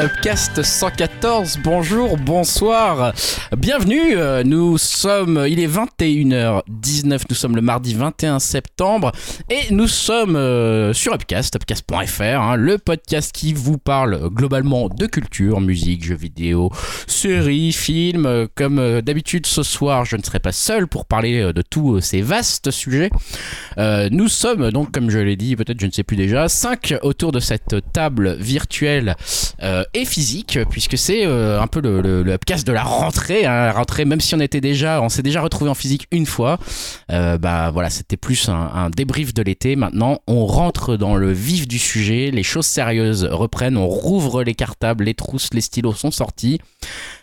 [0.00, 1.58] Upcast 114.
[1.62, 3.12] Bonjour, bonsoir,
[3.56, 4.16] bienvenue.
[4.16, 9.12] euh, Nous sommes, il est 21h19, nous sommes le mardi 21 septembre
[9.50, 15.04] et nous sommes euh, sur Upcast, upcast.fr, hein, le podcast qui vous parle globalement de
[15.04, 16.70] culture, musique, jeux vidéo,
[17.06, 18.24] séries, films.
[18.24, 22.22] Euh, Comme d'habitude ce soir, je ne serai pas seul pour parler de tous ces
[22.22, 23.10] vastes sujets.
[23.76, 27.32] Nous sommes donc, comme je l'ai dit, peut-être je ne sais plus déjà, 5 autour
[27.32, 29.14] de cette table virtuelle
[29.94, 33.46] et physique, puisque c'est euh, un peu le, le, le upcast de la rentrée.
[33.46, 36.26] Hein, la rentrée, même si on était déjà, on s'est déjà retrouvé en physique une
[36.26, 36.58] fois,
[37.10, 39.76] euh, bah voilà, c'était plus un, un débrief de l'été.
[39.76, 44.54] Maintenant, on rentre dans le vif du sujet, les choses sérieuses reprennent, on rouvre les
[44.54, 46.60] cartables, les trousses, les stylos sont sortis.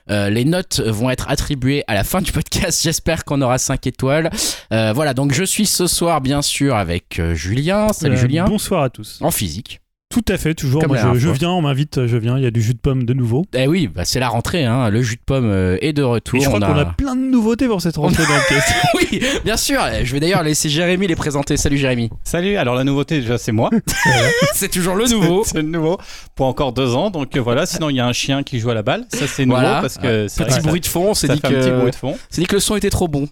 [0.09, 2.81] Euh, les notes vont être attribuées à la fin du podcast.
[2.83, 4.29] J'espère qu'on aura 5 étoiles.
[4.71, 7.89] Euh, voilà, donc je suis ce soir, bien sûr, avec euh, Julien.
[7.93, 8.45] Salut Julien.
[8.45, 9.19] Bonsoir à tous.
[9.21, 9.81] En physique.
[10.09, 10.81] Tout à fait, toujours.
[10.81, 12.37] Comme Moi, la je, viens, on m'invite, je viens.
[12.37, 13.45] Il y a du jus de pomme de nouveau.
[13.53, 14.89] Eh oui, bah c'est la rentrée, hein.
[14.89, 16.39] le jus de pomme euh, est de retour.
[16.39, 18.73] Et je crois On qu'on a plein de nouveautés pour cette rentrée dans le cast.
[18.95, 19.81] oui, bien sûr.
[20.03, 21.57] Je vais d'ailleurs laisser Jérémy les présenter.
[21.57, 22.09] Salut Jérémy.
[22.23, 23.69] Salut, alors la nouveauté déjà c'est moi.
[24.53, 25.43] C'est toujours le nouveau.
[25.45, 25.97] c'est le nouveau
[26.35, 27.09] pour encore deux ans.
[27.11, 29.05] Donc euh, voilà, sinon il y a un chien qui joue à la balle.
[29.09, 29.81] Ça c'est nouveau Voilà.
[29.81, 31.69] parce que vrai Petit que ça- bruit de fond, on s'est ça dit un petit
[31.69, 32.17] que bruit de fond.
[32.29, 33.27] c'est dit que le son était trop bon.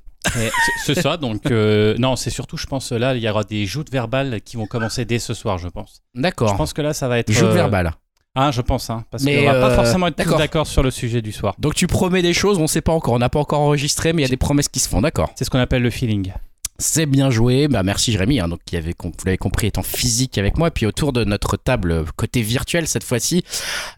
[0.84, 3.92] C'est ça, donc euh, non, c'est surtout, je pense, là, il y aura des joutes
[3.92, 6.02] verbales qui vont commencer dès ce soir, je pense.
[6.14, 6.56] Je D'accord.
[6.58, 7.32] pense que là, ça va être.
[7.32, 7.92] Joue euh, verbal.
[8.38, 10.68] Ah, je pense, hein, parce qu'on va euh, pas forcément être tous d'accord.
[10.68, 11.56] sur le sujet du soir.
[11.58, 14.24] Donc tu promets des choses, on sait pas encore, on n'a pas encore enregistré, mais
[14.24, 15.32] il y a des promesses qui se font, d'accord.
[15.36, 16.34] C'est ce qu'on appelle le feeling.
[16.78, 20.38] C'est bien joué, bah merci Jérémy, hein, donc qui avait, vous l'avez compris, étant physique
[20.38, 20.72] avec moi.
[20.72, 23.46] Puis autour de notre table euh, côté virtuel cette fois-ci,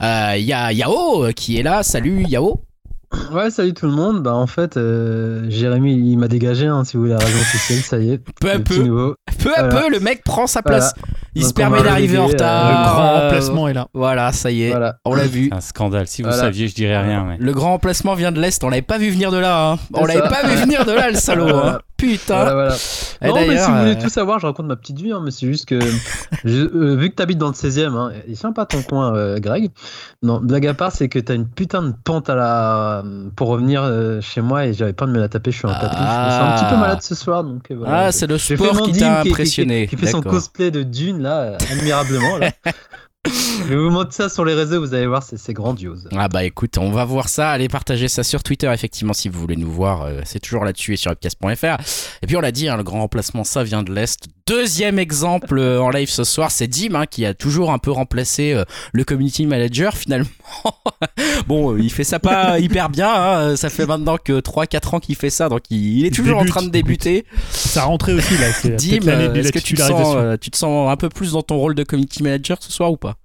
[0.04, 1.82] euh, il y a Yao euh, qui est là.
[1.82, 2.62] Salut Yao.
[3.32, 4.22] Ouais, salut tout le monde.
[4.22, 7.80] Bah, en fait, euh, Jérémy, il m'a dégagé, hein, si vous voulez la raison officielle,
[7.80, 8.18] ça y est.
[8.42, 9.16] Peu à peu, nouveau.
[9.44, 9.82] peu à Voilà.
[9.82, 10.94] peu, le mec prend sa place.
[11.34, 12.70] Il se Donc, permet d'arriver en euh, retard.
[12.70, 13.88] le grand euh, remplacement est là.
[13.94, 14.96] Voilà, ça y est, Voilà.
[15.06, 15.48] on l'a vu.
[15.52, 16.08] C'est un scandale.
[16.08, 16.44] Si vous Voilà.
[16.44, 17.26] saviez, je dirais rien.
[17.30, 17.38] Mais...
[17.40, 19.72] Le grand remplacement vient de l'Est, on l'avait pas vu venir de là.
[19.72, 19.80] Hein.
[19.94, 21.46] On l'avait pas vu venir de là, le salaud.
[21.54, 21.70] Voilà.
[21.76, 21.80] Hein.
[21.98, 22.36] Putain.
[22.44, 22.76] Voilà, voilà.
[23.24, 25.20] Et non, mais si vous voulez euh, tout savoir, je raconte ma petite vie, hein,
[25.24, 25.80] mais c'est juste que,
[26.46, 29.16] je- euh, vu que t'habites dans le 16 e hein, il est sympa ton coin,
[29.16, 29.72] euh, Greg.
[30.22, 33.04] Non, blague à part, c'est que t'as une putain de pente à la.
[33.36, 35.86] pour revenir euh, chez moi et j'avais pas de me la taper, je suis tapis.
[35.90, 36.80] Je sens un petit peu Ah.
[36.80, 37.98] malade ce soir, donc euh, voilà.
[38.06, 39.88] Ah, c'est le sport qui t'a qui- qui- impressionné.
[39.88, 42.38] Qui, qui fait son cosplay de Dune, là, euh, admirablement.
[42.38, 42.52] Là.
[43.68, 46.08] je vais vous montrer ça sur les réseaux, vous allez voir, c'est c'est grandiose.
[46.16, 49.40] Ah bah écoute, on va voir ça, allez partager ça sur Twitter effectivement si vous
[49.40, 51.78] voulez nous voir, euh, c'est toujours là-dessus et sur upcast.fr.
[52.22, 54.26] Et puis on l'a dit, hein, le grand remplacement ça vient de l'Est.
[54.46, 57.92] Deuxième exemple euh, en live ce soir, c'est Dim hein, qui a toujours un peu
[57.92, 58.64] remplacé euh,
[58.94, 60.30] le community manager finalement.
[61.48, 65.16] bon, il fait ça pas hyper bien, hein, ça fait maintenant que 3-4 ans qu'il
[65.16, 67.26] fait ça, donc il, il est toujours débute, en train de débuter.
[67.50, 68.48] Ça rentrée aussi là.
[68.78, 71.58] Dim, est-ce que tu te, sens, euh, tu te sens un peu plus dans ton
[71.58, 73.17] rôle de community manager ce soir ou pas?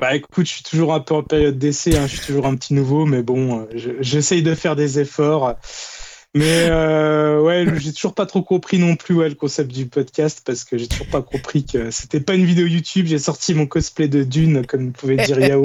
[0.00, 2.56] Bah écoute, je suis toujours un peu en période d'essai, hein, je suis toujours un
[2.56, 5.54] petit nouveau, mais bon, euh, je- j'essaye de faire des efforts.
[6.32, 10.42] Mais euh, ouais, j'ai toujours pas trop compris non plus ouais, le concept du podcast
[10.46, 13.06] parce que j'ai toujours pas compris que c'était pas une vidéo YouTube.
[13.08, 15.62] J'ai sorti mon cosplay de Dune, comme vous pouvez dire Yao,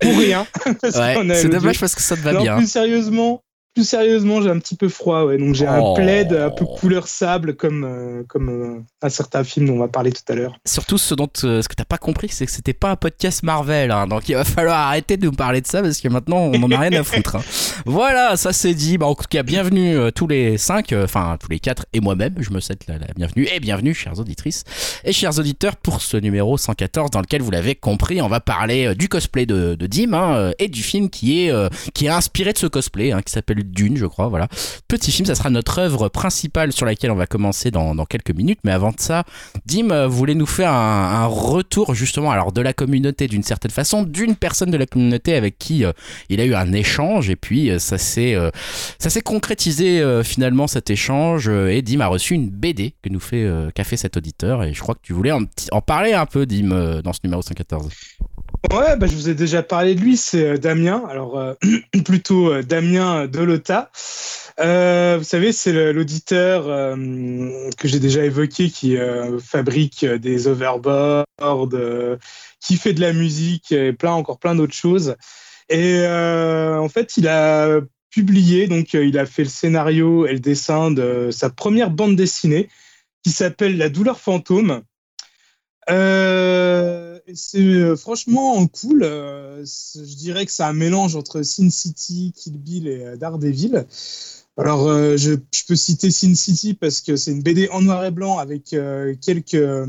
[0.00, 0.46] pour rien.
[0.82, 1.48] Ouais, c'est l'audio.
[1.50, 2.56] dommage parce que ça te va Non, bien.
[2.56, 3.42] plus sérieusement,
[3.78, 5.38] plus sérieusement, j'ai un petit peu froid, ouais.
[5.38, 5.92] Donc j'ai Oh.
[5.92, 9.78] un plaid un peu couleur sable, comme euh, comme euh, un certain film dont on
[9.78, 10.56] va parler tout à l'heure.
[10.66, 13.44] Surtout ce dont euh, ce que t'as pas compris, c'est que c'était pas un podcast
[13.44, 14.08] Marvel, hein.
[14.08, 16.70] donc il va falloir arrêter de nous parler de ça parce que maintenant on en
[16.72, 17.36] a rien à foutre.
[17.36, 17.42] hein.
[17.86, 18.98] Voilà, ça c'est dit.
[18.98, 22.00] Bah, en tout cas, bienvenue euh, tous les cinq, euh, enfin tous les quatre et
[22.00, 24.64] moi-même, je me souhaite la, la bienvenue et bienvenue, chères auditrices
[25.04, 28.86] et chers auditeurs, pour ce numéro 114 dans lequel vous l'avez compris, on va parler
[28.88, 32.06] euh, du cosplay de, de Dim hein, euh, et du film qui est euh, qui
[32.06, 34.28] est inspiré de ce cosplay, qui s'appelle Dune, je crois.
[34.28, 34.48] Voilà,
[34.88, 38.60] petit film, ça sera notre œuvre principale sur laquelle on va commencer dans, quelques minutes.
[38.64, 39.24] Mais avant de ça,
[39.66, 44.02] Dim euh, voulait nous faire un, retour justement alors de la communauté d'une certaine façon,
[44.02, 45.92] d'une personne de la communauté avec qui euh,
[46.28, 48.36] il a eu un échange et puis euh, ça s'est
[48.98, 53.48] ça s'est concrétisé finalement cet échange et Dim a reçu une BD que nous fait
[53.74, 56.46] qu'a fait cet auditeur et je crois que tu voulais en, en parler un peu
[56.46, 57.88] Dim dans ce numéro 114.
[58.72, 61.04] Ouais, bah, je vous ai déjà parlé de lui, c'est euh, Damien.
[61.08, 61.54] Alors, euh,
[62.04, 63.90] plutôt euh, Damien Delota.
[64.58, 68.96] Euh, vous savez, c'est l'auditeur euh, que j'ai déjà évoqué qui
[69.40, 71.26] fabrique des overboards,
[72.60, 75.14] qui fait de la musique et plein, encore plein d'autres choses.
[75.68, 80.90] Et en fait, il a publié, donc il a fait le scénario et le dessin
[80.90, 82.68] de sa première bande dessinée
[83.22, 84.82] qui s'appelle La douleur fantôme.
[85.90, 89.02] Euh, c'est euh, franchement cool.
[89.02, 93.86] euh, je dirais que c'est un mélange entre Sin City, Kill Bill et euh, Daredevil.
[94.56, 95.36] Alors, je,
[95.68, 98.74] peux citer Sin City parce que c'est une BD en noir et blanc avec
[99.20, 99.88] quelques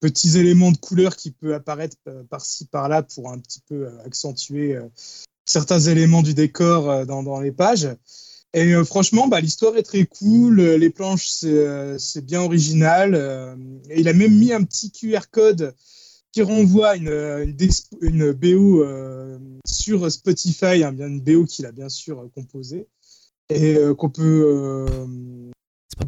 [0.00, 1.96] petits éléments de couleur qui peuvent apparaître
[2.28, 4.76] par-ci par-là pour un petit peu accentuer
[5.44, 7.88] certains éléments du décor dans, les pages.
[8.52, 13.14] Et franchement, bah, l'histoire est très cool, les planches c'est bien original.
[13.88, 15.72] et il a même mis un petit QR code
[16.36, 17.56] qui renvoie une, euh, une,
[18.02, 22.88] une BO euh, sur Spotify, hein, bien une BO qu'il a bien sûr euh, composée
[23.48, 24.86] et euh, qu'on peut,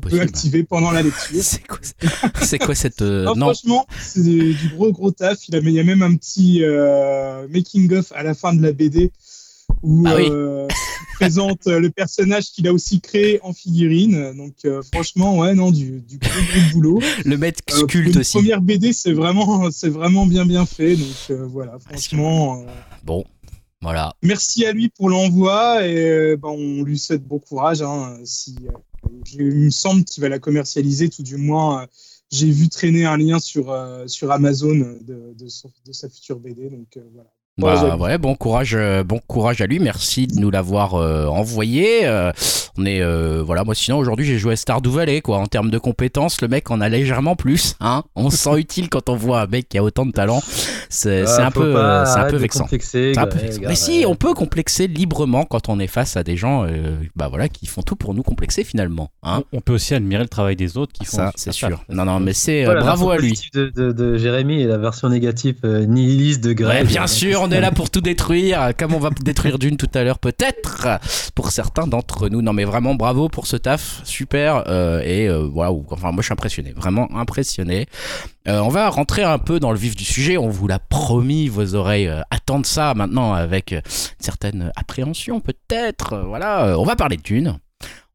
[0.03, 1.43] peut activer pendant la lecture.
[2.43, 3.01] C'est quoi, cette.
[3.01, 5.49] Non, non, franchement, c'est du du gros gros taf.
[5.49, 6.63] Il, a, il y a même un petit
[7.49, 9.11] making of à la fin de la BD
[9.83, 10.29] où Ah oui.
[10.31, 10.67] euh,
[11.15, 14.33] présente euh, le personnage qu'il a aussi créé en figurine.
[14.37, 17.01] Donc euh, franchement, ouais, non, du, du gros gros boulot.
[17.25, 17.37] le
[17.69, 18.33] sculpte une aussi.
[18.39, 20.95] première BD, c'est vraiment, c'est vraiment bien bien fait.
[20.97, 22.65] Donc euh, voilà, franchement,
[23.05, 23.25] Bon,
[23.83, 24.15] voilà.
[24.23, 27.83] merci à lui pour l'envoi et ben, on lui souhaite bon courage.
[27.83, 28.73] Hein, si, euh,
[29.33, 31.83] il me semble qu'il va la commercialiser, tout du moins.
[31.83, 31.87] euh,
[32.31, 36.39] j'ai vu traîner un lien sur, euh, sur Amazon de, de, son- de sa future
[36.39, 36.69] BD.
[36.69, 37.31] Donc euh, voilà.
[37.59, 39.79] Bah ouais, bon courage, euh, bon courage à lui.
[39.81, 42.07] Merci de nous l'avoir euh, envoyé.
[42.07, 42.31] Euh,
[42.77, 45.39] on est euh, voilà, moi sinon aujourd'hui j'ai joué à Stardew Valley quoi.
[45.39, 47.75] En termes de compétences, le mec en a légèrement plus.
[47.81, 50.41] Hein on se sent utile quand on voit un mec qui a autant de talent.
[50.89, 52.65] C'est Ah, un peu, euh, c'est un peu vexant.
[52.65, 53.61] complexer, un peu vexant.
[53.67, 57.29] Mais si, on peut complexer librement quand on est face à des gens, euh, bah
[57.29, 59.11] voilà, qui font tout pour nous complexer finalement.
[59.23, 61.83] Hein On- peut aussi admirer le travail des autres qui font ça, c'est sûr.
[61.91, 63.51] Non, non, mais c'est Voilà, bravo à version lui.
[63.53, 66.87] De, de, de Jérémy et la version négative euh, nihiliste de Ouais, Greg.
[66.87, 70.05] bien sûr, on est là pour tout détruire, comme on va détruire Dune tout à
[70.05, 71.01] l'heure, peut-être
[71.35, 72.43] pour certains d'entre nous.
[72.43, 74.65] Non, mais vraiment bravo pour ce taf, super.
[74.69, 77.87] euh, et euh, voilà, enfin, moi je suis impressionné, vraiment impressionné.
[78.49, 80.37] Euh, on va rentrer un peu dans le vif du sujet.
[80.37, 83.83] On vous l'a promis, vos oreilles euh, attendent ça maintenant avec une
[84.19, 86.23] certaine appréhension, peut-être.
[86.27, 87.59] Voilà, on va parler de Dune.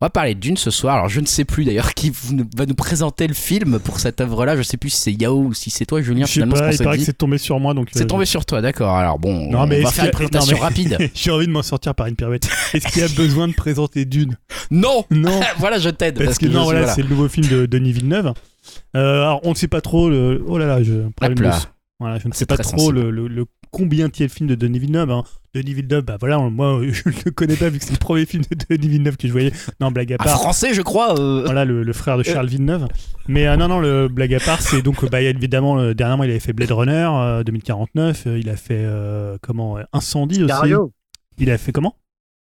[0.04, 0.96] On va parler de Dune ce soir.
[0.96, 2.12] Alors, je ne sais plus d'ailleurs qui
[2.58, 4.58] va nous présenter le film pour cette œuvre-là.
[4.58, 6.26] Je sais plus si c'est Yao ou si c'est toi, Julien.
[6.26, 7.04] Je sais pas, il paraît dit.
[7.04, 7.88] que c'est tombé sur moi donc.
[7.94, 8.94] C'est euh, tombé sur toi, d'accord.
[8.98, 11.10] Alors bon, Non, mais on va est-ce faire une présentation non, mais- rapide.
[11.16, 12.50] J'ai envie de m'en sortir par une pirouette.
[12.74, 14.36] Est-ce qu'il y a besoin de présenter Dune?
[14.72, 15.40] Non Non.
[15.60, 16.22] Voilà, je t'aide.
[16.22, 16.94] Parce que non, voilà, voilà.
[16.96, 18.34] c'est le nouveau film de Denis Villeneuve.
[18.98, 20.10] Euh, alors, on ne sait pas trop.
[20.10, 20.44] Le...
[20.46, 20.96] Oh là là, je.
[22.02, 25.12] Voilà, je ne sais pas trop le, le combien de film de Denis Villeneuve.
[25.12, 25.24] hein.
[25.54, 28.26] Denis Villeneuve, bah voilà, moi je ne le connais pas vu que c'est le premier
[28.26, 29.52] film de Denis Villeneuve que je voyais.
[29.82, 30.40] Non, blague à Un part.
[30.40, 31.20] français, je crois.
[31.20, 32.88] euh, Voilà, le, le frère de Charles Villeneuve.
[33.28, 35.78] Mais euh, non, non, le blague à part, c'est donc, bah, il y a évidemment,
[35.80, 38.24] euh, dernièrement, il avait fait Blade Runner euh, 2049.
[38.28, 40.54] euh, il a fait, euh, comment, euh, Incendie aussi.
[40.54, 40.92] Sicario.
[41.38, 41.96] Il a fait comment?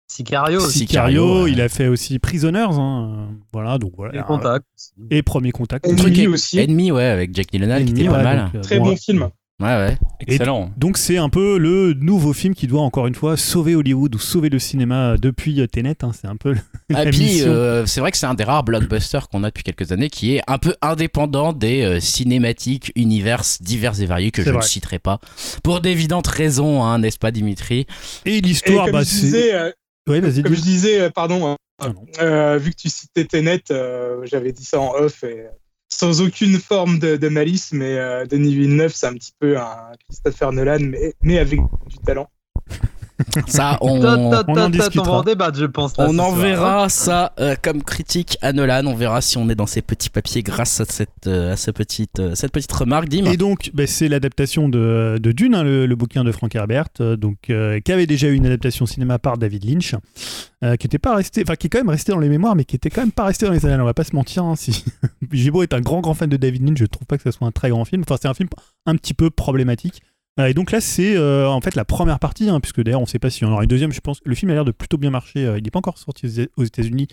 [0.09, 0.59] Sicario.
[0.61, 1.43] Si- Sicario.
[1.43, 1.51] Ouais.
[1.51, 2.59] Il a fait aussi Prisoners.
[2.71, 4.19] hein, euh, Voilà, donc voilà.
[4.19, 4.65] Et contact.
[5.11, 5.85] Et Premier Contact.
[5.85, 6.59] Ennemi est- aussi.
[6.59, 8.45] Ennemi, ouais, avec Jack Gyllenhaal qui était pas ouais, mal.
[8.45, 9.29] donc, euh, Très bon, bon film.
[9.59, 9.97] Ouais, ouais.
[10.19, 10.69] Excellent.
[10.77, 14.19] Donc c'est un peu le nouveau film qui doit encore une fois sauver Hollywood ou
[14.19, 15.95] sauver le cinéma depuis euh, Tenet.
[16.03, 16.53] hein, c'est un peu
[16.89, 17.47] Et puis, mission.
[17.49, 20.35] euh, c'est vrai que c'est un des rares blockbusters qu'on a depuis quelques années qui
[20.35, 24.99] est un peu indépendant des euh, cinématiques univers divers et variés que je ne citerai
[24.99, 25.19] pas.
[25.63, 27.87] Pour d'évidentes raisons, hein, n'est-ce pas, Dimitri?
[28.25, 29.21] Et l'histoire, comme bah je c'est.
[29.21, 29.71] disais, euh,
[30.07, 30.43] Ouais, vas-y.
[30.43, 32.05] comme je disais, euh, pardon, Ah non.
[32.21, 35.47] euh, vu que tu citais Tenet, euh, j'avais dit ça en off et
[35.89, 40.51] sans aucune forme de, malice, mais euh, Denis Villeneuve, c'est un petit peu un Christopher
[40.51, 40.91] Nolan,
[41.21, 42.29] mais avec du talent.
[43.47, 45.23] Ça, on, on en On discutera.
[45.53, 45.97] je pense.
[45.97, 48.85] là, On enverra ça euh, comme critique à Nolan.
[48.85, 51.71] On verra si on est dans ces petits papiers grâce à cette, euh, à ce
[51.71, 53.25] petite, euh, cette petite remarque, Dim.
[53.25, 56.87] Et donc, bah, c'est l'adaptation de, de Dune, hein, le, le bouquin de Frank Herbert,
[57.01, 59.95] euh, donc, euh, qui avait déjà eu une adaptation cinéma par David Lynch,
[60.63, 62.65] euh, qui était pas resté, enfin qui est quand même resté dans les mémoires, mais
[62.65, 63.81] qui était quand même pas resté dans les annales.
[63.81, 64.43] On va pas se mentir.
[64.43, 64.83] Hein, si
[65.31, 67.47] Gibo est un grand grand fan de David Lynch, je trouve pas que ce soit
[67.47, 68.03] un très grand film.
[68.07, 68.49] Enfin, c'est un film
[68.85, 70.01] un petit peu problématique.
[70.39, 73.05] Euh, et donc là, c'est euh, en fait la première partie, hein, puisque d'ailleurs, on
[73.05, 73.91] sait pas si on aura une deuxième.
[73.91, 75.45] Je pense que le film a l'air de plutôt bien marcher.
[75.45, 77.07] Euh, il n'est pas encore sorti aux États-Unis.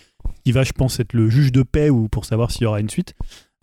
[0.45, 2.79] Il va, je pense, être le juge de paix ou pour savoir s'il y aura
[2.79, 3.13] une suite.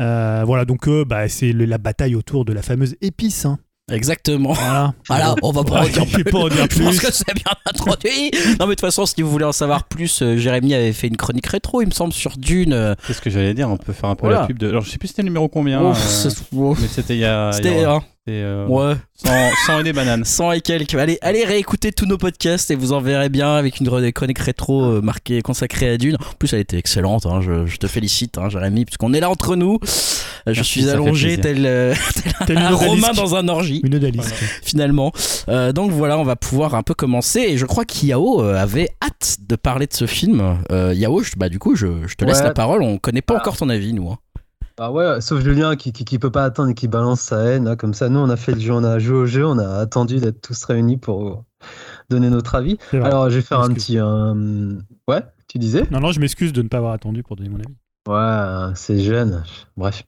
[0.01, 3.45] Euh, voilà, donc euh, bah, c'est la bataille autour de la fameuse épice.
[3.45, 3.59] hein.
[3.91, 4.53] Exactement.
[4.53, 4.95] Voilà.
[5.09, 6.33] Voilà, on va pas en Ouais, dire vais plus.
[6.33, 7.07] pas en dire Je pense plus.
[7.07, 8.31] que c'est bien introduit.
[8.59, 11.09] Non, mais de toute façon, si vous voulez en savoir plus, euh, Jérémy avait fait
[11.09, 12.97] une chronique rétro, il me semble, sur Dune.
[13.07, 13.69] C'est ce que j'allais dire.
[13.69, 14.43] On peut faire un peu Voilà.
[14.43, 14.69] la pub de.
[14.69, 15.83] Alors, je sais plus c'était le numéro combien.
[15.83, 17.51] ouf, euh, mais c'était il y a.
[17.51, 20.25] y C'était, a- c'était, euh, ouais, sans, sans et des bananes.
[20.25, 20.95] 100 et quelques.
[20.95, 24.83] Allez, allez réécouter tous nos podcasts et vous en verrez bien avec une chronique rétro
[24.85, 26.17] euh, marquée, consacrée à Dune.
[26.21, 29.29] En plus, elle était excellente, hein, je, je te félicite, hein, Jérémy, puisqu'on est là
[29.31, 29.79] entre nous.
[29.83, 31.95] Euh, Je Merci, suis allongé tel, euh,
[32.47, 33.81] Tel un Romain dans un orgie.
[33.85, 34.35] Une odalisque.
[34.63, 35.13] finalement.
[35.49, 37.41] Euh, donc voilà, on va pouvoir un peu commencer.
[37.41, 40.59] Et je crois qu'Yao avait hâte de parler de ce film.
[40.71, 42.83] Euh, Yao, je- bah, du coup, je, je te laisse la parole.
[42.83, 43.41] On connaît pas Ah.
[43.41, 44.09] encore ton avis, nous.
[44.11, 44.19] hein.
[44.85, 47.67] Ah ouais, sauf Julien qui, qui, qui peut pas attendre et qui balance sa haine.
[47.67, 49.57] là, comme ça, nous, on a fait le jeu, on a joué au jeu, on
[49.59, 51.45] a attendu d'être tous réunis pour
[52.11, 52.79] donner notre avis.
[52.93, 53.99] Alors, je vais faire un petit.
[53.99, 54.75] euh,
[55.07, 55.85] Ouais, tu disais?
[55.93, 57.77] Non, non, je m'excuse de ne pas avoir attendu pour donner mon avis.
[58.09, 59.45] Ouais, c'est jeune.
[59.77, 60.03] Bref.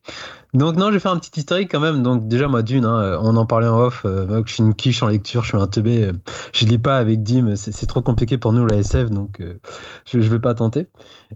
[0.53, 2.03] Donc non, je vais faire un petit historique quand même.
[2.03, 4.03] Donc déjà moi d'une, hein, on en parlait en off.
[4.05, 6.05] Euh, je suis une quiche en lecture, je suis un teubé.
[6.07, 6.13] euh,
[6.53, 9.61] je lis pas avec Dim, c'est trop compliqué pour nous la SF, donc euh,
[10.07, 10.89] je, je vais pas tenter.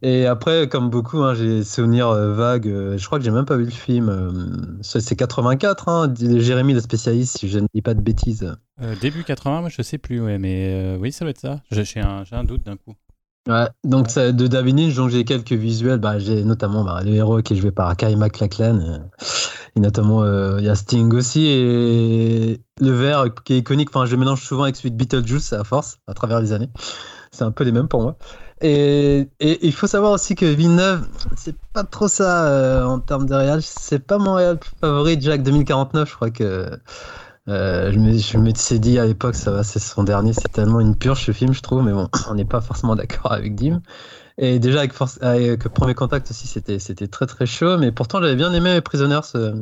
[0.03, 2.67] Et après, comme beaucoup, hein, j'ai souvenirs euh, vagues.
[2.69, 4.09] euh, je crois que j'ai même pas vu le film.
[4.09, 4.31] euh,
[4.83, 8.57] c'est 84, hein, Jérémy le spécialiste, si je ne dis pas de bêtises.
[8.83, 11.61] Euh, début 80, moi, je sais plus, mais euh, oui, ça doit être ça.
[11.71, 12.95] J'ai un doute d'un coup.
[13.49, 15.99] Ouais, donc ça, de David Lynch, donc j'ai quelques visuels.
[15.99, 18.79] Bah, j'ai notamment bah, le héros qui est joué par Kyle MacLachlan.
[18.79, 18.99] euh,
[19.75, 21.47] et notamment, euh, il y a Sting aussi.
[21.47, 23.89] Et le vert qui est iconique.
[23.89, 26.69] Enfin, je mélange souvent avec celui de Beetlejuice à force, à travers les années.
[27.33, 28.17] C'est un peu les mêmes pour moi.
[28.61, 33.35] Et, il faut savoir aussi que Villeneuve, c'est pas trop ça euh, en termes de
[33.35, 33.63] réal.
[33.63, 35.17] C'est pas mon réal favori.
[35.21, 36.69] Jack 2049, je crois que.
[37.49, 37.99] Euh, je
[38.39, 41.33] me, suis dit à l'époque, ça va, c'est son dernier, c'est tellement une purge ce
[41.33, 43.81] film, je trouve, mais bon, on n'est pas forcément d'accord avec Dim.
[44.41, 48.53] Et déjà avec, avec Premier Contact aussi, c'était très très chaud, mais pourtant j'avais bien
[48.53, 49.55] aimé Prisoners, ce-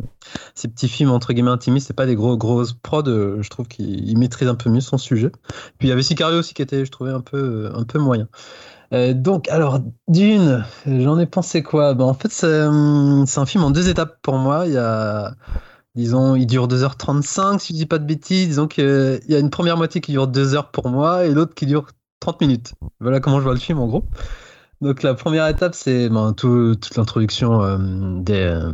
[0.55, 3.69] ces petits films entre guillemets intimistes, c'est pas des gros grosses prods, euh, je trouve
[3.69, 5.31] qu'il il maîtrise un peu mieux son sujet.
[5.78, 8.28] Puis il y avait Sicario aussi qui était, je trouvais, un peu, un peu moyen.
[8.93, 11.95] Euh, donc, alors, Dune, j'en ai pensé quoi?
[11.95, 14.66] Ben, en fait, c'est hum, c'est un film en deux étapes pour moi.
[14.66, 15.35] Il y a,
[15.97, 18.49] disons, il dure 2h35, si je dis pas de bêtises.
[18.49, 21.55] Disons qu'il y a une première moitié qui dure 2 heures pour moi et l'autre
[21.55, 21.87] qui dure
[22.21, 22.75] 30 minutes.
[23.00, 24.05] Voilà comment je vois le film, en gros.
[24.81, 27.79] Donc, la première étape, c'est ben, tout- toute l'introduction euh,
[28.21, 28.73] des, euh,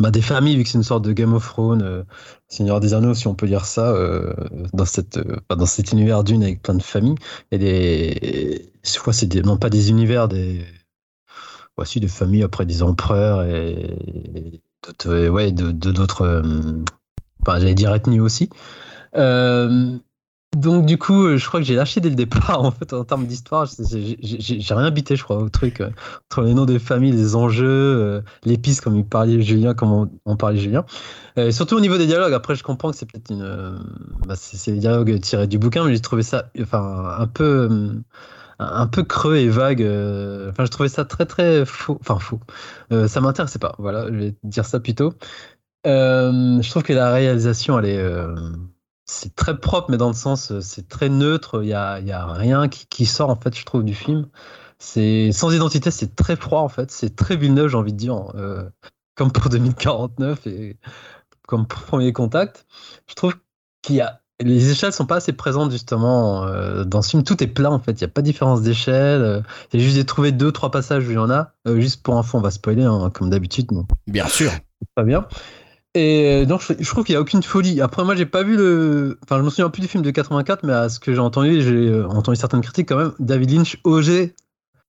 [0.00, 2.02] bah, des familles, vu que c'est une sorte de Game of Thrones, euh,
[2.48, 3.94] Seigneur des Anneaux, si on peut dire ça,
[4.72, 5.18] dans, cette,
[5.50, 7.16] dans cet univers d'une avec plein de familles.
[7.50, 8.72] Et des.
[9.04, 10.64] Que c'est des, non pas des univers, des.
[11.76, 13.96] Voici des familles après des empereurs et
[14.86, 16.22] d'autres, euh, ouais, de d'autres.
[16.22, 16.82] euh,
[17.42, 18.50] Enfin, j'allais dire ethnies aussi.
[19.16, 19.96] Euh,
[20.54, 23.24] donc du coup, je crois que j'ai lâché dès le départ en fait en termes
[23.26, 23.66] d'histoire.
[23.66, 25.80] J'ai rien bité, je crois, au truc
[26.26, 30.58] entre les noms des familles, les enjeux, l'épice comme il parlait Julien, comme on, parlait
[30.58, 30.84] Julien.
[31.50, 32.34] Surtout au niveau des dialogues.
[32.34, 33.80] Après, je comprends que c'est peut-être une,
[34.26, 38.02] bah, c'est c'est des dialogues tirés du bouquin, mais j'ai trouvé ça, enfin, un peu,
[38.60, 39.82] un peu creux et vague.
[39.82, 41.98] euh, Enfin, je trouvais ça très très faux.
[42.00, 42.40] Enfin, faux.
[42.92, 43.74] Euh, ça m'intéressait pas.
[43.78, 45.14] Voilà, je vais dire ça plutôt.
[45.86, 48.04] Euh, je trouve que la réalisation, elle est,
[49.06, 51.62] c'est très propre, mais dans le sens, c'est très neutre.
[51.62, 54.28] Il y a, y a rien qui, sort en fait, je trouve, du film.
[54.78, 56.90] C'est sans identité, c'est très froid en fait.
[56.90, 58.32] C'est très Villeneuve, j'ai envie de dire,
[59.14, 60.78] comme pour 2049 et
[61.46, 62.66] comme pour Premier Contact.
[63.08, 63.34] Je trouve
[63.82, 67.22] qu'il y a les échelles sont pas assez présentes justement euh, dans ce film.
[67.22, 67.92] Tout est plat en fait.
[67.92, 69.22] Il y a pas de différence d'échelle.
[69.22, 71.52] euh, a juste trouvé deux trois passages où il y en a.
[71.66, 73.68] Euh, juste pour info, on va spoiler hein, comme d'habitude.
[74.06, 74.50] Bien sûr.
[74.94, 75.26] pas bien.
[75.94, 77.80] Et donc, je, je trouve qu'il n'y a aucune folie.
[77.80, 79.18] Après, moi, j'ai pas vu le.
[79.24, 81.62] Enfin, je me souviens plus du film de 84, mais à ce que j'ai entendu,
[81.62, 83.12] j'ai entendu certaines critiques quand même.
[83.18, 84.34] David Lynch osait,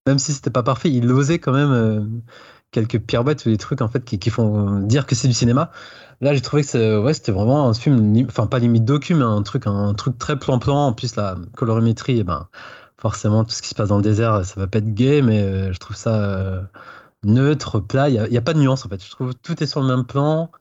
[0.06, 2.22] même si c'était pas parfait, il osait quand même
[2.72, 5.72] quelques pirouettes ou des trucs en fait qui, qui font dire que c'est du cinéma.
[6.22, 9.42] Là, j'ai trouvé que ouais, c'était vraiment un film, enfin pas limite docu, mais un
[9.42, 10.88] truc, un truc très plan-plan.
[10.88, 12.48] En plus, la colorimétrie, eh ben,
[12.98, 15.42] forcément, tout ce qui se passe dans le désert, ça va pas être gay, mais
[15.42, 16.62] euh, je trouve ça euh,
[17.24, 18.10] neutre, plat.
[18.10, 19.04] Il n'y a, pas de nuance en fait.
[19.04, 20.52] Je trouve tout est sur le même plan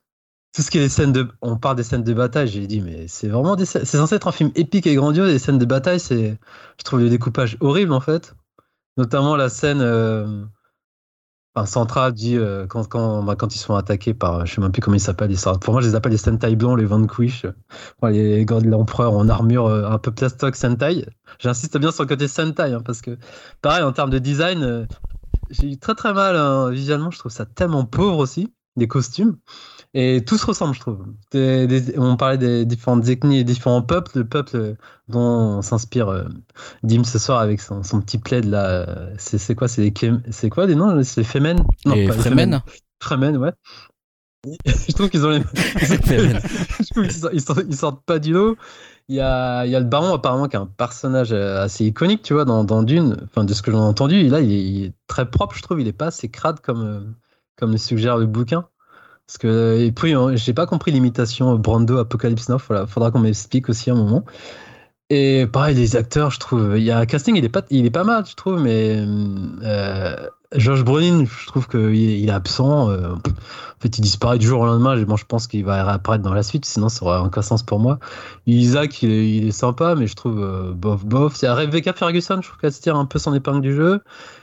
[0.53, 2.81] tout ce qui est les scènes de on parle des scènes de bataille j'ai dit
[2.81, 6.01] mais c'est vraiment c'est censé être un film épique et grandiose les scènes de bataille
[6.01, 6.39] c'est
[6.79, 8.35] je trouve le découpage horrible en fait
[8.97, 10.45] notamment la scène euh,
[11.55, 14.73] enfin, centrale dit euh, quand quand bah, quand ils sont attaqués par je sais même
[14.73, 17.47] plus comment ils s'appellent pour moi je les appelle les Sentai blancs les Vanquish
[18.03, 21.07] les gars de l'empereur en armure euh, un peu plastoc Sentai.
[21.39, 23.19] J'insiste bien sur le côté Sentai hein, parce que
[23.63, 24.87] pareil en termes de design euh,
[25.51, 29.37] j'ai eu très très mal hein, visuellement je trouve ça tellement pauvre aussi des costumes
[29.95, 31.05] et tout se ressemble, je trouve.
[31.33, 34.77] Des- des- on parlait des différentes ethnies et différents peuples, le peuple
[35.09, 36.25] dont on s'inspire euh,
[36.83, 38.67] Dim ce soir avec son, son petit plaid là.
[38.89, 39.91] euh, C'est quoi C'est
[40.51, 41.59] quoi les noms C'est les Femen?
[41.87, 42.51] Non, les Fremen
[43.03, 43.53] Fremen, ouais.
[44.65, 45.41] je trouve qu'ils ont les.
[46.81, 48.57] Je trouve qu'ils sortent, ils sortent- ils sortent pas du lot.
[49.09, 51.85] Il y a, il y a le baron apparemment qui est un personnage euh, assez
[51.85, 53.17] iconique, tu vois, dans, dans Dune.
[53.25, 55.57] Enfin, de ce que j'en ai entendu, et là, il est, il est très propre,
[55.57, 55.81] je trouve.
[55.81, 57.01] Il est pas assez crade comme, euh,
[57.57, 58.67] comme le suggère le bouquin.
[59.31, 62.57] Parce que, et puis, hein, j'ai pas compris l'imitation Brando Apocalypse Now.
[62.67, 64.25] Voilà, faudra qu'on m'explique aussi un moment.
[65.09, 67.87] Et pareil, les acteurs, je trouve, il y a un casting, il est pas, il
[67.87, 68.97] est pas mal, je trouve, mais
[69.63, 70.17] euh,
[70.57, 72.91] Josh Brolin, je trouve qu'il est, absent.
[72.91, 74.97] euh, en fait, il disparaît du jour au lendemain.
[75.05, 77.79] Moi, je pense qu'il va réapparaître dans la suite, sinon ça aurait aucun sens pour
[77.79, 78.01] moi.
[78.47, 81.43] Isaac, il est, sympa, mais je trouve euh, bof bof.
[81.45, 84.01] A Rebecca Ferguson, je trouve qu'elle se tire un peu son épingle du jeu.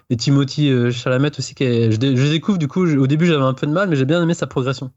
[0.10, 2.86] Et Timothy euh, Chalamet aussi, qui je, dé- je découvre du coup.
[2.86, 4.92] au début, j'avais un peu de mal, mais j'ai bien aimé sa progression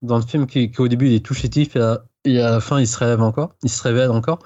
[0.00, 0.46] dans le film.
[0.46, 1.76] Qui, qui, début, il est tout chétif
[2.24, 3.54] et à, la fin, il se relève encore.
[3.62, 4.38] Il se révèle encore.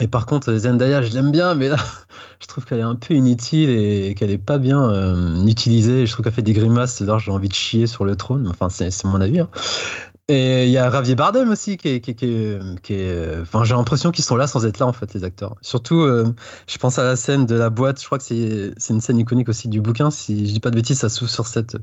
[0.00, 1.76] Et par contre, Zendaya, je l'aime bien, mais là,
[2.40, 6.06] je trouve qu'elle est un peu inutile et qu'elle est pas bien euh, utilisée.
[6.06, 8.46] Je trouve qu'elle fait des grimaces, là, j'ai envie de chier sur le trône.
[8.48, 9.40] Enfin, c'est mon avis.
[9.40, 9.48] hein.
[10.30, 12.00] Et il y a Javier Bardem aussi, qui est.
[12.02, 14.86] Qui, est- qui est- qui est- enfin, j'ai l'impression qu'ils sont là sans être là,
[14.86, 15.54] en fait, les acteurs.
[15.62, 16.26] Surtout, euh,
[16.66, 17.98] je pense à la scène de la boîte.
[17.98, 20.10] Je crois que c'est c'est une scène iconique aussi du bouquin.
[20.10, 21.78] Si je dis pas de bêtises, ça s'ouvre sur cette.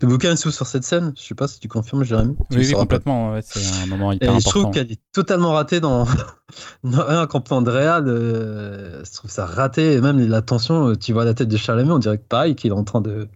[0.00, 1.12] Le bouquin s'ouvre sur cette scène.
[1.14, 2.36] Je sais pas si tu confirmes, Jérémy.
[2.50, 3.32] Tu Oui, le complètement.
[3.32, 4.60] ouais, c'est un moment Et hyper je important.
[4.60, 6.06] trouve qu'elle est totalement ratée dans,
[6.84, 8.04] dans un campement de réal.
[8.08, 9.92] euh, je trouve ça raté.
[9.92, 12.70] Et même la tension, tu vois la tête de Charlemagne, on dirait que pareil, qu'il
[12.70, 13.28] est en train de.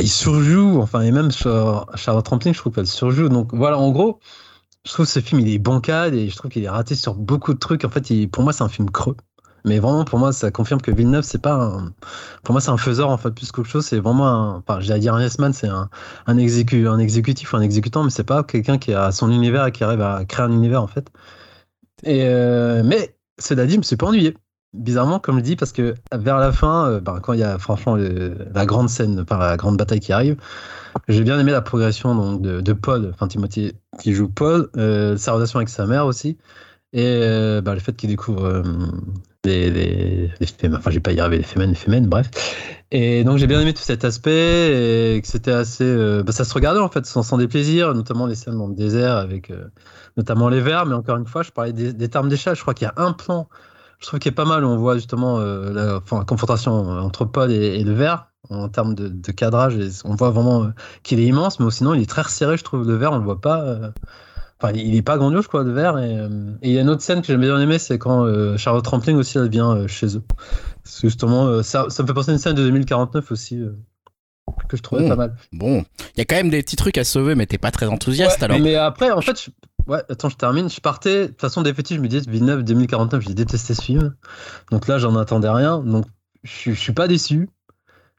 [0.00, 0.80] Il surjoue.
[0.80, 3.28] Enfin, et même sur Charlotte Rampling, je trouve qu'elle surjoue.
[3.28, 4.20] Donc voilà, en gros,
[4.86, 7.14] je trouve que ce film, il est bancal et je trouve qu'il est raté sur
[7.14, 7.84] beaucoup de trucs.
[7.84, 9.16] En fait, pour moi, c'est un film creux.
[9.64, 11.94] Mais vraiment, pour moi, ça confirme que Villeneuve, c'est pas un.
[12.42, 13.86] Pour moi, c'est un faiseur, en fait, plus qu'autre chose.
[13.86, 14.56] C'est vraiment un.
[14.58, 15.88] Enfin, j'allais dire un yes c'est un,
[16.26, 19.84] un exécutif ou un exécutant, mais c'est pas quelqu'un qui a son univers et qui
[19.84, 21.10] arrive à créer un univers, en fait.
[22.04, 24.36] Et euh, mais, cela dit, je me suis pas ennuyé.
[24.74, 27.58] Bizarrement, comme je dis, parce que vers la fin, euh, ben, quand il y a
[27.58, 30.36] franchement la grande scène, enfin, la grande bataille qui arrive,
[31.08, 35.58] j'ai bien aimé la progression de, Paul, enfin Timothée qui joue Paul, euh, sa relation
[35.58, 36.38] avec sa mère aussi,
[36.94, 38.62] et euh, bah, le fait qu'il découvre
[39.44, 42.30] les, les, les fémènes, enfin j'ai pas y arriver, les fémènes, les fémènes, bref.
[42.92, 46.22] Et donc j'ai bien aimé tout cet aspect, et que c'était assez...
[46.24, 49.18] bah, ça se regardait en fait sans, sans déplaisir, notamment les scènes dans le désert
[49.18, 49.52] avec
[50.16, 52.72] notamment les vers, mais encore une fois, je parlais des, des termes d'échelle, je crois
[52.72, 53.48] qu'il y a un plan,
[54.02, 57.24] je trouve qu'il est pas mal, on voit justement euh, la, enfin, la confrontation entre
[57.24, 60.68] Paul et, et le ver, en termes de, de cadrage, et on voit vraiment euh,
[61.02, 63.24] qu'il est immense, mais sinon il est très resserré, je trouve, le verre, on le
[63.24, 63.62] voit pas.
[63.62, 63.90] euh,
[64.64, 65.98] Enfin, il est pas grandiose, quoi, le verre.
[65.98, 66.28] Et euh,
[66.62, 68.86] et il y a une autre scène que j'ai bien aimée, c'est quand euh, Charlotte
[68.86, 70.22] Rampling aussi, elle vient euh, chez eux.
[71.00, 73.76] Justement, euh, ça, ça me fait penser à une scène de 2049 aussi, euh,
[74.68, 75.34] que je trouvais pas mal.
[75.52, 77.86] Bon, il y a quand même des petits trucs à sauver, mais t'es pas très
[77.86, 78.60] enthousiaste Ouais, alors.
[78.60, 79.50] Mais après, en fait, je...
[79.86, 80.68] ouais, attends, je termine.
[80.68, 84.14] Je partais, de toute façon, fétiches, je me disais, Villeneuve 2049, j'ai détesté ce film.
[84.70, 85.78] Donc là, j'en attendais rien.
[85.80, 86.06] Donc,
[86.42, 87.48] je, je suis pas déçu.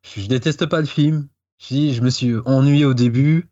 [0.03, 1.27] Je, je déteste pas le film.
[1.59, 3.49] Je, je me suis ennuyé au début.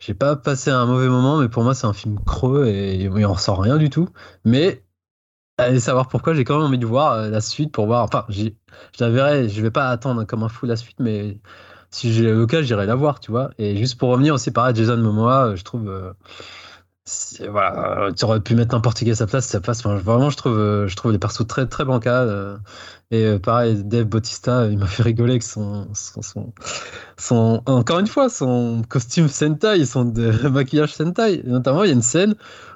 [0.00, 3.26] J'ai pas passé un mauvais moment, mais pour moi, c'est un film creux et il
[3.26, 4.08] en ressort rien du tout.
[4.44, 4.84] Mais
[5.58, 8.04] allez savoir pourquoi, j'ai quand même envie de voir euh, la suite pour voir.
[8.04, 8.50] Enfin, je
[9.00, 11.40] la je vais pas attendre comme un fou la suite, mais
[11.90, 13.50] si j'ai l'occasion, j'irai la voir, tu vois.
[13.58, 15.88] Et juste pour revenir aussi, pareil, Jason Momoa, euh, je trouve.
[15.90, 16.12] euh,
[17.44, 19.80] euh, tu aurais pu mettre n'importe qui à sa place, sa place.
[19.84, 22.56] Enfin, vraiment, je trouve, euh, je trouve les persos très, très euh,
[23.10, 26.52] et pareil, Dave Bautista, il m'a fait rigoler avec son, son,
[27.16, 31.42] son, encore une fois, son costume Sentai, son de, maquillage Sentai.
[31.44, 32.34] Notamment, il y a une scène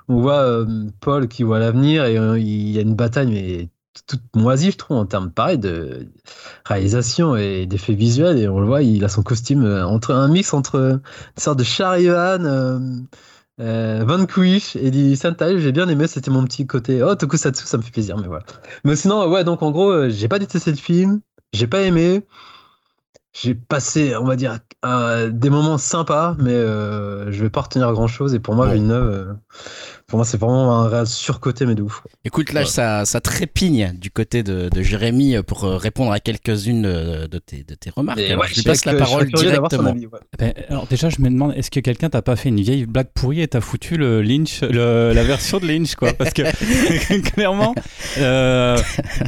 [0.08, 0.66] où on voit
[1.00, 3.68] Paul qui voit l'avenir et il y a une bataille, mais
[4.06, 6.08] toute moisie, je trouve, en termes pareil de
[6.64, 8.38] réalisation et d'effets visuels.
[8.38, 11.64] Et on le voit, il a son costume entre un mix entre une sorte de
[11.64, 13.04] Charivan,
[13.60, 15.58] euh, Vanquish et du Sentai.
[15.60, 17.02] J'ai bien aimé, c'était mon petit côté.
[17.02, 18.44] Oh, Tokusatsu, ça me fait plaisir, mais voilà.
[18.84, 21.20] Mais sinon, ouais, donc en gros, euh, j'ai pas détesté le film,
[21.52, 22.22] j'ai pas aimé.
[23.34, 24.58] J'ai passé, on va dire,
[25.30, 28.34] des moments sympas, mais euh, je vais pas retenir grand chose.
[28.34, 28.72] Et pour moi, Bon.
[28.72, 29.32] Villeneuve, euh,
[30.12, 32.02] pour moi, c'est vraiment un réel surcoté, mais de ouf.
[32.26, 36.84] Écoute, là, ça, ça trépigne du côté de, de Jérémy pour euh, répondre à quelques-unes
[36.84, 38.18] euh, de tes, de tes remarques.
[38.18, 39.88] Et Alors, ouais, je lui passe la parole directement.
[39.88, 40.18] avis, ouais.
[40.38, 43.06] Ben, alors déjà, je me demande, est-ce que quelqu'un t'a pas fait une vieille blague
[43.14, 46.12] pourrie et t'as foutu le Lynch, le- la version de Lynch, quoi?
[46.12, 46.42] Parce que
[47.34, 47.74] clairement,
[48.18, 48.76] euh,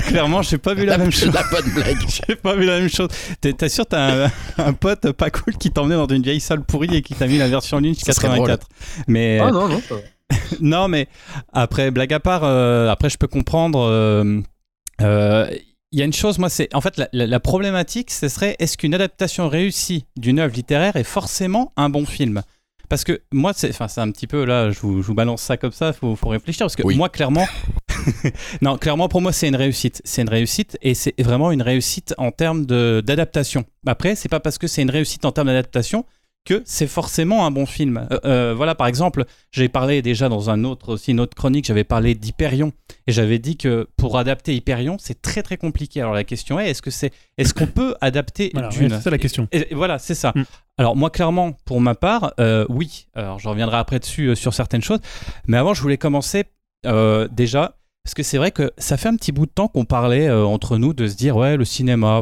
[0.08, 1.32] clairement, j'ai pas vu la même chose.
[1.32, 1.96] La bonne blague.
[2.28, 3.08] J'ai pas vu la même chose.
[3.40, 6.94] T'es sûr, t'as un, un pote pas cool qui t'emmenait dans une vieille salle pourrie
[6.94, 8.66] et qui t'a mis la version Lynch Ça serait 84.
[9.08, 10.00] Mais Ah non, non, ça va.
[10.60, 11.08] non, mais
[11.52, 13.80] après, blague à part, euh, après, je peux comprendre.
[13.80, 14.40] euh,
[15.00, 15.48] euh,
[15.92, 16.74] Il y a une chose, moi, c'est.
[16.74, 20.96] En fait, la, la- la problématique, ce serait est-ce qu'une adaptation réussie d'une œuvre littéraire
[20.96, 22.42] est forcément un bon film?
[22.88, 25.40] Parce que moi, c'est enfin, c'est un petit peu là, je vous, je vous balance
[25.40, 26.64] ça comme ça, il faut, faut réfléchir.
[26.66, 26.96] Parce que Oui.
[26.96, 27.46] moi, clairement.
[28.62, 30.02] non, clairement, pour moi, c'est une réussite.
[30.04, 33.64] C'est une réussite et c'est vraiment une réussite en termes d'adaptation.
[33.86, 36.04] Après, c'est pas parce que c'est une réussite en termes d'adaptation
[36.44, 38.06] que c'est forcément un bon film.
[38.10, 41.64] Euh, euh, voilà, par exemple, j'ai parlé déjà dans un autre, aussi une autre chronique,
[41.64, 42.72] j'avais parlé d'Hyperion
[43.06, 46.00] et j'avais dit que pour adapter Hyperion, c'est très très compliqué.
[46.00, 49.00] Alors la question est, est-ce que c'est, est-ce qu'on peut adapter Voilà, ouais, Dune c'est
[49.02, 49.48] ça la question.
[49.52, 50.32] Et- et voilà, c'est ça.
[50.34, 50.42] Mm.
[50.76, 53.06] Alors moi, clairement, pour ma part, euh, oui.
[53.14, 55.00] Alors je reviendrai après dessus sur certaines choses,
[55.46, 56.44] mais avant, je voulais commencer
[57.30, 57.76] déjà.
[58.04, 60.44] Parce que c'est vrai que ça fait un petit bout de temps qu'on parlait euh,
[60.44, 62.20] entre nous de se dire ouais le cinéma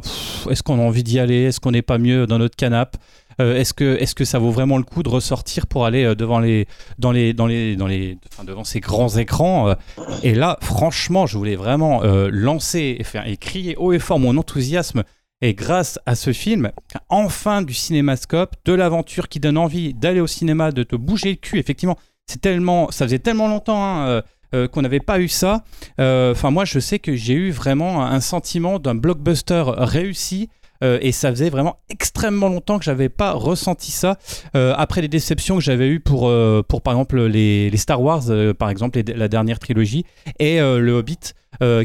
[0.49, 1.43] est-ce qu'on a envie d'y aller?
[1.43, 3.01] Est-ce qu'on n'est pas mieux dans notre canapé?
[3.41, 6.15] Euh, est-ce que est-ce que ça vaut vraiment le coup de ressortir pour aller euh,
[6.15, 6.69] devant les
[7.01, 8.17] dans les dans les dans les
[8.47, 9.75] devant ces grands écrans
[10.23, 14.21] et là franchement je voulais vraiment lancer et faire et crier haut et fort.
[14.21, 15.03] Mon enthousiasme
[15.41, 16.71] et grâce à ce film.
[17.09, 21.37] Enfin du cinémascope de l'aventure qui donne envie d'aller au cinéma de te bouger le
[21.37, 21.59] cul.
[21.59, 24.23] Effectivement c'est tellement ça faisait tellement longtemps hein,
[24.55, 25.65] euh, qu'on n'avait pas eu ça.
[26.01, 30.49] Euh, Enfin, moi, je sais que j'ai eu vraiment un sentiment d'un blockbuster réussi.
[30.83, 34.19] euh, et ça faisait vraiment extrêmement longtemps que j'avais pas ressenti ça
[34.55, 36.33] après les déceptions que j'avais eues pour,
[36.69, 38.25] pour par exemple les, Star Wars,
[38.59, 40.05] par exemple la dernière trilogie,
[40.41, 41.35] et le Hobbit,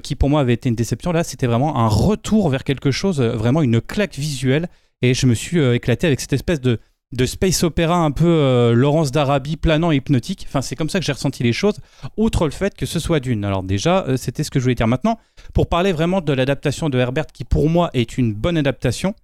[0.01, 1.12] qui pour moi avait été une déception.
[1.12, 4.67] Là, c'était vraiment un retour vers quelque chose, vraiment une claque visuelle,
[5.03, 6.80] et je me suis éclaté avec cette espèce de,
[7.13, 10.46] de space opéra un peu euh, Laurence d'Arabie, planant et hypnotique.
[10.48, 11.78] Enfin, c'est comme ça que j'ai ressenti les choses,
[12.17, 13.46] outre le fait que ce soit d'une.
[13.46, 15.20] Alors déjà, euh, c'était ce que je voulais dire maintenant.
[15.54, 19.15] Pour parler vraiment de l'adaptation de Herbert, qui pour moi est une bonne adaptation,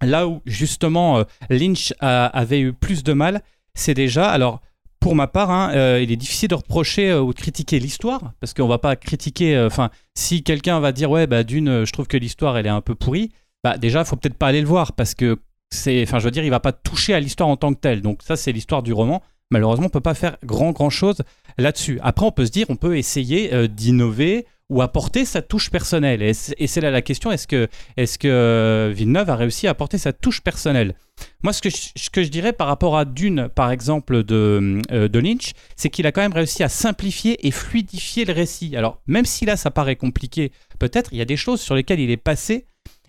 [0.00, 3.42] là où justement euh, Lynch avait eu plus de mal,
[3.74, 4.60] c'est déjà, alors
[5.00, 8.68] pour ma part, hein, il est difficile de reprocher ou de critiquer l'histoire, parce qu'on
[8.68, 12.56] va pas critiquer, enfin, si quelqu'un va dire, ouais, bah d'une, je trouve que l'histoire,
[12.56, 13.30] elle est un peu pourrie,
[13.62, 15.38] bah déjà, faut peut-être pas aller le voir, parce que
[15.74, 18.00] c'est, enfin, je veux dire, il va pas toucher à l'histoire en tant que telle.
[18.00, 19.22] Donc ça, c'est l'histoire du roman.
[19.50, 21.22] Malheureusement, on peut pas faire grand, grand chose
[21.58, 21.98] là-dessus.
[22.02, 26.22] Après, on peut se dire, on peut essayer euh, d'innover ou apporter sa touche personnelle.
[26.22, 26.32] Et
[26.66, 30.12] c'est là la question, est-ce que, est-ce que euh, Villeneuve a réussi à apporter sa
[30.12, 30.94] touche personnelle?
[31.42, 34.80] Moi, ce que, je, ce que je dirais par rapport à Dune, par exemple, de,
[34.90, 38.74] euh, de Lynch, c'est qu'il a quand même réussi à simplifier et fluidifier le récit.
[38.76, 42.00] Alors, même si là, ça paraît compliqué, peut-être, il y a des choses sur lesquelles
[42.00, 42.64] il est passé.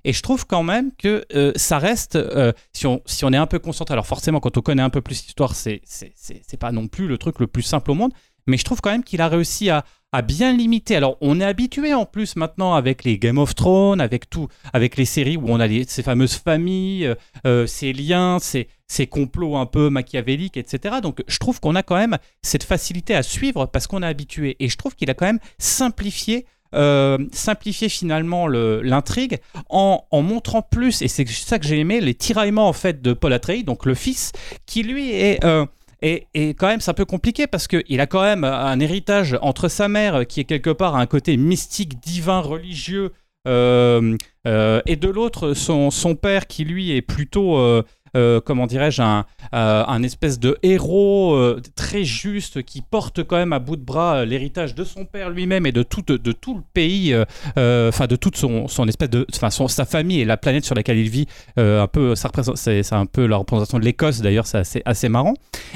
[0.06, 3.38] Et je trouve quand même que euh, ça reste, euh, si, on, si on est
[3.38, 6.14] un peu concentré, alors forcément quand on connaît un peu plus l'histoire, c'est c'est-
[6.60, 8.14] pas non plus le truc le plus simple au monde,
[8.48, 10.96] mais je trouve quand même qu'il a réussi à, à bien limiter.
[10.96, 14.96] Alors on est habitué en plus maintenant avec les Game of Thrones, avec tout, avec
[14.96, 17.14] les séries où on a ces fameuses familles,
[17.48, 20.98] euh, ces liens, ces, ces complots un peu machiavéliques, etc.
[21.02, 24.56] Donc je trouve qu'on a quand même cette facilité à suivre parce qu'on est habitué.
[24.60, 30.22] Et je trouve qu'il a quand même simplifié euh, simplifier finalement le- l'intrigue en, en
[30.22, 33.66] montrant plus, et c'est ça que j'ai aimé, les tiraillements en fait de Paul Atreides,
[33.66, 34.32] donc le fils,
[34.66, 35.44] qui lui est...
[35.44, 35.66] euh,
[36.02, 39.88] et, quand même, un peu compliqué parce qu'il a quand même un héritage entre sa
[39.88, 43.12] mère, qui est quelque part un côté mystique, divin, religieux,
[43.48, 47.58] euh, euh, et de l'autre, son, son père, qui lui est plutôt,
[48.16, 53.38] euh, comment dirais-je, un, euh, un espèce de héros euh, très juste, qui porte quand
[53.38, 56.56] même à bout de bras l'héritage de son père lui-même et de tout, de, tout
[56.56, 57.16] le pays,
[57.56, 60.98] enfin de toute son, son espèce de, enfin sa famille et la planète sur laquelle
[60.98, 61.28] il vit.
[61.58, 65.10] un peu, ça représente, c'est un peu la représentation de l'Écosse d'ailleurs, c'est assez, assez
[65.10, 65.34] marrant.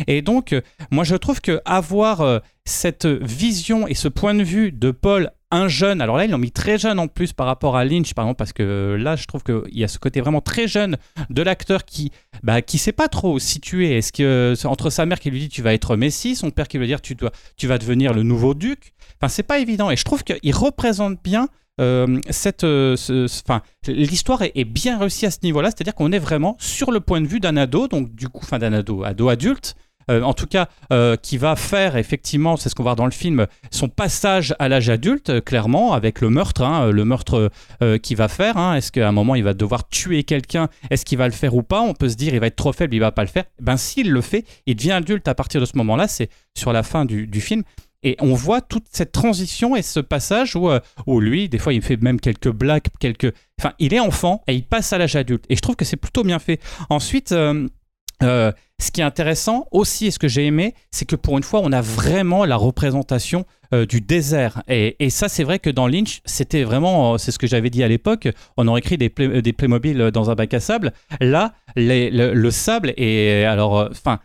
[0.07, 0.55] Et donc,
[0.91, 5.67] moi je trouve que avoir cette vision et ce point de vue de Paul un
[5.67, 8.53] jeune, alors là ils l'ont mis très jeune en plus par rapport à Lynch parce
[8.53, 10.97] que euh, là je trouve qu'il y a ce côté vraiment très jeune
[11.31, 12.11] de l'acteur qui
[12.43, 13.97] bah, sait pas trop situer.
[13.97, 16.67] Est-ce que c'est entre sa mère qui lui dit tu vas être Messi, son père
[16.67, 18.93] qui lui dire tu dois tu vas devenir le nouveau duc?
[19.19, 21.47] Enfin c'est pas évident et je trouve qu'il représente bien
[21.79, 22.97] euh, cette, euh,
[23.87, 27.21] l'histoire est, est bien réussie à ce niveau-là, c'est-à-dire qu'on est vraiment sur le point
[27.21, 29.75] de vue d'un ado, donc du coup, enfin d'un ado, ado adulte,
[30.09, 33.05] euh, en tout cas, euh, qui va faire effectivement, c'est ce qu'on va voir dans
[33.05, 37.51] le film, son passage à l'âge adulte, euh, clairement, avec le meurtre, hein, le meurtre
[38.01, 38.57] qu'il va faire.
[38.57, 38.75] hein.
[38.75, 40.69] Est-ce qu'à un moment il va devoir tuer quelqu'un?
[40.89, 41.81] Est-ce qu'il va le faire ou pas?
[41.81, 43.43] On peut se dire il va être trop faible, il va pas le faire.
[43.61, 46.07] Ben s'il le fait, il devient adulte à partir de ce moment-là.
[46.07, 47.63] C'est sur la fin du, film.
[48.01, 50.69] Et on voit toute cette transition et ce passage où,
[51.05, 53.33] où lui, des fois, il fait même quelques blagues, quelques.
[53.59, 55.45] Enfin, il est enfant et il passe à l'âge adulte.
[55.49, 56.59] Et je trouve que c'est plutôt bien fait.
[56.89, 57.33] Ensuite,
[58.79, 61.61] ce qui est intéressant aussi, et ce que j'ai aimé, c'est que pour une fois,
[61.63, 64.63] on a vraiment la représentation euh, du désert.
[64.67, 67.83] Et, ça, c'est vrai que dans Lynch, c'était vraiment, euh, c'est ce que j'avais dit
[67.83, 70.93] à l'époque, on aurait écrit des, Play- des Playmobil dans un bac à sable.
[71.19, 74.19] Là, le, le sable, et alors, euh, enfin,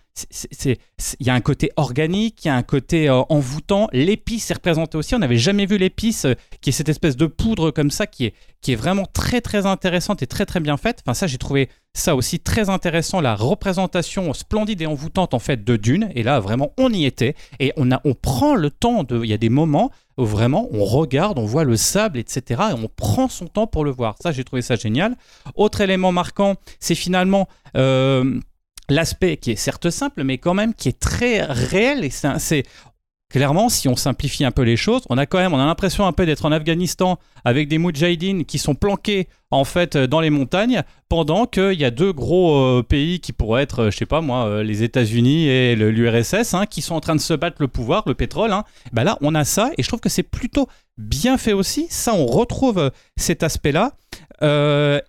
[0.63, 3.89] il y a un côté organique, il y a un côté euh, envoûtant.
[3.93, 5.15] L'épice est représentée aussi.
[5.15, 8.27] On n'avait jamais vu l'épice, euh, qui est cette espèce de poudre comme ça, qui
[8.27, 11.03] est, qui est vraiment très très intéressante et très très bien faite.
[11.05, 15.65] Enfin, ça, j'ai trouvé ça aussi très intéressant, la représentation splendide et envoûtante en fait
[15.65, 16.11] de Dune.
[16.15, 17.35] Et là, vraiment, on y était.
[17.59, 19.23] Et on, a, on prend le temps de.
[19.25, 22.63] Il y a des moments où vraiment on regarde, on voit le sable, etc.
[22.71, 24.17] Et on prend son temps pour le voir.
[24.23, 25.17] Ça, j'ai trouvé ça génial.
[25.57, 27.49] Autre élément marquant, c'est finalement.
[27.77, 28.39] euh,
[28.91, 32.65] L'aspect qui est certes simple, mais quand même qui est très réel et c'est
[33.35, 36.07] clairement, si on simplifie un peu les choses, on a quand même, on a l'impression
[36.07, 40.21] un peu d'être en Afghanistan avec des moudjahidines qui sont planqués en fait euh, dans
[40.21, 43.97] les montagnes, pendant qu'il y a deux gros euh, pays qui pourraient être, euh, je
[43.97, 47.57] sais pas moi, les États-Unis et l'URSS, hein, qui sont en train de se battre
[47.59, 48.53] le pouvoir, le pétrole.
[48.53, 48.63] Hein.
[48.93, 51.89] Bah là, on a ça, et je trouve que c'est plutôt bien fait aussi.
[51.91, 53.95] Ça, on retrouve cet aspect-là.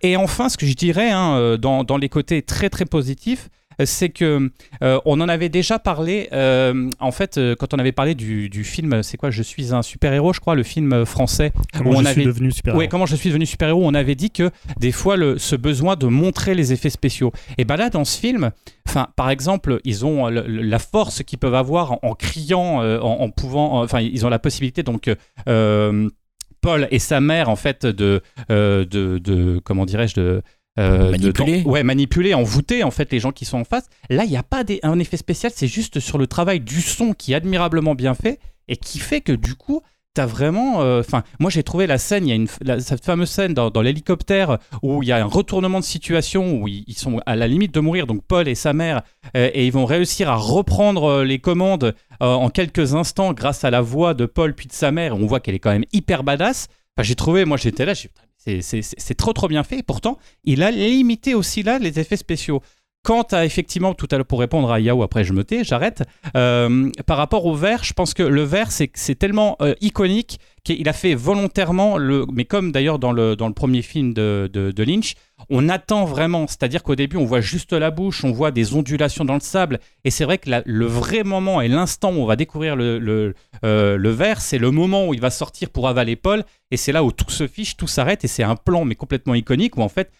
[0.02, 3.50] Et enfin, ce que je dirais hein, dans les côtés très très positifs,
[3.84, 4.50] c'est que
[4.82, 6.28] euh, on en avait déjà parlé.
[6.32, 9.74] euh, en fait, euh, quand on avait parlé du, du film, c'est quoi Je suis
[9.74, 11.52] un super héros, je crois, le film français.
[11.76, 13.94] Comment où je on suis avait devenu super Ouais, comment je suis devenu super-héros, on
[13.94, 17.32] avait dit que des fois le, ce besoin de montrer les effets spéciaux.
[17.58, 18.50] Et ben là dans ce film,
[18.88, 22.82] enfin par exemple, ils ont le- le- la force qu'ils peuvent avoir en, en criant,
[22.82, 25.10] euh, en, en pouvant, enfin ils ont la possibilité donc
[25.48, 26.08] euh,
[26.62, 30.42] Paul et sa mère en fait de euh, de, de comment dirais-je de
[30.78, 31.62] euh, Manipuler.
[31.64, 33.86] ouais, manipuler, envoûter en fait les gens qui sont en face.
[34.10, 36.80] Là, il n'y a pas des- un effet spécial, c'est juste sur le travail du
[36.82, 39.80] son qui est admirablement bien fait et qui fait que du coup,
[40.14, 40.80] t'as vraiment.
[40.82, 41.02] euh,
[41.40, 43.82] moi j'ai trouvé la scène, il y a une, la- cette fameuse scène dans, dans
[43.82, 47.46] l'hélicoptère où il y a un retournement de situation où ils, ils sont à la
[47.48, 49.02] limite de mourir, donc Paul et sa mère,
[49.36, 53.70] euh, et ils vont réussir à reprendre euh, les commandes en quelques instants grâce à
[53.70, 55.14] la voix de Paul puis de sa mère.
[55.16, 56.68] On voit qu'elle est quand même hyper badass.
[56.96, 58.08] Enfin, j'ai trouvé, moi j'étais là, j'ai-
[58.62, 59.78] c'est- trop trop bien fait.
[59.78, 62.62] Et pourtant, il a limité aussi là les effets spéciaux.
[63.06, 66.02] Quant à effectivement, tout à l'heure pour répondre à Yao, après je me tais, j'arrête.
[66.36, 70.88] Euh, par rapport au verre, je pense que le verre c'est tellement euh, iconique qu'il
[70.88, 74.82] a fait volontairement le, mais comme d'ailleurs dans le dans le premier film de, de,
[74.82, 75.14] Lynch,
[75.50, 79.24] on attend vraiment, c'est-à-dire qu'au début on voit juste la bouche, on voit des ondulations
[79.24, 82.34] dans le sable, et c'est vrai que le vrai moment et l'instant où on va
[82.34, 86.16] découvrir le le, euh, le verre, c'est le moment où il va sortir pour avaler
[86.16, 86.42] Paul,
[86.72, 89.36] et c'est là où tout se fiche, tout s'arrête, et c'est un plan mais complètement
[89.36, 90.10] iconique où en fait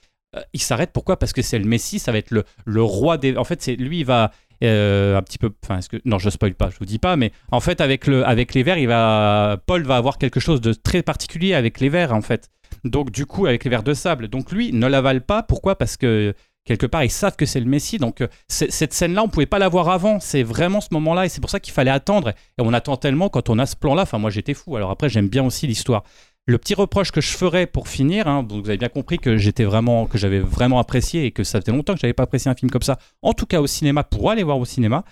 [0.53, 1.18] il s'arrête pourquoi?
[1.18, 3.37] Parce que c'est le Messie, ça va être le, le roi des.
[3.37, 4.31] En fait, c'est lui, il va
[4.64, 5.51] euh, un petit peu.
[5.64, 8.55] Enfin, non, je spoil pas, je vous dis pas, mais en fait, avec le, avec
[8.55, 9.59] les vers, il va.
[9.66, 12.51] Paul va avoir quelque chose de très particulier avec les vers, en fait.
[12.85, 14.29] Donc, du coup, avec les vers de sable.
[14.29, 15.42] Donc, lui ne l'avale pas.
[15.42, 15.77] Pourquoi?
[15.77, 17.99] Parce que quelque part, ils savent que c'est le Messie.
[17.99, 20.20] Donc, euh, cette scène-là, on pouvait pas la voir avant.
[20.20, 22.31] C'est vraiment ce moment-là, et c'est pour ça qu'il fallait attendre.
[22.31, 24.03] Et on attend tellement quand on a ce plan-là.
[24.03, 24.77] Enfin, moi, j'étais fou.
[24.77, 26.03] Alors après, j'aime bien aussi l'histoire.
[26.49, 29.37] Le petit reproche que je ferais pour finir, hein, donc vous avez bien compris que
[29.37, 32.49] j'étais vraiment, que j'avais vraiment apprécié et que ça faisait longtemps que j'avais pas apprécié
[32.51, 35.05] un film comme ça, en tout cas au cinéma, pour aller voir au cinéma.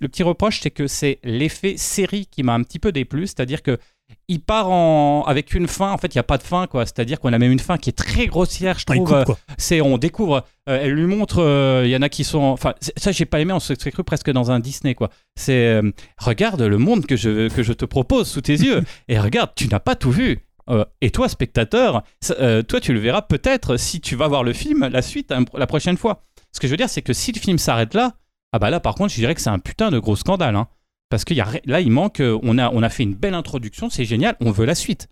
[0.00, 3.62] Le petit reproche, c'est que c'est l'effet série qui m'a un petit peu déplu, c'est-à-dire
[3.62, 3.78] que
[4.26, 5.22] il part en...
[5.26, 6.84] avec une fin, en fait, il n'y a pas de fin, quoi.
[6.84, 9.36] C'est-à-dire qu'on a même une fin qui est très grossière, je Ah, trouve.
[9.58, 12.74] c'est on découvre euh, elle lui montre euh, il y en a qui sont enfin
[12.96, 15.90] ça j'ai pas aimé on se serait cru presque dans un Disney quoi c'est euh,
[16.18, 19.68] regarde le monde que je que je te propose sous tes yeux et regarde tu
[19.68, 22.04] n'as pas tout vu Euh, et toi spectateur
[22.38, 25.44] euh, toi tu le verras peut-être si tu vas voir le film la suite hein,
[25.54, 28.14] la prochaine fois ce que je veux dire c'est que si le film s'arrête là
[28.52, 30.68] ah bah là par contre je dirais que c'est un putain de gros scandale hein.
[31.08, 33.34] parce que y a, là il manque euh, on a on a fait une belle
[33.34, 35.08] introduction c'est génial on veut la suite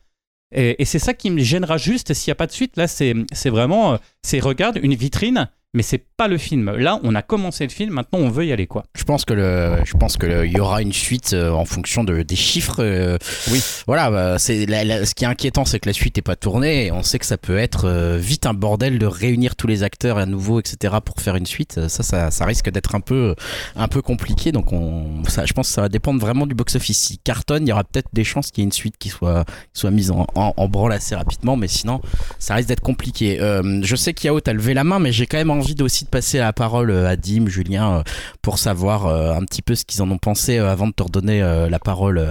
[0.54, 2.76] et, et c'est ça qui me gênera juste s'il n'y a pas de suite.
[2.76, 3.14] Là, c'est
[3.50, 6.70] vraiment, c'est regarde une vitrine, mais c'est pas le film.
[6.76, 8.84] Là, on a commencé le film, maintenant on veut y aller quoi.
[8.96, 11.64] Je pense que le, je pense que le- il y aura une suite euh, en
[11.66, 12.76] fonction de, des chiffres.
[12.82, 13.18] euh,
[13.52, 13.62] Oui.
[13.86, 16.36] Voilà, bah, c'est la- la- ce qui est inquiétant, c'est que la suite est pas
[16.36, 16.86] tournée.
[16.86, 19.82] Et on sait que ça peut être euh, vite un bordel de réunir tous les
[19.82, 20.96] acteurs à nouveau, etc.
[21.04, 21.86] pour faire une suite.
[21.88, 23.34] Ça, ça, ça risque d'être un peu,
[23.76, 24.50] un peu compliqué.
[24.52, 26.98] Donc, on, ça, je pense que ça va dépendre vraiment du box-office.
[26.98, 29.44] Si cartonne, il y aura peut-être des chances qu'il y ait une suite qui soit,
[29.74, 31.56] qui soit mise en, en, en branle assez rapidement.
[31.56, 32.00] Mais sinon,
[32.38, 33.36] ça risque d'être compliqué.
[33.38, 36.08] Je sais qu'Yao, t'as levé la main, mais j'ai quand même envie de- aussi de
[36.10, 38.02] passer la parole euh, à Dim, Julien, euh,
[38.42, 41.40] pour savoir euh, un petit peu ce qu'ils en ont pensé avant de te redonner
[41.70, 42.24] la parole.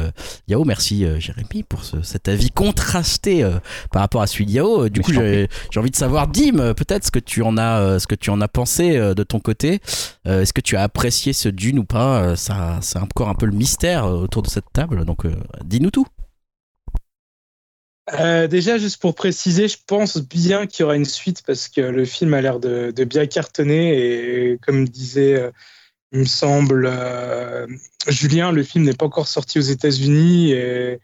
[0.48, 3.44] Yao, merci Jérémy pour ce- cet avis contrasté
[3.92, 4.90] par rapport à celui de Yao.
[4.90, 8.00] Du Mais coup, j'ai j'ai envie de savoir, Dim, peut-être ce que tu en as,
[8.00, 9.80] ce que tu en as pensé de ton côté.
[10.26, 12.36] Est-ce que tu as apprécié ce Dune ou pas?
[12.36, 15.06] Ça, c'est encore un peu le mystère autour de cette table.
[15.06, 15.26] Donc,
[15.64, 16.06] dis-nous tout.
[18.14, 21.82] Euh, déjà, juste pour préciser, je pense bien qu'il y aura une suite parce que
[21.82, 25.52] le film a l'air de, bien cartonner et comme disait, euh,
[26.14, 27.68] il me semble, euh,
[28.08, 31.00] Julien, le film n'est pas encore sorti aux États-Unis et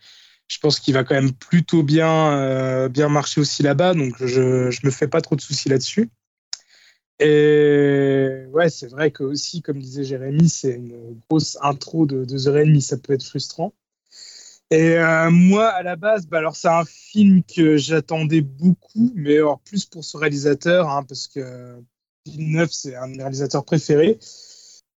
[0.47, 4.79] je pense qu'il va quand même plutôt bien, bien marcher aussi là-bas, donc je, je
[4.85, 6.09] me fais pas trop de soucis là-dessus.
[7.19, 12.47] Et ouais, c'est vrai que aussi, comme disait Jérémy, c'est une grosse intro de deux
[12.47, 13.73] heures et demie, ça peut être frustrant.
[14.73, 19.35] Et euh, moi, à la base, bah, alors c'est un film que j'attendais beaucoup, mais
[19.35, 21.75] alors plus pour ce réalisateur, hein, parce que
[22.25, 24.17] Villeneuve, c'est un de mes réalisateurs préférés,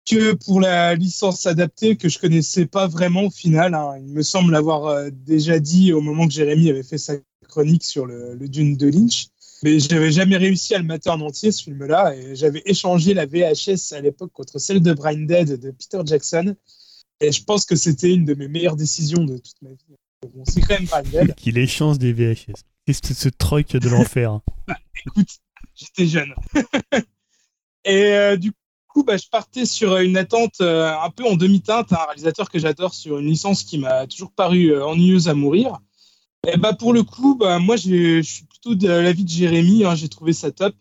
[0.10, 3.74] que pour la licence adaptée que je connaissais pas vraiment au final.
[3.74, 3.96] hein.
[3.98, 7.16] Il me semble l'avoir euh, déjà dit au moment que Jérémy avait fait sa
[7.50, 9.28] chronique sur le, Dune de Lynch.
[9.62, 12.16] Mais je n'avais jamais réussi à le mater en entier, ce film-là.
[12.16, 16.56] Et j'avais échangé la VHS à l'époque contre celle de Brain Dead de Peter Jackson.
[17.22, 19.96] Et je pense que c'était une de mes meilleures décisions de toute ma vie.
[20.34, 21.36] Bon, c'est quand même Dead.
[21.36, 22.54] Qu'il échange des VHS.
[22.86, 24.42] Qu'est-ce que c'est ce truc de l'enfer hein
[25.06, 25.30] Écoute,
[25.76, 26.34] j'étais jeune.
[27.86, 28.52] et euh, du
[28.88, 32.60] coup, bah, je partais sur une attente euh, un peu en demi-teinte, un réalisateur que
[32.60, 35.80] j'adore sur une licence qui m'a toujours paru euh, ennuyeuse à mourir.
[36.48, 39.86] Et bah, pour le coup, bah, moi, je suis plutôt de l'avis de Jérémy.
[39.86, 40.76] hein, j'ai trouvé ça top.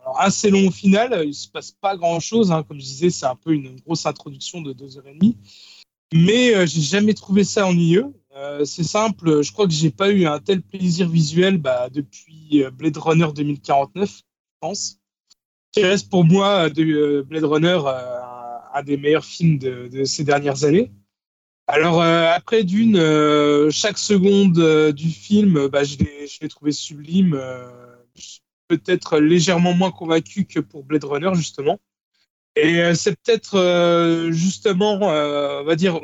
[0.00, 2.50] Alors assez long au final, il se passe pas grand chose.
[2.50, 2.64] Hein.
[2.64, 5.36] Comme je disais, c'est un peu une grosse introduction de deux heures et demie.
[6.12, 8.12] Mais euh, j'ai jamais trouvé ça ennuyeux.
[8.36, 12.62] Euh, c'est simple, je crois que j'ai pas eu un tel plaisir visuel bah, depuis
[12.62, 14.22] euh, Blade Runner 2049, je
[14.60, 14.98] pense.
[15.72, 17.78] Qui reste pour moi de Blade Runner
[18.74, 20.92] un des meilleurs films de, de ces dernières années.
[21.66, 22.98] Alors après d'une,
[23.70, 27.40] chaque seconde du film, bah, je l'ai trouvé sublime
[28.68, 31.78] peut-être légèrement moins convaincu que pour Blade Runner, justement.
[32.56, 36.00] Et euh, c'est peut-être euh, justement, euh, on va dire,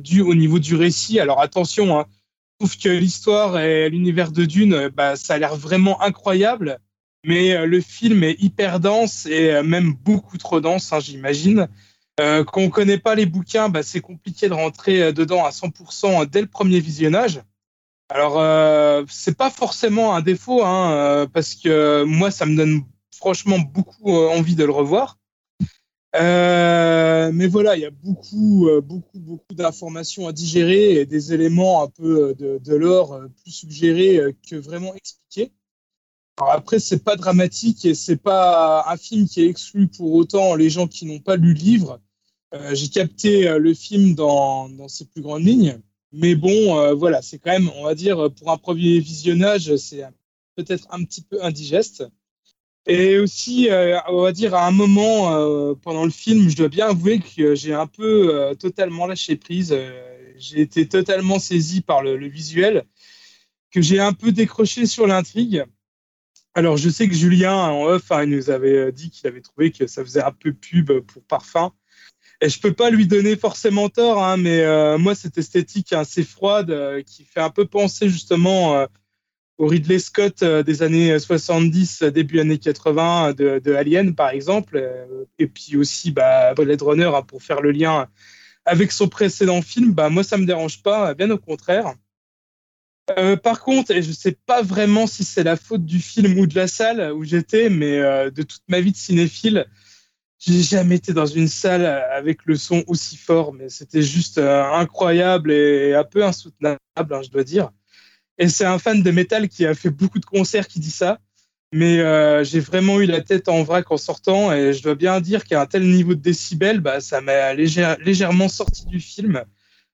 [0.00, 1.20] dû au niveau du récit.
[1.20, 2.06] Alors attention, hein,
[2.60, 6.78] je trouve que l'histoire et l'univers de Dune, bah, ça a l'air vraiment incroyable,
[7.24, 11.68] mais le film est hyper dense et même beaucoup trop dense, hein, j'imagine.
[12.18, 16.40] quand on connaît pas les bouquins, bah, c'est compliqué de rentrer dedans à 100% dès
[16.40, 17.42] le premier visionnage.
[18.14, 22.82] Alors, euh, c'est pas forcément un défaut, hein, euh, parce que moi, ça me donne
[23.16, 25.16] franchement beaucoup euh, envie de le revoir.
[26.14, 31.82] Euh, mais voilà, il y a beaucoup, beaucoup, beaucoup d'informations à digérer et des éléments
[31.82, 35.52] un peu de, de l'or plus suggérés que vraiment expliqués.
[36.38, 40.54] Alors après, c'est pas dramatique et c'est pas un film qui est exclu pour autant
[40.54, 42.00] les gens qui n'ont pas lu le livre.
[42.72, 45.80] J'ai capté le film dans, dans ses plus grandes lignes.
[46.12, 50.04] Mais bon, euh, voilà, c'est quand même, on va dire, pour un premier visionnage, c'est
[50.56, 52.04] peut-être un petit peu indigeste.
[52.86, 56.68] Et aussi, euh, on va dire, à un moment euh, pendant le film, je dois
[56.68, 59.76] bien avouer que j'ai un peu totalement lâché prise.
[60.36, 62.84] j'ai été totalement saisi par le, visuel,
[63.70, 65.64] que j'ai un peu décroché sur l'intrigue.
[66.54, 69.70] Alors, je sais que Julien, en off, hein, il nous avait dit qu'il avait trouvé
[69.70, 71.72] que ça faisait un peu pub pour Parfum.
[72.42, 76.24] Et je peux pas lui donner forcément tort, hein, mais euh, moi, cette esthétique assez
[76.24, 78.86] froide euh, qui fait un peu penser justement euh,
[79.62, 84.84] au Ridley Scott des années 70, début années 80 de, Alien, par exemple,
[85.38, 88.08] et puis aussi bah, Blade Runner, hein, pour faire le lien
[88.64, 91.94] avec son précédent film, bah, moi, ça me dérange pas, bien au contraire.
[93.44, 96.56] par contre, et je sais pas vraiment si c'est la faute du film ou de
[96.56, 98.00] la salle où j'étais, mais
[98.32, 99.66] de toute ma vie de cinéphile,
[100.44, 104.64] j'ai jamais été dans une salle avec le son aussi fort, mais c'était juste euh,
[104.72, 107.70] incroyable et un peu insoutenable, hein, je dois dire.
[108.42, 111.20] Et c'est un fan de métal qui a fait beaucoup de concerts qui dit ça.
[111.72, 115.20] Mais euh, j'ai vraiment eu la tête en vrac en sortant et je dois bien
[115.20, 119.44] dire qu'à un tel niveau de décibels, bah, ça m'a légèrement sorti du film.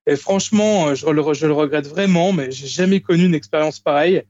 [0.06, 4.24] Et franchement, je le, je le regrette vraiment, mais j'ai jamais connu une expérience pareille.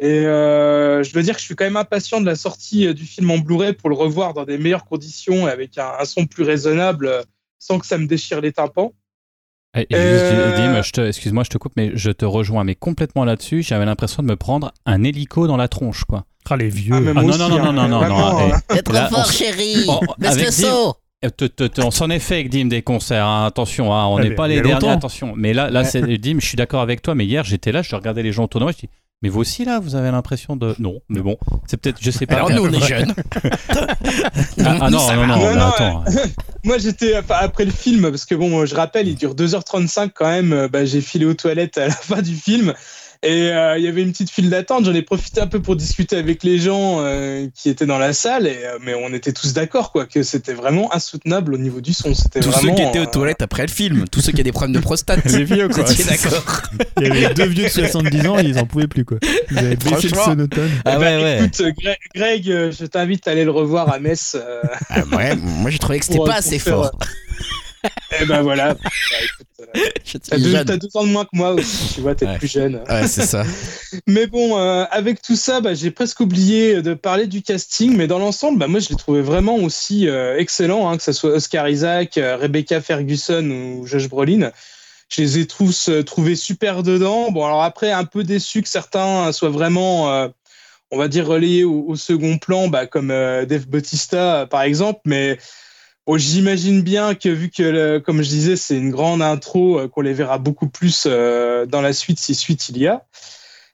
[0.00, 2.94] Et euh, je dois dire que je suis quand même impatient de la sortie euh,
[2.94, 6.26] du film en Blu-ray pour le revoir dans des meilleures conditions et avec un, son
[6.26, 7.22] plus raisonnable euh,
[7.60, 8.92] sans que ça me déchire les tympans.
[9.74, 13.62] Et, excuse-moi, je te coupe, mais je te rejoins mais complètement là-dessus.
[13.62, 16.24] J'avais l'impression de me prendre un hélico dans la tronche, quoi.
[16.50, 16.94] Ah, les vieux.
[16.94, 19.86] Ah, non, non, non, non, non, non, non, T'es trop fort, chérie.
[20.18, 20.96] Baisse le saut.
[21.78, 23.46] On s'en est fait avec Dim des concerts, hein.
[23.46, 25.34] attention, hein, on n'est pas les derniers, attention.
[25.36, 27.94] Mais là, là c'est Dim, je suis d'accord avec toi, mais hier j'étais là, je
[27.94, 28.90] regardais les gens autour de moi, je dis
[29.22, 30.74] mais vous aussi, là, vous avez l'impression de.
[30.80, 31.98] Non, mais bon, c'est peut-être.
[32.00, 32.36] Je sais pas.
[32.36, 33.14] Alors, nous, on est jeunes.
[34.64, 36.04] ah, ah non, non, non, non, attends.
[36.64, 37.14] Moi, j'étais.
[37.28, 40.52] Après le film, parce que bon, je rappelle, il dure 2h35 quand même.
[40.52, 42.74] Euh, bah, j'ai filé aux toilettes à la fin du film.
[43.24, 44.84] Et euh, il y avait une petite file d'attente.
[44.84, 48.12] J'en ai profité un peu pour discuter avec les gens euh, qui étaient dans la
[48.12, 48.48] salle.
[48.48, 51.92] Et, euh, mais on était tous d'accord, quoi, que c'était vraiment insoutenable au niveau du
[51.92, 52.14] son.
[52.14, 54.44] C'était tous vraiment, ceux qui étaient aux toilettes après le film, tous ceux qui avaient
[54.44, 55.24] des problèmes de prostate.
[55.26, 55.84] les vieux, quoi.
[55.84, 56.62] d'accord.
[57.00, 59.18] Il y avait deux vieux de 70 ans, ils en pouvaient plus, quoi.
[59.50, 60.70] Ils avaient baissé le sonotone.
[60.84, 61.38] Ah ouais, ouais.
[61.38, 61.62] Écoute,
[62.14, 64.36] Greg, je t'invite à aller le revoir à Metz.
[64.88, 66.92] Ah, ouais, moi, j'ai trouvé que c'était pas assez fort.
[68.20, 68.76] Eh ben voilà.
[69.74, 70.14] Bah, euh,
[70.64, 72.82] t'as deux, ans de moins que moi aussi, tu vois, t'es plus jeune.
[72.88, 73.44] Ouais, c'est ça.
[74.06, 78.06] mais bon, euh, avec tout ça, bah, j'ai presque oublié de parler du casting, mais
[78.06, 81.30] dans l'ensemble, bah, moi, je l'ai trouvé vraiment aussi euh, excellent, hein, que ce soit
[81.30, 84.50] Oscar Isaac, Rebecca Ferguson ou Josh Brolin.
[85.08, 87.30] Je les ai tous trouvés super dedans.
[87.30, 90.30] Bon, alors après, un peu déçu que certains soient vraiment
[90.90, 95.38] on va dire relayés au, au second plan, bah, comme Dave Bautista par exemple, mais
[96.04, 100.00] Bon, j'imagine bien que vu que, comme je disais, c'est une grande intro, euh, qu'on
[100.00, 103.06] les verra beaucoup plus euh, dans la suite si suite il y a.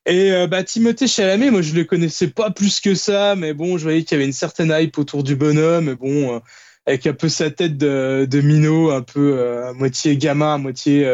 [0.05, 3.79] Et euh, bah, Timothée Chalamet, moi je le connaissais pas plus que ça, mais bon,
[3.79, 6.43] je voyais qu'il y avait une certaine hype autour du bonhomme, bon,
[6.87, 11.11] avec un peu sa tête de, de minot, un peu à moitié gamin, à moitié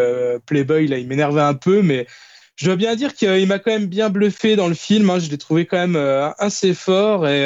[0.46, 2.06] playboy, là, il m'énervait un peu, mais
[2.56, 5.10] je dois bien dire qu'il m'a quand même bien bluffé dans le film.
[5.10, 5.96] Hein, je l'ai trouvé quand même
[6.38, 7.44] assez fort et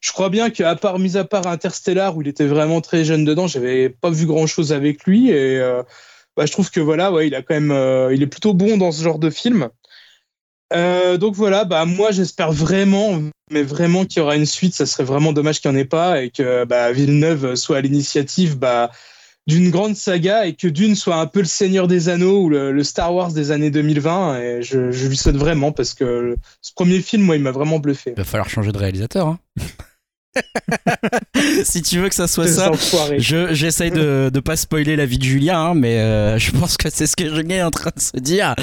[0.00, 3.24] je crois bien qu'à part, mis à part Interstellar, où il était vraiment très jeune
[3.24, 5.30] dedans, j'avais pas vu grand chose avec lui.
[5.30, 5.82] Et euh,
[6.36, 8.78] bah, je trouve que voilà, ouais, il a quand même, euh, il est plutôt bon
[8.78, 9.68] dans ce genre de film.
[10.72, 13.20] Euh, donc voilà, bah moi j'espère vraiment,
[13.50, 14.74] mais vraiment qu'il y aura une suite.
[14.74, 17.80] Ça serait vraiment dommage qu'il n'y en ait pas et que bah, Villeneuve soit à
[17.80, 18.90] l'initiative bah,
[19.46, 22.82] d'une grande saga et que Dune soit un peu le Seigneur des Anneaux ou le,
[22.84, 24.40] Star Wars des années 2020.
[24.40, 28.12] Et je, lui souhaite vraiment parce que ce premier film, moi, il m'a vraiment bluffé.
[28.12, 29.26] Il va falloir changer de réalisateur.
[29.26, 29.38] Hein.
[31.64, 32.70] si tu veux que ça soit ça,
[33.18, 36.76] je, j'essaye de ne pas spoiler la vie de Julien, hein, mais euh, je pense
[36.76, 38.54] que c'est ce que Julien est en train de se dire.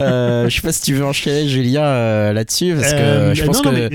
[0.00, 3.62] Euh, je sais pas si tu veux enchaîner, Julien, euh, là-dessus, parce que je pense
[3.62, 3.90] que.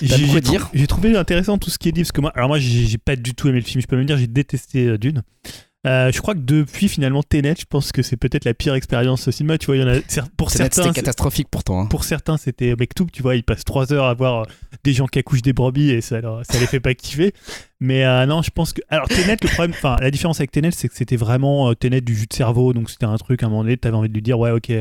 [0.00, 0.70] J'ai, dire.
[0.72, 2.98] J'ai trouvé intéressant tout ce qui est dit, parce que moi, alors moi, j'ai, j'ai
[2.98, 3.82] pas du tout aimé le film.
[3.82, 5.22] Je peux même dire, j'ai détesté Dune.
[5.86, 9.28] Euh, je crois que depuis finalement Tenet, je pense que c'est peut-être la pire expérience
[9.28, 9.58] au cinéma.
[9.58, 10.00] Tu vois, il y en a
[10.36, 10.82] pour certains.
[10.82, 11.80] C'était catastrophique pourtant.
[11.80, 11.86] Hein.
[11.86, 14.44] Pour certains, c'était tout Tu vois, ils passent trois heures à voir euh,
[14.82, 17.32] des gens qui accouchent des brebis et ça, ça les fait pas kiffer.
[17.80, 18.82] Mais euh, non, je pense que.
[18.88, 22.16] Alors Tenet, le problème, enfin la différence avec Tenet, c'est que c'était vraiment Tenet du
[22.16, 22.72] jus de cerveau.
[22.72, 24.72] Donc c'était un truc à un moment donné, t'avais envie de lui dire ouais, ok,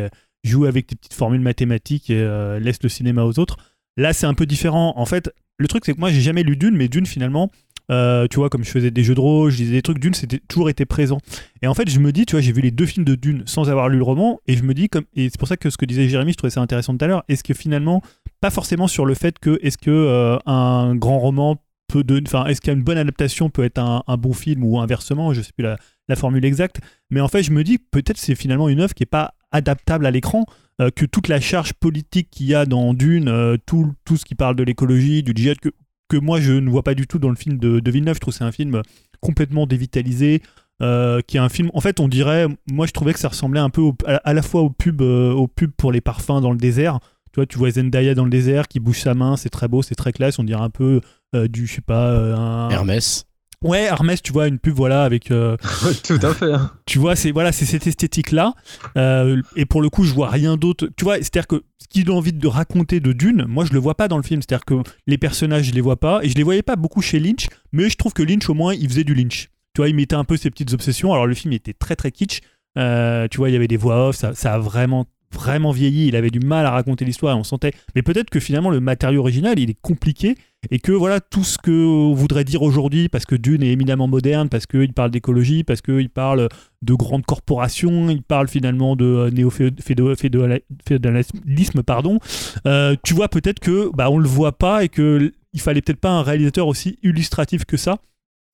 [0.43, 3.57] joue avec tes petites formules mathématiques et laisse le cinéma aux autres.
[3.97, 4.93] Là, c'est un peu différent.
[4.95, 7.51] En fait, le truc, c'est que moi, j'ai jamais lu Dune, mais Dune, finalement,
[7.89, 10.13] euh, tu vois, comme je faisais des jeux de rôle, je disais des trucs, Dune,
[10.13, 11.19] c'était toujours été présent.
[11.61, 13.43] Et en fait, je me dis, tu vois, j'ai vu les deux films de Dune
[13.45, 15.69] sans avoir lu le roman, et je me dis, comme, et c'est pour ça que
[15.69, 18.01] ce que disait Jérémy, je trouvais ça intéressant tout à l'heure, est-ce que finalement,
[18.41, 21.57] pas forcément sur le fait que, est-ce que euh, un grand roman
[21.87, 25.41] peut de, enfin, est-ce qu'une bonne adaptation peut être un, bon film ou inversement, je
[25.41, 28.81] sais plus la, formule exacte, mais en fait, je me dis, peut-être c'est finalement une
[28.81, 30.45] œuvre qui est pas adaptable à l'écran.
[30.79, 34.35] Euh, que toute la charge politique qu'il y a dans Dune, tout, tout ce qui
[34.35, 35.69] parle de l'écologie, du djihad, que
[36.07, 38.15] que moi je ne vois pas du tout dans le film de, de Villeneuve.
[38.15, 38.81] Je trouve que c'est un film
[39.21, 40.41] complètement dévitalisé,
[40.81, 41.71] euh, qui est un film.
[41.73, 44.61] En fait, on dirait, moi je trouvais que ça ressemblait un peu à, la fois
[44.61, 46.99] au pub, euh, au pub pour les parfums dans le désert.
[47.33, 49.81] Tu vois, tu vois Zendaya dans le désert qui bouge sa main, c'est très beau,
[49.81, 50.37] c'est très classe.
[50.37, 51.01] On dirait un peu
[51.35, 52.69] euh, du, je sais pas, un...
[52.69, 53.25] Hermès.
[53.63, 55.31] Ouais, Hermès, tu vois, une pub, voilà, avec.
[55.31, 55.57] Euh,
[56.03, 56.53] Tout à fait.
[56.53, 56.71] Hein.
[56.85, 58.53] Tu vois, c'est voilà, c'est cette esthétique-là.
[58.97, 60.89] Euh, et pour le coup, je vois rien d'autre.
[60.95, 63.79] Tu vois, c'est-à-dire que ce qu'il a envie de raconter de Dune, moi, je le
[63.79, 64.41] vois pas dans le film.
[64.41, 64.75] C'est-à-dire que
[65.07, 66.19] les personnages, je les vois pas.
[66.21, 67.47] Et je les voyais pas beaucoup chez Lynch.
[67.71, 69.49] Mais je trouve que Lynch, au moins, il faisait du Lynch.
[69.73, 71.11] Tu vois, il mettait un peu ses petites obsessions.
[71.11, 72.41] Alors, le film était très, très kitsch.
[72.77, 74.17] Euh, tu vois, il y avait des voix off.
[74.17, 77.73] Ça, ça a vraiment vraiment vieilli, il avait du mal à raconter l'histoire on sentait.
[77.95, 80.35] Mais peut-être que finalement le matériau original il est compliqué
[80.71, 84.07] et que voilà tout ce que on voudrait dire aujourd'hui parce que Dune est éminemment
[84.07, 86.49] moderne, parce qu'il parle d'écologie, parce qu'il parle
[86.81, 92.19] de grandes corporations, il parle finalement de euh, néo-féodalisme, pardon.
[92.65, 96.01] Euh, tu vois peut-être que bah on le voit pas et que il fallait peut-être
[96.01, 97.99] pas un réalisateur aussi illustratif que ça.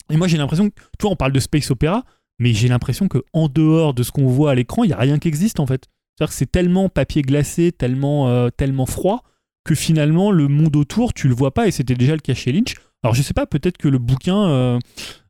[0.10, 2.04] Et moi j'ai l'impression que, tu vois, on parle de space opéra,
[2.40, 4.98] mais j'ai l'impression que en dehors de ce qu'on voit à l'écran, il y a
[4.98, 5.88] rien qui existe en fait.
[6.16, 9.24] C'est-à-dire que c'est tellement papier glacé, tellement, euh, tellement froid,
[9.64, 12.52] que finalement, le monde autour, tu le vois pas, et c'était déjà le cas chez
[12.52, 12.76] Lynch.
[13.04, 14.80] Alors, je sais pas, peut-être que le bouquin, euh,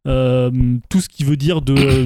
[0.08, 0.52] euh,
[0.90, 2.06] tout ce qui veut dire de,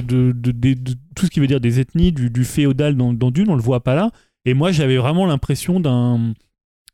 [1.14, 3.84] tout ce qui veut dire des ethnies, du, féodal dans, dans, Dune, on le voit
[3.84, 4.10] pas là.
[4.44, 6.32] Et moi, j'avais vraiment l'impression d'un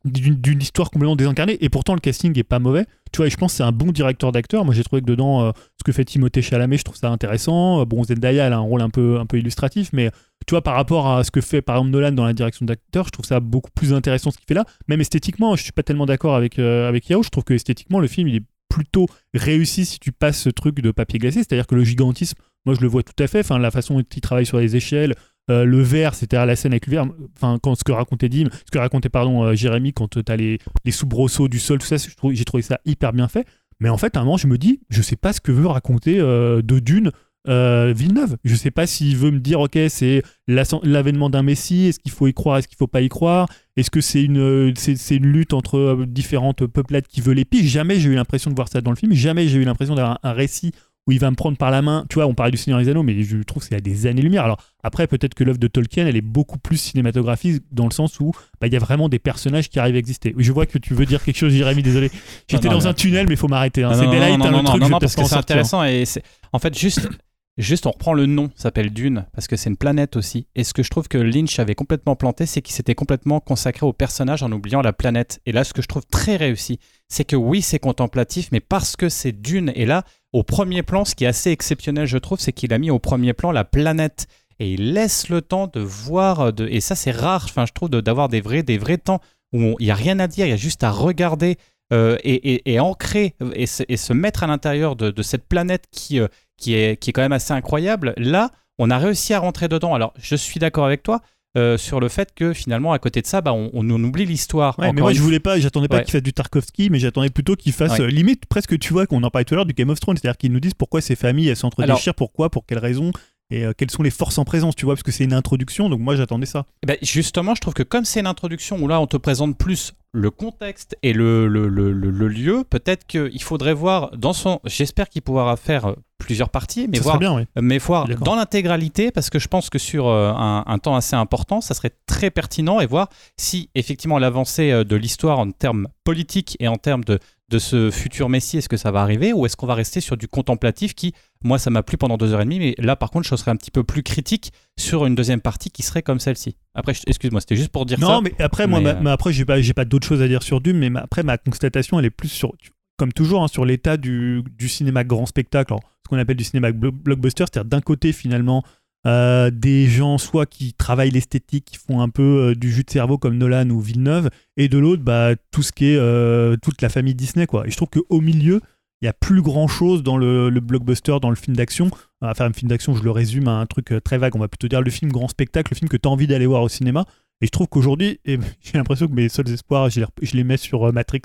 [0.05, 3.53] d'une histoire complètement désincarnée et pourtant le casting est pas mauvais tu vois je pense
[3.53, 6.43] que c'est un bon directeur d'acteur moi j'ai trouvé que dedans ce que fait Timothée
[6.43, 9.39] Chalamet je trouve ça intéressant bon Zendaya elle a un rôle un peu un peu
[9.39, 10.11] illustratif mais
[10.47, 13.07] tu vois, par rapport à ce que fait par exemple Nolan dans la direction d'acteur,
[13.07, 14.67] je trouve ça beaucoup plus intéressant ce qu'il fait là.
[14.89, 17.23] Même esthétiquement, je suis pas tellement d'accord avec, euh, avec Yao.
[17.23, 20.81] Je trouve que esthétiquement, le film, il est plutôt réussi si tu passes ce truc
[20.81, 21.39] de papier glacé.
[21.39, 22.37] C'est-à-dire que le gigantisme,
[22.67, 23.41] moi, je le vois tout à fait.
[23.41, 25.15] Enfin, la façon dont il travaille sur les échelles,
[25.51, 27.07] euh, le verre, c'était à la scène avec le verre.
[27.37, 30.59] Enfin, quand ce que racontait ce que racontait pardon euh, Jérémy quand tu as les,
[30.85, 33.47] les soubresauts du sol, tout ça, j'ai trouvé ça hyper bien fait.
[33.81, 35.67] Mais en fait, à un moment, je me dis, je sais pas ce que veut
[35.67, 37.11] raconter de Dune
[37.47, 38.37] euh, Villeneuve.
[38.45, 42.27] Je sais pas s'il veut me dire, ok, c'est l'avènement d'un Messie, est-ce qu'il faut
[42.27, 44.73] y croire, est-ce qu'il faut pas y croire, est-ce que c'est une,
[45.11, 48.69] une lutte entre euh, différentes peuplades qui veulent les Jamais j'ai eu l'impression de voir
[48.69, 50.73] ça dans le film, jamais j'ai eu l'impression d'avoir un, récit
[51.07, 52.07] où il va me prendre par la main.
[52.09, 54.07] Tu vois, on parlait du Seigneur des Anneaux, mais je trouve que c'est à des
[54.07, 54.45] années-lumière.
[54.45, 58.21] Alors après, peut-être que l'œuvre de Tolkien, elle est beaucoup plus cinématographique dans le sens
[58.21, 60.35] où bah, il y a vraiment des personnages qui arrivent à exister.
[60.37, 62.11] Je vois que tu veux dire quelque chose, Jérémy, désolé.
[62.49, 63.83] J'étais dans un tunnel, mais il faut m'arrêter.
[63.83, 63.93] Hein.
[63.95, 64.83] C'est hein, le truc.
[64.83, 67.09] Non, parce que c'est intéressant et c'est en fait juste
[67.57, 70.49] Juste, on reprend le nom, s'appelle Dune, parce que c'est une planète aussi.
[70.57, 73.87] Et ce que je trouve que Lynch avait complètement planté, c'est qu'il s'était complètement consacré
[73.87, 75.41] au personnage en oubliant la planète.
[75.47, 78.97] Et là, ce que je trouve très réussi, c'est que oui, c'est contemplatif, mais parce
[78.97, 80.03] que c'est Dune, et là,
[80.35, 82.99] au premier plan, ce qui est assez exceptionnel, je trouve, c'est qu'il a mis au
[82.99, 84.27] premier plan la planète.
[84.59, 88.29] Et il laisse le temps de voir, et ça c'est rare, enfin, je trouve, d'avoir
[88.29, 89.21] des vrais, des vrais temps
[89.53, 91.57] où il n'y a rien à dire, il y a juste à regarder
[91.93, 97.11] euh, et, ancrer et se, mettre à l'intérieur de, cette planète euh, qui est, qui
[97.11, 98.13] est quand même assez incroyable.
[98.17, 99.95] Là, on a réussi à rentrer dedans.
[99.95, 101.21] Alors, je suis d'accord avec toi.
[101.57, 104.75] Euh, sur le fait que finalement à côté de ça bah, on, on, oublie l'histoire
[104.81, 107.73] mais moi je voulais pas j'attendais pas qu'il fasse du Tarkovsky mais j'attendais plutôt qu'il
[107.73, 110.01] fasse euh, limite presque tu vois qu'on en parlait tout à l'heure du Game of
[110.01, 110.17] Thrones.
[110.17, 113.13] C'est-à-dire qu'ils nous disent pourquoi ces familles elles s'entre-déchirent pourquoi pour quelles raisons
[113.51, 116.01] et quelles sont les forces en présence, tu vois, parce que c'est une introduction, donc
[116.01, 116.67] moi j'attendais ça.
[116.83, 119.59] Eh ben, justement, je trouve que comme c'est une introduction où là on te présente
[119.59, 124.61] plus le contexte et le, le, le, le lieu, peut-être qu'il faudrait voir dans son.
[124.65, 127.47] J'espère qu'il pourra faire plusieurs parties, mais voir, bien, oui.
[127.61, 131.61] mais voir dans l'intégralité, parce que je pense que sur un, un, temps assez important,
[131.61, 136.69] ça serait très pertinent et voir si effectivement l'avancée de l'histoire en termes politiques et
[136.69, 137.19] en termes de,
[137.51, 140.17] de ce futur Messie, est-ce que ça va arriver ou est-ce qu'on va rester sur
[140.17, 143.11] du contemplatif qui, moi, ça m'a plu pendant deux heures et demie, mais là, par
[143.11, 146.21] contre, je serais un petit peu plus critique sur une deuxième partie qui serait comme
[146.21, 146.57] celle-ci.
[146.75, 148.07] Après, excuse-moi, c'était juste pour dire ça.
[148.07, 150.61] Non, mais après, moi, mais, après, j'ai pas, j'ai pas d'autres choses à dire sur
[150.61, 152.53] Dune, mais après, ma constatation, elle est plus sur,
[152.97, 155.75] comme toujours, hein, sur l'état du, du, cinéma grand spectacle,
[156.05, 158.65] ce qu'on appelle du cinéma blockbuster, c'est-à-dire d'un côté, finalement,
[159.07, 162.91] euh, des gens soit qui travaillent l'esthétique, qui font un peu euh, du jus de
[162.91, 166.81] cerveau comme Nolan ou Villeneuve, et de l'autre, bah, tout ce qui est euh, toute
[166.81, 167.47] la famille Disney.
[167.47, 167.67] Quoi.
[167.67, 168.61] Et je trouve qu'au milieu,
[169.03, 171.91] il n'y a plus grand chose dans le, blockbuster, dans le film d'action.
[172.23, 174.35] Enfin, un film d'action, je le résume à un truc très vague.
[174.35, 176.47] On va plutôt dire le film grand spectacle, le film que tu as envie d'aller
[176.47, 177.05] voir au cinéma.
[177.43, 181.23] Et je trouve qu'aujourd'hui, j'ai l'impression que mes seuls espoirs, je les, mets sur Matrix,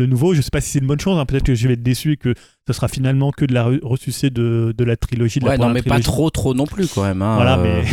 [0.00, 0.34] le nouveau.
[0.34, 1.18] Je sais pas si c'est une bonne chose.
[1.18, 1.26] Hein.
[1.26, 2.34] Peut-être que je vais être déçu et que
[2.66, 5.38] ce sera finalement que de la ressucée de, de la trilogie.
[5.38, 7.22] De ouais, non, mais pas trop, trop non plus quand même.
[7.22, 7.36] Hein.
[7.36, 7.84] Voilà, mais.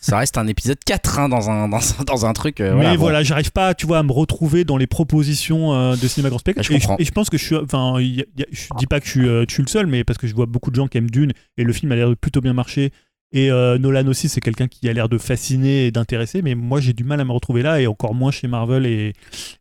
[0.00, 2.60] ça reste un épisode 4 hein, dans, un, dans, un truc.
[2.60, 6.08] Euh, mais voilà, j'arrive pas, tu vois, à me retrouver dans les propositions euh, de
[6.08, 6.66] cinéma grand spectacle.
[6.66, 7.56] Je et, je, pense que je suis.
[7.56, 10.26] Enfin, je dis pas que je suis, euh, je suis le seul, mais parce que
[10.26, 12.40] je vois beaucoup de gens qui aiment Dune et le film a l'air de plutôt
[12.40, 12.92] bien marcher
[13.32, 16.80] et euh, Nolan aussi, c'est quelqu'un qui a l'air de fasciner et d'intéresser, mais moi
[16.80, 19.12] j'ai du mal à me retrouver là, et encore moins chez Marvel et,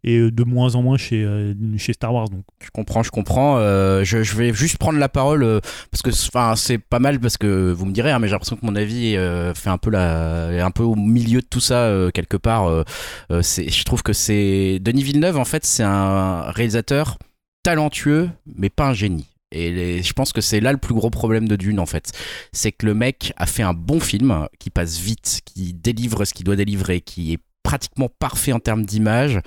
[0.03, 2.29] et euh, de moins en moins chez, euh, chez Star Wars.
[2.29, 2.43] Donc.
[2.63, 3.59] Je comprends, je comprends.
[3.59, 5.61] Je, vais juste prendre la parole
[5.91, 8.65] parce que c'est pas mal, parce que vous me direz, hein, mais j'ai l'impression que
[8.65, 9.15] mon avis
[9.55, 12.85] fait un peu, un peu au milieu de tout ça, quelque part.
[13.29, 14.79] je trouve que c'est.
[14.81, 17.17] Denis Villeneuve, en fait, c'est un réalisateur
[17.63, 19.27] talentueux, mais pas un génie.
[19.51, 22.11] Et je pense que c'est là le plus gros problème de Dune en fait.
[22.51, 26.33] C'est que le mec a fait un bon film qui passe vite, qui délivre ce
[26.33, 29.39] qu'il doit délivrer, qui est pratiquement parfait en termes d'image,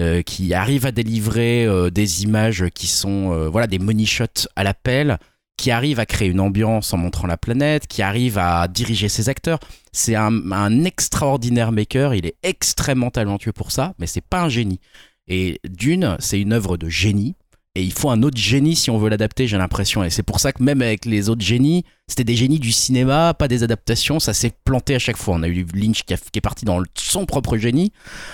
[0.00, 4.48] euh, qui arrive à délivrer euh, des images qui sont euh, voilà des money shots
[4.56, 5.18] à l'appel,
[5.56, 9.28] qui arrive à créer une ambiance en montrant la planète, qui arrive à diriger ses
[9.28, 9.58] acteurs.
[9.92, 14.48] C'est un, un extraordinaire maker, il est extrêmement talentueux pour ça, mais c'est pas un
[14.48, 14.80] génie.
[15.28, 17.36] Et Dune, c'est une œuvre de génie
[17.76, 20.02] et il faut un autre génie si on veut l'adapter, j'ai l'impression.
[20.02, 23.32] Et c'est pour ça que même avec les autres génies, c'était des génies du cinéma,
[23.32, 24.18] pas des adaptations.
[24.18, 25.36] Ça s'est planté à chaque fois.
[25.36, 27.92] On a eu Lynch qui, est parti dans son propre génie.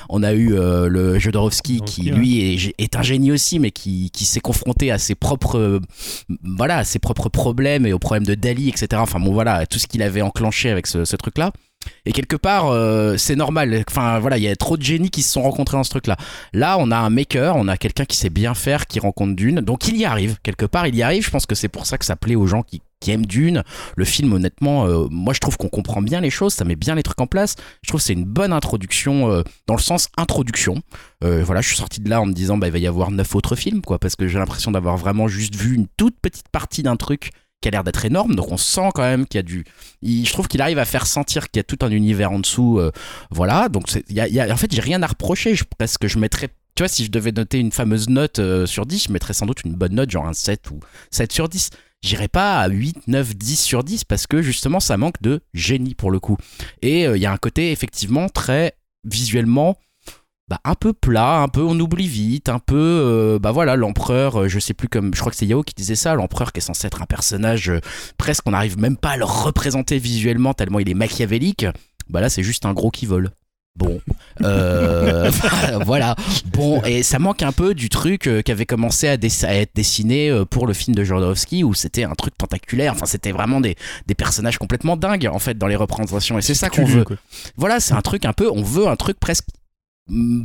[0.09, 4.41] On a eu euh, le Jodorowsky qui, lui, est, un génie aussi, mais qui, s'est
[4.41, 5.83] confronté à ses propres,
[6.43, 8.89] voilà, ses propres problèmes et aux problèmes de Dali, etc.
[8.95, 11.53] Enfin bon, voilà, tout ce qu'il avait enclenché avec ce truc-là.
[12.05, 13.85] Et quelque part, euh, c'est normal.
[13.89, 16.17] Enfin, voilà, il y a trop de génies qui se sont rencontrés dans ce truc-là.
[16.53, 19.61] Là, on a un maker, on a quelqu'un qui sait bien faire, qui rencontre Dune.
[19.61, 20.37] Donc, il y arrive.
[20.43, 21.25] Quelque part, il y arrive.
[21.25, 23.63] Je pense que c'est pour ça que ça plaît aux gens qui, aiment Dune.
[23.97, 26.55] Le film, honnêtement, euh, moi, je trouve qu'on comprend bien les choses.
[26.55, 27.55] Ça met bien les trucs en place.
[27.83, 30.83] Je trouve que c'est une bonne introduction, euh, dans le sens introduction.
[31.21, 33.35] voilà, je suis sorti de là en me disant, bah, il va y avoir neuf
[33.37, 34.01] autres films, quoi.
[34.01, 37.31] Parce que j'ai l'impression d'avoir vraiment juste vu une toute petite partie d'un truc
[37.61, 38.35] qui a l'air d'être énorme.
[38.35, 39.65] Donc on sent quand même qu'il y a du.
[40.03, 42.79] je trouve qu'il arrive à faire sentir qu'il y a tout un univers en dessous.
[42.79, 42.91] Euh,
[43.31, 43.69] voilà.
[43.69, 45.55] Donc y a, en fait, j'ai rien à reprocher.
[45.55, 45.65] Je,
[46.01, 46.49] que je mettrais.
[46.75, 49.47] Tu vois, si je devais noter une fameuse note euh, sur 10, je mettrais sans
[49.47, 50.81] doute une bonne note, genre un 7 ou
[51.11, 51.71] 7 sur 10.
[52.03, 55.95] J'irai pas à 8, 9, 10 sur 10 parce que justement ça manque de génie
[55.95, 56.37] pour le coup.
[56.83, 59.79] Et euh, il y a un côté effectivement très visuellement
[60.49, 64.43] bah, un peu plat, un peu on oublie vite, un peu euh, bah voilà l'empereur,
[64.43, 66.59] euh, je sais plus comme je crois que c'est Yao qui disait ça, l'empereur qui
[66.59, 67.81] est censé être un personnage euh,
[68.17, 71.67] presque on n'arrive même pas à le représenter visuellement tellement il est machiavélique.
[72.09, 73.31] Bah là c'est juste un gros qui vole.
[73.75, 74.01] Bon,
[75.85, 76.15] voilà.
[76.53, 80.67] Bon, et ça manque un peu du truc qui avait commencé à, être dessiné pour
[80.67, 82.93] le film de Jodorowsky où c'était un truc tentaculaire.
[82.93, 83.77] Enfin, c'était vraiment des,
[84.07, 86.39] des, personnages complètement dingues en fait dans les représentations.
[86.39, 87.05] Et c'est ça qu'on veut.
[87.59, 88.49] Voilà, c'est un truc un peu.
[88.51, 89.49] On veut un truc presque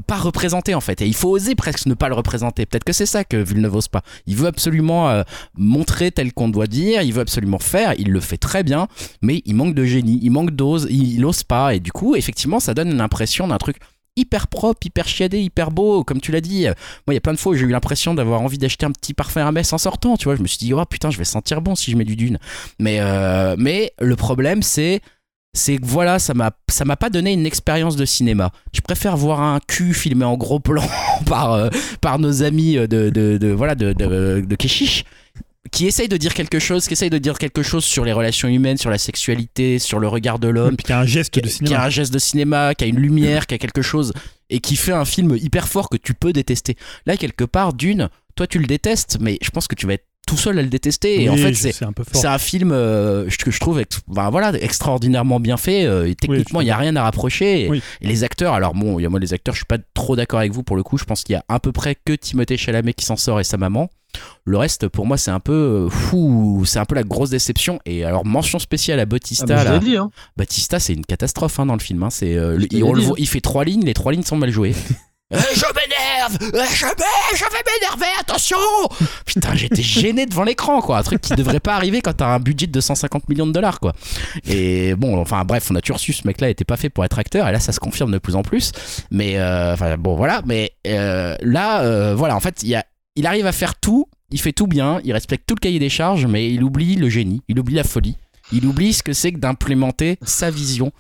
[0.08, 1.02] pas représenté en fait.
[1.02, 2.66] Et il faut oser presque ne pas le représenter.
[2.66, 4.02] Peut-être que c'est ça que Villeneuve ose pas.
[4.26, 5.24] Il veut absolument euh,
[5.56, 7.02] montrer tel qu'on doit dire.
[7.04, 7.94] Il veut absolument faire.
[8.00, 8.88] Il le fait très bien.
[9.22, 10.20] Mais il manque de génie.
[10.22, 10.88] Il manque d'ose.
[10.90, 11.76] Il, ose pas.
[11.76, 13.78] Et du coup effectivement ça donne l'impression d'un truc
[14.18, 16.66] hyper propre, hyper chiadé, hyper beau, comme tu l'as dit.
[16.66, 16.74] Moi,
[17.10, 19.14] il y a plein de fois où j'ai eu l'impression d'avoir envie d'acheter un petit
[19.14, 20.36] parfum Hermès en sortant, tu vois.
[20.36, 22.38] Je me suis dit, oh putain, je vais sentir bon si je mets du dune.
[22.78, 25.02] Mais, euh, mais le problème, c'est
[25.54, 28.52] c'est que voilà, ça m'a ça m'a pas donné une expérience de cinéma.
[28.74, 30.84] Je préfère voir un cul filmé en gros plan
[31.26, 35.04] par euh, par nos amis de, de, de voilà de, de, de Keshish
[35.72, 38.48] qui essaye de dire quelque chose, qui essaye de dire quelque chose sur les relations
[38.48, 41.68] humaines, sur la sexualité, sur le regard de l'homme, qui a un geste de cinéma,
[41.70, 44.12] qui a un geste de cinéma, qui a une lumière, qui a quelque chose
[44.50, 46.76] et qui fait un film hyper fort que tu peux détester.
[47.06, 50.06] Là quelque part, d'une, toi tu le détestes, mais je pense que tu vas être
[50.32, 51.24] tout seul à le détester.
[51.24, 55.58] et en fait, c'est un film euh, que je trouve ex- ben voilà, extraordinairement bien
[55.58, 55.86] fait.
[55.86, 57.66] euh, et techniquement, Oui, il n'y a rien à rapprocher.
[57.66, 57.82] Et, Oui.
[58.02, 60.16] et les acteurs, alors bon, il y a moi les acteurs, je suis pas trop
[60.16, 60.98] d'accord avec vous pour le coup.
[60.98, 63.44] Je pense qu'il y a à peu près que Timothée Chalamet qui s'en sort et
[63.44, 63.90] sa maman.
[64.44, 66.64] Le reste, pour moi, c'est un peu euh, fou.
[66.66, 67.80] C'est un peu la grosse déception.
[67.86, 69.74] Et alors, mention spéciale à Ah, là.
[69.74, 70.12] l'ai dit, hein.
[70.38, 72.04] Batista, c'est une catastrophe hein, dans le film.
[72.04, 72.10] hein.
[72.10, 73.14] C'est, euh, il, hein.
[73.18, 74.74] il fait trois lignes, les trois lignes sont mal jouées.
[75.32, 78.58] Je m'énerve Je vais, je m'énerver, attention
[79.26, 80.98] Putain, j'étais gêné devant l'écran, quoi.
[80.98, 83.80] Un truc qui devrait pas arriver quand t'as un budget de 250 millions de dollars,
[83.80, 83.94] quoi.
[84.48, 87.18] Et bon, enfin bref, on a toujours su ce mec-là était pas fait pour être
[87.18, 88.72] acteur, et là ça se confirme de plus en plus.
[89.10, 90.42] Mais euh, enfin bon, voilà.
[90.46, 94.68] Mais euh, là, euh, voilà, en fait, il arrive à faire tout, il fait tout
[94.68, 97.76] bien, il respecte tout le cahier des charges, mais il oublie le génie, il oublie
[97.76, 98.18] la folie,
[98.52, 100.92] il oublie ce que c'est que d'implémenter sa vision.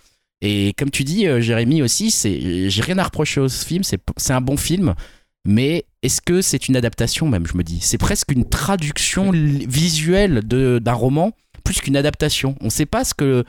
[0.41, 4.01] Et comme tu dis, euh, Jérémy aussi, c'est, j'ai rien à reprocher au film, c'est,
[4.31, 4.95] un bon film,
[5.45, 7.79] mais est-ce que c'est une adaptation même, je me dis?
[7.81, 11.31] C'est presque une traduction visuelle d'un roman,
[11.63, 12.55] plus qu'une adaptation.
[12.61, 13.43] On sait pas ce que...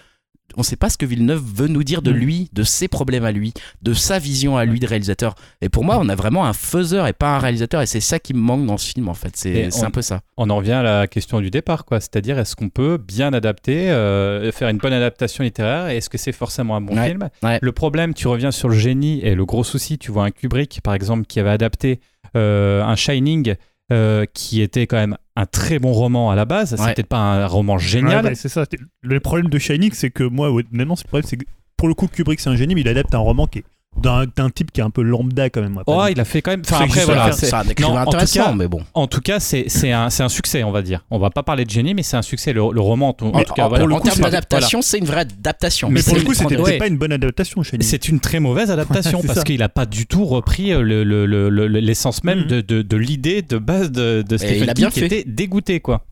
[0.56, 2.16] On sait pas ce que Villeneuve veut nous dire de Mm.
[2.16, 5.34] lui, de ses problèmes à lui, de sa vision à lui de réalisateur.
[5.62, 8.18] Et pour moi, on a vraiment un faiseur et pas un réalisateur, et c'est ça
[8.18, 9.34] qui me manque dans ce film en fait.
[9.34, 10.20] C'est, un peu ça.
[10.36, 12.00] On en revient à la question du départ, quoi.
[12.00, 16.18] C'est-à-dire, est-ce qu'on peut bien adapter, euh, faire une bonne adaptation littéraire et est-ce que
[16.18, 17.30] c'est forcément un bon Ouais, film?
[17.42, 17.58] ouais.
[17.62, 20.80] Le problème, tu reviens sur le génie et le gros souci, tu vois un Kubrick,
[20.82, 22.00] par exemple, qui avait adapté
[22.36, 23.54] euh, un Shining
[23.90, 26.72] euh, qui était quand même un très bon roman à la base.
[26.72, 26.88] Ouais.
[26.88, 28.24] C'était pas un roman génial.
[28.24, 28.64] Ouais, ouais, c'est ça.
[29.02, 31.94] Le problème de Shining, c'est que moi, honnêtement, c'est le problème, c'est que pour le
[31.94, 33.64] coup, Kubrick, c'est un génie, mais il adapte un roman qui est
[34.00, 35.78] d'un d'un type qui est un peu lambda quand même.
[35.86, 36.62] Oh, il a fait quand même.
[36.64, 37.30] Enfin, après, voilà.
[37.32, 38.80] c'est- un écrivain non, intéressant, cas- mais bon.
[38.94, 41.04] En tout cas, c'est c'est un, c'est un succès, on va dire.
[41.10, 42.52] On va pas parler de génie, mais c'est un succès.
[42.52, 43.84] Le, le roman, en tout, en En, tout cas, en- voilà.
[43.84, 45.88] en termes d'adaptation, c'est une vraie adaptation.
[45.88, 46.78] mais mais pour le c'est- coup, c'était ouais.
[46.78, 47.82] pas une bonne adaptation, Shining.
[47.86, 51.26] C'est une très mauvaise adaptation parce qu'il n'a pas du tout repris euh, le- le-
[51.26, 52.46] le- le- l'essence même Mhm.
[52.46, 55.80] de, de- de l'idée de base de, de Stephen il a King qui était dégoûté
[55.80, 56.04] quoi.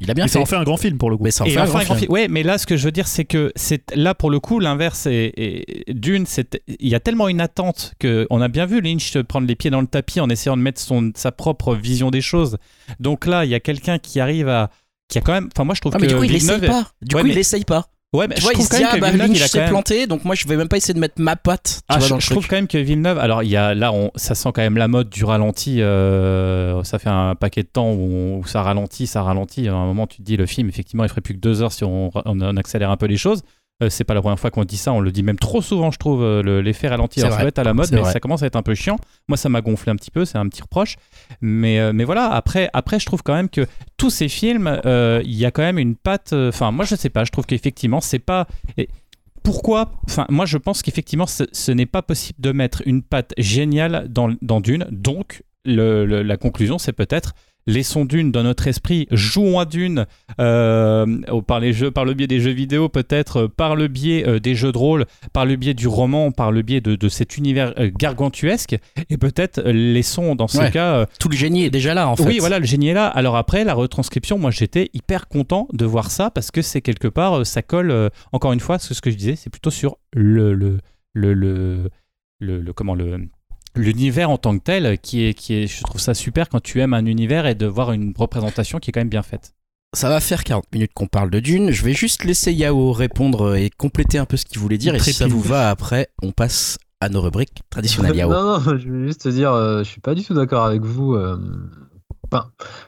[0.00, 0.42] Il a bien Mais ça fait.
[0.42, 1.22] en fait un grand film pour le coup.
[1.24, 1.98] Mais ça en fait un grand un grand film.
[2.00, 2.12] film.
[2.12, 4.58] Ouais, mais là ce que je veux dire c'est que c'est là pour le coup
[4.58, 8.66] l'inverse est, est- d'une c'est il y a tellement une attente que on a bien
[8.66, 11.74] vu Lynch prendre les pieds dans le tapis en essayant de mettre son sa propre
[11.74, 12.58] vision des choses.
[12.98, 14.70] Donc là il y a quelqu'un qui arrive à
[15.08, 16.56] qui a quand même enfin moi je trouve Ah, mais que du coup, il essaye
[16.60, 16.90] Villeneuve- pas.
[17.02, 17.86] Du Ouais, coup, mais- il essaye pas.
[18.14, 19.28] Ouais, mais Tu je vois, il trouve se quand dit, même ah que bah, Villeneuve,
[19.28, 20.98] Lynch il a quand s'est même planté, donc moi, je vais même pas essayer de
[20.98, 21.76] mettre ma patte.
[21.78, 22.50] Tu Ah, vois, je, dans le je trouve truc.
[22.50, 24.86] quand même que Villeneuve, alors il y a là, on, ça sent quand même la
[24.88, 25.80] mode du ralenti.
[25.80, 29.68] euh, ça fait un paquet de temps où, on- où ça ralentit, ça ralentit.
[29.68, 31.72] À un moment, tu te dis le film, effectivement, il ferait plus que deux heures
[31.72, 33.42] si on, on- on accélère un peu les choses.
[33.82, 35.90] Euh, c'est pas la première fois qu'on dit ça, on le dit même trop souvent,
[35.90, 37.20] je trouve, euh, le- l'effet ralenti.
[37.20, 38.12] C'est Alors, ça va être à la mode, mais vrai.
[38.12, 38.96] ça commence à être un peu chiant.
[39.28, 40.96] Moi, ça m'a gonflé un petit peu, c'est un petit reproche.
[41.40, 43.66] Mais, euh, mais voilà, après, après, je trouve quand même que
[43.96, 46.32] tous ces films, euh, il y a quand même une patte.
[46.32, 48.46] Enfin, moi, je sais pas, je trouve qu'effectivement, c'est pas.
[48.78, 48.88] et
[49.42, 53.32] pourquoi Enfin, moi, je pense qu'effectivement, ce, ce n'est pas possible de mettre une patte
[53.38, 54.86] géniale dans, dans Dune.
[54.92, 57.32] Donc, le- le- la conclusion, c'est peut-être
[57.66, 60.06] laissons Dune dans notre esprit, jouons à Dune
[60.40, 61.06] euh,
[61.46, 64.38] par, les jeux, par le biais des jeux vidéo, peut-être euh, par le biais euh,
[64.40, 67.36] des jeux de rôle, par le biais du roman, par le biais de, de cet
[67.36, 68.76] univers euh, gargantuesque,
[69.10, 70.70] et peut-être laissons dans ce Ouais.
[70.70, 72.24] cas Tout le génie est déjà là, en fait.
[72.24, 73.06] oui, voilà, le génie est là.
[73.06, 77.08] Alors après, la retranscription, moi j'étais hyper content de voir ça parce que c'est quelque
[77.08, 80.52] part, ça colle, encore une fois, ce ce que je disais, c'est plutôt sur le,
[80.54, 80.78] le,
[81.14, 81.88] le, le,
[82.40, 83.28] le- le- comment, le,
[83.74, 86.80] l'univers en tant que tel qui est, qui est, je trouve ça super quand tu
[86.80, 89.54] aimes un univers et de voir une représentation qui est quand même bien faite.
[89.94, 91.70] Ça va faire 40 minutes qu'on parle de Dune.
[91.70, 94.94] Je vais juste laisser Yao répondre et compléter un peu ce qu'il voulait dire.
[94.94, 98.16] Et si ça vous va, après, on passe à nos rubriques traditionnelles.
[98.16, 98.30] Yao.
[98.32, 100.82] non, non, je voulais juste te dire, euh, je suis pas du tout d'accord avec
[100.82, 101.14] vous.
[101.14, 101.36] euh,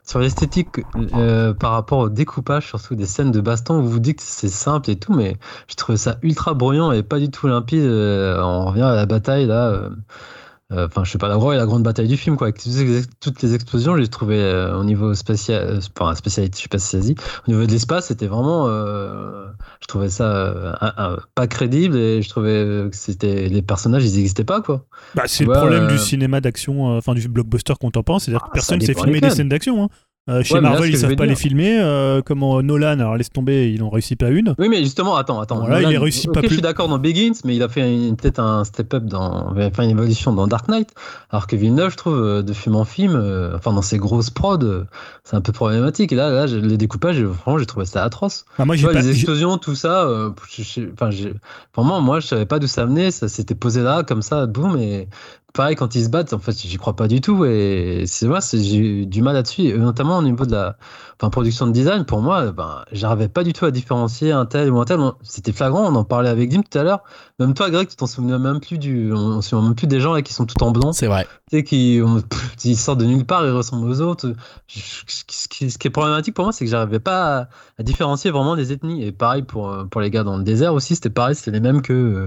[0.03, 0.81] sur l'esthétique
[1.15, 4.49] euh, par rapport au découpage, surtout des scènes de baston, vous vous dites que c'est
[4.49, 5.37] simple et tout, mais
[5.69, 7.81] je trouve ça ultra brouillant et pas du tout limpide.
[7.85, 9.91] euh, on revient à la bataille là.
[10.73, 12.49] Euh, euh, Enfin, je sais pas, la, vraie- la grande bataille du film, quoi.
[12.49, 12.61] Avec
[13.21, 16.79] toutes les, explosions, j'ai trouvé euh, au niveau spatial, euh, enfin, spécialité, je sais pas
[16.79, 17.15] si dit,
[17.47, 19.47] au niveau de l'espace, c'était vraiment, euh,
[19.81, 24.05] je trouvais ça euh, un- un- pas crédible et je trouvais que c'était les personnages,
[24.05, 24.87] ils n'existaient pas, quoi.
[25.15, 28.49] Bah, c'est le problème euh, du cinéma d'action, euh, enfin du blockbuster contemporain, c'est-à-dire Ah,
[28.49, 29.85] que personne ça sait dépend filmer des scènes d'action.
[29.85, 29.89] hein.
[30.31, 31.31] Euh, chez Ouais, là, Marvel, ce ils je savent pas dire.
[31.33, 31.79] les filmer.
[31.81, 34.55] euh, comment Nolan, alors laisse tomber, ils n'ont réussi pas une.
[34.59, 35.59] Oui, mais justement, attends, attends.
[35.61, 36.55] Voilà, il est réussi ok, pas Je plus.
[36.55, 37.83] suis d'accord dans Begins, mais il a fait
[38.17, 40.89] peut-être un step-up dans, enfin une évolution dans Dark Knight.
[41.29, 44.31] Alors que Villeneuve, je trouve, euh, de film en film, euh, enfin dans ses grosses
[44.31, 44.85] prods,
[45.25, 46.11] c'est un peu problématique.
[46.11, 48.47] Et là, là, les découpages, franchement, j'ai trouvé ça atroce.
[48.59, 49.03] Ah, moi, Tu j'ai vois, pas.
[49.03, 50.09] les explosions, tout ça,
[50.57, 51.35] je- je- enfin, j'ai-
[51.77, 53.11] vraiment, moi, je savais pas d'où ça venait.
[53.11, 55.07] Ça s'était posé là, comme ça, boum, et
[55.55, 57.45] pareil, quand ils se battent, en fait, j'y crois pas du tout.
[57.45, 60.77] Et c'est vrai, j'ai eu du mal là-dessus, notamment au niveau de la
[61.19, 62.05] enfin, production de design.
[62.05, 65.01] Pour moi, ben, j'arrivais pas du tout à différencier un tel ou un tel.
[65.23, 67.05] C'était flagrant, on en parlait avec Dim tout à l'heure.
[67.39, 69.13] Même toi, Greg, tu t'en souviens même plus du.
[69.13, 70.93] On se souvient même plus des gens là qui sont tout en blanc.
[70.93, 71.27] C'est vrai.
[71.51, 72.03] Tu sais, qui
[72.65, 74.33] ils sortent de nulle part, ils ressemblent aux autres.
[74.67, 77.49] Ce qui, est problématique pour moi, c'est que j'arrivais pas
[77.79, 79.05] à, différencier vraiment des ethnies.
[79.05, 81.81] Et pareil pour, pour les gars dans le désert aussi, c'était pareil, c'était les mêmes
[81.81, 82.25] que.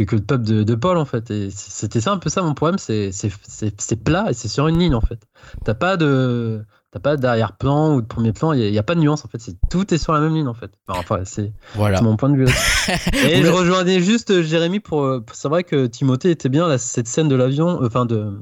[0.00, 1.30] Euh, que, le peuple de, Paul en fait.
[1.30, 4.94] Et c'était ça un peu ça mon problème, c'est plat et c'est sur une ligne
[4.94, 5.20] en fait.
[5.64, 9.00] T'as pas de t'as pas d'arrière-plan ou de premier plan, il n'y a, pas de
[9.00, 9.38] nuance en fait,
[9.68, 10.70] tout est sur la même ligne en fait.
[10.88, 12.00] Enfin, c'est voilà.
[12.00, 12.46] mon point de vue.
[13.12, 17.08] et je rejoignais juste euh, Jérémy pour, c'est vrai que Timothée était bien là, cette
[17.08, 18.40] scène de l'avion, euh, enfin de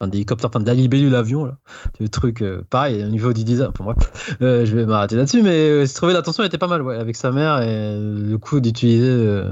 [0.00, 1.58] enfin d'hélicoptère, enfin de la libellule l'avion là,
[2.00, 3.72] le truc euh, pareil au niveau du design.
[3.72, 3.94] Pour moi,
[4.40, 7.62] je vais m'arrêter là-dessus, mais je trouvais l'attention était pas mal ouais, avec sa mère
[7.62, 9.42] et le coup d'utiliser,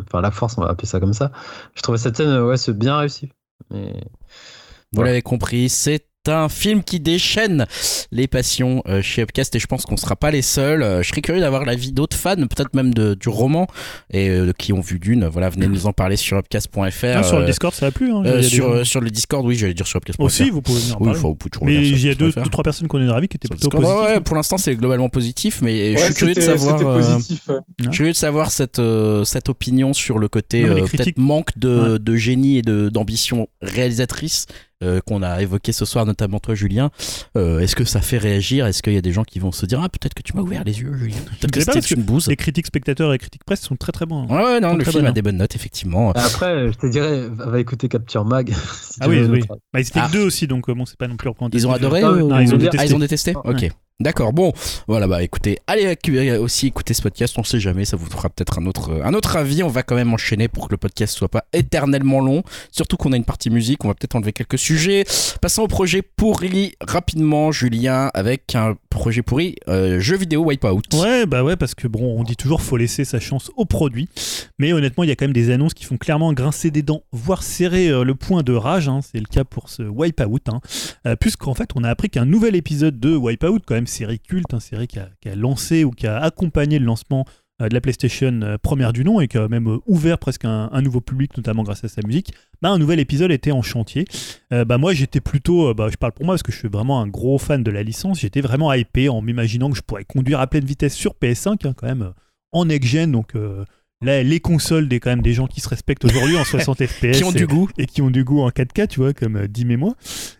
[0.00, 1.32] enfin la force, on va appeler ça comme ça.
[1.74, 3.30] Je trouvais cette scène ouais, c'est bien réussi.
[3.70, 3.94] Mais
[4.92, 7.66] vous l'avez compris, c'est un film qui déchaîne
[8.12, 10.82] les passions euh, chez Upcast et je pense qu'on sera pas les seuls.
[10.82, 13.66] Euh, je serais curieux d'avoir l'avis d'autres fans, peut-être même de, du roman
[14.10, 15.26] et euh, qui ont vu d'une.
[15.26, 17.04] Voilà, venez nous en parler sur upcast.fr.
[17.04, 18.12] Ah, sur le Discord, ça a plu.
[18.12, 20.22] Hein, sur, sur le Discord, oui, j'allais dire sur upcast.fr.
[20.22, 21.20] Aussi, vous pouvez venir en parler.
[21.62, 23.96] mais il y a deux, trois personnes qu'on est ravis qui étaient plutôt positives.
[23.96, 27.00] Ouais, pour l'instant, c'est globalement positif, mais je suis curieux de savoir.
[27.00, 28.80] Je suis curieux de savoir cette
[29.24, 34.46] cette opinion sur le côté peut-être manque de, de génie et d'ambition réalisatrice
[34.82, 36.90] euh, qu'on a évoqué ce soir, notamment toi, Julien.
[37.36, 38.66] Euh, est-ce que ça fait réagir?
[38.66, 40.42] Est-ce qu'il y a des gens qui vont se dire Ah, peut-être que tu m'as
[40.42, 42.28] ouvert les yeux, Julien Peut-être que c'était une bouse.
[42.28, 44.26] Les critiques spectateurs et critiques presse sont très très bons.
[44.26, 46.12] Ouais, ouais non, le film a des bonnes notes, effectivement.
[46.12, 48.54] Bah, après, je te dirais, va écouter Capture Mag.
[49.00, 49.42] ah oui, oui.
[49.72, 50.08] Bah, ils étaient ah.
[50.12, 51.62] deux aussi, donc euh, bon, c'est pas non plus représentatif.
[51.62, 52.78] Ils ont adoré ah, non, ils, ont détesté.
[52.78, 53.70] Ah, ils ont détesté Ok.
[54.00, 54.54] D'accord, bon,
[54.88, 55.94] voilà, bah écoutez, allez
[56.38, 59.36] aussi écouter ce podcast, on sait jamais, ça vous fera peut-être un autre, un autre
[59.36, 62.96] avis, on va quand même enchaîner pour que le podcast soit pas éternellement long, surtout
[62.96, 65.04] qu'on a une partie musique, on va peut-être enlever quelques sujets.
[65.42, 70.80] Passons au projet pourri rapidement, Julien, avec un projet pourri, euh, jeu vidéo Wipeout.
[70.94, 74.08] Ouais, bah ouais, parce que bon, on dit toujours faut laisser sa chance au produit,
[74.58, 77.02] mais honnêtement, il y a quand même des annonces qui font clairement grincer des dents,
[77.12, 79.00] voire serrer euh, le point de rage, hein.
[79.02, 80.60] c'est le cas pour ce Wipeout, hein.
[81.06, 84.52] Euh, puisqu'en fait, on a appris qu'un nouvel épisode de Wipeout, quand même, série culte,
[84.52, 87.24] une série qui a, lancé ou qui a accompagné le lancement
[87.60, 90.44] euh, de la PlayStation euh, première du nom et qui a même euh, ouvert presque
[90.44, 92.32] un, nouveau public, notamment grâce à sa musique,
[92.62, 94.06] bah, un nouvel épisode était en chantier.
[94.50, 97.06] bah, moi, j'étais plutôt, bah, je parle pour moi parce que je suis vraiment un
[97.06, 100.46] gros fan de la licence, j'étais vraiment hypé en m'imaginant que je pourrais conduire à
[100.46, 102.12] pleine vitesse sur PS5, hein, quand même,
[102.52, 103.34] en next-gen, donc
[104.02, 107.18] Là, les consoles des quand même des gens qui se respectent aujourd'hui en 60 FPS
[107.18, 109.68] qui ont du goût et qui ont du goût en 4K, tu vois, comme Dim
[109.68, 109.94] et moi.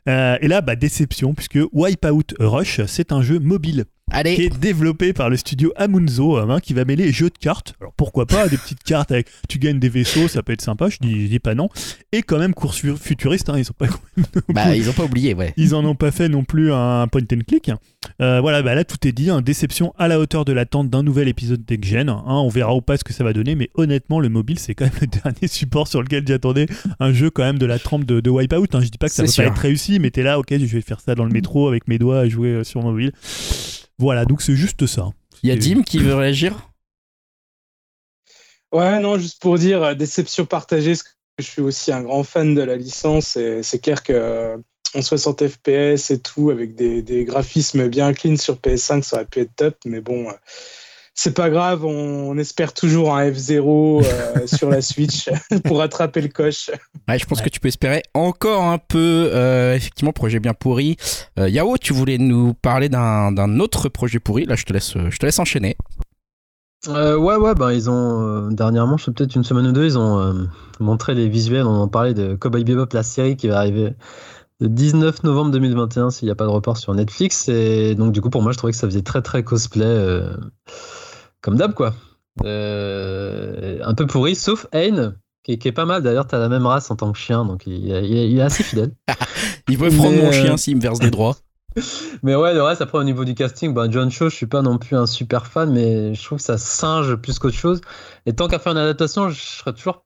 [0.06, 5.30] et là, bah, déception puisque Wipeout Rush, c'est un jeu mobile qui est développé par
[5.30, 7.74] le studio Amunzo, hein, qui va mêler jeux de cartes.
[7.80, 10.88] Alors pourquoi pas, des petites cartes avec tu gagnes des vaisseaux, ça peut être sympa,
[10.88, 11.68] je dis, dis pas non.
[12.12, 13.86] Et quand même course futuriste, hein, ils ont pas.
[14.48, 15.54] bah, ils ont pas oublié, ouais.
[15.56, 17.70] Ils en ont pas fait non plus un point and click.
[18.20, 21.02] Euh, voilà, bah là tout est dit, hein, déception à la hauteur de l'attente d'un
[21.02, 21.60] nouvel épisode.
[21.70, 24.74] Hein, on verra ou pas ce que ça va donner, mais honnêtement, le mobile c'est
[24.74, 26.66] quand même le dernier support sur lequel j'attendais
[26.98, 28.66] un jeu quand même de la trempe de, de Wipeout.
[28.72, 28.80] Hein.
[28.80, 30.80] Je dis pas que ça va pas être réussi, mais t'es là, ok, je vais
[30.80, 33.12] faire ça dans le métro avec mes doigts à jouer euh, sur mobile.
[34.00, 35.10] Voilà, donc c'est juste ça.
[35.42, 36.70] Il y a Dim qui veut réagir?
[38.72, 42.22] Ouais, non, juste pour dire, euh, déception partagée, parce que je suis aussi un grand
[42.22, 44.56] fan de la licence, et c'est clair que euh,
[44.94, 49.26] en 60 FPS et tout, avec des, des, graphismes bien clean sur PS5, ça aurait
[49.26, 50.34] pu être top, mais bon, euh,
[51.22, 55.28] c'est pas grave, on, espère toujours un F0 euh, sur la Switch
[55.64, 56.70] pour rattraper le coche.
[57.06, 59.28] Ouais, je pense que tu peux espérer encore un peu.
[59.34, 60.96] Euh, effectivement, projet bien pourri.
[61.38, 64.46] Euh, Yao, tu voulais nous parler d'un autre projet pourri.
[64.46, 65.76] Là, je te laisse, je te laisse enchaîner.
[66.88, 70.48] ouais, ouais, ben ils ont dernièrement, je sais peut-être une semaine ou deux, ils ont
[70.78, 71.66] montré les visuels.
[71.66, 73.92] On en parlait de Cowboy Bebop, la série qui va arriver
[74.60, 77.46] le 19 novembre 2021 s'il n'y a pas de report sur Netflix.
[77.50, 80.22] Et donc, du coup, pour moi, je trouvais que ça faisait très, très cosplay
[81.40, 81.94] comme d'hab, quoi.
[82.44, 86.02] Euh, un peu pourri, sauf Aine, qui, est pas mal.
[86.02, 88.92] D'ailleurs, t'as la même race en tant que chien, donc il, est assez fidèle.
[89.68, 91.36] il peut prendre mon chien euh, s'il me verse des droits.
[92.22, 94.62] mais ouais, le reste, après, au niveau du casting, bah, John Cho, je suis pas
[94.62, 97.80] non plus un super fan, mais je trouve que ça singe plus qu'autre chose.
[98.26, 100.04] Et tant qu'à faire une adaptation, je serais toujours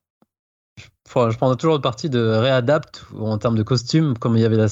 [1.06, 4.56] je prendrais toujours le parti de réadapte en termes de costume, comme il y avait
[4.56, 4.66] la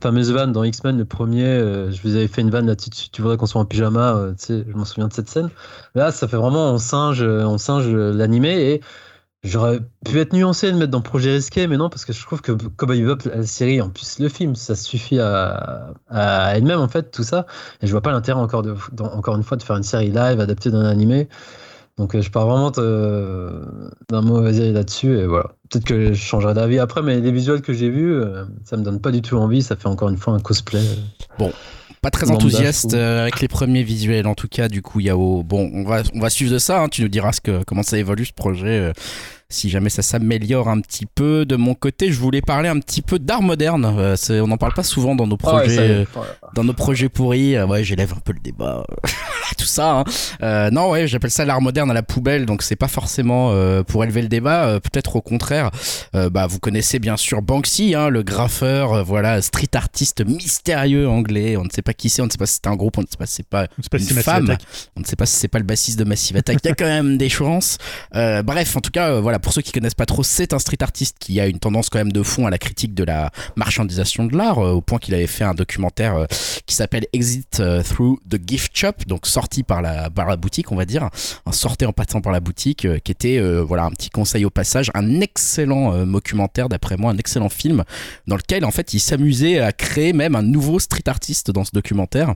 [0.00, 3.22] fameuse vanne dans X-Men, le premier, euh, je vous avais fait une vanne là-dessus, tu,
[3.22, 5.50] voudrais qu'on soit en pyjama, euh, tu sais, je m'en souviens de cette scène.
[5.94, 8.80] là, ça fait vraiment, on singe, on singe l'animé et
[9.42, 12.40] j'aurais pu être nuancé de mettre dans Projet Risqué, mais non, parce que je trouve
[12.40, 16.88] que Cowboy Bebop, la série, en plus le film, ça suffit à, à elle-même, en
[16.88, 17.46] fait, tout ça.
[17.82, 18.64] Et je vois pas l'intérêt encore,
[19.00, 21.28] encore une fois de faire une série live adaptée d'un animé.
[21.98, 25.50] Donc je pars vraiment d'un mauvais avis là-dessus et voilà.
[25.70, 28.22] Peut-être que je changerai d'avis après, mais les visuels que j'ai vus,
[28.64, 29.62] ça me donne pas du tout envie.
[29.62, 30.82] Ça fait encore une fois un cosplay.
[31.38, 31.52] Bon,
[32.00, 35.84] pas très enthousiaste avec les premiers visuels en tout cas du coup Yao bon on
[35.84, 36.88] va on va suivre de ça hein.
[36.88, 38.92] tu nous diras ce que comment ça évolue ce projet
[39.50, 41.44] si jamais ça s'améliore un petit peu.
[41.44, 43.84] De mon côté, je voulais parler un petit peu d'art moderne.
[43.98, 46.06] Euh, on n'en parle pas souvent dans nos ah projets,
[46.54, 47.56] dans nos projets pourris.
[47.56, 48.86] Euh, ouais, j'élève un peu le débat,
[49.58, 50.04] tout ça.
[50.40, 50.70] Hein.
[50.70, 52.46] non, ouais, j'appelle ça l'art moderne à la poubelle.
[52.46, 53.52] Donc c'est pas forcément
[53.84, 54.78] pour élever le débat.
[54.80, 55.70] Peut-être au contraire.
[56.14, 61.56] bah, vous connaissez bien sûr Banksy, hein, le graffeur, voilà, street artiste mystérieux anglais.
[61.56, 63.02] On ne sait pas qui c'est, on ne sait pas si c'est un groupe, on
[63.02, 64.56] ne sait pas si c'est pas une femme,
[64.96, 66.58] on ne sait pas si c'est pas le bassiste de Massive Attack.
[66.62, 67.78] Il y a quand même des chances.
[68.12, 71.16] bref, en tout cas, voilà pour ceux qui connaissent pas trop, c'est un street artiste
[71.18, 74.36] qui a une tendance quand même de fond à la critique de la marchandisation de
[74.36, 76.26] l'art, euh, au point qu'il avait fait un documentaire euh,
[76.66, 80.72] qui s'appelle Exit euh, Through the Gift Shop, donc sorti par la, par la boutique,
[80.72, 81.08] on va dire,
[81.52, 85.20] sorti en passant par la boutique, qui était, voilà, un petit conseil au passage, un
[85.20, 87.84] excellent documentaire, d'après moi, un excellent film,
[88.26, 91.70] dans lequel, en fait, il s'amusait à créer même un nouveau street artiste dans ce
[91.72, 92.34] documentaire,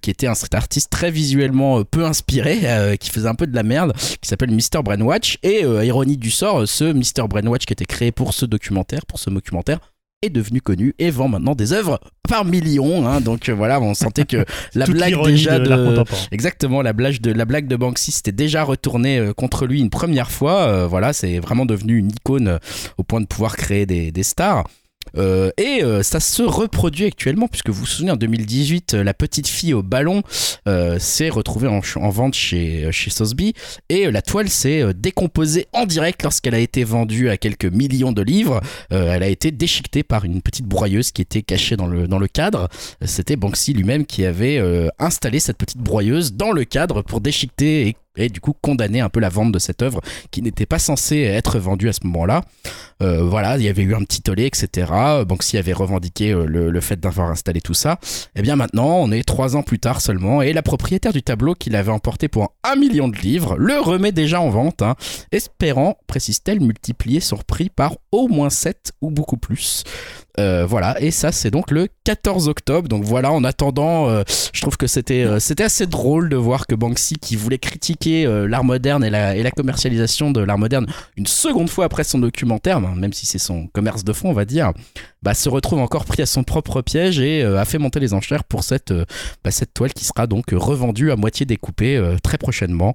[0.00, 3.62] qui était un street artiste très visuellement peu inspiré, qui faisait un peu de la
[3.62, 4.82] merde, qui s'appelle Mr.
[4.84, 6.30] Brainwatch, et ironie du
[6.66, 7.28] ce Mr.
[7.28, 9.78] Brainwatch qui était créé pour ce documentaire, pour ce documentaire,
[10.22, 13.06] est devenu connu et vend maintenant des œuvres par millions.
[13.06, 13.20] Hein.
[13.20, 17.44] donc euh, voilà, on sentait que la blague déjà de, exactement la blague de la
[17.44, 20.62] blague de Banksy s'était déjà retournée euh, contre lui une première fois.
[20.62, 22.58] Euh, voilà, c'est vraiment devenu une icône
[22.98, 24.64] au point de pouvoir créer des, des stars.
[25.16, 29.14] Euh, et euh, ça se reproduit actuellement, puisque vous vous souvenez, en 2018, euh, la
[29.14, 30.22] petite fille au ballon
[30.98, 33.10] s'est retrouvée en, vente chez, chez
[33.88, 38.22] et la toile s'est décomposée en direct lorsqu'elle a été vendue à quelques millions de
[38.22, 38.60] livres.
[38.90, 42.26] elle a été déchiquetée par une petite broyeuse qui était cachée dans le, dans le
[42.26, 42.68] cadre.
[43.04, 44.62] C'était Banksy lui-même qui avait
[44.98, 49.08] installé cette petite broyeuse dans le cadre pour déchiqueter et et du coup condamner un
[49.08, 50.00] peu la vente de cette œuvre
[50.30, 52.42] qui n'était pas censée être vendue à ce moment-là.
[53.02, 54.92] Euh, voilà, il y avait eu un petit tollé, etc.
[55.26, 57.98] Banksy avait revendiqué euh, le, fait d'avoir installé tout ça.
[58.02, 61.22] Et eh bien maintenant, on est trois ans plus tard seulement, et la propriétaire du
[61.22, 64.96] tableau qu'il avait emporté pour un million de livres le remet déjà en vente, hein,
[65.30, 69.84] espérant, précise-t-elle, multiplier son prix par au moins 7 ou beaucoup plus.
[70.40, 72.88] Euh, voilà, et ça c'est donc le 14 octobre.
[72.88, 74.22] Donc voilà, en attendant, euh,
[74.52, 78.24] je trouve que c'était euh, c'était assez drôle de voir que Banksy, qui voulait critiquer
[78.48, 82.94] l'art moderne et la, commercialisation de l'art moderne une seconde fois après son documentaire, ben,
[82.94, 84.72] même si c'est son commerce de fond, on va dire,
[85.22, 88.44] bah, se retrouve encore pris à son propre piège et a fait monter les enchères
[88.44, 88.92] pour cette,
[89.44, 92.94] bah, cette toile qui sera donc revendue à moitié découpée très prochainement.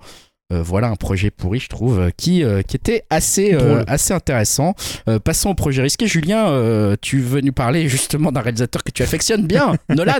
[0.53, 3.53] Euh, voilà un projet pourri, je trouve, euh, qui, euh, qui était assez,
[3.87, 4.75] assez intéressant.
[5.23, 6.07] passons au projet risqué.
[6.07, 10.13] Julien, tu veux nous parler justement d'un réalisateur que tu affectionnes bien, Nolan.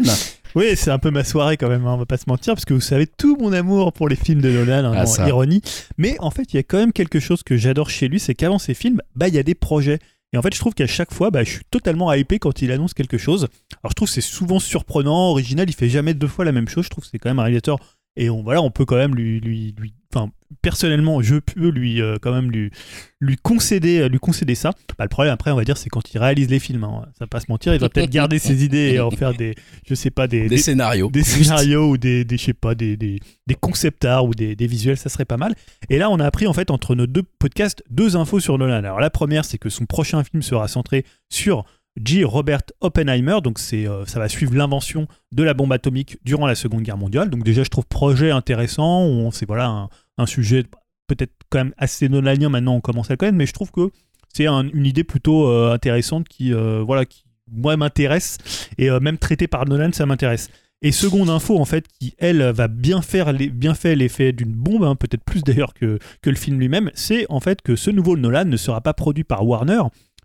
[0.56, 2.66] Oui, c'est un peu ma soirée quand même, hein, on va pas se mentir, parce
[2.66, 5.62] que vous savez tout mon amour pour les films de Nolan, hein, ah, ironie.
[5.98, 8.34] Mais en fait, il y a quand même quelque chose que j'adore chez lui, c'est
[8.34, 10.00] qu'avant ses films, bah il y a des projets.
[10.34, 12.72] Et en fait, je trouve qu'à chaque fois, bah, je suis totalement hypé quand il
[12.72, 13.48] annonce quelque chose.
[13.82, 15.70] Alors, je trouve que c'est souvent surprenant, original.
[15.70, 16.84] Il fait jamais deux fois la même chose.
[16.84, 17.80] Je trouve que c'est quand même un réalisateur
[18.18, 20.32] et on, voilà, on peut quand même lui, lui, lui enfin,
[20.64, 22.72] personnellement, je peux lui euh, quand même lui,
[23.20, 24.72] lui concéder, lui concéder ça.
[24.98, 26.84] Bah, le problème après, on va dire, c'est quand il réalise les films.
[26.84, 27.04] Hein.
[27.14, 29.54] Ça va pas se mentir, il va peut-être garder ses idées et en faire des,
[29.88, 32.98] je sais pas, des, des, scénarios, des scénarios ou des, des, je sais pas, des,
[32.98, 35.54] des, des concept art ou des, des visuels, ça serait pas mal.
[35.90, 38.78] Et là, on a appris en fait entre nos deux podcasts deux infos sur Nolan.
[38.78, 41.66] Alors la première, c'est que son prochain film sera centré sur
[42.04, 42.24] G.
[42.24, 43.38] Robert Oppenheimer.
[43.44, 46.98] Donc c'est, euh, ça va suivre l'invention de la bombe atomique durant la Seconde Guerre
[46.98, 47.30] mondiale.
[47.30, 49.32] Donc déjà, je trouve projet intéressant.
[49.32, 50.64] C'est voilà un, sujet
[51.08, 52.50] peut-être quand même assez nolanien.
[52.50, 53.92] Maintenant, on commence à le connaître, mais je trouve que
[54.34, 58.38] c'est une idée plutôt euh, intéressante qui, euh, voilà, qui moi m'intéresse
[58.78, 60.50] et même traité par Nolan, ça m'intéresse.
[60.82, 64.84] Et seconde info, en fait, qui, elle, va bien faire bien fait l'effet d'une bombe,
[64.84, 68.18] hein, peut-être plus d'ailleurs que, que le film lui-même, c'est en fait que ce nouveau
[68.18, 69.82] Nolan ne sera pas produit par Warner,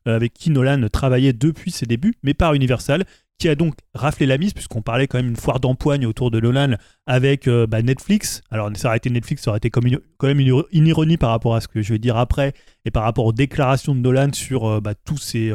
[0.07, 3.05] avec qui Nolan travaillait depuis ses débuts, mais par Universal,
[3.43, 6.39] qui a donc raflé la mise, puisqu'on parlait quand même une foire d'empoigne autour de
[6.39, 6.77] Nolan
[7.07, 8.41] avec euh, bah, Netflix.
[8.53, 11.61] Alors, ça aurait été Netflix, ça aurait été quand même une, ironie par rapport à
[11.61, 12.53] ce que je vais dire après,
[12.85, 15.53] et par rapport aux déclarations de Nolan sur euh, tous ces,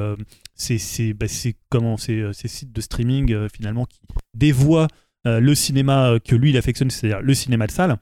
[0.58, 1.16] sites
[2.74, 4.02] de streaming, finalement, qui
[4.34, 4.88] dévoient
[5.24, 7.98] le cinéma que lui, il affectionne, c'est-à-dire le cinéma de salle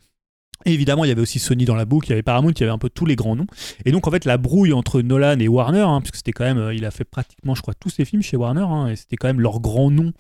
[0.66, 2.64] évidemment, il y avait aussi Sony dans la boucle, il y avait Paramount, il y
[2.64, 3.48] avait un peu tous les grands noms.
[3.86, 6.58] Et donc, en fait, la brouille entre Nolan et Warner, hein, puisque c'était quand même,
[6.58, 9.18] euh, il a fait pratiquement, je crois, tous ses films chez Warner, hein, et c'était
[9.18, 10.14] quand même leur grand nom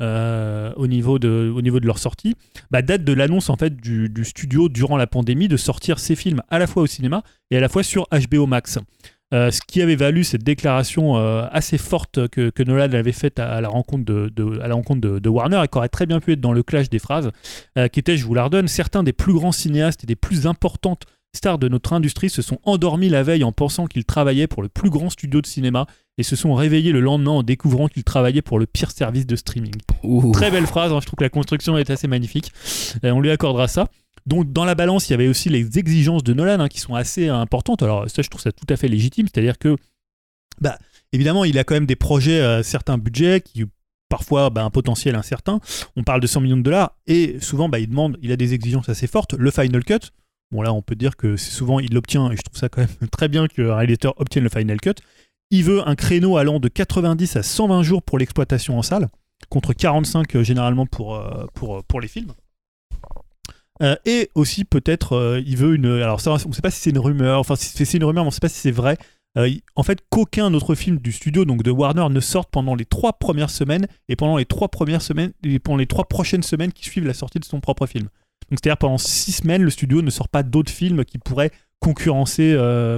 [0.00, 2.34] euh, au, niveau de, leur sortie,
[2.70, 6.42] bah, date de l'annonce en fait du, studio durant la pandémie de sortir ses films
[6.48, 8.78] à la fois au cinéma et à la fois sur HBO Max.
[9.32, 13.60] Euh, ce qui avait valu cette déclaration euh, assez forte que, Nolan avait faite à,
[13.60, 16.40] la rencontre de, à la rencontre de, Warner et qui aurait très bien pu être
[16.40, 17.30] dans le clash des phrases,
[17.78, 20.46] euh, qui était, je vous la redonne, certains des plus grands cinéastes et des plus
[20.46, 24.62] importantes stars de notre industrie se sont endormis la veille en pensant qu'ils travaillaient pour
[24.62, 25.86] le plus grand studio de cinéma
[26.18, 29.36] et se sont réveillés le lendemain en découvrant qu'ils travaillaient pour le pire service de
[29.36, 29.74] streaming.
[30.02, 30.32] Ouh.
[30.32, 32.52] Très belle phrase, hein, je trouve que la construction est assez magnifique.
[33.04, 33.88] Euh, on lui accordera ça.
[34.26, 36.94] Donc dans la balance, il y avait aussi les exigences de Nolan hein, qui sont
[36.94, 37.82] assez importantes.
[37.82, 39.26] Alors ça, je trouve ça tout à fait légitime.
[39.32, 39.76] C'est-à-dire que,
[40.60, 40.78] bah,
[41.12, 43.64] évidemment, il a quand même des projets à certains budgets qui
[44.10, 45.60] parfois bah, un potentiel incertain.
[45.96, 48.52] On parle de 100 millions de dollars et souvent, bah, il demande, il a des
[48.52, 49.32] exigences assez fortes.
[49.32, 50.10] Le Final Cut,
[50.50, 52.82] bon là, on peut dire que c'est souvent il l'obtient et je trouve ça quand
[52.82, 54.96] même très bien que réalisateur obtienne le Final Cut.
[55.50, 59.08] Il veut un créneau allant de 90 à 120 jours pour l'exploitation en salle,
[59.48, 62.32] contre 45 euh, généralement pour, euh, pour, euh, pour les films.
[63.82, 66.80] Euh, et aussi peut-être euh, il veut une alors ça on ne sait pas si
[66.80, 68.98] c'est une rumeur enfin c'est une rumeur mais on ne sait pas si c'est vrai.
[69.38, 72.84] Euh, en fait qu'aucun autre film du studio donc de Warner ne sorte pendant les
[72.84, 76.72] trois premières semaines et pendant les trois premières semaines et pendant les trois prochaines semaines
[76.72, 78.08] qui suivent la sortie de son propre film.
[78.50, 81.16] Donc c'est à dire pendant six semaines le studio ne sort pas d'autres films qui
[81.16, 82.54] pourraient concurrencer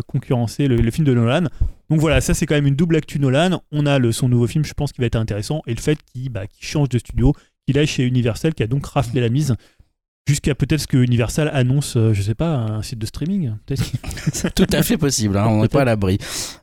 [0.09, 1.45] concurrencer le, film de Nolan.
[1.91, 3.61] Donc voilà ça c'est quand même une double actu Nolan.
[3.71, 5.99] On a le, son nouveau film je pense qui va être intéressant et le fait
[6.13, 7.35] qu'il bah, change de studio
[7.69, 9.55] qu'il aille chez Universal qui a donc raflé la mise
[10.29, 13.55] Jusqu'à peut-être ce que Universal annonce, euh, je sais pas, un site de streaming.
[14.33, 16.19] C'est tout à fait possible, hein, on n'est pas à l'abri.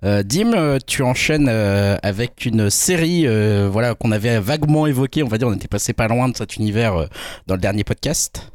[0.05, 5.24] Euh, Dim, euh, tu enchaînes euh, avec une série euh, voilà, qu'on avait vaguement évoquée,
[5.24, 7.07] on va dire, on était passé pas loin de cet univers euh,
[7.47, 8.49] dans le dernier podcast.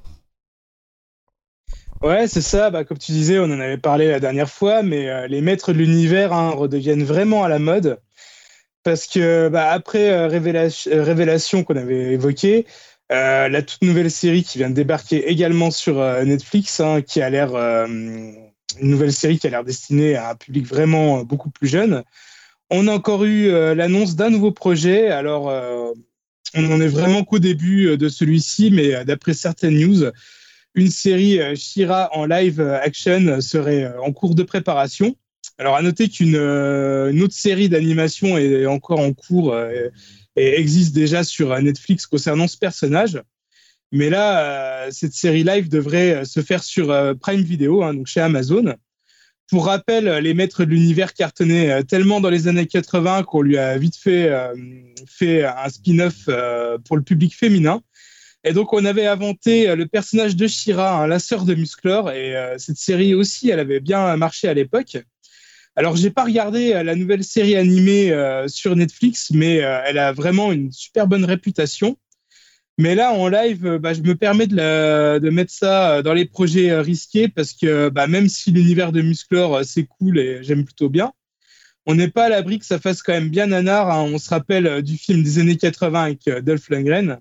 [2.02, 2.70] Ouais, c'est ça.
[2.70, 5.72] Bah, comme tu disais, on en avait parlé la dernière fois, mais euh, les maîtres
[5.72, 7.98] de l'univers hein, redeviennent vraiment à la mode.
[8.82, 12.66] Parce que bah, après euh, Révélation, euh, Révélation qu'on avait évoqué,
[13.14, 17.22] euh, la toute nouvelle série qui vient de débarquer également sur euh, Netflix, hein, qui
[17.22, 21.48] a l'air euh, une nouvelle série qui a l'air destinée à un public vraiment beaucoup
[21.48, 22.02] plus jeune.
[22.70, 25.10] On a encore eu l'annonce d'un nouveau projet.
[25.10, 25.44] Alors,
[26.54, 30.10] on n'en est vraiment qu'au début de celui-ci, mais d'après certaines news,
[30.74, 35.14] une série Shira en live action serait en cours de préparation.
[35.58, 39.54] Alors, à noter qu'une une autre série d'animation est encore en cours
[40.37, 43.22] et existe déjà sur euh, Netflix concernant ce personnage.
[43.93, 46.89] Mais là, euh, cette série live devrait euh, se faire sur
[47.20, 48.74] Prime Video, hein, donc chez Amazon.
[49.51, 53.76] Pour rappel, les maîtres de l'univers cartonnaient tellement dans les années 80 qu'on lui a
[53.76, 54.55] vite fait, euh,
[55.07, 57.82] fait un spin-off euh, pour le public féminin.
[58.43, 62.11] Et donc, on avait inventé le personnage de Shira, hein, la sœur de Musclor.
[62.11, 64.99] Et euh, cette série aussi, elle avait bien marché à l'époque.
[65.76, 69.98] Alors, j'ai pas regardé euh, la nouvelle série animée euh, sur Netflix, mais euh, elle
[69.98, 71.96] a vraiment une super bonne réputation.
[72.78, 76.02] Mais là, en live, euh, bah, je me permets de, la- de mettre ça euh,
[76.02, 80.42] dans les projets risqués parce que bah, même si l'univers de Musclor, c'est cool et
[80.42, 81.12] j'aime plutôt bien,
[81.86, 83.90] on n'est pas à l'abri que ça fasse quand même bien nanar.
[83.90, 84.02] hein.
[84.12, 87.18] On se rappelle du film des années 80 avec Dolph Lundgren.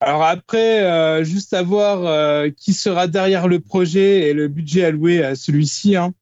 [0.00, 4.84] Alors après, euh, juste à voir euh, qui sera derrière le projet et le budget
[4.84, 5.96] alloué à celui-ci.
[5.96, 6.12] hein.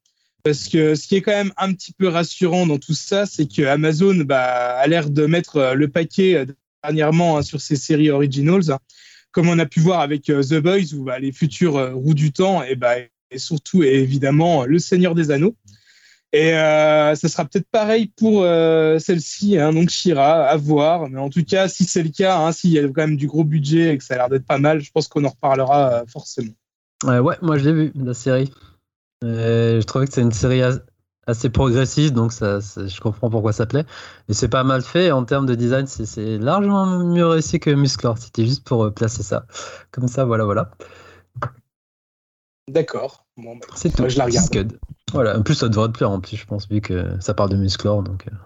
[0.42, 3.46] Parce que ce qui est quand même un petit peu rassurant dans tout ça, c'est
[3.46, 6.46] que Amazon bah, a l'air de mettre euh, le paquet euh,
[6.82, 8.78] dernièrement hein, sur ses séries originals, hein.
[9.32, 12.14] comme on a pu voir avec euh, The Boys ou bah, les futurs euh, roues
[12.14, 12.94] du temps, et, bah,
[13.36, 15.54] surtout évidemment Le Seigneur des Anneaux.
[16.32, 18.44] Et ça sera peut-être pareil pour
[19.00, 21.08] celle-ci, hein, donc Shira, à voir.
[21.08, 23.42] Mais en tout cas, si c'est le cas, s'il y a quand même du gros
[23.42, 26.52] budget et que ça a l'air d'être pas mal, je pense qu'on en reparlera forcément.
[27.04, 28.52] Ouais, moi je l'ai vu, la série.
[29.24, 30.80] Euh, je trouvais que c'est une série as-
[31.26, 33.84] assez progressiste, donc ça, ça- je comprends pourquoi ça plaît.
[34.28, 35.10] Et c'est pas mal fait.
[35.12, 38.18] En termes de design, c'est- largement mieux réussi que Musclor.
[38.18, 39.46] C'était juste pour euh, placer ça.
[39.90, 40.70] Comme ça, voilà, voilà.
[42.68, 43.26] D'accord.
[43.36, 44.08] Bon, bah, C'est tout.
[44.08, 44.46] je la regarde.
[44.46, 44.78] Scud.
[45.12, 45.38] Voilà.
[45.38, 47.56] En plus, ça devrait te plaire, en plus, je pense, vu que ça parle de
[47.56, 48.02] Musclor.
[48.02, 48.36] Donc, euh,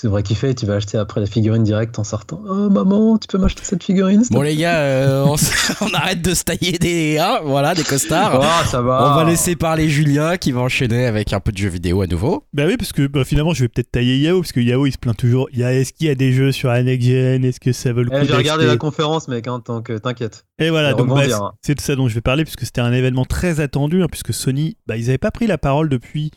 [0.00, 0.54] tu devrais kiffer.
[0.54, 2.42] Tu vas acheter après la figurine directe en sortant.
[2.48, 5.24] Oh, maman, tu peux m'acheter cette figurine Bon les gars, euh,
[5.80, 8.40] on, arrête de se tailler des, hein, voilà, des costards.
[8.40, 9.12] Oh, ça va.
[9.12, 12.06] On va laisser parler Julien qui va enchaîner avec un peu de jeux vidéo à
[12.06, 12.44] nouveau.
[12.52, 14.92] bah oui, parce que bah, finalement, je vais peut-être tailler Yao, parce que Yao, il
[14.92, 15.48] se plaint toujours.
[15.52, 17.44] Il y a- Est-ce qu'il y a des jeux sur la next gen?
[17.44, 19.98] Est-ce que ça vaut le coup Eh, J'ai regardé la conférence, mec, hein, tant que
[19.98, 20.44] t'inquiète.
[20.58, 21.52] Et voilà, Et donc bah, hein.
[21.60, 24.32] c'est de ça dont je vais parler, puisque c'était un événement très attendu, hein, puisque
[24.32, 26.30] Sony, bah, ils n'avaient pas pris la parole depuis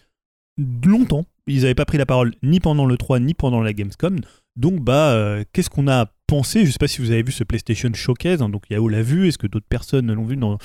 [0.84, 1.26] longtemps.
[1.48, 4.20] Ils n'avaient pas pris la parole ni pendant le 3 ni pendant la Gamescom.
[4.56, 6.62] Donc, bah, euh, qu'est-ce qu'on a pensé?
[6.62, 8.42] Je ne sais pas si vous avez vu ce PlayStation Showcase.
[8.42, 9.28] hein, donc, Yao l'a vu.
[9.28, 10.38] Est-ce que d'autres personnes l'ont vu?
[10.38, 10.58] Non.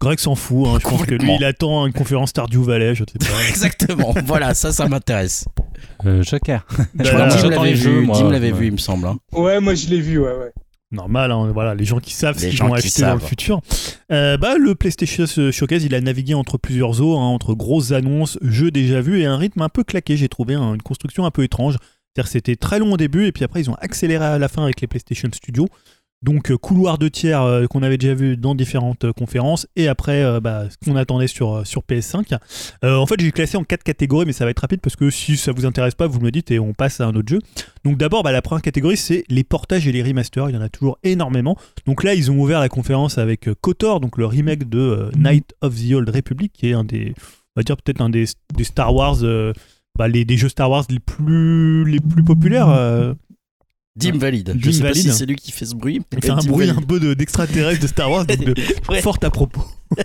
[0.00, 0.66] Greg s'en fout.
[0.66, 2.94] hein, je pense que lui, il attend une conférence Stardew Valley.
[2.96, 3.42] Je sais pas.
[3.48, 4.12] Exactement.
[4.26, 5.46] voilà, ça, ça m'intéresse.
[6.04, 6.66] Euh, Joker.
[6.94, 8.18] Bah, Je crois que Dim l'avait vu, moi.
[8.18, 8.58] Dim l'avait Ouais.
[8.58, 9.06] vu, il me semble.
[9.06, 9.18] hein.
[9.32, 10.52] Ouais, moi je l'ai vu, ouais, ouais.
[10.90, 13.60] Normal, hein, voilà, les gens qui savent ce qu'ils vont acheter dans le futur.
[14.10, 18.38] Euh, bah, le PlayStation Showcase, il a navigué entre plusieurs eaux, hein, entre grosses annonces,
[18.40, 20.16] jeux déjà vus et un rythme un peu claqué.
[20.16, 21.76] J'ai trouvé hein, une construction un peu étrange.
[22.14, 24.64] C'est-à-dire c'était très long au début et puis après ils ont accéléré à la fin
[24.64, 25.68] avec les PlayStation Studios.
[26.22, 30.76] Donc couloir de tiers qu'on avait déjà vu dans différentes conférences et après bah, ce
[30.84, 32.36] qu'on attendait sur, sur PS5.
[32.82, 35.36] en fait j'ai classé en quatre catégories mais ça va être rapide parce que si
[35.36, 37.38] ça vous intéresse pas vous me le dites et on passe à un autre jeu.
[37.84, 40.62] Donc d'abord bah, la première catégorie c'est les portages et les remasters, il y en
[40.62, 41.56] a toujours énormément.
[41.86, 45.76] Donc là ils ont ouvert la conférence avec KOTOR, donc le remake de Night of
[45.76, 47.14] the Old Republic qui est un des,
[47.56, 49.18] on va dire peut-être un des, des Star Wars
[49.96, 53.14] bah, des jeux Star Wars les plus, les plus populaires.
[53.98, 54.56] Dim valide.
[54.58, 56.00] Je sais pas si c'est lui qui fait ce bruit.
[56.12, 58.54] Il fait un bruit un peu d'extraterrestre de, Star Wars, donc de,
[59.02, 59.62] fort à propos.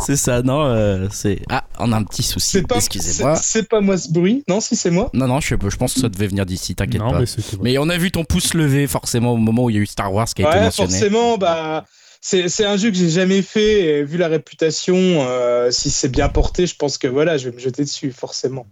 [0.00, 2.62] c'est ça, non euh, C'est ah, on a un petit souci.
[2.74, 3.36] Excusez-moi.
[3.36, 4.44] C'est pas moi ce bruit.
[4.48, 5.10] Non, si c'est moi.
[5.12, 6.74] Non, non, je, je pense que ça devait venir d'ici.
[6.74, 7.22] T'inquiète pas.
[7.62, 9.86] Mais, on a vu ton pouce levé forcément au moment où il y a eu
[9.86, 10.90] Star Wars qui a été mentionné.
[10.90, 11.84] Forcément, bah
[12.20, 13.80] c'est un jeu que j'ai jamais fait.
[13.82, 17.54] Et vu la réputation, euh, si c'est bien porté, je pense que voilà, je vais
[17.54, 18.66] me jeter dessus, forcément.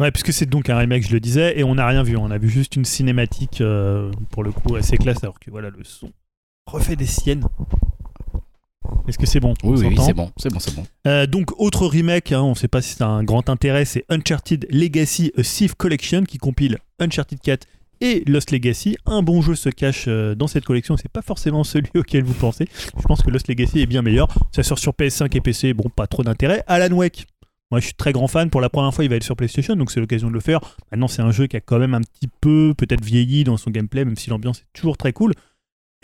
[0.00, 2.16] Ouais, puisque c'est donc un remake, je le disais, et on n'a rien vu.
[2.16, 5.70] On a vu juste une cinématique, euh, pour le coup, assez classe, alors que voilà,
[5.70, 6.10] le son
[6.66, 7.44] refait des siennes.
[9.08, 9.54] Est-ce que c'est bon?
[9.64, 10.86] Oui, oui, c'est bon, c'est bon, c'est bon.
[11.06, 14.04] Euh, donc, autre remake, hein, on ne sait pas si c'est un grand intérêt, c'est
[14.08, 17.66] Uncharted Legacy A Thief Collection qui compile Uncharted 4
[18.00, 18.96] et Lost Legacy.
[19.06, 22.34] Un bon jeu se cache euh, dans cette collection, c'est pas forcément celui auquel vous
[22.34, 22.68] pensez.
[22.96, 24.28] Je pense que Lost Legacy est bien meilleur.
[24.52, 26.62] Ça sort sur PS5 et PC, bon, pas trop d'intérêt.
[26.66, 27.26] Alan Wake.
[27.70, 28.48] Moi, je suis très grand fan.
[28.48, 30.60] Pour la première fois, il va être sur PlayStation, donc c'est l'occasion de le faire.
[30.90, 33.70] Maintenant, c'est un jeu qui a quand même un petit peu, peut-être vieilli dans son
[33.70, 35.34] gameplay, même si l'ambiance est toujours très cool.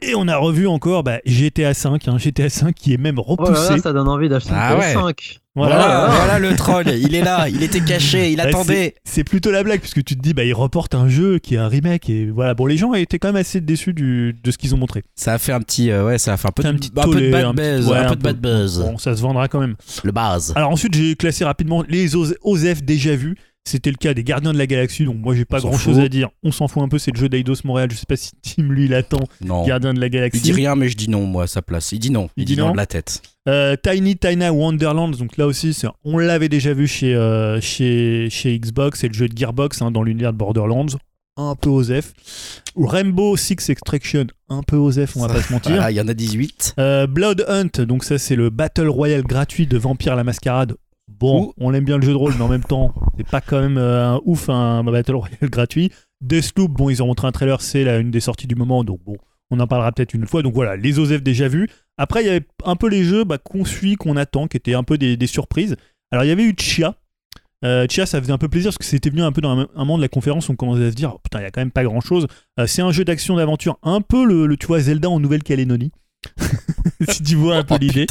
[0.07, 3.79] Et on a revu encore bah, GTA 5, hein, GTA 5 qui est même repoussé.
[3.79, 4.93] ça donne envie d'acheter ah ouais.
[4.93, 5.41] 5.
[5.57, 8.97] Voilà, voilà, le troll, il est là, il était caché, il bah, attendait.
[9.05, 11.59] C'est plutôt la blague puisque tu te dis bah il reporte un jeu qui est
[11.59, 14.59] un remake et voilà bon les gens étaient quand même assez déçus du, de ce
[14.59, 15.05] qu'ils ont montré.
[15.15, 16.91] Ça a fait un petit euh, ouais ça a fait un peu, de, un petit
[16.97, 18.81] un peu de bad buzz, un, peu de bad buzz.
[18.81, 19.77] Bon ça se vendra quand même.
[20.03, 20.53] Le base.
[20.57, 23.37] Alors ensuite j'ai classé rapidement les OZEF déjà vus.
[23.67, 26.09] C'était le cas des Gardiens de la Galaxie, donc moi j'ai pas grand chose à
[26.09, 26.29] dire.
[26.43, 27.91] On s'en fout un peu, c'est le jeu d'Eidos Montréal.
[27.91, 29.25] Je sais pas si Tim lui il attend.
[29.41, 29.67] Non.
[29.67, 30.39] Gardiens de la Galaxie.
[30.39, 31.91] Il dit rien, mais je dis non, moi, à sa place.
[31.93, 32.29] Il dit non.
[32.37, 33.23] Il, dit, non de la tête.
[33.49, 38.59] Euh, Tiny Tina Wonderland, donc là aussi, on l'avait déjà vu chez, euh, chez, chez
[38.59, 40.87] Xbox, c'est le jeu de Gearbox hein, dans l'univers de Borderlands.
[41.37, 42.12] Un peu osef.
[42.77, 45.91] Rainbow Six Extraction, un peu osef, on va pas se mentir.
[45.91, 46.75] il y en a 18.
[46.79, 50.77] Euh, Blood Hunt, donc ça c'est le Battle Royale gratuit de Vampire la Mascarade.
[51.25, 53.59] Bon, on aime bien le jeu de rôle, mais en même temps, c'est pas quand
[53.59, 55.91] même euh, un ouf un Battle Royale gratuit.
[56.20, 59.16] Deathloop, bon, ils ont montré un trailer, c'est une des sorties du moment, donc bon,
[59.51, 60.43] on en parlera peut-être une fois.
[60.43, 61.66] Donc voilà, les OZEF déjà vus.
[61.97, 64.75] Après, il y avait un peu les jeux bah, qu'on suit, qu'on attend, qui étaient
[64.75, 65.77] un peu des, surprises.
[66.12, 66.95] Alors il y avait eu Chia.
[67.64, 69.66] Euh, Chia, ça faisait un peu plaisir parce que c'était venu un peu dans un,
[69.77, 71.62] moment de la conférence, on commençait à se dire, oh, putain, il y a quand
[71.62, 72.27] même pas grand chose.
[72.61, 75.91] Euh, c'est un jeu d'action d'aventure, un peu le, le, tu vois, Zelda en Nouvelle-Calédonie.
[77.09, 78.07] si tu vois un peu oh, l'idée.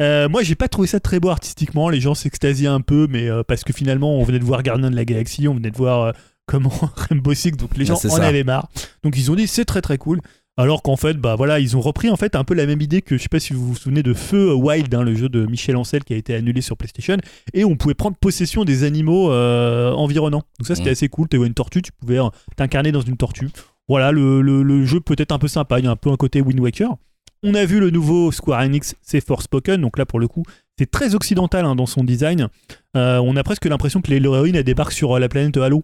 [0.00, 1.88] Euh, moi, j'ai pas trouvé ça très beau artistiquement.
[1.88, 4.90] Les gens s'extasiaient un peu, mais euh, parce que finalement, on venait de voir Gardien
[4.90, 6.12] de la Galaxie, on venait de voir euh,
[6.46, 8.68] comment Rainbow Six, donc les gens en avaient marre.
[9.02, 10.20] Donc ils ont dit c'est très très cool.
[10.56, 13.00] Alors qu'en fait, bah voilà, ils ont repris en fait un peu la même idée
[13.00, 15.46] que je sais pas si vous vous souvenez de Feu Wild, hein, le jeu de
[15.46, 17.16] Michel Ancel qui a été annulé sur PlayStation,
[17.54, 20.42] et on pouvait prendre possession des animaux environnants.
[20.58, 20.92] Donc ça c'était mm.
[20.92, 21.28] assez cool.
[21.28, 22.18] Tu une tortue, tu pouvais
[22.56, 23.50] t'incarner dans une tortue.
[23.86, 25.78] Voilà, le, le jeu peut être un peu sympa.
[25.78, 26.96] Il y a un peu un côté Wind Waker.
[27.44, 30.42] On a vu le nouveau Square Enix, c'est Forspoken, donc là pour le coup,
[30.76, 32.48] c'est très occidental hein, dans son design.
[32.96, 35.82] Euh, on a presque l'impression que l'héroïne débarque sur euh, la planète Halo.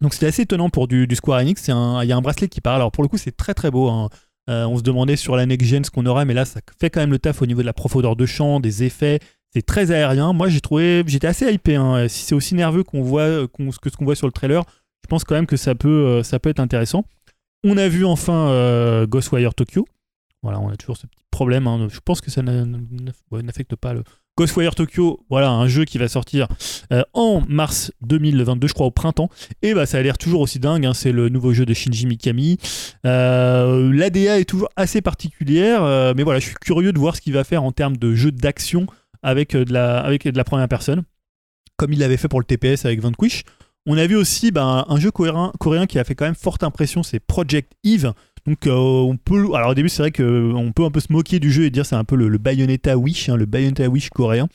[0.00, 1.66] Donc c'était assez étonnant pour du, Square Enix.
[1.66, 2.76] Il y a un bracelet qui parle.
[2.76, 3.88] Alors pour le coup, c'est très très beau.
[3.88, 4.08] Hein.
[4.48, 6.88] Euh, on se demandait sur la next gen ce qu'on aurait, mais là ça fait
[6.88, 9.18] quand même le taf au niveau de la profondeur de champ, des effets.
[9.52, 10.32] C'est très aérien.
[10.32, 11.76] Moi j'ai trouvé, j'étais assez hypé.
[11.76, 12.08] Hein.
[12.08, 14.64] Si c'est aussi nerveux qu'on voit que ce qu'on voit sur le trailer,
[15.02, 17.04] je pense quand même que ça peut, ça peut être intéressant.
[17.64, 19.86] On a vu enfin Ghostwire Tokyo.
[20.42, 21.66] Voilà, on a toujours ce petit problème.
[21.66, 21.88] Hein.
[21.90, 24.02] Je pense que ça n'affecte pas le.
[24.38, 26.48] Ghostwire Tokyo, voilà, un jeu qui va sortir
[26.92, 29.28] euh, en mars 2022, je crois au printemps.
[29.60, 30.86] Et bah, ça a l'air toujours aussi dingue.
[30.86, 30.94] Hein.
[30.94, 32.56] C'est le nouveau jeu de Shinji Mikami.
[33.04, 37.20] Euh, L'ADA est toujours assez particulière, euh, mais voilà, je suis curieux de voir ce
[37.20, 38.86] qu'il va faire en termes de jeu d'action
[39.22, 41.02] avec, de la, avec de la première personne,
[41.76, 43.42] comme il l'avait fait pour le TPS avec Vanquish.
[43.86, 46.62] On a vu aussi bah, un jeu coréen, coréen qui a fait quand même forte
[46.62, 48.12] impression, c'est Project Eve.
[48.50, 51.38] Donc euh, on peut, alors au début c'est vrai qu'on peut un peu se moquer
[51.38, 54.48] du jeu et dire c'est un peu le, Bayonetta Wish, hein, le Bayonetta Wish coréen.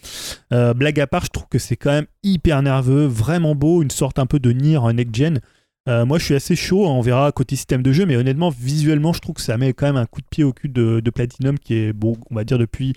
[0.52, 3.92] Euh, blague à part, je trouve que c'est quand même hyper nerveux, vraiment beau, une
[3.92, 5.40] sorte un peu de Nier next gen.
[5.88, 9.14] Euh, moi je suis assez chaud, on verra côté système de jeu, mais honnêtement visuellement
[9.14, 11.58] je trouve que ça met quand même un coup de pied au cul de, Platinum
[11.58, 12.96] qui est bon, on va dire depuis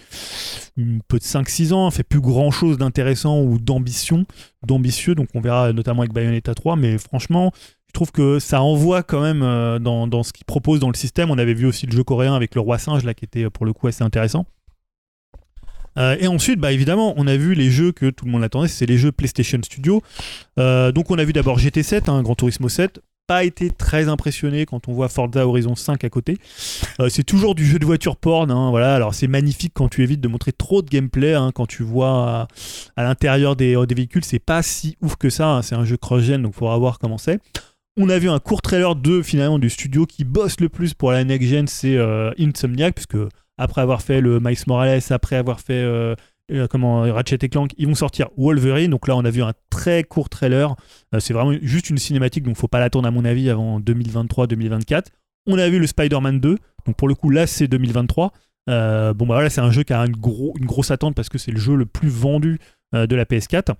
[0.80, 4.26] un peu de 5-6 ans, fait plus grand chose d'intéressant ou d'ambition,
[4.66, 7.52] d'ambitieux, donc on verra notamment avec Bayonetta 3, mais franchement
[7.88, 11.30] je trouve que ça envoie quand même euh, dans, ce qu'ils proposent dans le système.
[11.30, 13.66] On avait vu aussi le jeu coréen avec le roi singe là qui était pour
[13.66, 14.46] le coup assez intéressant.
[15.98, 18.68] Euh, et ensuite, bah, évidemment, on a vu les jeux que tout le monde attendait,
[18.68, 20.02] c'est les jeux PlayStation Studio.
[20.58, 23.00] Euh, donc on a vu d'abord GT7, un hein, Gran Turismo 7.
[23.26, 26.38] pas été très impressionné quand on voit Forza Horizon 5 à côté.
[27.00, 28.50] Euh, c'est toujours du jeu de voiture porn.
[28.50, 28.94] hein, voilà.
[28.94, 31.34] Alors c'est magnifique quand tu évites de montrer trop de gameplay.
[31.34, 32.48] hein, quand tu vois
[32.96, 35.48] à, l'intérieur des, véhicules, c'est pas si ouf que ça.
[35.48, 37.40] hein, c'est un jeu cross-gen, donc faudra voir comment c'est.
[38.00, 41.10] On a vu un court trailer de finalement du studio qui bosse le plus pour
[41.10, 43.16] la next-gen, c'est euh, Insomniac, puisque
[43.58, 46.14] après avoir fait le Miles Morales, après avoir fait euh,
[46.52, 48.92] euh, comment Ratchet et Clank, ils vont sortir Wolverine.
[48.92, 50.76] Donc là, on a vu un très court trailer.
[51.18, 55.06] C'est vraiment juste une cinématique, donc faut pas l'attendre à mon avis avant 2023-2024.
[55.48, 56.56] On a vu le Spider-Man 2.
[56.86, 58.32] Donc pour le coup, là, c'est 2023.
[58.70, 61.28] Euh, bon bah voilà, c'est un jeu qui a une, gros, une grosse attente parce
[61.28, 62.60] que c'est le jeu le plus vendu
[62.92, 63.74] de la PS4.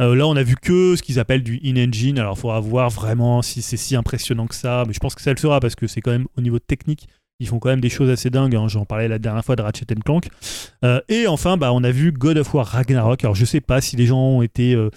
[0.00, 2.18] Euh, là, on a vu que ce qu'ils appellent du in-engine.
[2.18, 4.84] Alors, il faudra voir vraiment si c'est si impressionnant que ça.
[4.86, 7.08] Mais je pense que ça le sera parce que c'est quand même au niveau technique,
[7.40, 8.56] ils font quand même des choses assez dingues.
[8.56, 8.66] hein.
[8.68, 10.28] J'en parlais la dernière fois de Ratchet Clank.
[10.84, 13.22] Euh, et enfin, bah, on a vu God of War Ragnarok.
[13.24, 14.90] Alors, je sais pas si les gens ont été euh,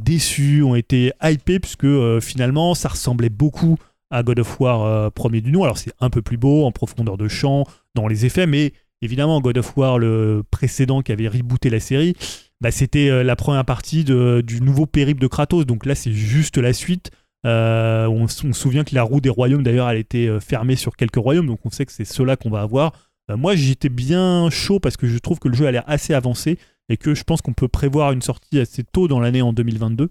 [0.00, 1.86] déçus, ont été hypés, puisque
[2.20, 3.76] finalement, ça ressemblait beaucoup
[4.10, 5.64] à God of War premier du nom.
[5.64, 7.64] Alors, c'est un peu plus beau en profondeur de champ,
[7.94, 8.72] dans les effets, mais
[9.02, 12.16] évidemment, God of War, le précédent qui avait rebooté la série,
[12.60, 15.66] bah, c'était euh, la première partie du nouveau périple de Kratos.
[15.66, 17.10] Donc là, c'est juste la suite.
[17.46, 20.96] Euh, on, se souvient que la roue des royaumes, d'ailleurs, elle était euh, fermée sur
[20.96, 21.46] quelques royaumes.
[21.46, 22.92] Donc on sait que c'est cela qu'on va avoir.
[23.30, 26.58] Moi, j'étais bien chaud parce que je trouve que le jeu a l'air assez avancé
[26.88, 30.10] et que je pense qu'on peut prévoir une sortie assez tôt dans l'année en 2022.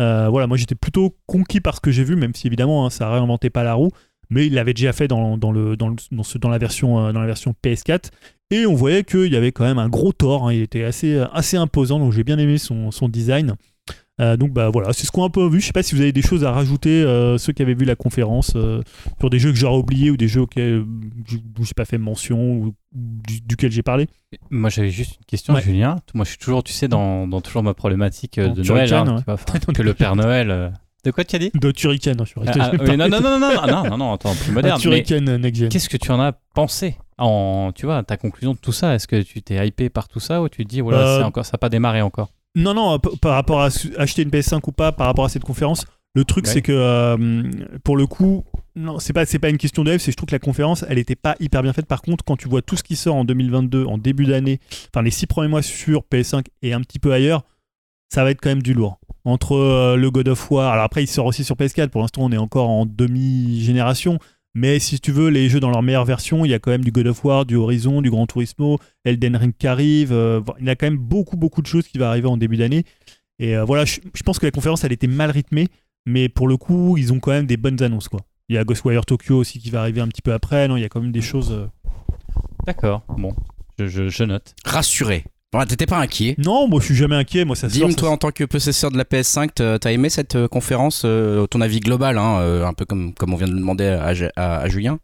[0.00, 2.90] Euh, voilà, moi j'étais plutôt conquis par ce que j'ai vu, même si évidemment hein,
[2.90, 3.90] ça réinventait pas la roue,
[4.30, 6.98] mais il l'avait déjà fait dans, dans, le, dans, le- dans ce- dans la, version,
[7.06, 8.10] euh, dans la version PS4.
[8.50, 11.18] Et on voyait qu'il y avait quand même un gros tort, hein, il était assez,
[11.32, 13.54] assez imposant, donc j'ai bien aimé son, son design.
[14.18, 15.60] Euh, donc bah voilà, c'est ce qu'on a un peu vu.
[15.60, 17.84] Je sais pas si vous avez des choses à rajouter, euh, ceux qui avaient vu
[17.84, 18.80] la conférence, euh,
[19.20, 20.84] sur des jeux que j'aurais oubliés ou des jeux auxquels euh,
[21.28, 24.06] j'ai pas fait mention ou, du- duquel j'ai parlé.
[24.50, 25.60] Moi, j'avais juste une question, Ouais.
[25.60, 25.96] Julien.
[26.14, 28.90] Moi, je suis toujours, tu sais, dans, dans toujours ma problématique euh, de Noël.
[28.94, 29.18] hein, ouais.
[29.18, 30.72] tu vois, enfin, que le Père Noël.
[31.06, 33.08] Euh, De quoi tu as dit De Turrican, je suis resté- Ah, ah, oui, non,
[33.08, 34.76] non, non, non, non, non, non, non, attends, plus moderne.
[34.76, 35.68] mais Turrican euh, Gen.
[35.68, 38.94] Qu'est-ce que tu en as pensé en, tu vois, ta conclusion de tout ça?
[38.94, 41.24] Est-ce que tu t'es hypé par tout ça ou tu te dis, voilà, Euh, c'est
[41.24, 42.30] encore, ça n'a pas démarré encore?
[42.54, 43.68] Non, non, p- par rapport à
[43.98, 45.84] acheter une PS5 ou pas, par rapport à cette conférence,
[46.14, 46.52] le truc Ouais.
[46.52, 47.42] c'est que euh,
[47.84, 50.28] pour le coup, non, c'est pas, c'est pas une question de hype, c'est je trouve
[50.28, 51.84] que la conférence elle était pas hyper bien faite.
[51.86, 54.58] Par contre, quand tu vois tout ce qui sort en 2022, en début d'année,
[54.94, 57.42] enfin les six premiers mois sur PS5 et un petit peu ailleurs,
[58.12, 58.98] ça va être quand même du lourd.
[59.28, 62.22] Entre euh, le God of War, alors après il sort aussi sur PS4, pour l'instant
[62.22, 64.18] on est encore en demi-génération,
[64.54, 66.84] mais si tu veux, les jeux dans leur meilleure version, il y a quand même
[66.84, 70.66] du God of War, du Horizon, du Gran Turismo, Elden Ring qui arrive, euh, il
[70.66, 72.84] y a quand même beaucoup beaucoup de choses qui vont arriver en début d'année.
[73.38, 75.66] Et euh, voilà, je, je pense que la conférence elle était mal rythmée,
[76.06, 78.20] mais pour le coup, ils ont quand même des bonnes annonces quoi.
[78.48, 80.82] Il y a Ghostwire Tokyo aussi qui va arriver un petit peu après, non, il
[80.82, 81.50] y a quand même des choses.
[81.50, 81.66] euh,
[82.64, 83.34] D'accord, bon,
[83.78, 84.54] je, je, je note.
[84.64, 85.24] Rassuré.
[85.56, 86.34] Voilà, T'étais pas inquiet.
[86.36, 87.68] Non, moi je suis jamais inquiet, moi ça.
[87.68, 91.04] Dim, ça toi en tant que possesseur de la PS5, t'as aimé cette euh, conférence,
[91.06, 93.86] euh, ton avis global, hein, euh, un peu comme, comme on vient de le demander
[93.86, 94.98] à, à- à Julien?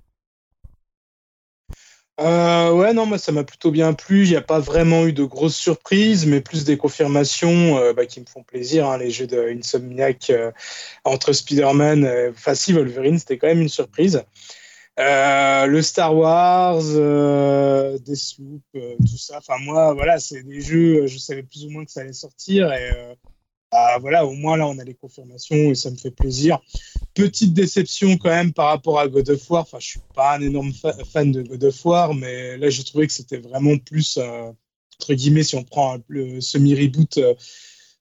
[2.20, 4.24] Euh, ouais, non, moi ça m'a plutôt bien plu.
[4.24, 8.04] Il n'y a pas vraiment eu de grosses surprises, mais plus des confirmations euh, bah,
[8.04, 8.86] qui me font plaisir.
[8.90, 8.98] hein.
[8.98, 10.50] Les jeux de Insomniac euh,
[11.04, 14.22] entre Spider-Man, euh, enfin si Wolverine, c'était quand même une surprise.
[14.98, 19.39] Euh, le Star Wars, euh, Deathloop, euh, tout ça.
[19.39, 21.05] Enfin moi, voilà, c'est des jeux.
[21.05, 22.90] euh, Je savais plus ou moins que ça allait sortir et
[23.70, 26.60] bah, voilà, au moins là on a les confirmations et ça me fait plaisir
[27.14, 29.62] petite déception quand même par rapport à God of War.
[29.62, 32.85] Enfin, je suis pas un énorme fa- fan de God of War, mais là, j'ai
[32.85, 37.19] trouvé que c'était vraiment plus, entre guillemets, si on prend le semi-reboot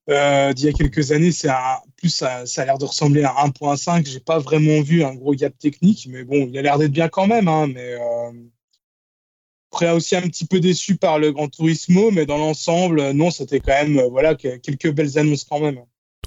[0.09, 1.49] euh, d'il y a quelques années, c'est
[1.97, 4.05] plus ça, a l'air de ressembler à 1.5.
[4.07, 7.07] J'ai pas vraiment vu un gros gap technique, mais bon, il a l'air d'être bien
[7.09, 7.47] quand même.
[7.47, 8.31] Hein, mais euh,
[9.71, 13.31] après, aussi un petit peu déçu par le Gran Turismo, mais dans l'ensemble, euh, non,
[13.31, 15.79] c'était quand même, voilà, que- quelques belles annonces quand même.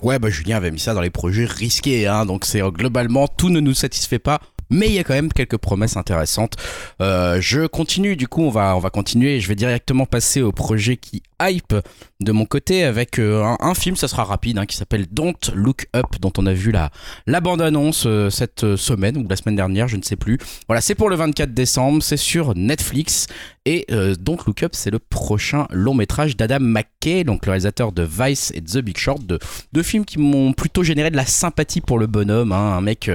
[0.03, 3.49] Ouais, bah Julien avait mis ça dans les projets risqués, hein, donc c'est globalement tout
[3.49, 4.41] ne nous satisfait pas.
[4.71, 6.55] Mais il y a quand même quelques promesses intéressantes.
[7.01, 9.41] Euh, je continue, du coup, on va, on va continuer.
[9.41, 11.75] Je vais directement passer au projet qui hype
[12.21, 15.89] de mon côté avec euh, un, film, ça sera rapide, hein, qui s'appelle Don't Look
[15.95, 16.91] Up, dont on a vu la,
[17.27, 20.39] la bande-annonce euh, cette semaine ou la semaine dernière, je ne sais plus.
[20.69, 23.27] Voilà, c'est pour le 24 décembre, c'est sur Netflix.
[23.67, 23.87] Et
[24.21, 28.53] Don't Look Up, c'est le prochain long métrage d'Adam McKay, donc le réalisateur de Vice
[28.55, 29.39] et The Big Short, de
[29.73, 33.11] deux films qui m'ont plutôt généré de la sympathie pour le bonhomme, hein, un mec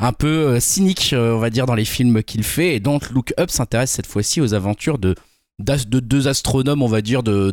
[0.00, 2.74] un peu cynique, euh, on va dire, dans les films qu'il fait.
[2.74, 5.14] Et Don't Look Up s'intéresse cette fois-ci aux aventures de
[5.58, 7.50] deux astronomes, on va dire, de,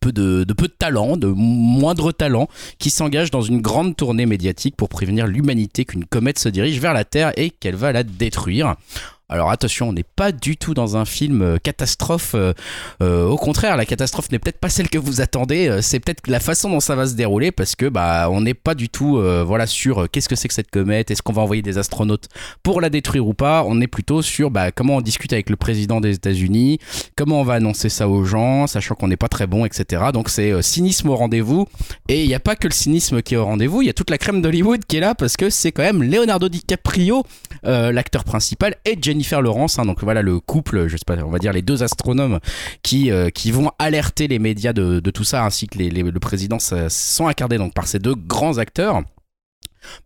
[0.00, 4.76] peu de peu de talent, de moindre talent, qui s'engagent dans une grande tournée médiatique
[4.76, 8.76] pour prévenir l'humanité qu'une comète se dirige vers la Terre et qu'elle va la détruire.
[9.32, 12.34] Alors attention, on n'est pas du tout dans un film euh, catastrophe.
[12.34, 12.52] euh,
[13.02, 15.78] euh, au contraire, la catastrophe n'est peut-être pas celle que vous attendez.
[15.80, 18.74] c'est peut-être la façon dont ça va se dérouler parce que bah on n'est pas
[18.74, 21.10] du tout voilà sur qu'est-ce que c'est que cette comète.
[21.10, 22.28] Est-ce qu'on va envoyer des astronautes
[22.62, 25.56] pour la détruire ou pas On est plutôt sur bah, comment on discute avec le
[25.56, 26.78] président des États-Unis,
[27.16, 30.04] comment on va annoncer ça aux gens, sachant qu'on n'est pas très bon, etc.
[30.12, 31.66] Donc c'est cynisme au rendez-vous.
[32.08, 33.94] Et il n'y a pas que le cynisme qui est au rendez-vous, il y a
[33.94, 37.24] toute la crème d'Hollywood qui est là parce que c'est quand même Leonardo DiCaprio,
[37.62, 39.78] l'acteur principal, et Jennifer Lawrence.
[39.78, 39.84] hein.
[39.84, 42.40] donc voilà le couple, je sais pas, on va dire les deux astronomes
[42.82, 47.26] qui, euh, qui vont alerter les médias de, tout ça, ainsi que le président sont
[47.28, 49.02] incarnés donc par ces deux grands acteurs.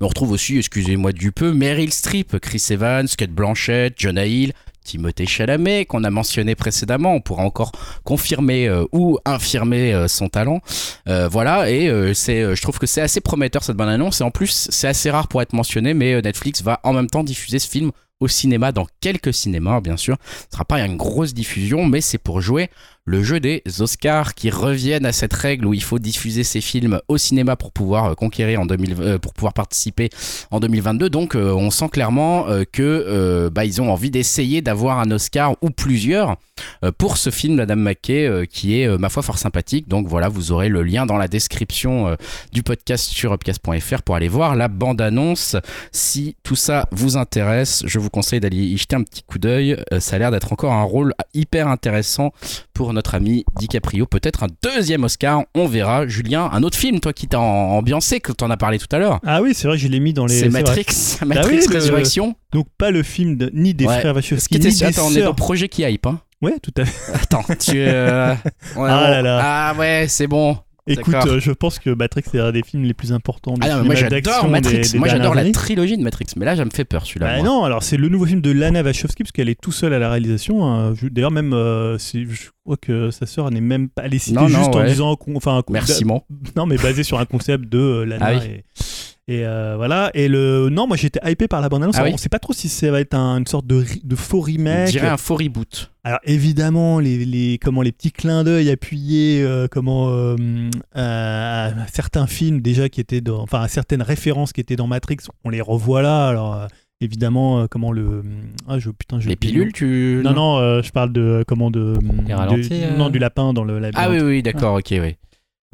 [0.01, 4.53] Mais on retrouve aussi, excusez-moi du peu, Meryl Streep, Chris Evans, Kate Blanchett, Jonah Hill,
[4.85, 7.15] Timothée Chalamet, qu'on a mentionné précédemment.
[7.15, 7.73] On pourra encore
[8.05, 10.61] confirmer euh, ou infirmer euh, son talent.
[11.07, 14.21] Voilà, et c'est, je trouve que c'est assez prometteur cette bonne annonce.
[14.21, 17.25] Et en plus, c'est assez rare pour être mentionné, mais Netflix va en même temps
[17.25, 20.17] diffuser ce film au cinéma, dans quelques cinémas, bien sûr.
[20.25, 22.71] Ce sera pas une grosse diffusion, mais c'est pour jouer
[23.07, 27.01] le jeu des Oscars qui reviennent à cette règle où il faut diffuser ces films
[27.07, 30.11] au cinéma pour pouvoir euh, conquérir en 2000, euh, pour pouvoir participer
[30.51, 31.09] en 2022.
[31.09, 35.11] Donc euh, on sent clairement euh, que euh, bah, ils ont envie d'essayer d'avoir un
[35.13, 36.37] Oscar ou plusieurs
[36.83, 39.87] euh, pour ce film Madame euh, qui est ma foi fort sympathique.
[39.87, 42.17] Donc voilà, vous aurez le lien dans la description
[42.53, 45.57] du podcast sur upcast.fr pour aller voir la bande-annonce.
[45.93, 49.77] Si tout ça vous intéresse, je vous conseille d'aller y jeter un petit coup d'œil.
[50.01, 52.33] Ça a l'air d'être encore un rôle hyper intéressant
[52.77, 54.05] pour notre ami DiCaprio.
[54.07, 56.07] Peut-être un deuxième Oscar, on verra.
[56.07, 59.19] Julien, un autre film, toi qui t'as ambiancé, que t'en as parlé tout à l'heure.
[59.27, 60.39] Ah oui, c'est vrai, je l'ai mis dans les.
[60.41, 60.49] C'est.
[60.51, 60.85] Matrix,
[61.25, 62.35] Matrix oui, le- Résurrection.
[62.53, 63.99] Donc pas le film de- ni des Ouais.
[64.01, 66.21] frères Wachowski, qui était ni des attends, on est dans projet qui hype, hein.
[66.43, 67.13] Ouais, tout à fait.
[67.15, 67.73] Attends, tu.
[67.77, 68.35] euh,
[68.77, 69.41] ouais, Ah là là.
[69.43, 70.59] Ah ouais, c'est bon.
[70.89, 73.71] Écoute, euh, je pense que Matrix est un des films les plus importants du Ah
[73.71, 74.81] non, mais moi j'adore Matrix.
[74.83, 76.27] des- des moi j'adore la trilogie de Matrix.
[76.37, 77.39] Mais là, ça me fait peur celui-là.
[77.39, 79.93] Bah non, alors c'est le nouveau film de Lana Wachowski parce qu'elle est tout seule
[79.95, 80.65] à la réalisation.
[80.65, 80.95] hein.
[81.11, 84.03] D'ailleurs même, euh, je crois que sa sœur n'est même pas.
[84.05, 84.87] Elle est citée Non, non, juste en ouais.
[84.87, 86.23] disant, enfin, Merci, mon.
[86.57, 88.47] Non, mais basé sur un concept de euh, Lana Ah oui.
[88.47, 88.65] et,
[89.29, 90.11] et, euh, voilà.
[90.15, 91.97] Et le non, moi j'étais hypé par la bande annonce.
[91.99, 92.11] Ah oui.
[92.15, 94.91] On sait pas trop si ça va être un- une sorte de, de faux remake.
[94.91, 95.91] dirait un faux reboot.
[96.05, 100.37] Alors évidemment, les, les, comment, les petits clins d'œil appuyés, euh, comment, euh,
[100.95, 105.17] à certains films déjà qui étaient dans, enfin à certaines références qui étaient dans Matrix,
[105.45, 106.29] on les revoit là.
[106.29, 106.69] Alors
[107.01, 108.23] évidemment, comment le,
[108.69, 110.21] ah je putain, je Les pilules, tu.
[110.25, 111.95] Non non, je parle de comment de,
[112.27, 114.09] Les ralentis, de- non du lapin dans le labyrinthe.
[114.09, 115.17] Ah oui, oui, d'accord, ok, oui.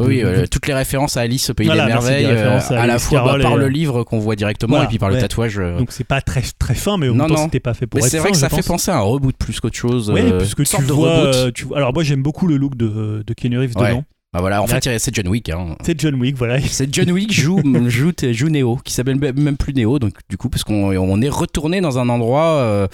[0.06, 2.74] Oui, euh, toutes les références à Alice au pays Voilà, des merveilles, des euh, à
[2.82, 4.98] à, la fois bah, par et, le euh, livre qu'on voit directement voilà, et puis
[4.98, 5.58] par le tatouage.
[5.58, 5.78] euh.
[5.78, 8.00] Donc c'est pas très très fin, mais au Non, même temps c'était pas fait pour
[8.00, 8.66] Mais c'est vrai fin, que ça fait pense.
[8.66, 10.10] penser à un reboot plus qu'autre chose.
[10.10, 13.34] Oui, puisque une tu vois, tu vois- Alors moi j'aime beaucoup le look de, de
[13.34, 13.88] Keanu Reeves Ouais.
[13.90, 14.04] dedans.
[14.34, 15.50] Bah voilà, en Là- fait, c'est John Wick.
[15.50, 15.76] Hein.
[15.84, 16.58] C'est John Wick, voilà.
[16.60, 20.48] C'est John Wick joue, joue, joue Neo, qui s'appelle même plus Neo, donc du coup,
[20.48, 22.88] parce qu'on on est retourné dans un endroit.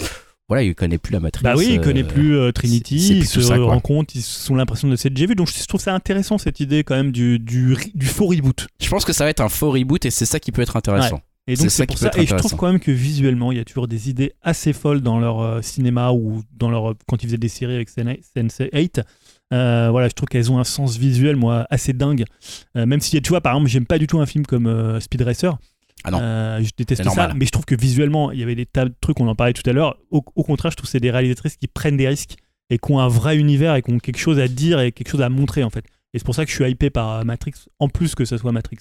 [0.49, 1.43] Euh, voilà, il connaît plus la matrice.
[1.43, 4.87] Bah oui, il euh, connaît plus euh, Trinity, plus se ça, rencontrent, ils sont l'impression
[4.87, 5.35] de déjà vu.
[5.35, 8.67] Donc je trouve ça intéressant cette idée quand même du, du, du faux reboot.
[8.79, 10.75] Je pense que ça va être un faux reboot et c'est ça qui peut être
[10.75, 11.21] intéressant.
[11.47, 12.11] Et donc c'est pour ça.
[12.17, 15.01] Et je trouve quand même que visuellement, il y a toujours des idées assez folles
[15.01, 19.03] dans leur euh, cinéma ou dans leur quand ils faisaient des séries avec Sense8.
[19.51, 22.25] Euh, voilà, je trouve qu'elles ont un sens visuel, moi, assez dingue.
[22.77, 24.99] Euh, même si, tu vois, par exemple, j'aime pas du tout un film comme euh,
[24.99, 25.57] Speed Racer.
[26.03, 26.19] Ah non.
[26.21, 27.33] Euh, je déteste ça, normal.
[27.35, 29.53] mais je trouve que visuellement, il y avait des tas de trucs, on en parlait
[29.53, 29.97] tout à l'heure.
[30.11, 32.35] Au, au contraire, je trouve que c'est des réalisatrices qui prennent des risques
[32.69, 35.09] et qui ont un vrai univers et qui ont quelque chose à dire et quelque
[35.09, 35.85] chose à montrer, en fait.
[36.13, 38.37] Et c'est pour ça que je suis hypé par euh, Matrix, en plus que ce
[38.37, 38.77] soit Matrix.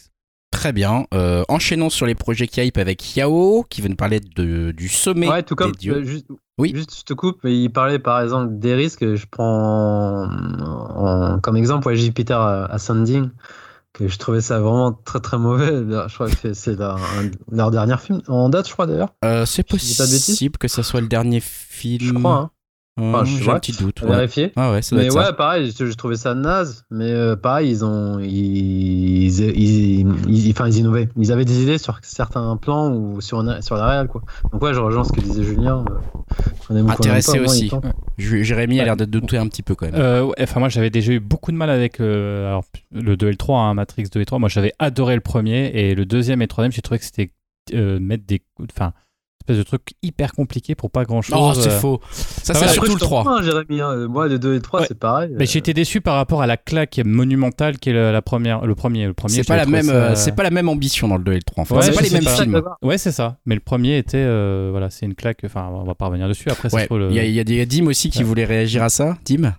[0.50, 1.04] Très bien.
[1.12, 4.88] Euh, enchaînons sur les projets qui hype avec Yao, qui veut nous parler de, du
[4.88, 5.72] sommet Ouais, tout comme.
[5.72, 5.96] des dieux.
[5.96, 6.26] euh, juste,
[6.56, 6.72] Oui.
[6.74, 9.14] juste, je te coupe, mais il parlait par exemple des risques.
[9.14, 13.28] Je prends en- en- comme exemple ouais, Jupiter Ascending,
[13.98, 15.70] que je trouvais ça vraiment très très mauvais.
[16.08, 19.14] Je crois que c'est leur, dernier film en date, je crois d'ailleurs.
[19.24, 22.00] Euh, c'est possible que ça soit le dernier film.
[22.00, 22.50] Je crois, hein.
[23.00, 24.02] Enfin, je- J'ai un petit doute.
[24.02, 24.52] Ouais, vérifier.
[24.56, 25.32] Ah ouais, ça doit Mais être ouais, ça.
[25.32, 28.28] pareil, je, je trouvais ça naze, mais euh, pareil, ils ont, ils,
[29.26, 31.08] ils, ils, ils- enfin, ils innovaient.
[31.16, 34.22] Ils avaient des idées sur certains plans ou sur, sur la réelle, quoi.
[34.52, 35.84] Donc ouais, je rejoins ce que disait Julien.
[36.70, 37.70] euh, Intéressé moi, aussi.
[38.18, 39.94] Jérémy a l'air de douter un petit peu quand même.
[39.94, 43.26] Euh, ouais, enfin, moi, j'avais déjà eu beaucoup de mal avec euh, alors, le 2
[43.28, 44.38] et le 3, hein, Matrix 2 et 3.
[44.38, 47.30] Moi, j'avais adoré le premier et le deuxième et le troisième, j'ai trouvé que c'était
[47.74, 48.42] euh, mettre des.
[48.70, 49.07] Enfin, une
[49.52, 51.36] espèce de truc hyper compliqué pour pas grand chose.
[51.38, 52.00] Oh, c'est faux.
[52.12, 53.20] Ça, c'est surtout le je te 3.
[53.22, 54.06] rejoins, Jérémy, hein.
[54.08, 54.86] Moi, les 2 et le 3, Ouais.
[54.88, 55.30] c'est pareil.
[55.38, 58.64] Mais j'ai été déçu par rapport à la claque monumentale qui est la, la première,
[58.66, 59.06] le premier.
[59.06, 61.24] Le premier C'est pas, la même, ça- euh, c'est pas la même ambition dans le
[61.24, 61.62] 2 et le 3.
[61.62, 61.74] En fait.
[61.74, 62.36] Ouais, c'est pas les mêmes pas.
[62.36, 62.62] films.
[62.82, 63.38] Ouais, c'est ça.
[63.46, 65.40] Mais le premier était, euh, voilà, c'est une claque.
[65.44, 66.48] Enfin, on va pas revenir dessus.
[66.50, 66.86] Après, c'est Ouais.
[66.86, 67.08] trop le.
[67.10, 68.24] Il y, a- il y il Dim aussi qui Ouais.
[68.24, 69.16] voulait réagir à ça.
[69.24, 69.52] Dim?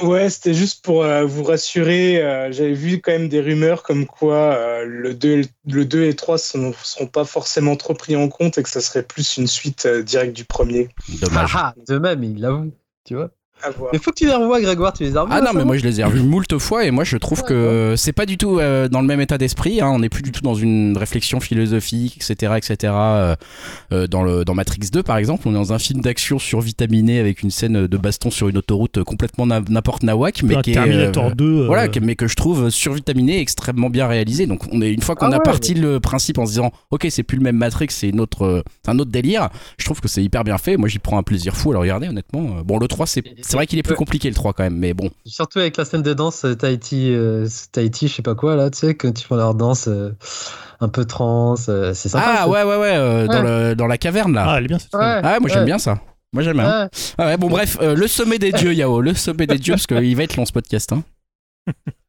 [0.00, 2.22] Ouais, c'était juste pour euh, vous rassurer.
[2.22, 6.16] Euh, j'avais vu quand même des rumeurs comme quoi euh, le, 2, le 2 et
[6.16, 9.46] 3 ne seront pas forcément trop pris en compte et que ça serait plus une
[9.46, 10.88] suite directe du premier.
[11.20, 11.52] Dommage.
[11.54, 12.72] Ah, de même, il l'avoue,
[13.04, 13.30] tu vois.
[13.92, 15.76] Mais faut que tu les revoies, Grégoire, tu les as revus Ah non, mais moi
[15.76, 18.36] je les ai revus moult fois et moi je trouve Ouais, que c'est pas du
[18.38, 19.80] tout euh, dans le même état d'esprit.
[19.80, 19.88] Hein.
[19.88, 22.92] On n'est plus du tout dans une réflexion philosophique, etc., etc.
[22.94, 23.34] euh,
[23.92, 27.18] euh, dans le dans Matrix 2 par exemple, on est dans un film d'action survitaminé
[27.18, 31.26] avec une scène de baston sur une autoroute complètement n'importe nawak, mais qui est Terminator
[31.26, 31.44] euh, 2.
[31.44, 34.46] euh, voilà, que- mais que je trouve survitaminé, extrêmement bien réalisé.
[34.46, 36.72] Donc on est une fois qu'on Ah a ouais, parti le principe en se disant,
[36.90, 39.48] ok, c'est plus le même Matrix, c'est autre, euh, un autre délire.
[39.78, 40.76] Je trouve que c'est hyper bien fait.
[40.76, 42.42] Moi, j'y prends un plaisir fou à le regarder, honnêtement.
[42.64, 43.22] Bon, le 3 c'est
[43.52, 43.96] c'est vrai qu'il est plus Ouais.
[43.96, 45.10] compliqué le 3 quand même, mais bon.
[45.26, 48.70] Surtout avec la scène de danse euh, Tahiti, euh, Tahiti, je sais pas quoi, là,
[48.70, 50.10] tu sais, quand ils font leur danse euh,
[50.80, 52.24] un peu trans, euh, c'est sympa.
[52.40, 54.44] Ah ouais ouais ouais, euh, Dans, le, dans la caverne là.
[54.48, 55.20] Ah, elle est bien cette Ouais, scène.
[55.24, 56.00] Ah, moi j'aime ouais, bien ça.
[56.32, 56.82] Moi j'aime bien.
[56.84, 56.88] ouais.
[57.18, 59.86] Ah ouais, bon bref, euh, le sommet des dieux Yao, le sommet des dieux parce
[59.86, 60.92] qu'il va être long ce podcast.
[60.92, 61.02] Hein.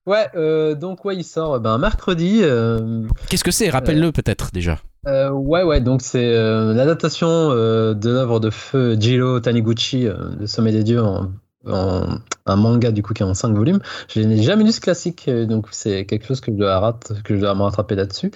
[0.06, 2.40] Ouais, euh, donc ouais, il sort ben, mercredi.
[2.41, 3.70] euh, Qu'est-ce que c'est?
[3.70, 4.80] Rappelle-le peut-être déjà.
[5.07, 10.07] Euh, ouais, ouais, donc c'est euh, l'adaptation euh, de l'œuvre de feu Jiro Taniguchi,
[10.39, 11.31] Le Sommet des Dieux, en,
[11.65, 13.80] un manga du coup qui est en 5 volumes.
[14.09, 17.39] Je n'ai jamais lu ce classique, donc c'est quelque chose que je dois, que je
[17.39, 18.31] dois me rattraper là-dessus.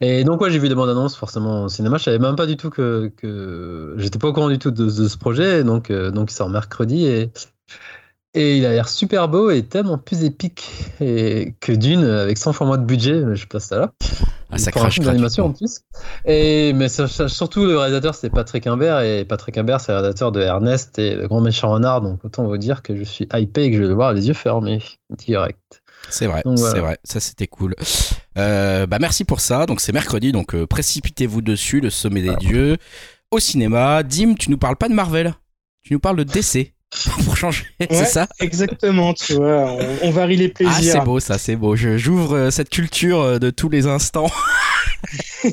[0.00, 1.98] Et donc ouais, j'ai vu des bandes annonces forcément au cinéma.
[1.98, 3.12] Je savais même pas du tout que,
[3.96, 5.64] j'étais pas au courant du tout de, ce projet.
[5.64, 7.30] Donc donc il sort mercredi et
[8.34, 10.64] et il a l'air super beau et tellement plus épique
[11.00, 13.22] et que Dune avec 100 fois moins de budget.
[13.34, 13.92] Je passe ça là.
[14.50, 15.80] Ah, ça crache d'animation en plus.
[16.24, 20.32] Et mais ça- surtout le réalisateur c'est Patrick Imbert et Patrick Imbert c'est le réalisateur
[20.32, 22.00] de Ernest et le Grand Méchant Renard.
[22.00, 24.28] Donc autant vous dire que je suis hypé et que je vais le voir les
[24.28, 25.82] yeux fermés direct.
[26.10, 26.72] C'est vrai, voilà.
[26.72, 27.74] c'est vrai, ça c'était cool.
[28.38, 29.66] Euh, bah merci pour ça.
[29.66, 32.76] Donc c'est mercredi, donc euh, précipitez-vous dessus, le sommet des dieux,
[33.30, 34.02] au cinéma.
[34.02, 35.34] Dim, tu nous parles pas de Marvel,
[35.82, 36.72] tu nous parles de DC
[37.24, 38.28] pour changer, c'est ça?
[38.40, 40.92] Exactement, tu vois, on, on varie les Ah plaisirs.
[40.92, 41.76] c'est beau ça, c'est beau.
[41.76, 44.30] J'ouvre euh, cette culture euh, de tous les instants.
[45.44, 45.52] Et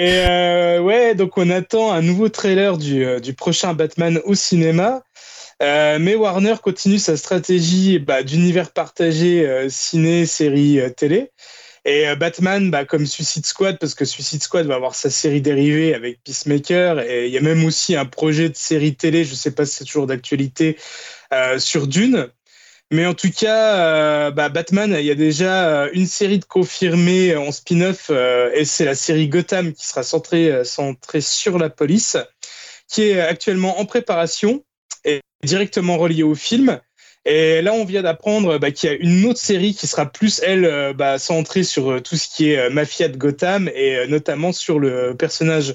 [0.00, 5.02] euh, ouais, donc on attend un nouveau trailer du, du prochain Batman au cinéma.
[5.62, 11.30] Euh, mais Warner continue sa stratégie bah, d'univers partagé euh, ciné, série, télé.
[11.84, 15.40] Et euh, Batman, bah, comme Suicide Squad, parce que Suicide Squad va avoir sa série
[15.40, 19.34] dérivée avec Peacemaker, et il y a même aussi un projet de série télé, je
[19.34, 20.76] sais pas si c'est toujours d'actualité,
[21.32, 22.30] euh, sur Dune.
[22.92, 26.44] Mais en tout cas, euh, bah, Batman, il y a déjà euh, une série de
[26.44, 31.58] confirmés en spin-off, euh, et c'est la série Gotham qui sera centrée, euh, centrée sur
[31.58, 32.18] la police,
[32.88, 34.62] qui est actuellement en préparation
[35.04, 36.80] et directement reliée au film.
[37.24, 40.40] Et là, on vient d'apprendre bah, qu'il y a une autre série qui sera plus,
[40.44, 44.06] elle, euh, bah, centrée sur euh, tout ce qui est euh, mafia de Gotham, et
[44.08, 45.74] notamment sur le personnage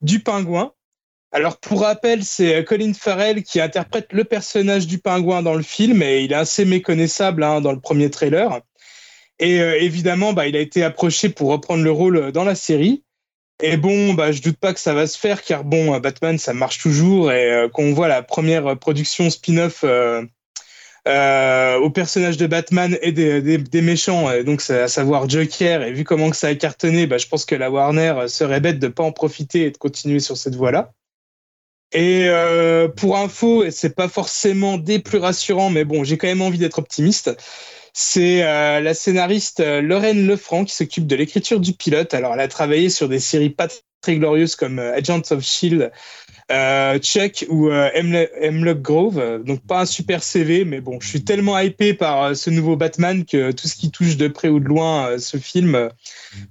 [0.00, 0.72] du pingouin.
[1.32, 6.02] Alors, pour rappel, c'est Colin Farrell qui interprète le personnage du pingouin dans le film
[6.02, 8.60] et il est assez méconnaissable hein, dans le premier trailer.
[9.38, 13.02] Et évidemment, bah, il a été approché pour reprendre le rôle dans la série.
[13.62, 16.54] Et bon, bah, je doute pas que ça va se faire car bon, Batman, ça
[16.54, 17.32] marche toujours.
[17.32, 19.84] Et euh, quand on voit la première production spin-off
[21.06, 26.30] euh, au personnage de Batman et des, méchants, donc à savoir Joker, et vu comment
[26.30, 29.12] que ça a cartonné, bah, je pense que la Warner serait bête de pas en
[29.12, 30.92] profiter et de continuer sur cette voie-là.
[31.92, 36.26] Et euh, pour info, et c'est pas forcément des plus rassurants, mais bon, j'ai quand
[36.26, 37.30] même envie d'être optimiste.
[37.92, 42.12] C'est euh, la scénariste euh, Lorraine Lefranc qui s'occupe de l'écriture du pilote.
[42.12, 43.68] Alors, elle a travaillé sur des séries pas
[44.02, 45.90] très glorieuses comme Agents of Shield,
[46.52, 49.18] euh, Chuck ou euh, Hemlo- Hemlock Grove.
[49.18, 52.50] Euh, Donc, pas un super CV, mais bon, je suis tellement hypé par euh, ce
[52.50, 55.90] nouveau Batman que tout ce qui touche de près ou de loin euh, ce film,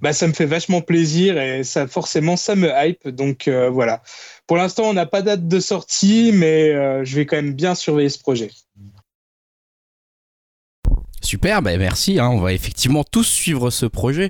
[0.01, 3.07] bah, ça me fait vachement plaisir et ça, forcément, ça me hype.
[3.07, 4.01] Donc, voilà.
[4.47, 6.71] Pour l'instant, on n'a pas date de sortie, mais
[7.05, 8.51] je vais quand même bien surveiller ce projet.
[11.25, 12.19] Super, bah merci.
[12.19, 14.29] hein, on va effectivement tous suivre ce projet.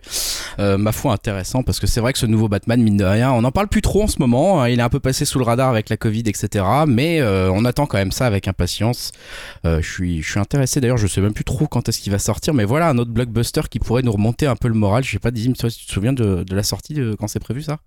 [0.59, 3.31] Euh, ma foi, intéressant parce que c'est vrai que ce nouveau Batman, mine de rien,
[3.33, 4.61] on n'en parle plus trop en ce moment.
[4.61, 6.63] hein, il est un peu passé sous le radar avec la Covid, etc.
[6.87, 9.11] Mais euh, on attend quand même ça avec impatience.
[9.65, 10.79] Euh, je suis, je suis intéressé.
[10.79, 12.53] D'ailleurs, je sais même plus trop quand est-ce qu'il va sortir.
[12.53, 15.03] Mais voilà, un autre blockbuster qui pourrait nous remonter un peu le moral.
[15.03, 17.27] Je sais pas, Dizim, toi, si tu te souviens de, de la sortie de, quand
[17.27, 17.79] c'est prévu ça?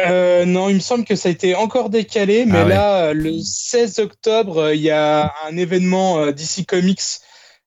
[0.00, 2.68] Euh, non, il me semble que ça a été encore décalé, mais Ah ouais.
[2.68, 7.00] là, le 16 octobre, il y a un événement DC Comics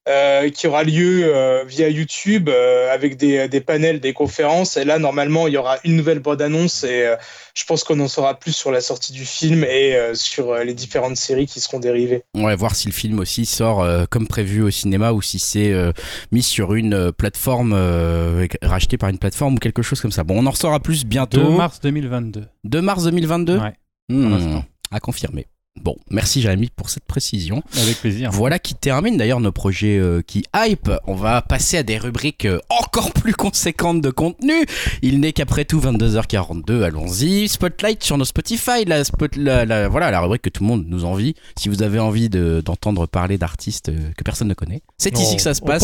[0.08, 4.76] euh, qui aura lieu euh, via YouTube euh, avec des, des panels, des conférences.
[4.76, 7.16] Et là, normalement, il y aura une nouvelle bande-annonce et euh,
[7.54, 10.64] je pense qu'on en saura plus sur la sortie du film et euh, sur euh,
[10.64, 12.22] les différentes séries qui seront dérivées.
[12.34, 15.72] Ouais, voir si le film aussi sort euh, comme prévu au cinéma ou si c'est
[15.72, 15.92] euh,
[16.32, 20.24] mis sur une euh, plateforme euh, racheté par une plateforme ou quelque chose comme ça.
[20.24, 21.42] Bon, on en saura plus bientôt.
[21.42, 22.44] 2 mars 2022.
[22.64, 23.72] 2 mars 2022 Ouais.
[24.10, 24.64] L'instant.
[24.90, 25.46] à confirmer.
[25.76, 27.62] Bon, merci Jérémy pour cette précision.
[27.80, 28.30] Avec plaisir.
[28.32, 30.90] Voilà qui termine d'ailleurs nos projets euh, qui hype.
[31.06, 34.54] On va passer à des rubriques euh, encore plus conséquentes de contenu.
[35.02, 36.82] Il n'est qu'après tout 22h42.
[36.82, 37.46] Allons-y.
[37.48, 38.84] Spotlight sur nos Spotify.
[38.86, 41.34] La, spot, la, la- voilà la rubrique que tout le monde nous envie.
[41.56, 45.36] Si vous avez envie de- d'entendre parler d'artistes euh, que personne ne connaît, c'est ici
[45.36, 45.82] que ça se passe.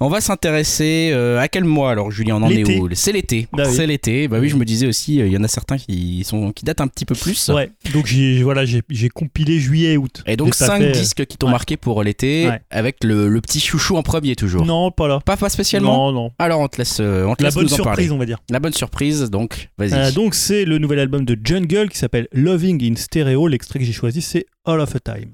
[0.00, 2.34] On va s'intéresser euh, à quel mois alors Julien?
[2.36, 2.88] On en est où?
[2.94, 3.46] C'est l'été.
[3.52, 3.74] Bah oui.
[3.76, 4.26] C'est l'été.
[4.26, 6.80] Bah oui, je me disais aussi, il y en a certains qui sont qui datent
[6.80, 7.48] un petit peu plus.
[7.50, 8.82] Ouais, donc voilà, j'ai
[9.20, 10.22] compilé juillet et août.
[10.26, 11.52] Et donc ça 5 fait- disques qui t'ont ouais.
[11.52, 12.60] marqué pour l'été Ouais.
[12.70, 14.64] avec le, le petit chouchou en premier toujours.
[14.64, 15.20] Non, pas là.
[15.24, 16.32] Pas, pas spécialement Non, non.
[16.38, 18.38] Alors on te laisse, euh, on te La laisse bonne nous surprise, on va dire.
[18.50, 19.92] La bonne surprise, donc vas-y.
[19.92, 23.46] Euh, donc c'est le nouvel album de Jungle qui s'appelle Loving in Stereo.
[23.48, 25.32] L'extrait que j'ai choisi c'est All of a Time.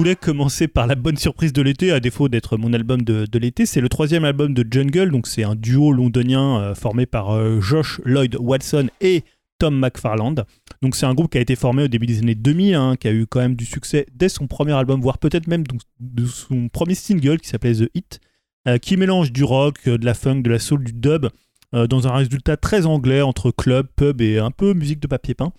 [0.00, 3.66] Voulais commencer par la bonne surprise de l'été, à défaut d'être mon album de, l'été.
[3.66, 7.60] C'est le troisième album de Jungle, donc c'est un duo londonien euh, formé par euh,
[7.60, 9.24] Josh Lloyd Watson et
[9.58, 10.46] Tom McFarland.
[10.80, 13.08] Donc c'est un groupe qui a été formé au début des années 2000, hein, qui
[13.08, 16.24] a eu quand même du succès dès son premier album, voire peut-être même donc, de
[16.24, 18.20] son premier single qui s'appelait The Hit,
[18.68, 21.26] euh, qui mélange du rock, de la funk, de la soul, du dub,
[21.72, 25.52] dans un résultat très anglais entre club, pub et un peu musique de papier peint.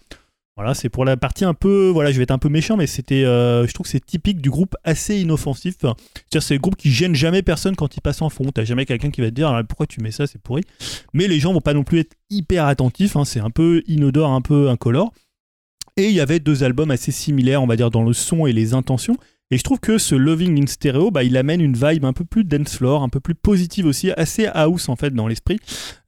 [0.57, 2.86] Voilà, c'est pour la partie un peu, voilà, je vais être un peu méchant, mais
[2.86, 5.76] c'était, euh, je trouve que c'est typique du groupe assez inoffensif.
[5.80, 8.44] C'est-à-dire, c'est le groupe qui gêne jamais personne quand il passe en fond.
[8.53, 10.64] T'as jamais quelqu'un qui va te dire Ah, pourquoi tu mets ça, c'est pourri.
[11.14, 13.15] Mais les gens vont pas non plus être hyper attentifs.
[13.15, 15.14] hein, c'est un peu inodore, un peu incolore.
[15.98, 18.53] Et il y avait deux albums assez similaires, on va dire, dans le son et
[18.53, 19.18] les intentions.
[19.52, 22.23] Et je trouve que ce Loving in Stereo, bah, il amène une vibe un peu
[22.23, 25.60] plus dance floor, un peu plus positive aussi, assez house en fait dans l'esprit.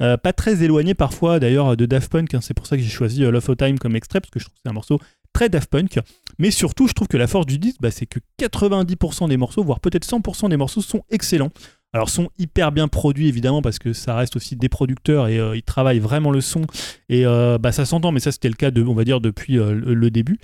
[0.02, 2.90] Euh, pas très éloigné parfois d'ailleurs de Daft Punk, hein, c'est pour ça que j'ai
[2.90, 4.99] choisi euh, Love of Time comme extrait, parce que je trouve que c'est un morceau
[5.34, 5.99] très Daft Punk.
[6.40, 9.64] Mais surtout, je trouve que la force du disque, bah, c'est que 90% des morceaux,
[9.64, 11.52] voire peut-être 100% des morceaux sont excellents.
[11.94, 15.56] Alors sont hyper bien produits évidemment parce que ça reste aussi des producteurs et euh,
[15.56, 16.61] ils travaillent vraiment le son.
[17.07, 19.60] Et euh, bah, ça s'entend mais ça c'était le cas de on va dire depuis
[19.60, 20.40] euh, le, début.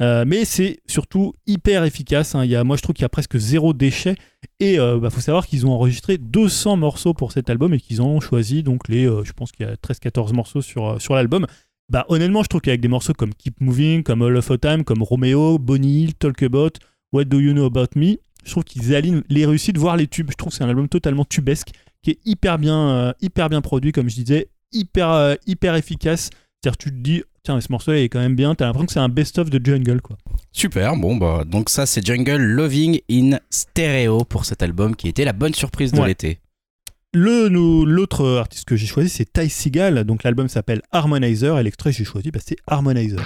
[0.00, 2.44] Mais c'est surtout hyper efficace hein.
[2.44, 4.16] Il y a, moi je trouve qu'il y a presque zéro déchet.
[4.60, 8.02] Et il bah, faut savoir qu'ils ont enregistré 200 morceaux pour cet album et qu'ils
[8.02, 11.46] ont choisi donc les je pense qu'il y a 13-14 morceaux sur, sur l'album.
[11.88, 14.82] Bah honnêtement je trouve qu'avec des morceaux comme Keep Moving comme All of a Time
[14.84, 16.72] comme Romeo Bonnie Hill Talk About
[17.12, 20.30] What Do You Know About Me je trouve qu'ils alignent les réussites voire les tubes
[20.30, 21.68] je trouve que c'est un album totalement tubesque
[22.02, 26.30] qui est hyper bien euh, hyper bien produit comme je disais hyper euh, hyper efficace
[26.62, 28.92] c'est-à-dire tu te dis tiens mais ce morceau est quand même bien t'as l'impression que
[28.92, 30.16] c'est un best-of de Jungle quoi
[30.52, 35.24] Super, bon bah donc ça c'est Jungle Loving in Stereo pour cet album qui était
[35.24, 36.08] la bonne surprise de Ouais.
[36.08, 36.38] l'été.
[37.14, 40.04] Le nous- l'autre artiste que j'ai choisi, c'est Ty Seagal.
[40.04, 43.22] Donc l'album s'appelle Harmonizer et l'extrait que j'ai choisi, bah, c'est Harmonizer.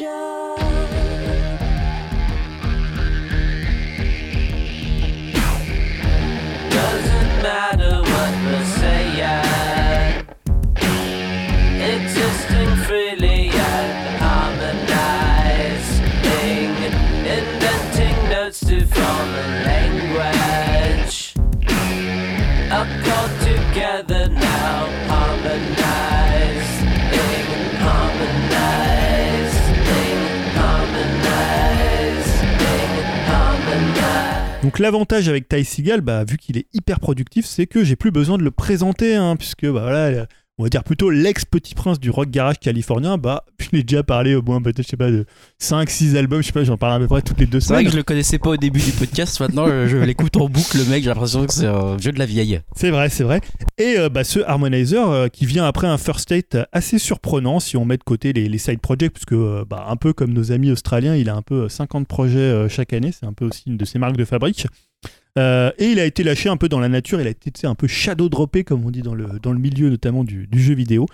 [0.00, 0.29] show.
[34.62, 38.10] Donc l'avantage avec Ty Seagal, bah, vu qu'il est hyper productif, c'est que j'ai plus
[38.10, 40.26] besoin de le présenter, hein, puisque bah, voilà,
[40.60, 44.34] on va dire plutôt l'ex-petit prince du rock garage californien, bah, je l'ai déjà parlé
[44.34, 45.24] au moins peut-être, je sais pas, de
[45.60, 47.78] 5-6 albums, je sais pas, j'en parle à peu près toutes les deux C'est vrai
[47.78, 47.86] semaines.
[47.86, 49.40] que je le connaissais pas au début du podcast.
[49.40, 51.02] Maintenant, je, l'écoute en boucle, le mec.
[51.02, 52.60] J'ai l'impression que c'est un vieux de la vieille.
[52.76, 53.40] C'est vrai, c'est vrai.
[53.78, 57.78] Et euh, bah, ce Harmonizer euh, qui vient après un first state assez surprenant si
[57.78, 60.52] on met de côté les, les side projects, puisque euh, bah, un peu comme nos
[60.52, 63.62] amis australiens, il a un peu euh, 50 projets chaque année, c'est un peu aussi
[63.66, 64.66] une de ses marques de fabrique.
[65.38, 67.74] Euh, et il a été lâché un peu dans la nature, il a été un
[67.74, 71.06] peu shadow droppé, comme on dit dans le, dans le milieu notamment du, jeu vidéo,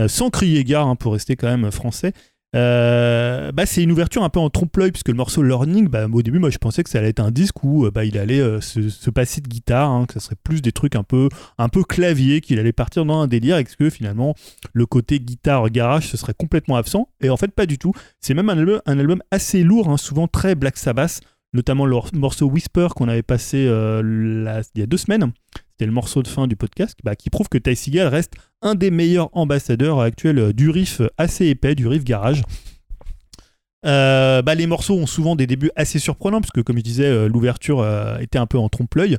[0.00, 2.12] euh, sans crier gare hein, pour rester quand même français.
[2.56, 6.20] Euh, bah, c'est une ouverture un peu en trompe-l'œil puisque le morceau Learning, bah, au
[6.20, 8.88] début, moi je pensais que ça allait être un disque où bah, il allait se,
[8.88, 11.28] se passer de guitare, hein, que ça serait plus des trucs un peu,
[11.58, 14.34] un peu clavier, qu'il allait partir dans un délire et que finalement
[14.72, 17.08] le côté guitare garage ce serait complètement absent.
[17.20, 17.92] Et en fait, pas du tout.
[18.20, 21.20] C'est même un album, un album assez lourd, hein, souvent très Black Sabbath,
[21.52, 25.32] notamment le morceau Whisper qu'on avait passé euh, il y a deux semaines.
[25.70, 28.90] C'était le morceau de fin du podcast, bah, qui prouve que Ty reste un des
[28.90, 32.42] meilleurs ambassadeurs actuels euh, du riff assez épais, du riff garage.
[33.86, 37.28] Euh, bah, les morceaux ont souvent des débuts assez surprenants, parce que comme je disais,
[37.28, 37.86] l'ouverture
[38.20, 39.16] était un peu en trompe-l'œil.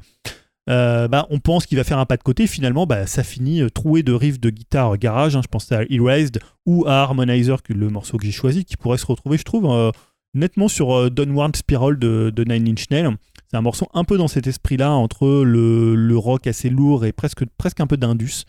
[0.67, 4.13] Bah, on pense qu'il va faire un pas de côté, finalement, ça finit troué de
[4.13, 5.35] riffs de guitare garage.
[5.35, 5.41] hein.
[5.43, 9.05] je pense à Erased ou à Harmonizer, le morceau que j'ai choisi, qui pourrait se
[9.07, 9.91] retrouver, je trouve,
[10.33, 13.15] nettement sur euh, Downward Spiral de, Nine Inch Nails.
[13.49, 17.45] C'est un morceau un peu dans cet esprit-là, entre le, rock assez lourd et presque,
[17.57, 18.45] presque un peu d'indus.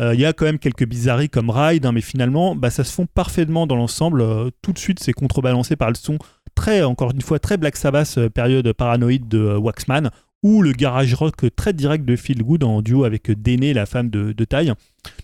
[0.00, 2.84] Euh, Il y a quand même quelques bizarreries comme Ride, hein, mais finalement, bah, ça
[2.84, 4.20] se fond parfaitement dans l'ensemble.
[4.20, 6.18] Euh, tout de suite, c'est contrebalancé par le son
[6.54, 10.10] très, encore une fois, très Black Sabbath, période paranoïde de Waxman,
[10.44, 14.10] ou le garage rock très direct de Phil Good en duo avec Déné, la femme
[14.10, 14.72] de, de taille.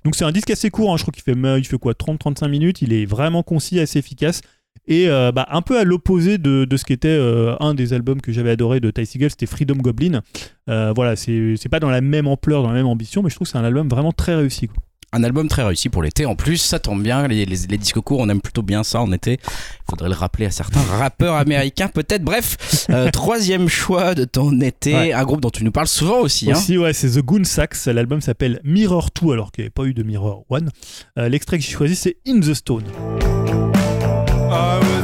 [0.04, 2.48] Donc c'est un disque assez court, hein, je crois qu'il fait, il fait quoi 30-35
[2.48, 4.40] minutes, il est vraiment concis, assez efficace.
[4.88, 8.20] Et euh, bah, un peu à l'opposé de, de ce qu'était euh, un des albums
[8.20, 10.22] que j'avais adoré de Ty Segall, c'était Freedom Goblin.
[10.68, 13.46] Euh, voilà, c'est pas dans la même ampleur, dans la même ambition, mais je trouve
[13.46, 14.66] que c'est un album vraiment très réussi.
[14.68, 14.76] quoi.
[15.12, 16.24] Un album très réussi pour l'été.
[16.24, 17.26] En plus, ça tombe bien.
[17.26, 19.40] Les, les, les disques courts, on aime plutôt bien ça en été.
[19.88, 22.22] Faudrait le rappeler à certains rappeurs américains, peut-être.
[22.22, 24.94] Bref, euh, troisième choix de ton été.
[24.94, 25.12] Ouais.
[25.12, 26.50] Un groupe dont tu nous parles souvent aussi.
[26.52, 26.54] hein.
[26.56, 27.88] Aussi, ouais, c'est The Goon Sax.
[27.88, 30.58] L'album s'appelle Mirror 2, alors qu'il n'y avait pas eu de Mirror 1.
[31.18, 32.84] Euh, L'extrait que j'ai choisi, c'est In the Stone.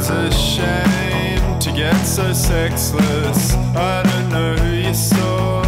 [0.09, 3.55] I was ashamed to get so sexless.
[3.75, 5.63] I don't know who you saw.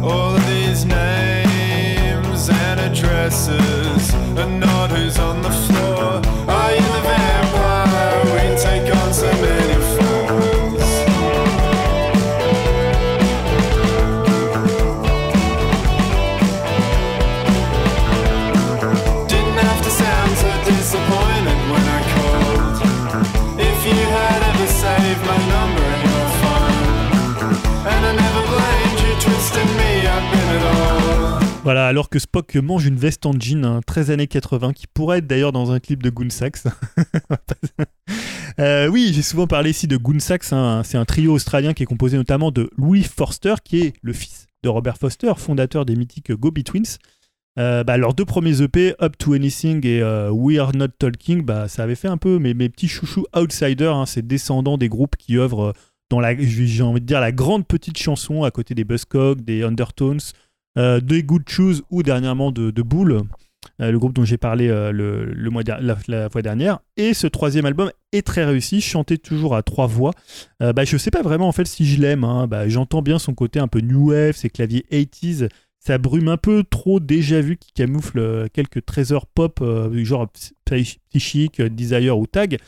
[0.00, 4.60] All of these names and addresses, and
[31.64, 35.18] Voilà, alors que Spock mange une veste en jean, hein, 13 années 80, qui pourrait
[35.18, 36.66] être d'ailleurs dans un clip de Goon Sax.
[38.58, 41.84] Euh, oui, j'ai souvent parlé ici de Goon Sax, hein, c'est un trio australien qui
[41.84, 45.96] est composé notamment de Louis Forster, qui est le fils de Robert Foster, fondateur des
[45.96, 46.98] mythiques Gobi Twins.
[47.58, 51.46] Euh, bah, leurs deux premiers EP, Up to Anything et euh, We Are Not Talking,
[51.46, 54.90] bah, ça avait fait un peu mes, mes petits chouchous outsiders, hein, ces descendants des
[54.90, 55.72] groupes qui œuvrent
[56.10, 59.62] dans la, j'ai envie de dire, la grande petite chanson à côté des Buzzcocks, des
[59.62, 60.20] Undertones,
[60.78, 63.20] euh, des Good Shoes ou dernièrement de, de Bull,
[63.80, 66.80] euh, le groupe dont j'ai parlé euh, le, le mois la, fois dernière.
[66.96, 70.12] Et ce troisième album est très réussi, chanté toujours à trois voix.
[70.60, 72.24] Bah, je sais pas vraiment en fait si je l'aime.
[72.24, 72.46] hein.
[72.46, 75.48] Bah, J'entends bien son côté un peu new wave, ses claviers 80s.
[75.84, 80.06] Ça brume un peu trop déjà vu qui camoufle euh, quelques trésors pop, euh, du
[80.06, 82.58] genre psy- psychique, euh, desire ou tag.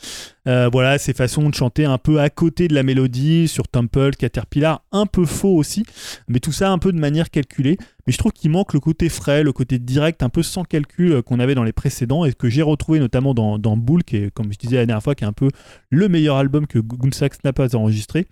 [0.45, 4.83] Voilà, ces façons de chanter un peu à côté de la mélodie, sur Temple, Caterpillar,
[4.91, 5.85] un peu faux aussi,
[6.27, 7.77] mais tout ça un peu de manière calculée.
[8.05, 11.23] Mais je trouve qu'il manque le côté frais, le côté direct, un peu sans calcul
[11.23, 14.31] qu'on avait dans les précédents et que j'ai retrouvé notamment dans, dans Bull, qui est,
[14.31, 15.47] comme je disais la dernière fois, qui est un peu
[15.89, 18.27] le meilleur album que Gunsax n'a pas enregistré.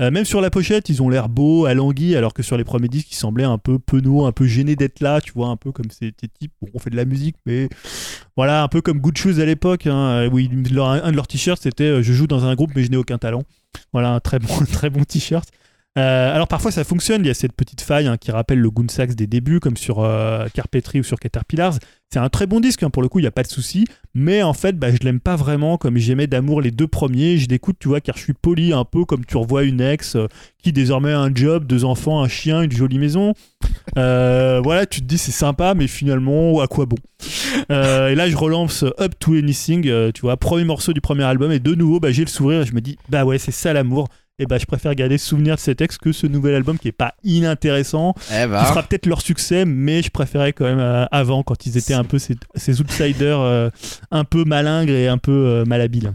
[0.00, 2.88] Euh, même sur la pochette, ils ont l'air beaux, alanguis, alors que sur les premiers
[2.88, 5.72] disques, ils semblaient un peu penauds, un peu gênés d'être là, tu vois, un peu
[5.72, 6.52] comme ces, types.
[6.60, 7.68] Bon, on fait de la musique, mais
[8.36, 11.84] voilà, un peu comme Good Shoes à l'époque, hein, où un de leurs t-shirts c'était
[11.84, 13.44] euh, Je joue dans un groupe, mais je n'ai aucun talent.
[13.92, 15.48] Voilà, un très bon, très bon t-shirt.
[15.98, 18.70] Euh, alors parfois ça fonctionne, il y a cette petite faille hein, qui rappelle le
[18.70, 21.78] Gunsax des débuts, comme sur euh, Carpetry ou sur Caterpillars.
[22.12, 23.84] C'est un très bon disque, hein, pour le coup, il n'y a pas de souci.
[24.14, 27.36] Mais en fait, bah, je l'aime pas vraiment comme j'aimais d'amour les deux premiers.
[27.36, 30.14] Je l'écoute, tu vois, car je suis poli un peu comme tu revois une ex
[30.14, 30.28] euh,
[30.62, 33.34] qui désormais a un job, deux enfants, un chien, une jolie maison.
[33.98, 36.96] Euh, voilà, tu te dis c'est sympa, mais finalement, à quoi bon?
[37.70, 41.58] Et là, je relance Up to Anything, tu vois, premier morceau du premier album, et
[41.58, 44.08] de nouveau, bah, j'ai le sourire et je me dis, bah ouais, c'est ça l'amour.
[44.38, 46.92] Et bah je préfère garder souvenir de ces textes que ce nouvel album qui est
[46.92, 51.06] pas inintéressant, Eh qui ben, fera peut-être leur succès, mais je préférais quand même euh,
[51.10, 53.70] avant quand ils étaient un peu ces, ces outsiders euh,
[54.10, 56.12] un peu malingres et un peu euh, malhabiles.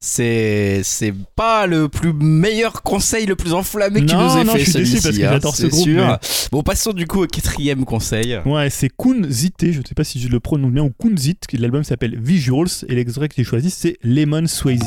[0.00, 4.44] c'est c'est pas le plus meilleur conseil, le plus enflammé que tu Non, nous aies
[4.44, 5.02] non, fait je suis déçu celui-ci.
[5.02, 6.04] parce que hein, j'adore ce c'est groupe, sûr.
[6.06, 6.16] mais-
[6.50, 8.38] Bon, passons du coup au quatrième conseil.
[8.44, 11.56] Ouais, c'est Kunzite, je ne sais pas si je le prononce bien, ou Kunzit, qui
[11.56, 14.82] l'album s'appelle Visuals, et l'extrait que j'ai choisi c'est Lemon Swayze.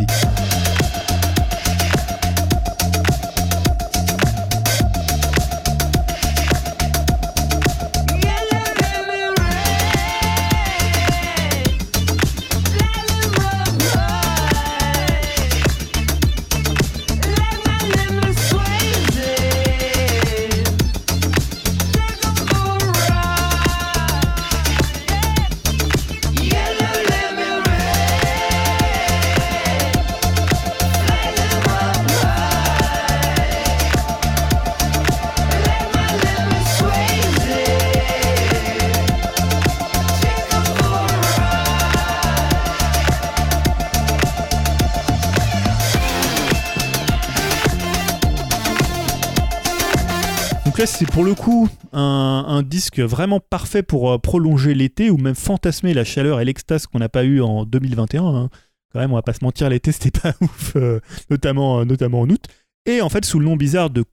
[50.98, 55.94] C'est pour le coup un, disque vraiment parfait pour euh, prolonger l'été ou même fantasmer
[55.94, 58.24] la chaleur et l'extase qu'on n'a pas eu en 2021.
[58.24, 58.50] hein.
[58.94, 62.22] Quand même, on va pas se mentir, l'été c'était pas ouf, euh, notamment, euh, notamment
[62.22, 62.46] en août.
[62.86, 64.04] Et en fait, sous le nom bizarre de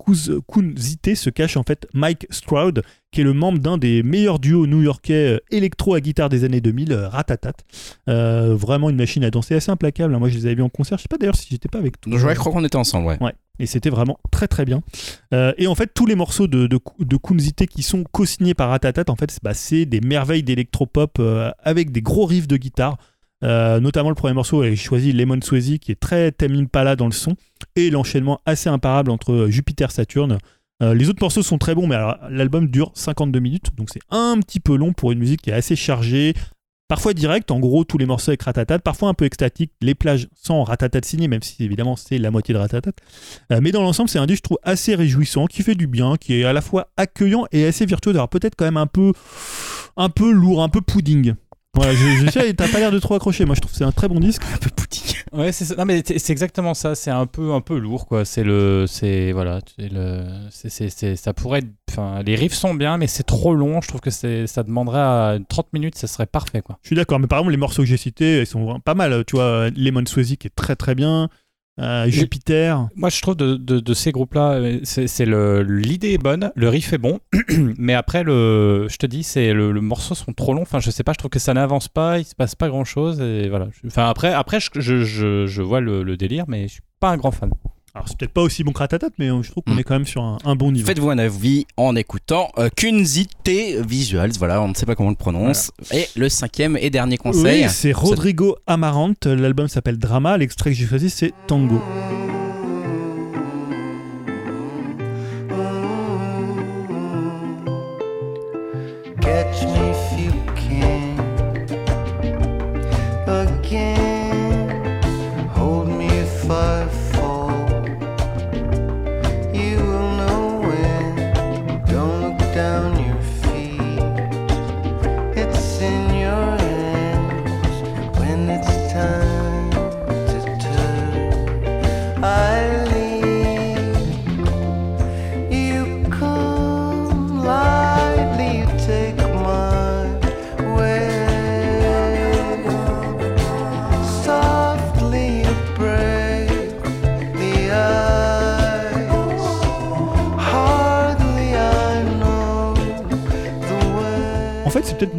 [0.49, 4.67] Kunzite se cache en fait Mike Stroud, qui est le membre d'un des meilleurs duos
[4.67, 7.53] new-yorkais euh, électro à guitare des années 2000, euh, Ratatat.
[8.09, 10.15] Euh, vraiment une machine à danser assez implacable.
[10.15, 10.19] hein.
[10.19, 10.97] Moi, je les avais vus en concert.
[10.99, 12.13] Je sais pas d'ailleurs si j'étais pas avec toi.
[12.17, 13.23] Je, crois qu'on était ensemble, ouais.
[13.23, 14.83] Ouais, et c'était vraiment très très bien.
[15.35, 18.71] Euh, et en fait, tous les morceaux de, de, de Kunzite qui sont co-signés par
[18.71, 22.57] Ratatat, en fait, c'est- bah, c'est des merveilles d'électropop euh, avec des gros riffs de
[22.57, 22.97] guitare.
[23.43, 27.07] Euh, notamment le premier morceau, j'ai choisi Lemon Swayze qui est très Tame Impala dans
[27.07, 27.35] le son
[27.77, 30.39] et l'enchaînement assez imparable entre Jupiter Saturne.
[30.83, 31.97] Euh, les autres morceaux sont très bons, mais
[32.31, 35.55] l'album dure 52 minutes, donc c'est un petit peu long pour une musique qui est
[35.55, 36.35] assez chargée,
[36.89, 40.29] parfois directe, en gros tous les morceaux avec Ratatat, parfois un peu extatique, les plages
[40.35, 42.93] sans Ratatat signé, même si évidemment c'est la moitié de Ratatat.
[43.53, 46.17] Euh, mais dans l'ensemble, c'est un disque, je trouve, assez réjouissant, qui fait du bien,
[46.17, 48.17] qui est à la fois accueillant et assez virtuose.
[48.17, 49.13] Alors peut-être quand même un peu,
[49.97, 51.35] un peu lourd, un peu pudding.
[51.75, 53.47] Voilà, je, je sais, t'as pas l'air de trop accrocher.
[53.47, 54.43] Moi, je trouve que c'est un très bon disque.
[54.55, 55.17] Un peu pudding.
[55.33, 55.75] Ouais, c'est ça.
[55.77, 56.95] Non, mais c'est c'est exactement ça.
[56.95, 58.27] C'est un peu, un peu lourd, quoi.
[58.27, 61.61] C'est le, c'est voilà, c'est le, c'est, c'est, c'est- ça pourrait.
[61.61, 63.81] être- Enfin, les riffs sont bien, mais c'est trop long.
[63.83, 66.79] Je trouve que c'est, ça demanderait à 30 minutes, ça serait parfait, quoi.
[66.83, 69.25] Je suis d'accord, mais par exemple, les morceaux que j'ai cités, ils sont pas mal.
[69.27, 71.29] Tu vois, Lemon Swayze qui est très très bien.
[71.81, 72.89] Euh, Jupiter.
[72.95, 77.19] Moi, je trouve de, ces groupes-là, euh, c'est, l'idée est bonne, le riff est bon,
[77.79, 80.63] mais après, le, je te dis, c'est le, morceau sont trop longs.
[80.63, 83.21] Enfin, je sais pas, je trouve que ça n'avance pas, il se passe pas grand-chose.
[83.21, 83.69] Et voilà.
[83.87, 87.11] Enfin, après, après, je, je, je, je vois le, le délire, mais je suis pas
[87.11, 87.51] un grand fan.
[87.95, 89.79] Alors, c'est peut-être pas aussi bon que Ratatat, mais euh, je trouve qu'on Mm.
[89.79, 90.87] est quand même sur un, un bon niveau.
[90.87, 93.31] Faites-vous un avis en écoutant euh, Kunzite
[93.87, 94.33] Visuals.
[94.39, 95.71] Voilà, on ne sait pas comment on le prononce.
[95.93, 97.65] Et le cinquième et dernier conseil.
[97.65, 99.27] Oui, c'est Rodrigo Amarante.
[99.27, 100.39] L'album s'appelle Drama.
[100.39, 101.83] L'extrait que j'ai choisi, c'est Tango.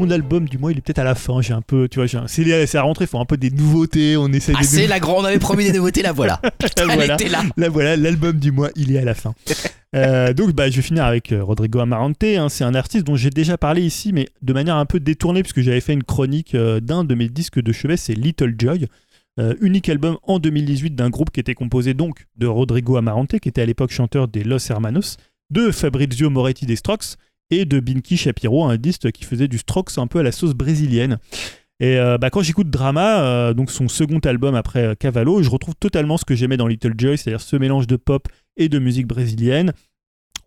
[0.04, 0.72] Mon album du mois.
[0.72, 1.42] Il est peut-être à la fin.
[1.42, 3.06] J'ai un peu, tu vois, c'est la rentrée.
[3.06, 4.18] Il faut un peu des nouveautés.
[4.18, 6.40] On essaie Ah, c'est la grande, on avait promis des nouveautés, la voilà.
[6.60, 7.14] Putain, elle Voilà.
[7.16, 7.44] était là.
[7.70, 9.34] Voilà, l'album du mois, il est à la fin.
[9.96, 12.24] Euh, donc bah, je vais finir avec euh, Rodrigo Amarante.
[12.24, 12.50] hein.
[12.50, 15.62] C'est un artiste dont j'ai déjà parlé ici, mais de manière un peu détournée, puisque
[15.62, 18.88] j'avais fait une chronique euh, d'un de mes disques de chevet, c'est Little Joy.
[19.62, 23.62] Unique album en 2018 d'un groupe qui était composé donc de Rodrigo Amarante, qui était
[23.62, 25.18] à l'époque chanteur des Los Hermanos,
[25.52, 27.16] de Fabrizio Moretti des Strokes
[27.66, 31.20] de Binky Shapiro, un disque qui faisait du Strokes un peu à la sauce brésilienne.
[31.80, 35.50] Et euh, bah, quand j'écoute Drama, euh, donc son second album après euh, Cavallo, je
[35.50, 38.28] retrouve totalement ce que j'aimais dans Little Joy, c'est-à-dire ce mélange de pop
[38.58, 39.74] et de musique brésilienne.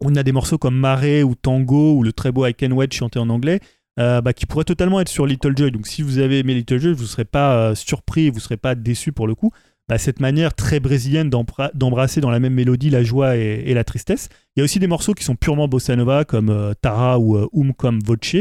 [0.00, 2.92] On a des morceaux comme Mare ou Tango ou le très beau I Can Wait
[2.92, 3.60] chanté en anglais
[3.98, 5.70] bah, qui pourraient totalement être sur Little Joy.
[5.70, 8.58] Donc si vous avez aimé Little Joy, vous ne serez pas surpris, vous ne serez
[8.58, 9.52] pas déçu pour le coup.
[9.88, 13.84] Bah, cette manière très brésilienne d'embra- d'embrasser dans la même mélodie la joie et, la
[13.84, 14.28] tristesse.
[14.56, 17.36] Il y a aussi des morceaux qui sont purement bossa nova, comme euh, Tara ou
[17.36, 18.36] euh, Um comme Voce.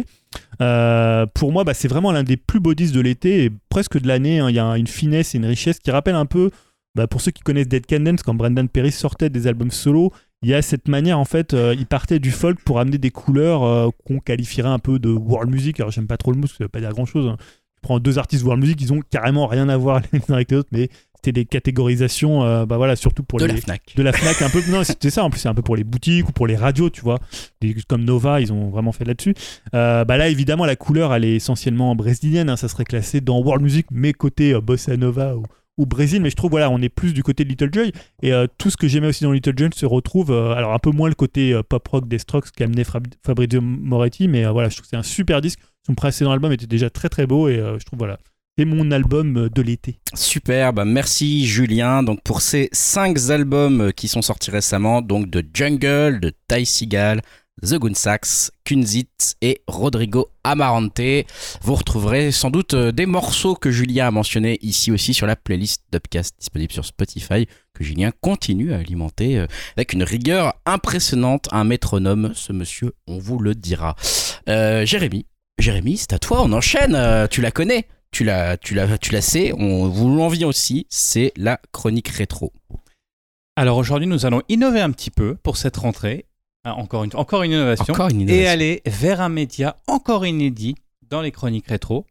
[0.61, 3.99] Euh, pour moi, bah, c'est vraiment l'un des plus beaux disques de l'été et presque
[3.99, 4.39] de l'année.
[4.39, 4.49] hein.
[4.49, 6.49] Il y a une finesse et une richesse qui rappelle un peu,
[6.95, 10.11] bah, pour ceux qui connaissent Dead Candence, quand Brendan Perry sortait des albums solo,
[10.41, 13.11] il y a cette manière, en fait, euh, il partait du folk pour amener des
[13.11, 15.79] couleurs qu'on qualifierait un peu de world music.
[15.79, 17.35] Alors, j'aime pas trop le mot, parce que ça veut pas dire grand chose.
[17.39, 20.49] Tu prends deux artistes world music, ils ont carrément rien à voir les uns avec
[20.51, 20.89] les autres, mais
[21.25, 23.81] c'était des catégorisations, euh, bah voilà, surtout pour De les la Fnac.
[23.95, 25.83] de la Fnac un peu non c'était ça en plus c'est un peu pour les
[25.83, 27.19] boutiques ou pour les radios tu vois.
[27.61, 29.33] Des- comme Nova ils ont vraiment fait là-dessus.
[29.73, 33.39] Euh, bah là évidemment la couleur elle est essentiellement brésilienne hein, ça serait classé dans
[33.41, 35.43] world music mais côté euh, bossa nova ou,
[35.77, 36.21] ou Brésil.
[36.21, 37.91] Mais je trouve voilà on est plus du côté de Little Joy.
[38.23, 41.09] Et tout ce que j'aimais aussi dans Little Joy se retrouve alors un peu moins
[41.09, 44.89] le côté pop rock des Strokes qu'amenait Fab- Fabrizio Moretti mais voilà je trouve que
[44.91, 45.59] c'est un super disque.
[45.85, 48.17] Son précédent album était déjà très très beau et je trouve voilà
[48.57, 53.81] c'est mon album euh, de l'été Super, bah merci Julien donc pour ces cinq albums
[53.81, 57.21] euh, qui sont sortis récemment, donc de Jungle, de Ty Seagal,
[57.61, 61.01] The Goonsacks, Kunzit et Rodrigo Amarante.
[61.61, 65.35] Vous retrouverez sans doute euh, des morceaux que Julien a mentionnés ici aussi sur la
[65.35, 69.45] playlist d'Upcast disponible sur Spotify que Julien continue à alimenter
[69.75, 73.97] avec une rigueur impressionnante, un métronome, ce monsieur, on vous le dira.
[74.47, 75.25] Jérémy,
[75.59, 77.89] Jérémy, c'est à toi, on enchaîne, tu la connais?
[78.15, 82.53] Tu la, tu la, tu la sais, on vous l'envie aussi, c'est la chronique rétro.
[83.57, 86.25] Alors aujourd'hui, nous allons innover un petit peu pour cette rentrée.
[86.63, 87.93] Ah, Encore une, encore une innovation.
[87.93, 88.49] Encore une Et innovation.
[88.51, 90.75] aller vers un média encore inédit
[91.09, 92.05] dans les chroniques rétro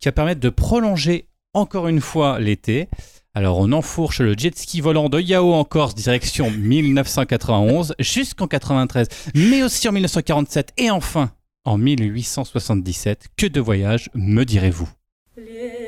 [0.00, 2.88] qui va permettre de prolonger encore une fois l'été.
[3.34, 9.08] Alors on enfourche le jet ski volant de Yao en Corse direction 1991 jusqu'en 93,
[9.34, 11.32] mais aussi en 1947 et enfin
[11.64, 13.30] en 1877.
[13.36, 14.88] Que de voyages, me direz-vous?
[15.36, 15.79] 略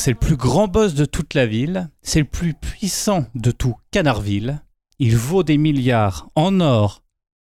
[0.00, 3.76] c'est le plus grand boss de toute la ville, c'est le plus puissant de tout
[3.90, 4.62] Canardville.
[4.98, 7.04] Il vaut des milliards en or,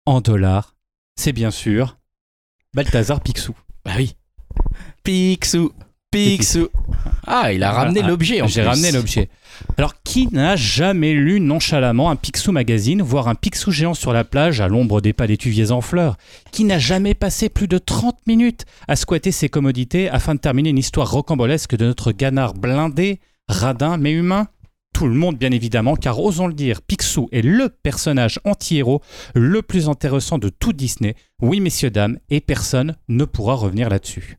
[0.04, 0.76] en dollars.
[1.16, 1.98] C'est bien sûr
[2.72, 3.56] Balthazar Picsou.
[3.84, 4.14] Bah oui.
[5.02, 5.72] Picsou,
[6.10, 6.68] Picsou.
[7.26, 9.28] Ah, il a ramené Ah, l'objet en J'ai ramené l'objet.
[9.76, 14.24] Alors qui n'a jamais lu nonchalamment un Picsou magazine, voire un Picsou géant sur la
[14.24, 16.16] plage à l'ombre des palétuviers en fleurs?
[16.52, 20.70] Qui n'a jamais passé plus de 30 minutes à squatter ses commodités afin de terminer
[20.70, 24.48] une histoire rocambolesque de notre ganard blindé, radin mais humain?
[24.94, 29.02] Tout le monde, bien évidemment, car osons le dire, Picsou est le personnage anti-héros
[29.34, 31.14] le plus intéressant de tout Disney.
[31.42, 34.38] Oui, messieurs, dames, et personne ne pourra revenir là-dessus.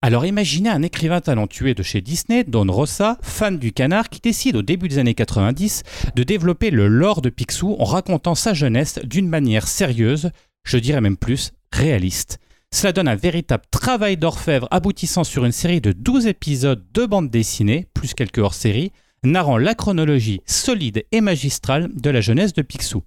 [0.00, 4.54] Alors imaginez un écrivain talentueux de chez Disney, Don Rossa, fan du canard, qui décide
[4.54, 5.82] au début des années 90
[6.14, 10.30] de développer le lore de Picsou en racontant sa jeunesse d'une manière sérieuse,
[10.62, 12.38] je dirais même plus, réaliste.
[12.72, 17.28] Cela donne un véritable travail d'orfèvre aboutissant sur une série de 12 épisodes de bande
[17.28, 18.92] dessinée, plus quelques hors-série,
[19.24, 23.02] narrant la chronologie solide et magistrale de la jeunesse de Picsou.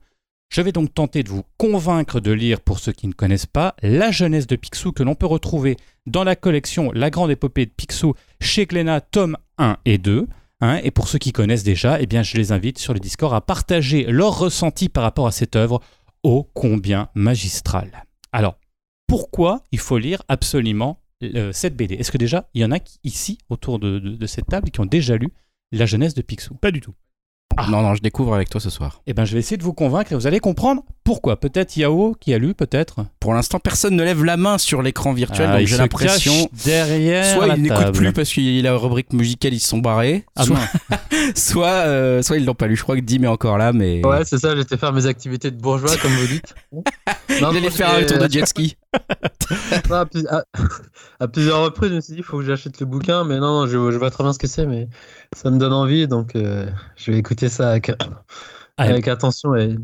[0.51, 3.73] Je vais donc tenter de vous convaincre de lire, pour ceux qui ne connaissent pas,
[3.81, 7.71] la jeunesse de Picsou que l'on peut retrouver dans la collection La Grande Épopée de
[7.71, 10.27] Picsou chez Glénat, tome 1 et 2.
[10.59, 10.79] hein.
[10.83, 13.39] et pour ceux qui connaissent déjà, eh bien, je les invite sur le Discord à
[13.39, 15.79] partager leur ressenti par rapport à cette œuvre
[16.23, 18.03] ô combien magistrale.
[18.33, 18.57] Alors,
[19.07, 22.79] pourquoi il faut lire absolument euh, cette BD Est-ce que déjà, il y en a
[23.05, 25.29] ici, autour de, de- de cette table, qui ont déjà lu
[25.71, 26.55] la jeunesse de Picsou?
[26.55, 26.93] Pas du tout
[27.69, 29.01] Non, non, je découvre avec toi ce soir.
[29.07, 31.39] Eh bien, je vais essayer de vous convaincre et vous allez comprendre pourquoi?
[31.39, 33.05] Peut-être Yao qui a lu, peut-être?
[33.19, 36.49] Pour l'instant, personne ne lève la main sur l'écran virtuel, Ah, donc j'ai l'impression.
[36.65, 39.79] derrière Soit la il n'écoute plus parce qu'il a la rubrique musicale, ils se sont
[39.79, 40.25] barrés.
[40.35, 40.97] Ah soit, non.
[41.35, 42.75] soit, euh, soit ils l'ont pas lu.
[42.75, 44.05] Je crois que Dim est encore là, mais.
[44.05, 46.53] Ouais, c'est ça, j'étais faire mes activités de bourgeois, comme vous dites.
[47.41, 48.75] Non, il allait faire un tour de jet ski.
[49.89, 50.43] Non, à, plus- à-
[51.19, 53.61] à plusieurs reprises, je me suis dit, il faut que j'achète le bouquin, mais non,
[53.61, 54.87] non, je, je vois très bien ce que c'est, mais
[55.35, 56.67] ça me donne envie, donc euh,
[56.97, 57.89] je vais écouter ça avec,
[58.77, 58.91] Allez.
[58.91, 59.75] avec attention et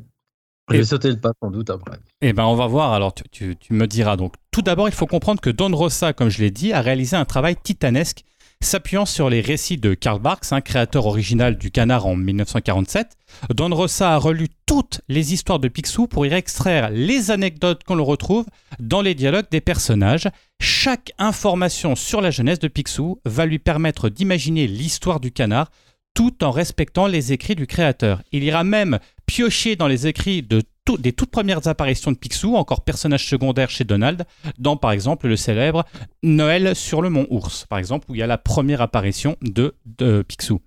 [0.70, 1.98] je Et- vais sauter le pas sans doute après.
[2.22, 2.94] Eh ben, on va voir.
[2.94, 4.18] Alors, tu, tu- tu me diras.
[4.18, 7.16] Donc, tout d'abord, il faut comprendre que Don Rossa, comme je l'ai dit, a réalisé
[7.16, 8.24] un travail titanesque
[8.60, 13.12] S'appuyant sur les récits de Karl Barks, un créateur original du canard en 1947,
[13.54, 17.94] Don Rosa a relu toutes les histoires de Picsou pour y extraire les anecdotes qu'on
[17.94, 18.48] le retrouve
[18.80, 20.28] dans les dialogues des personnages.
[20.60, 25.70] Chaque information sur la jeunesse de Picsou va lui permettre d'imaginer l'histoire du canard
[26.18, 28.24] tout en respectant les écrits du créateur.
[28.32, 33.28] Il ira même piocher dans les écrits des toutes premières apparitions de Picsou, encore personnage
[33.28, 34.26] secondaire chez Donald,
[34.58, 35.86] dans par exemple le célèbre
[36.24, 39.76] Noël sur le mont Ours, par exemple, où il y a la première apparition de,
[39.86, 40.60] de Picsou.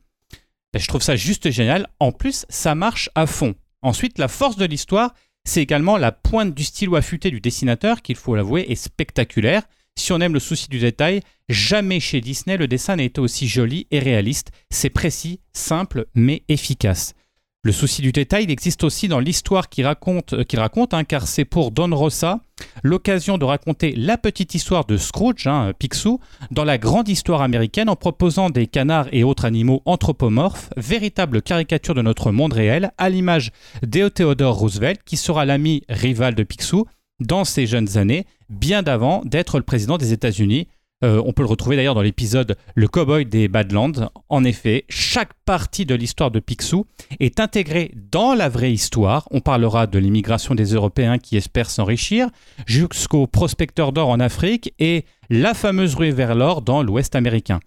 [0.72, 1.88] Et je trouve ça juste génial.
[1.98, 3.56] En plus, ça marche à fond.
[3.82, 8.14] Ensuite, la force de l'histoire, c'est également la pointe du stylo affûté du dessinateur, qu'il
[8.14, 9.64] faut l'avouer, est spectaculaire.
[9.96, 13.46] Si on aime le souci du détail, jamais chez Disney le dessin n'a été aussi
[13.46, 14.50] joli et réaliste.
[14.70, 17.14] C'est précis, simple, mais efficace.
[17.62, 21.04] Le souci du détail il existe aussi dans l'histoire qu'il raconte, euh, qu'il raconte hein,
[21.04, 22.40] car c'est pour Don Rosa
[22.82, 27.90] l'occasion de raconter la petite histoire de Scrooge, hein, Picsou, dans la grande histoire américaine
[27.90, 33.10] en proposant des canards et autres animaux anthropomorphes, véritable caricature de notre monde réel, à
[33.10, 33.50] l'image
[33.82, 36.86] d'Eo Theodore Roosevelt, qui sera l'ami rival de Picsou
[37.20, 40.66] dans ses jeunes années, bien d'avant d'être le président des États-Unis.
[41.02, 44.10] Euh, on peut le retrouver d'ailleurs dans l'épisode Le Cowboy des Badlands.
[44.28, 46.84] En effet, chaque partie de l'histoire de Picsou
[47.20, 49.26] est intégrée dans la vraie histoire.
[49.30, 52.28] On parlera de l'immigration des Européens qui espèrent s'enrichir,
[52.66, 57.60] jusqu'au prospecteur d'or en Afrique et la fameuse rue vers l'or dans l'Ouest américain.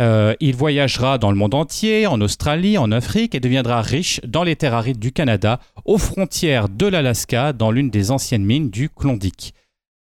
[0.00, 4.44] Euh, il voyagera dans le monde entier, en Australie, en Afrique et deviendra riche dans
[4.44, 8.88] les terres arides du Canada, aux frontières de l'Alaska, dans l'une des anciennes mines du
[8.88, 9.54] Klondike.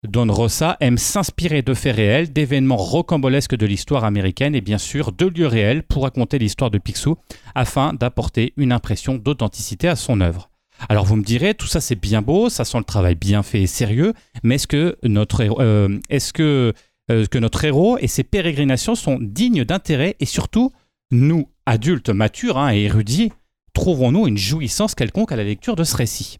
[0.07, 5.13] Don Rosa aime s'inspirer de faits réels, d'événements rocambolesques de l'histoire américaine et bien sûr
[5.13, 7.15] de lieux réels pour raconter l'histoire de Picsou
[7.55, 10.49] afin d'apporter une impression d'authenticité à son œuvre.
[10.89, 13.61] Alors vous me direz, tout ça c'est bien beau, ça sent le travail bien fait
[13.61, 14.13] et sérieux,
[14.43, 16.73] mais est-ce que notre euh, est-ce que,
[17.11, 20.71] euh, que notre héros et ses pérégrinations sont dignes d'intérêt et surtout,
[21.11, 23.31] nous, adultes matures hein, et érudits,
[23.73, 26.37] trouvons-nous une jouissance quelconque à la lecture de ce récit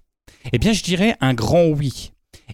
[0.54, 2.13] Eh bien je dirais un grand oui.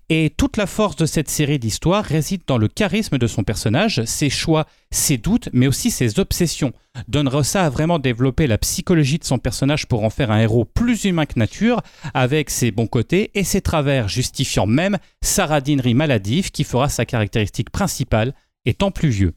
[0.09, 4.03] Et toute la force de cette série d'histoires réside dans le charisme de son personnage,
[4.05, 6.73] ses choix, ses doutes, mais aussi ses obsessions.
[7.07, 10.65] Don Rosa a vraiment développé la psychologie de son personnage pour en faire un héros
[10.65, 11.81] plus humain que nature,
[12.13, 17.05] avec ses bons côtés et ses travers, justifiant même sa radinerie maladive qui fera sa
[17.05, 18.33] caractéristique principale,
[18.65, 19.33] étant plus vieux.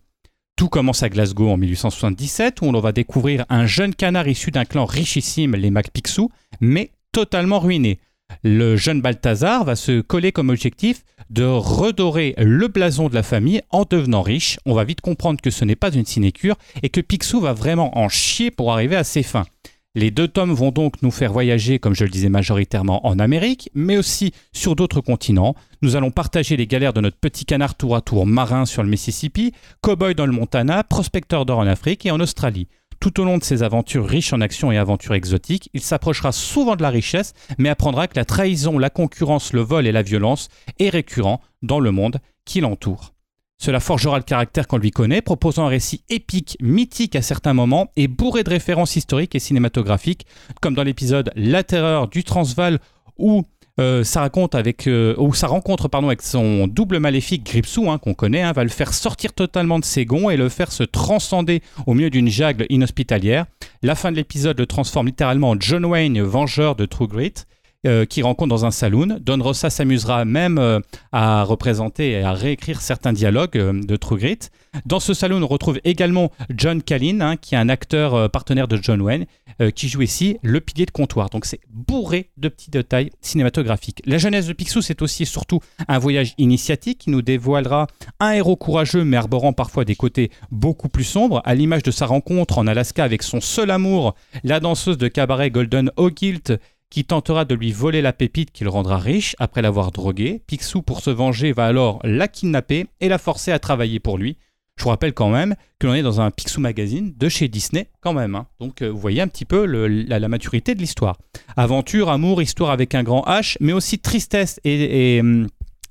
[0.56, 4.64] Tout commence à Glasgow en 1877, où on va découvrir un jeune canard issu d'un
[4.64, 6.30] clan richissime, les MacPicsou,
[6.60, 7.98] mais totalement ruiné.
[8.42, 13.62] Le jeune Balthazar va se coller comme objectif de redorer le blason de la famille
[13.70, 14.58] en devenant riche.
[14.66, 17.98] On va vite comprendre que ce n'est pas une sinécure et que Picsou va vraiment
[17.98, 19.46] en chier pour arriver à ses fins.
[19.94, 23.68] Les deux tomes vont donc nous faire voyager, comme je le disais majoritairement en Amérique,
[23.74, 25.54] mais aussi sur d'autres continents.
[25.82, 28.88] Nous allons partager les galères de notre petit canard tour à tour marin sur le
[28.88, 29.52] Mississippi,
[29.82, 32.68] cowboy dans le Montana, prospecteur d'or en Afrique et en Australie.
[33.02, 36.76] Tout au long de ses aventures riches en actions et aventures exotiques, il s'approchera souvent
[36.76, 40.50] de la richesse, mais apprendra que la trahison, la concurrence, le vol et la violence
[40.78, 43.12] est récurrent dans le monde qui l'entoure.
[43.58, 47.90] Cela forgera le caractère qu'on lui connaît, proposant un récit épique, mythique à certains moments
[47.96, 50.24] et bourré de références historiques et cinématographiques,
[50.60, 52.78] comme dans l'épisode La Terreur du Transvaal
[53.18, 53.42] où
[53.80, 54.04] euh,
[54.52, 58.64] avec euh, sa rencontre pardon avec son double maléfique Gripsou hein, qu'on connaît hein, va
[58.64, 62.28] le faire sortir totalement de ses gonds et le faire se transcender au milieu d'une
[62.28, 63.46] jungle inhospitalière.
[63.82, 67.34] La fin de l'épisode le transforme littéralement en John Wayne, vengeur de True Grit.
[67.84, 69.18] Euh, qui rencontre dans un saloon.
[69.20, 70.78] Don Rosa s'amusera même euh,
[71.10, 74.38] à représenter et à réécrire certains dialogues euh, de True Grit.
[74.86, 78.78] Dans ce saloon, on retrouve également John Callin, hein, qui est un acteur partenaire de
[78.80, 79.26] John Wayne,
[79.74, 81.28] qui joue ici le pilier de comptoir.
[81.28, 84.00] Donc c'est bourré de petits détails cinématographiques.
[84.06, 87.86] La jeunesse de Picsou, c'est aussi et surtout un voyage initiatique qui nous dévoilera
[88.18, 92.06] un héros courageux mais arborant parfois des côtés beaucoup plus sombres, à l'image de sa
[92.06, 96.58] rencontre en Alaska avec son seul amour, la danseuse de cabaret Golden O'Gilt,
[96.92, 100.42] qui tentera de lui voler la pépite qui le rendra riche après l'avoir drogué.
[100.46, 104.36] Picsou, pour se venger, va alors la kidnapper et la forcer à travailler pour lui.
[104.76, 107.88] Je vous rappelle quand même que l'on est dans un Picsou Magazine de chez Disney
[108.02, 108.34] quand même.
[108.34, 108.46] hein.
[108.60, 111.16] Donc euh, vous voyez un petit peu la, maturité de l'histoire.
[111.56, 115.22] Aventure, amour, histoire avec un grand H, mais aussi tristesse et, et,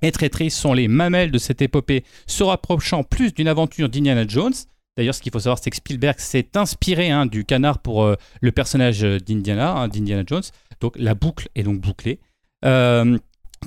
[0.04, 4.54] et traîtrise sont les mamelles de cette épopée, se rapprochant plus d'une aventure d'Indiana Jones.
[5.02, 8.14] D'ailleurs, ce qu'il faut savoir, c'est que Spielberg s'est inspiré hein, du canard pour euh,
[8.40, 10.44] le personnage euh, d'Indiana, hein, d'Indiana Jones.
[10.80, 12.20] Donc la boucle est donc bouclée.
[12.66, 13.18] Euh,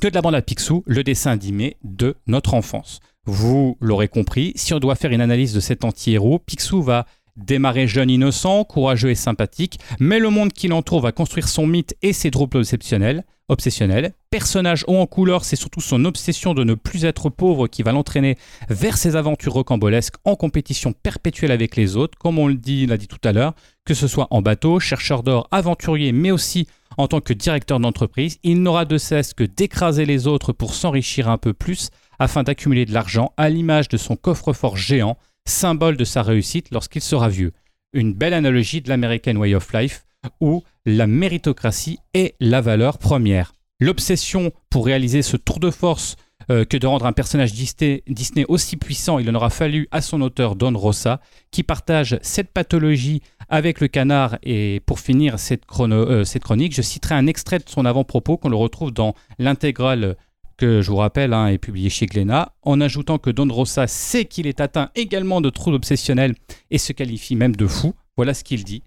[0.01, 3.01] que de la bande à Picsou, le dessin animé de notre enfance.
[3.27, 7.05] Vous l'aurez compris, si on doit faire une analyse de cet anti-héros, Picsou va
[7.36, 11.97] Démarré jeune innocent, courageux et sympathique, mais le monde qui l'entoure va construire son mythe
[12.01, 13.24] et ses troubles obsessionnels.
[13.48, 14.12] obsessionnels.
[14.31, 17.90] Personnage haut en couleur, c'est surtout son obsession de ne plus être pauvre qui va
[17.90, 18.36] l'entraîner
[18.70, 22.97] vers ses aventures rocambolesques en compétition perpétuelle avec les autres, comme on le dit, l'a
[22.97, 23.55] dit tout à l'heure,
[23.85, 28.39] que ce soit en bateau, chercheur d'or, aventurier, mais aussi en tant que directeur d'entreprise,
[28.44, 31.90] il n'aura de cesse que d'écraser les autres pour s'enrichir un peu plus
[32.20, 37.02] afin d'accumuler de l'argent à l'image de son coffre-fort géant, symbole de sa réussite lorsqu'il
[37.02, 37.52] sera vieux.
[37.92, 40.04] Une belle analogie de l'American Way of Life
[40.40, 43.54] où la méritocratie est la valeur première.
[43.80, 46.16] L'obsession pour réaliser ce tour de force
[46.50, 48.02] euh, que de rendre un personnage Disney,
[48.48, 53.22] aussi puissant, il en aura fallu à son auteur Don Rosa, qui partage cette pathologie
[53.48, 54.36] avec le canard.
[54.42, 58.50] Et pour finir cette, euh, cette chronique, je citerai un extrait de son avant-propos qu'on
[58.50, 60.16] le retrouve dans l'intégrale
[60.56, 64.24] que je vous rappelle hein, est publié chez Glénat, en ajoutant que Don Rosa sait
[64.24, 66.35] qu'il est atteint également de troubles obsessionnels
[66.70, 67.94] et se qualifie même de fou.
[68.16, 68.82] Voilà ce qu'il dit.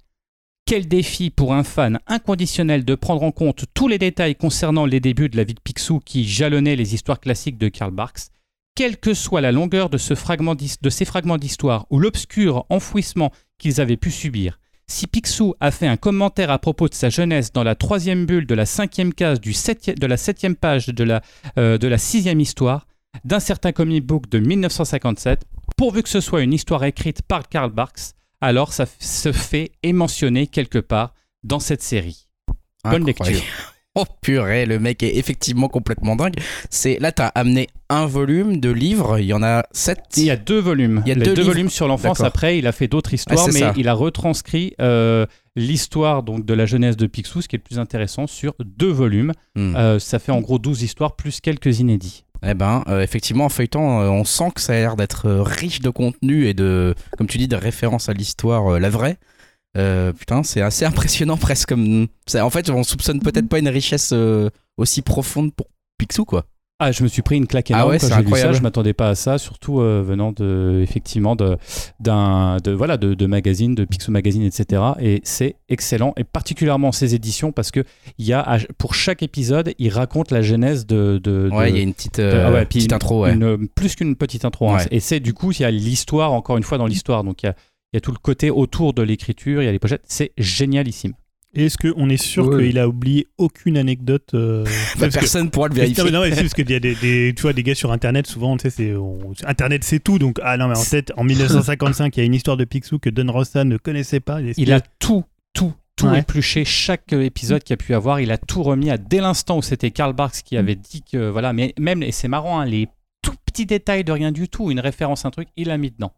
[0.65, 4.99] Quel défi pour un fan inconditionnel de prendre en compte tous les détails concernant les
[4.99, 8.31] débuts de la vie de Picsou qui jalonnaient les histoires classiques de Karl Barks.
[8.75, 14.11] Quelle que soit la longueur de ces fragments d'histoire ou l'obscur enfouissement qu'ils avaient pu
[14.11, 18.25] subir, si Picsou a fait un commentaire à propos de sa jeunesse dans la troisième
[18.25, 21.21] bulle de la cinquième case du de la septième page de la,
[21.57, 22.87] euh, de la sixième histoire,
[23.25, 25.45] d'un certain comic book de 1957,
[25.75, 29.93] pourvu que ce soit une histoire écrite par Karl Barks, alors ça se fait et
[29.93, 32.27] mentionné quelque part dans cette série.
[32.83, 33.41] Bonne lecture.
[33.99, 36.35] Oh purée, le mec est effectivement complètement dingue.
[36.69, 39.17] C'est là, t'as amené un volume de livres.
[39.17, 39.99] Il y en a sept.
[40.17, 41.01] Il y a deux volumes.
[41.05, 42.21] Il y a deux volumes sur l'enfance.
[42.21, 43.73] Après, il a fait d'autres histoires, Ah, mais ça.
[43.75, 45.25] il a retranscrit euh,
[45.55, 48.91] l'histoire donc de la jeunesse de Picsou, ce qui est le plus intéressant, sur deux
[48.91, 49.31] volumes.
[49.55, 49.75] Hmm.
[49.75, 52.23] Euh, ça fait en gros 12 histoires plus quelques inédits.
[52.45, 55.81] Eh ben, euh, effectivement, en feuilletant, euh, on sent que ça a l'air d'être riche
[55.81, 59.17] de contenu et de, comme tu dis, de références à l'histoire, la vraie.
[59.77, 61.69] Euh, putain, c'est assez impressionnant presque.
[61.69, 62.07] Comme...
[62.35, 65.67] En fait, on soupçonne peut-être pas une richesse euh, aussi profonde pour
[65.97, 66.45] Picsou, quoi.
[66.79, 68.27] Ah, je me suis pris une claque Ah énorme ouais, quand c'est j'ai lu ça.
[68.27, 68.53] incroyable.
[68.55, 71.57] Je m'attendais pas à ça, surtout euh, venant de effectivement de
[71.99, 74.83] d'un de voilà de, de magazines, de Picsou Magazine, etc.
[74.99, 77.83] Et c'est excellent et particulièrement ces éditions parce que
[78.19, 81.79] il y a pour chaque épisode, il raconte la genèse de de, Ouais, il y
[81.79, 83.33] a une petite, de- euh, ah ouais, petite une- intro, ouais.
[83.33, 84.69] une- plus qu'une petite intro.
[84.69, 84.77] hein.
[84.77, 84.87] Ouais.
[84.91, 87.23] Et c'est du coup il y a l'histoire encore une fois dans l'histoire.
[87.23, 87.55] Donc il y a
[87.93, 90.31] il y a tout le côté autour de l'écriture, il y a les pochettes, c'est
[90.37, 91.13] génialissime.
[91.55, 92.67] Est-ce qu'on est sûr Ouais.
[92.67, 94.63] qu'il a oublié aucune anecdote euh,
[94.99, 96.03] Bah, que- personne pourra le Non, vérifier.
[96.03, 97.91] mais non, mais c'est parce qu'il y a des, des- tu vois, des gars sur
[97.91, 101.13] Internet, souvent, tu sais, c'est, on- Internet c'est tout, donc, ah non, mais en tête,
[101.17, 104.39] en 1955, il y a une histoire de Picsou que Don Rosa ne connaissait pas.
[104.57, 105.23] Il a tout,
[105.53, 106.19] tout, tout Ouais.
[106.19, 109.21] épluché, chaque euh, épisode qu'il y a pu avoir, il a tout remis à dès
[109.21, 112.59] l'instant où c'était Karl Barks qui avait dit que voilà, mais même et c'est marrant,
[112.59, 112.87] hein, les
[113.23, 116.11] tout petits détails de rien du tout, une référence, un truc, il l'a mis dedans.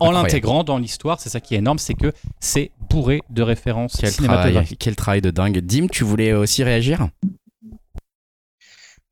[0.00, 3.98] En l'intégrant dans l'histoire, c'est ça qui est énorme, c'est que c'est bourré de références
[4.00, 4.78] Quel travail, cinématographiques.
[4.80, 5.58] quel travail de dingue.
[5.58, 7.08] Dim, tu voulais aussi réagir?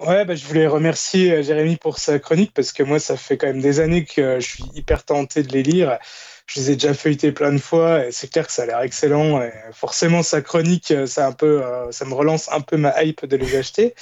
[0.00, 3.36] Ouais, bah, je voulais remercier euh, Jérémy pour sa chronique parce que moi, ça fait
[3.36, 5.98] quand même des années que euh, je suis hyper tenté de les lire.
[6.46, 8.80] Je les ai déjà feuilletés plein de fois et c'est clair que ça a l'air
[8.80, 9.42] excellent.
[9.42, 13.26] Et forcément, sa chronique, euh, ça, un peu, ça me relance un peu ma hype
[13.26, 13.94] de les acheter.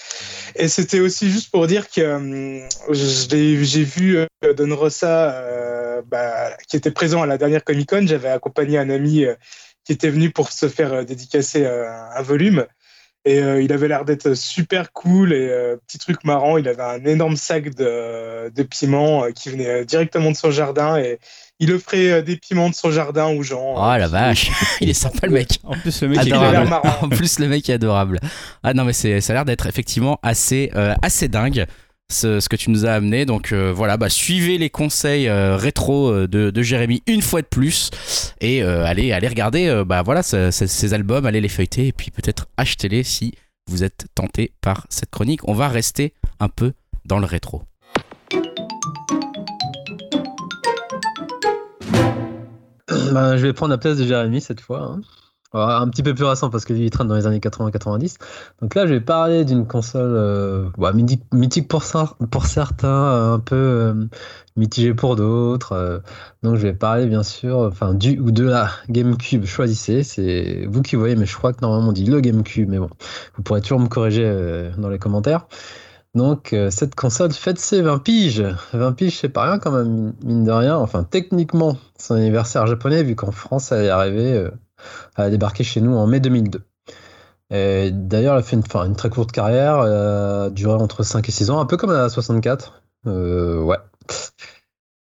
[0.55, 4.19] Et c'était aussi juste pour dire que j'ai vu
[4.57, 5.43] Don Rosa
[6.07, 8.07] bah, qui était présent à la dernière Comic Con.
[8.07, 9.35] J'avais accompagné un ami euh,
[9.85, 12.67] qui était venu pour se faire euh, dédicacer euh, un volume.
[13.27, 16.59] Et euh, il avait l'air d'être super cool et euh, petit truc marrant.
[16.59, 20.53] Il avait un énorme sac de, de piments euh, qui venait euh, directement de son
[20.53, 21.19] jardin et
[21.59, 23.75] il offrait euh, des piments de son jardin aux gens.
[23.77, 25.59] Oh la vache, il est sympa le mec.
[25.65, 26.89] En plus, le mec, l'air Adorable.
[27.03, 28.21] En plus, le mec est adorable.
[28.63, 31.67] Ah non, mais c'est, ça a l'air d'être effectivement assez, euh, assez dingue
[32.11, 33.25] ce, que tu nous as amené.
[33.27, 37.43] Donc euh, voilà, bah, suivez les conseils euh, rétro euh, de, de Jérémy une fois
[37.43, 37.91] de plus
[38.41, 42.11] et allez, allez regarder bah, voilà, ce- ce- ces albums, allez les feuilleter et puis
[42.11, 43.33] peut-être achetez-les si
[43.71, 45.41] vous êtes tenté par cette chronique.
[45.49, 46.73] On va rester un peu
[47.05, 47.63] dans le rétro.
[53.13, 54.83] Ben, je vais prendre la place de Jérémy cette fois.
[54.83, 55.01] hein.
[55.53, 58.17] Un petit peu plus récent parce que lui il traîne dans les années 80-90.
[58.61, 63.35] Donc là, je vais parler d'une console euh, bah, mythique, pour, cer- pour certains, euh,
[63.35, 63.95] un peu euh,
[64.57, 65.73] mitigée pour d'autres.
[65.73, 65.99] euh.
[66.43, 69.45] donc je vais parler bien sûr enfin, du ou de la GameCube.
[69.47, 72.69] Choisissez, c'est vous qui voyez, mais je crois que normalement on dit le GameCube.
[72.69, 72.91] Mais bon,
[73.37, 75.47] vous pourrez toujours me corriger dans les commentaires.
[76.15, 78.43] Donc, cette console fête ses 20 piges.
[78.73, 80.77] 20 piges, c'est pas rien quand même, mine de rien.
[80.77, 81.77] Enfin, techniquement,
[82.11, 84.47] un anniversaire japonais, vu qu'en France, elle est arrivée,
[85.17, 86.63] a débarqué chez nous en mai 2002.
[87.51, 91.33] Et D'ailleurs, elle a fait une, très courte carrière, elle a duré entre 5 et
[91.33, 92.83] 6 ans, un peu comme la 64.
[93.07, 93.79] Euh, ouais.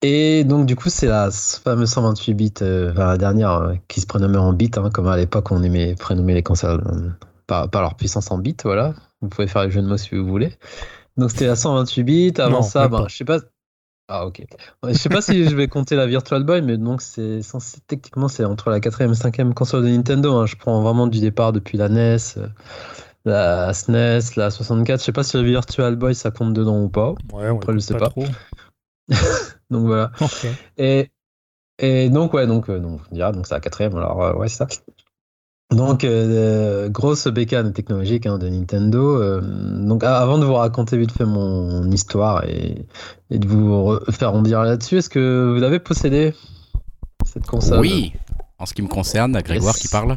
[0.02, 4.00] Et donc, du coup, c'est la fameuse 128 bits, euh, enfin, la dernière, euh, qui
[4.00, 7.10] se prénommait en bits, hein, comme à l'époque on aimait prénommer les consoles euh,
[7.48, 8.94] par, par leur puissance en bits, voilà.
[9.20, 10.56] Vous pouvez faire les jeux de mots si vous voulez.
[11.16, 12.32] Donc, c'était la 128 bits.
[12.38, 13.40] Avant Non, ça, ben, je sais pas.
[14.10, 14.42] Ah, ok.
[14.84, 18.28] Je sais pas si je vais compter la Virtual Boy, mais donc, c'est censé, techniquement,
[18.28, 20.34] c'est entre la quatrième et cinquième console de Nintendo.
[20.34, 20.46] hein.
[20.46, 22.48] Je prends vraiment du départ depuis la NES, euh,
[23.26, 25.00] la SNES, la 64.
[25.00, 27.10] Je sais pas si la Virtual Boy ça compte dedans ou pas.
[27.32, 28.08] Ouais, on Après, je sais pas.
[28.08, 28.24] trop.
[29.70, 30.10] Donc, voilà.
[30.78, 31.10] Et,
[31.78, 34.48] et donc, ouais, donc, euh, donc, on dira, donc c'est la quatrième, alors euh, ouais,
[34.48, 34.66] c'est ça.
[35.70, 39.20] Donc, euh, grosse bécane technologique hein, de Nintendo.
[39.20, 39.40] euh,
[39.86, 42.86] donc, avant de vous raconter vite fait mon histoire et,
[43.30, 46.32] et de vous re- faire en dire là-dessus, est-ce que vous avez possédé
[47.26, 47.80] cette console?
[47.80, 48.14] Oui,
[48.58, 49.82] en ce qui me concerne, Grégoire Yes.
[49.82, 50.16] qui parle.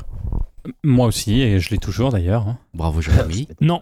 [0.83, 2.47] Moi aussi, et je l'ai toujours d'ailleurs.
[2.47, 2.57] hein.
[2.73, 3.49] Bravo Jérémy.
[3.61, 3.81] Non.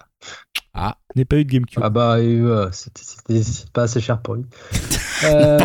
[0.74, 0.96] Ah.
[1.16, 1.82] N'ai pas eu de GameCube.
[1.84, 3.02] Ah bah, euh, c'était
[3.74, 4.46] pas assez cher pour lui.
[5.26, 5.60] Euh,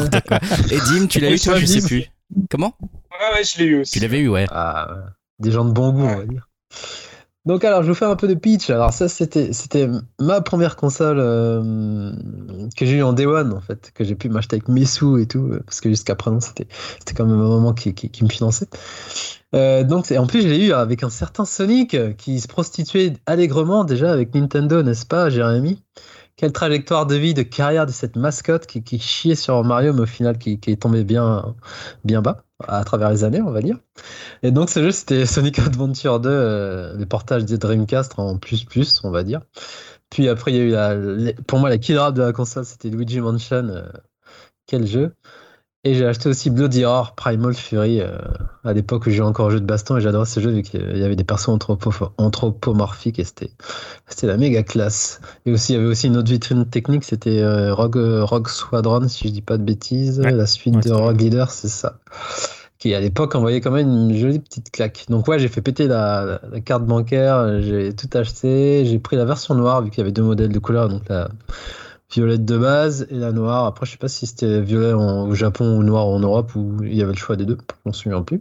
[0.73, 2.05] Et Dim, tu l'as eu toi, je sais plus.
[2.51, 2.75] Comment?
[2.81, 3.93] Ouais, ouais, je l'ai eu aussi.
[3.93, 4.47] Tu l'avais eu, ouais.
[4.51, 5.01] Ah, ouais.
[5.39, 6.49] Des gens de bon goût, on va dire.
[7.45, 8.71] Donc alors, je vous fais un peu de pitch.
[8.71, 9.87] Alors ça, c'était c'était
[10.19, 12.11] ma première console euh,
[12.75, 15.19] que j'ai eu en Day One, en fait, que j'ai pu m'acheter avec mes sous
[15.19, 16.67] et tout, euh, parce que jusqu'à présent, c'était
[16.99, 18.69] c'était quand même un moment qui, qui, qui me finançait.
[19.55, 23.13] Euh, donc, et en plus, je l'ai eu avec un certain Sonic qui se prostituait
[23.27, 25.83] allègrement déjà avec Nintendo, n'est-ce pas, Jérémy?
[26.37, 30.07] Quelle trajectoire de vie, de carrière de cette mascotte qui, chiait sur Mario, mais au
[30.07, 31.55] final qui, est tombé bien,
[32.05, 33.79] bas à travers les années, on va dire.
[34.43, 38.65] Et donc ce jeu c'était Sonic Adventure 2, euh, le portage des Dreamcast en plus
[38.65, 39.43] plus, on va dire.
[40.11, 42.33] Puis après il y a eu la, les- pour moi la killer app de la
[42.33, 43.69] console, c'était Luigi Mansion.
[43.69, 43.89] euh,
[44.67, 45.15] quel jeu
[45.87, 48.17] Et j'ai acheté aussi Bloody Roar Primal Fury euh,
[48.65, 51.05] à l'époque où j'ai encore jeu de baston et j'adorais ce jeu vu qu'il y
[51.05, 53.51] avait des persos anthropo- anthropomorphiques et c'était
[54.09, 55.21] c'était la méga classe.
[55.45, 59.09] Et aussi il y avait aussi une autre vitrine technique, c'était euh, Rogue, Rogue Squadron
[59.09, 60.33] si je dis pas de bêtises, Ouais.
[60.33, 61.99] la suite Ouais, de Rogue Leader, c'est ça
[62.79, 65.07] qui à l'époque envoyait quand même une jolie petite claque.
[65.09, 69.25] Donc ouais, j'ai fait péter la, la- carte bancaire, j'ai tout acheté, j'ai pris la
[69.25, 71.29] version noire vu qu'il y avait deux modèles de couleur, donc la
[72.15, 73.67] violette de base et la noire.
[73.67, 76.83] Après, je sais pas si c'était violet en- au Japon ou noir en Europe ou
[76.83, 78.41] il y avait le choix des deux, je m'en souviens plus.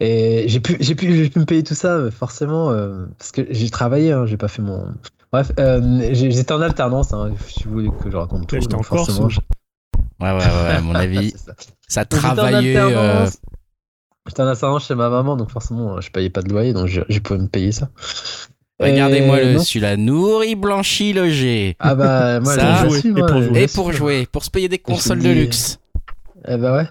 [0.00, 3.46] Et j'ai pu, j'ai pu, j'ai pu me payer tout ça, forcément, euh, parce que
[3.50, 4.86] j'ai travaillé, hein, j'ai pas fait mon.
[5.32, 8.56] Bref, euh, j'étais en alternance, hein, si vous voulez que je raconte tout.
[8.60, 9.40] J'étais en donc Corse forcément, ou- je-
[10.20, 10.42] Ouais, ouais, ouais,
[10.74, 11.54] à mon avis, ça.
[11.88, 12.76] ça Donc, j'étais en travaillait.
[12.76, 12.88] euh,
[13.20, 13.38] alternance.
[14.26, 17.04] J'étais en alternance chez ma maman, donc forcément, je payais pas de loyer, donc j'ai
[17.08, 17.88] j'ai pu me payer ça.
[18.90, 19.62] Regardez-moi Et le, non.
[19.62, 21.76] celui-là, nourri, blanchi, logé.
[21.78, 23.62] Ah bah, moi, Ça, jouer, suis, et pour jouer.
[23.62, 25.78] Et pour jouer, pour se payer des consoles de luxe.
[26.48, 26.88] Eh bah ouais.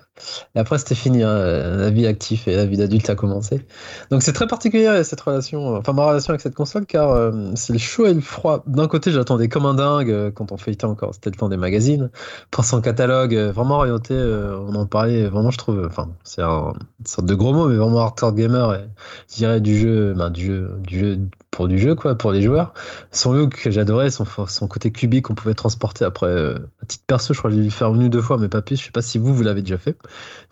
[0.56, 1.24] Et après, c'était fini.
[1.24, 1.38] hein,
[1.76, 3.66] La vie active et la vie d'adulte a commencé.
[4.10, 7.74] Donc, c'est très particulier cette relation, enfin, ma relation avec cette console, car euh, c'est
[7.74, 8.64] le chaud et le froid.
[8.66, 11.58] D'un côté, j'attendais comme un dingue euh, quand on feuilletait encore, c'était le temps des
[11.58, 12.10] magazines,
[12.50, 14.14] pour son catalogue euh, vraiment orienté.
[14.14, 15.84] euh, on en parlait vraiment, je trouve.
[15.86, 18.76] Enfin, c'est un- une sorte de gros mot, mais vraiment hardcore gamer.
[18.76, 18.86] Et,
[19.30, 21.20] je dirais du jeu, ben, du jeu, du jeu
[21.52, 22.74] pour du jeu, quoi, pour les joueurs.
[23.12, 26.28] Son look que j'adorais, son, son côté cubique qu'on pouvait transporter après.
[26.28, 28.48] Euh, à titre perso, je crois que j'ai dû faire une ou deux fois, mais
[28.48, 28.78] pas plus.
[28.80, 29.98] Je sais pas si vous, vous l'avez déjà fait.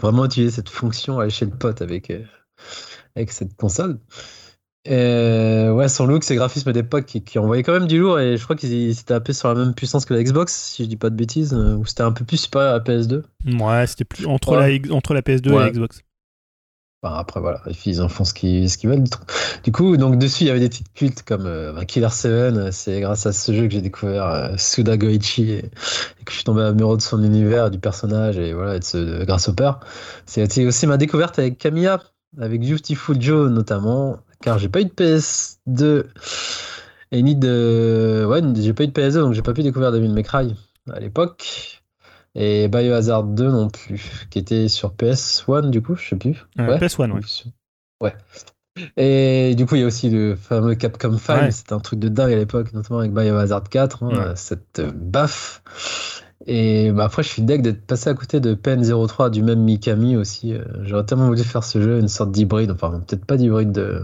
[0.01, 2.21] Vraiment utiliser cette fonction à chez le pote avec, euh,
[3.15, 3.97] avec cette console.
[4.85, 8.37] Et, ouais, son look, ses graphismes d'époque qui, qui envoyaient quand même du lourd et
[8.37, 10.95] je crois qu'ils s'étaient tapés sur la même puissance que la Xbox, si je dis
[10.95, 13.23] pas de bêtises, euh, ou c'était un peu plus supérieur à la PS2.
[13.59, 14.79] Ouais, c'était plus entre, Ouais.
[14.79, 16.01] la, entre la PS2 et la Xbox.
[17.01, 19.05] Après, voilà, ils en font ce qu'ils qu'ils veulent.
[19.63, 22.29] Du coup, donc dessus, il y avait des titres cultes comme euh, bah, Killer 7.
[22.29, 25.61] euh, C'est grâce à ce jeu que j'ai découvert euh, Suda Goichi et,
[26.25, 29.23] que je suis tombé amoureux de son univers, du personnage et voilà, et de ce
[29.23, 29.71] Grasshopper.
[30.25, 32.03] C'était aussi ma découverte avec Camilla,
[32.37, 36.05] avec Beautiful Joe notamment, car j'ai pas eu de PS2
[37.11, 38.25] et ni de.
[38.27, 40.53] Ouais, j'ai pas eu de PS2, donc j'ai pas pu découvrir Devil May Cry
[40.91, 41.78] à l'époque.
[42.35, 46.45] Et Biohazard 2 non plus, qui était sur PS1 du coup, je sais plus.
[46.59, 47.21] Euh, PS1, ouais.
[48.01, 48.13] Ouais.
[48.97, 51.51] Et du coup, il y a aussi le fameux Capcom 5, Ouais.
[51.51, 54.35] c'était un truc de dingue à l'époque, notamment avec Biohazard 4, hein, Ouais.
[54.35, 55.63] cette baffe.
[56.45, 60.15] Et bah, après, je suis deg d'être passé à côté de PN03 du même Mikami
[60.15, 60.53] aussi.
[60.53, 64.03] euh, J'aurais tellement voulu faire ce jeu, une sorte d'hybride, enfin, peut-être pas d'hybride de,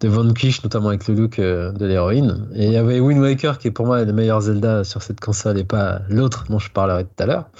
[0.00, 2.48] de Vanquish, notamment avec le look euh, de l'héroïne.
[2.54, 5.20] Et il y avait Wind Waker qui est pour moi le meilleur Zelda sur cette
[5.20, 7.50] console et pas l'autre dont je parlerai tout à l'heure.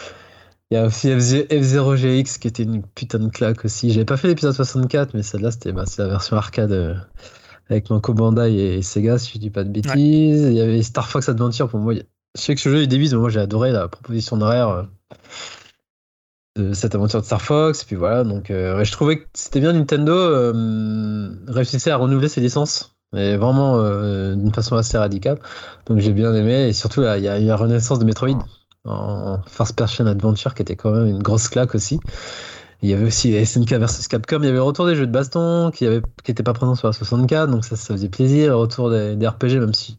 [0.70, 3.90] Il y a aussi F0GX qui était une putain de claque aussi.
[3.90, 6.94] J'avais pas fait l'épisode 64, mais celle-là, c'était bah, c'est la version arcade euh,
[7.68, 10.42] avec Namco Bandai et, Sega, si je dis pas de bêtises.
[10.42, 11.94] Il y avait Star Fox Adventure pour moi.
[11.94, 14.70] Je sais que ce jeu il débise, mais moi j'ai adoré la proposition de Rare
[14.70, 14.82] euh,
[16.74, 17.84] cette aventure de Star Fox.
[17.84, 22.40] Puis voilà, donc euh, je trouvais que c'était bien Nintendo euh, réussissait à renouveler ses
[22.40, 22.96] licences.
[23.16, 25.38] Et vraiment euh, d'une façon assez radicale.
[25.86, 26.68] Donc j'ai bien aimé.
[26.68, 28.38] Et surtout, il y a eu la renaissance de Metroid.
[28.84, 31.98] en first person adventure qui était quand même une grosse claque aussi.
[32.82, 34.38] Il y avait aussi SNK versus Capcom.
[34.40, 36.92] Il y avait le retour des jeux de baston qui était pas présent sur la
[36.92, 38.56] 64, donc ça, ça faisait plaisir.
[38.56, 39.98] Retour des RPG, même si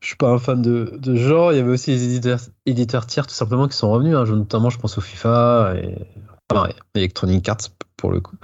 [0.00, 1.52] je suis pas un fan de, de genre.
[1.52, 2.04] Il y avait aussi les
[2.66, 4.16] éditeurs, tiers tout simplement qui sont revenus.
[4.16, 4.24] hein.
[4.24, 5.96] Notamment, je pense au FIFA et
[6.94, 8.36] Electronic Arts pour le coup.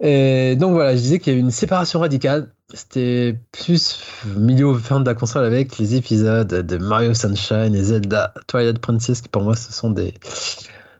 [0.00, 2.52] Et donc voilà, je disais qu'il y avait une séparation radicale.
[2.72, 4.00] C'était plus
[4.36, 9.20] milieu fin de la console avec les épisodes de Mario Sunshine et Zelda Twilight Princess
[9.20, 10.14] qui pour moi ce sont des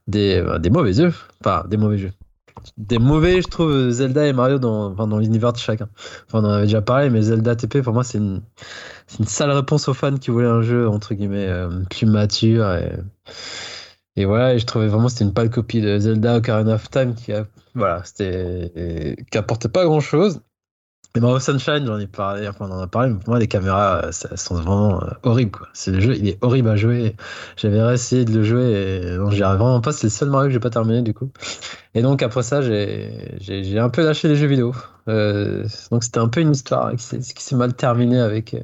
[0.08, 1.14] des, euh, des mauvais jeux.
[1.40, 2.12] Enfin, des mauvais jeux.
[2.76, 5.88] Des mauvais, je trouve, Zelda et Mario dans, dans l'univers de chacun.
[6.26, 8.42] Enfin, on en avait déjà parlé, mais Zelda TP, pour moi, c'est une,
[9.18, 12.70] une sale réponse aux fans qui voulaient un jeu, entre guillemets, euh, plus mature.
[12.72, 12.92] Et,
[14.16, 17.14] et voilà, et je trouvais vraiment c'était une pâle copie de Zelda Ocarina of Time
[17.14, 17.46] qui, a,
[19.30, 20.40] qui apportait pas grand chose.
[21.16, 23.48] Et Mario Sunshine, j'en ai parlé, enfin, on en a parlé, mais pour moi, les
[23.48, 25.58] caméras, euh, ça- sont vraiment euh, horribles.
[25.72, 27.16] C'est le jeu, il est horrible à jouer.
[27.56, 29.90] J'avais essayé de le jouer et non, j'y arrive vraiment pas.
[29.92, 31.32] C'est le seul Mario que j'ai pas terminé, du coup.
[31.94, 34.72] Et donc, après ça, j'ai, un peu lâché les jeux vidéo.
[35.08, 38.60] Euh, donc, c'était un peu une histoire qui s'est, mal terminée avec, euh,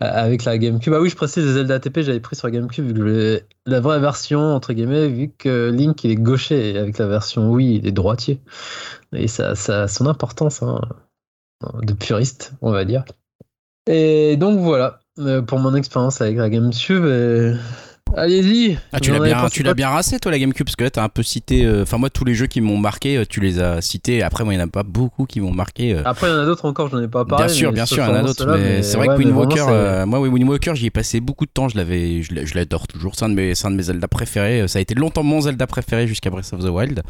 [0.00, 0.92] avec la GameCube.
[0.94, 4.00] Ah oui, je précise, les Zelda TP, j'avais pris sur GameCube vu que la vraie
[4.00, 7.86] version, entre guillemets, vu que Link, il est gaucher et avec la version Wii, il
[7.86, 8.42] est droitier.
[9.14, 10.80] Et ça, ça a son importance, hein,
[11.82, 13.04] de puriste, on va dire.
[13.88, 17.04] Et donc, voilà, euh, pour mon expérience avec la GameCube.
[17.06, 17.54] et-
[18.16, 18.78] Allez-y!
[18.92, 20.84] Ah, tu l'as bien, pensé tu l'as quoi bien rassé, toi, la GameCube, parce que
[20.84, 21.64] là, t'as un peu cité.
[21.66, 24.22] euh, Enfin, moi, tous les jeux qui m'ont marqué, euh, tu les as cités.
[24.22, 25.92] Après, moi, il n'y en a pas beaucoup qui m'ont marqué.
[25.92, 26.02] euh.
[26.04, 27.46] Après, il y en a d'autres encore, j'en ai pas parlé.
[27.46, 29.32] bien sûr, bien sûr, il y en a d'autres, mais, c'est vrai ouais, que Wind
[29.36, 31.68] Walker, euh, moi, oui, Wind Walker, j'y ai passé beaucoup de temps.
[31.68, 33.16] Je l'avais, je l'a- je l'adore toujours.
[33.16, 34.68] C'est un de mes, c'est un de mes Zelda préférés.
[34.68, 37.02] Ça a été longtemps mon Zelda préféré jusqu'à Breath of the Wild.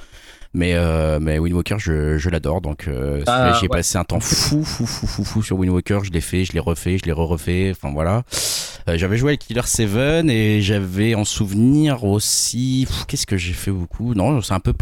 [0.56, 2.62] Mais, euh, mais Wind Walker, je, je l'adore.
[2.62, 3.76] Donc, euh, Ah, celui-là, j'y ai ouais.
[3.76, 5.98] passé un temps fou, fou, fou, fou, fou sur Wind Walker.
[6.02, 7.72] Je l'ai fait, je l'ai refait, je l'ai re-refait.
[7.76, 8.22] Enfin, voilà.
[8.88, 12.88] Euh, j'avais joué avec Killer 7 et j'avais en souvenir aussi.
[13.06, 14.14] Qu'est-ce que j'ai fait beaucoup?
[14.14, 14.72] Non, c'est un peu.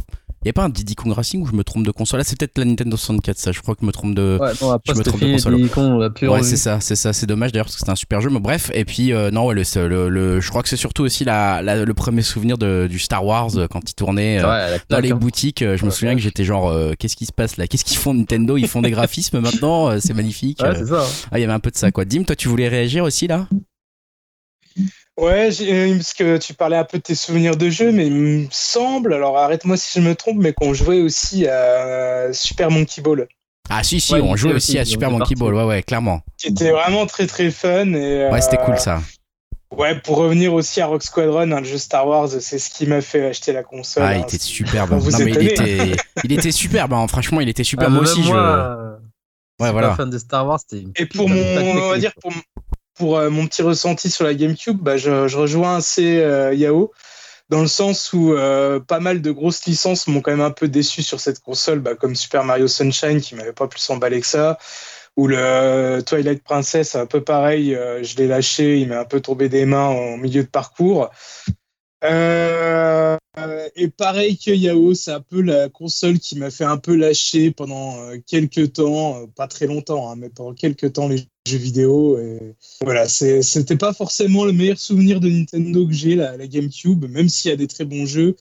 [0.45, 2.19] Il n'y a pas un Diddy Kong Racing où je me trompe de console?
[2.19, 3.51] Là, c'est peut-être la Nintendo 64, ça.
[3.51, 4.37] Je crois que je me trompe de.
[4.39, 5.57] Ouais, non, après, je me trompe de console.
[5.57, 8.21] Diddy Kong, Ouais, c'est ça, c'est ça, c'est dommage d'ailleurs parce que c'était un super
[8.21, 8.29] jeu.
[8.29, 11.03] Mais bref, et puis euh, non, ouais, le, le, le- je crois que c'est surtout
[11.03, 14.77] aussi la, la- le premier souvenir de, du Star Wars euh, quand il tournait euh,
[14.91, 15.17] dans les hein.
[15.17, 15.61] boutiques.
[15.65, 17.67] Je me souviens que j'étais genre, euh, qu'est-ce qui se passe là?
[17.67, 18.59] Qu'est-ce qu'ils font Nintendo?
[18.59, 20.61] Ils font des graphismes maintenant, c'est magnifique.
[20.63, 21.01] Ouais, c'est ça.
[21.03, 21.29] hein.
[21.33, 22.05] ah, il y avait un peu de ça quoi.
[22.05, 23.49] Dim, toi, tu voulais réagir aussi là?
[25.17, 28.07] Ouais, j'ai- euh, parce que tu parlais un peu de tes souvenirs de jeu, mais
[28.07, 32.71] il me semble, alors arrête-moi si je me trompe, mais qu'on jouait aussi à Super
[32.71, 33.29] Monkey Ball,
[33.71, 35.37] Ah si si, Ouais, on jouait aussi aussi, à Super Monkey.
[35.37, 36.21] Ball, ouais ouais, clairement.
[36.37, 37.93] qui était vraiment très très fun.
[37.95, 39.01] Et, Ouais, c'était euh, cool ça.
[39.71, 43.01] Ouais, pour revenir aussi à Rock Squadron, un jeu Star Wars, c'est ce qui m'a
[43.01, 44.03] fait acheter la console.
[44.05, 44.15] Ah, hein.
[44.19, 44.91] il était superbe.
[44.91, 46.93] Non mais il était, il était superbe.
[46.93, 47.07] hein.
[47.09, 47.87] Franchement, il était super.
[47.87, 48.29] Ah, moi mais aussi, je.
[48.29, 48.99] moi, euh, Ouais,
[49.61, 49.89] je suis voilà.
[49.91, 52.33] pas fan de Star Wars, c'était une Et pour mon, on va dire pour,
[52.95, 56.93] pour euh, mon petit ressenti sur la GameCube, bah, je, rejoins assez euh, Yao
[57.51, 60.67] dans le sens où euh, pas mal de grosses licences m'ont quand même un peu
[60.69, 64.27] déçu sur cette console, bah, comme Super Mario Sunshine qui m'avait pas plus emballé que
[64.27, 64.59] ça,
[65.17, 69.49] ou le Twilight Princess, un peu pareil, je l'ai lâché, il m'est un peu tombé
[69.49, 71.11] des mains en milieu de parcours.
[72.05, 73.17] Euh,
[73.77, 77.51] et pareil que Yao, c'est un peu la console qui m'a fait un peu lâcher
[77.51, 81.59] pendant euh, quelques temps, euh, pas très longtemps, hein, mais pendant quelques temps les jeux
[81.59, 82.19] vidéo.
[82.83, 87.29] Voilà, c'était pas forcément le meilleur souvenir de Nintendo que j'ai, la, la GameCube, même
[87.29, 88.37] s'il y a des très bons jeux.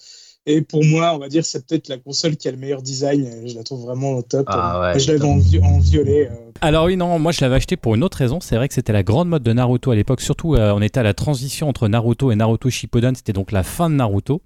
[0.45, 3.47] Et pour moi, on va dire, c'est peut-être la console qui a le meilleur design.
[3.47, 4.45] Je la trouve vraiment au top.
[4.49, 6.29] Ah ouais, je l'avais en, vi- en violet.
[6.29, 8.39] euh, Alors oui, non, moi je l'avais acheté pour une autre raison.
[8.41, 10.19] C'est vrai que c'était la grande mode de Naruto à l'époque.
[10.19, 13.15] Surtout, euh, on était à la transition entre Naruto et Naruto Shippuden.
[13.15, 14.41] C'était donc la fin de Naruto.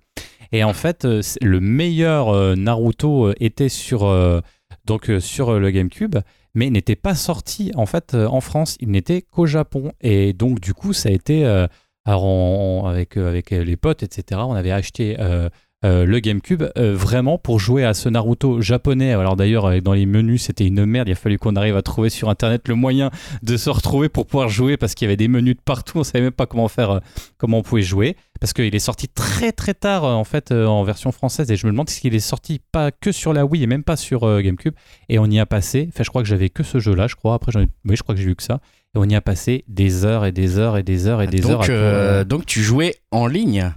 [0.51, 4.39] Et en fait, euh, le meilleur euh, Naruto était sur, euh,
[4.85, 6.17] donc, euh, sur le GameCube,
[6.53, 8.77] mais il n'était pas sorti en fait euh, en France.
[8.81, 9.91] Il n'était qu'au Japon.
[10.01, 11.65] Et donc du coup, ça a été euh,
[12.05, 14.41] alors on- on- avec euh, avec les potes, etc.
[14.45, 15.17] On avait acheté.
[15.19, 15.49] euh,
[15.85, 19.13] euh, le GameCube euh, vraiment pour jouer à ce Naruto japonais.
[19.13, 21.07] Alors d'ailleurs euh, dans les menus c'était une merde.
[21.07, 23.11] Il a fallu qu'on arrive à trouver sur internet le moyen
[23.43, 25.99] de se retrouver pour pouvoir jouer parce qu'il y avait des menus de partout.
[25.99, 26.99] On savait même pas comment faire, euh,
[27.37, 31.11] comment on pouvait jouer parce qu'il est sorti très très tard en fait en version
[31.11, 33.83] française et je me demande s'il est sorti pas que sur la Wii et même
[33.83, 34.73] pas sur GameCube
[35.09, 35.89] et on y a passé.
[35.91, 37.07] Enfin je crois que j'avais que ce jeu là.
[37.07, 37.67] Je crois après j'en ai...
[37.85, 38.61] oui je crois que j'ai vu que ça
[38.95, 41.45] et on y a passé des heures et des heures et des heures et des
[41.47, 41.69] heures.
[41.69, 43.71] à donc tu jouais en ligne.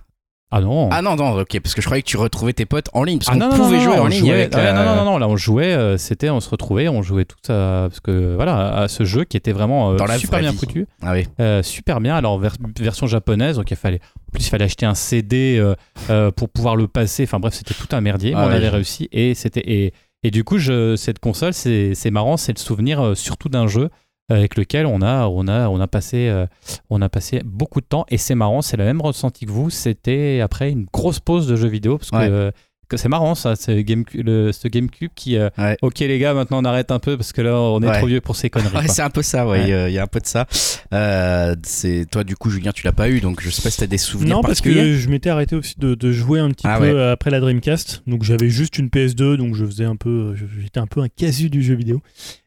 [0.53, 0.89] Ah non.
[0.91, 3.19] Ah non non ok parce que je croyais que tu retrouvais tes potes en ligne
[3.19, 4.53] parce Ah qu'on non, pouvait non, jouer non, en ligne jouait- avec.
[4.53, 7.25] non, euh, non, non, non, là on jouait, euh, c'était, on se retrouvait, on jouait
[7.25, 10.51] tout ça, parce que voilà, à ce jeu qui était vraiment euh, la super bien
[10.51, 10.57] vie.
[10.59, 11.27] foutu, Ah oui.
[11.39, 12.17] euh, super bien.
[12.17, 15.63] Alors vers- version japonaise, donc il fallait, en plus il fallait acheter un CD
[16.37, 17.23] pour pouvoir le passer.
[17.25, 19.93] Enfin bref, c'était tout un merdier, mais Ah on ouais, avait réussi et c'était et,
[20.25, 23.89] et du coup je, cette console, c'est c'est marrant, c'est le souvenir surtout d'un jeu.
[24.31, 26.47] Avec lequel on a, on a, on a passé, euh,
[26.89, 28.07] on a passé beaucoup de temps.
[28.09, 29.69] Et c'est marrant, c'est le même ressenti que vous.
[29.71, 32.29] C'était après une grosse pause de jeux vidéo parce Ouais.
[32.31, 32.51] euh,
[32.91, 35.77] que c'est marrant ça, ce GameCube, le, ce GameCube qui, euh, Ouais.
[35.81, 37.97] ok les gars, maintenant on arrête un peu parce que là on est Ouais.
[37.99, 38.77] trop vieux pour ces conneries.
[38.77, 39.61] Ouais, c'est un peu ça, ouais.
[39.61, 39.63] Ouais.
[39.65, 40.47] Il y a- il y a un peu de ça.
[40.93, 43.79] Euh, c'est toi, du coup, Julien, tu l'as pas eu, donc je sais pas si
[43.79, 46.67] t'as des souvenirs Non, parce que je m'étais arrêté aussi de, de jouer un petit
[46.67, 46.91] Ah peu ouais.
[46.91, 48.03] euh, après la Dreamcast.
[48.07, 51.49] Donc j'avais juste une PS2, donc je faisais un peu, j'étais un peu un casu
[51.51, 52.01] du jeu vidéo.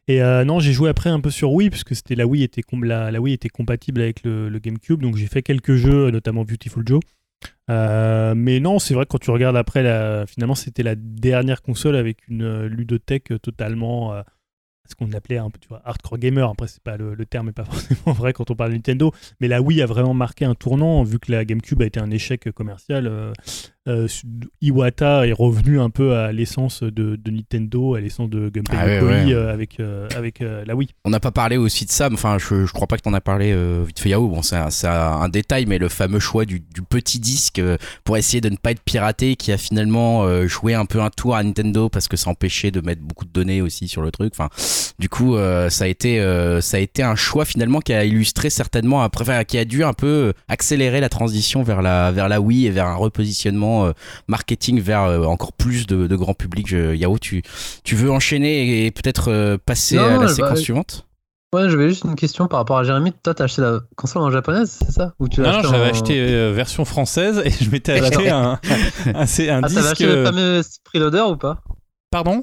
[0.08, 2.62] Et euh, non, j'ai joué après un peu sur Wii, puisque c'était la Wii était
[2.82, 6.44] la, la Wii était compatible avec le, le GameCube, donc j'ai fait quelques jeux, notamment
[6.44, 7.00] Beautiful Joe.
[7.70, 11.62] Euh, mais non, c'est vrai que quand tu regardes après, la, finalement, c'était la dernière
[11.62, 14.22] console avec une euh, ludothèque totalement, euh,
[14.86, 16.50] ce qu'on appelait un peu, hardcore gamer.
[16.50, 19.48] Après, c'est pas le, terme est pas forcément vrai quand on parle de Nintendo, mais
[19.48, 22.50] la Wii a vraiment marqué un tournant vu que la GameCube a été un échec
[22.52, 23.32] commercial.
[23.88, 24.08] Euh,
[24.62, 28.86] Iwata est revenu un peu à l'essence de, de Nintendo, à l'essence de Gunpei Ah
[28.86, 29.32] ouais, Yokoi, ouais.
[29.32, 30.88] euh, avec, euh, avec la Wii.
[31.04, 33.12] On n'a pas parlé aussi de ça, mais enfin, je, je crois pas que t'en
[33.14, 33.54] as parlé
[33.86, 34.28] vite fait Yahoo.
[34.28, 37.60] Bon, c'est un, un détail, mais le fameux choix du, du petit disque
[38.04, 41.36] pour essayer de ne pas être piraté, qui a finalement joué un peu un tour
[41.36, 44.32] à Nintendo parce que ça empêchait de mettre beaucoup de données aussi sur le truc.
[44.34, 44.48] Enfin,
[44.98, 45.36] du coup,
[45.68, 46.18] ça a été,
[46.60, 49.84] ça a été un choix finalement qui a illustré certainement après, enfin, qui a dû
[49.84, 53.92] un peu accélérer la transition vers la, vers la Wii et vers un repositionnement euh,
[54.28, 56.66] marketing vers euh, encore plus de, de grand public.
[56.68, 57.42] Je- Yahoo, tu,
[57.82, 61.06] tu veux enchaîner et peut-être euh, passer Non, à la bah, séquence suivante?
[61.54, 63.12] Ouais, j'avais juste une question par rapport à Jérémy.
[63.22, 65.14] Toi, t'as acheté la console en japonaise, c'est ça?
[65.20, 68.58] Ou tu l'as Non, j'avais en- acheté euh, version française et je m'étais acheté un,
[69.14, 69.90] un, c'est un Ah, t'avais disque.
[69.92, 71.62] acheté le fameux freeloader ou pas?
[72.10, 72.42] Pardon?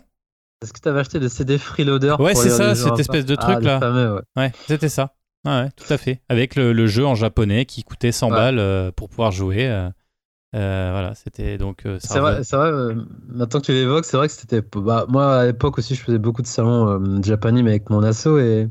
[0.63, 3.55] Est-ce que t'avais acheté le CD freeloader Ouais, c'est ça, cette en espèce de truc,
[3.57, 3.79] ah, le là.
[3.79, 4.21] fameux, ouais.
[4.37, 5.15] Ouais, c'était ça.
[5.43, 6.21] Ah ouais, tout à fait.
[6.29, 8.35] Avec le, le jeu en japonais qui coûtait 100 Ouais.
[8.37, 9.67] balles euh, pour pouvoir jouer.
[9.67, 9.89] euh,
[10.55, 11.85] euh, voilà, c'était donc.
[11.85, 12.95] euh, C'est vrai, vrai euh,
[13.29, 14.61] maintenant que tu l'évoques, c'est vrai que c'était.
[14.75, 18.37] Bah, moi, à l'époque aussi, je faisais beaucoup de salons japonais, mais avec mon asso
[18.37, 18.67] et,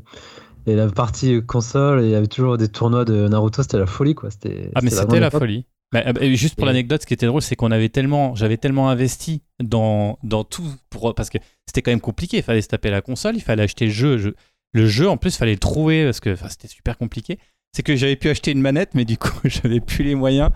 [0.67, 4.13] et la partie console, il y avait toujours des tournois de Naruto, c'était la folie,
[4.15, 4.29] quoi.
[4.31, 5.65] C'était, Ah, mais c'était la folie.
[5.91, 8.33] Bah, euh, et juste pour Et- l'anecdote, ce qui était drôle, c'est qu'on avait tellement,
[8.35, 12.37] j'avais tellement investi dans, dans tout pour, parce que c'était quand même compliqué.
[12.37, 14.17] Il fallait se taper la console, il fallait acheter le jeu.
[14.17, 14.29] je-
[14.73, 17.39] le jeu, en plus, il fallait le trouver parce que c'était super compliqué.
[17.73, 20.49] C'est que j'avais pu acheter une manette, mais du coup, j'avais plus les moyens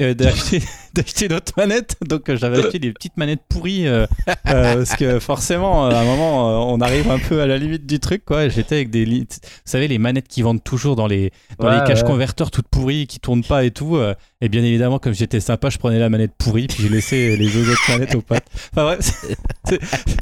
[0.00, 0.62] euh, d'acheter
[0.94, 1.96] d'acheter d'autres manettes.
[2.00, 4.06] Donc, euh, j'avais acheté des petites manettes pourries euh,
[4.44, 8.24] parce que forcément, à un moment, on arrive un peu à la limite du truc,
[8.24, 8.48] quoi.
[8.48, 9.26] J'étais avec des, vous
[9.66, 12.08] savez, les manettes qui vendent toujours dans les dans Ouais, les caches ouais.
[12.08, 13.98] converteurs toutes pourries qui tournent pas et tout.
[14.44, 17.48] Et bien évidemment, comme j'étais sympa, je prenais la manette pourrie puis je laissais les
[17.48, 18.46] deux autres manettes aux pattes.
[18.72, 19.78] Enfin bref, c'est-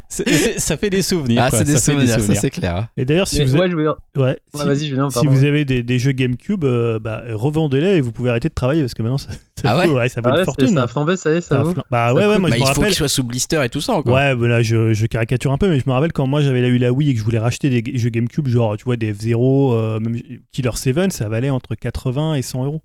[0.07, 1.41] c'est- c'est- ça fait des souvenirs.
[1.43, 2.75] Ah, quoi, c'est des ça fait souvenirs, ça c'est clair.
[2.77, 2.89] hein.
[2.97, 5.15] Et d'ailleurs, si Mais vous, ouais, avez- je voulais- ouais, Ouais, si- vas-y, Julien, si
[5.15, 5.29] pardon.
[5.31, 8.81] vous avez des, des jeux GameCube, euh, bah, revendez-les et vous pouvez arrêter de travailler
[8.81, 10.67] parce que maintenant ça, ça Ah ouais vaut- ça vaut Ah une ouais, c'est- fortune.
[10.75, 11.73] ça a flambé, ça y est, ça Ça vaut.
[11.89, 12.85] Bah Ça ouais, ouais, moi Bah, je me il faut rappelle.
[12.87, 14.13] qu'il soit sous blister et tout ça encore.
[14.13, 16.59] Ouais, bah là je, je caricature un peu, mais je me rappelle quand moi j'avais
[16.67, 19.11] eu la Wii et que je voulais racheter des jeux GameCube, genre tu vois des
[19.13, 20.19] F-Zero, euh, même
[20.51, 22.81] Killer 7, ça valait entre 80 et 100 euros.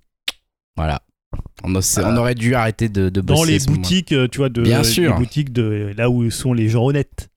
[0.75, 1.01] Voilà.
[1.63, 3.81] On, a- on aurait dû arrêter de, de Dans bosser les moment.
[3.81, 5.15] boutiques, euh, tu vois, de, Bien les sûr.
[5.17, 7.29] boutiques de là où sont les gens honnêtes.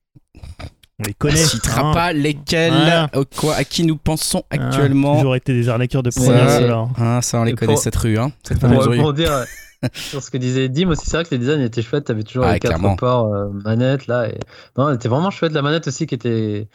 [1.01, 1.43] On les connaît.
[1.43, 1.93] On citera hein.
[1.93, 3.09] pas lesquels, Voilà.
[3.15, 5.15] au quoi, à qui nous pensons Hein, actuellement.
[5.15, 6.87] toujours été des arnaqueurs de première.
[6.97, 8.31] Ah, ça, on les connaît pour- cette rue, hein.
[8.47, 9.43] Cette Pour rebondir euh,
[9.95, 12.05] sur ce que disait Dim aussi, c'est vrai que les designs étaient chouettes.
[12.05, 12.95] T'avais toujours Ah, les quatre clairement.
[12.95, 14.29] ports euh, manette là.
[14.29, 14.37] Et...
[14.77, 15.53] Non, elle était vraiment chouette.
[15.53, 16.67] La manette aussi qui était,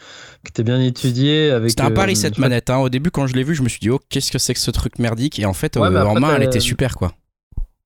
[0.43, 1.51] qui était bien étudiée.
[1.51, 1.69] avec.
[1.69, 2.69] C'était un euh, pari cette chouette- manette.
[2.69, 2.77] Hein.
[2.79, 4.59] Au début, quand je l'ai vu, je me suis dit, oh, qu'est-ce que c'est que
[4.59, 5.39] ce truc merdique?
[5.39, 7.13] Et en fait, Ouais, euh, en après, main, elle le- était super, quoi.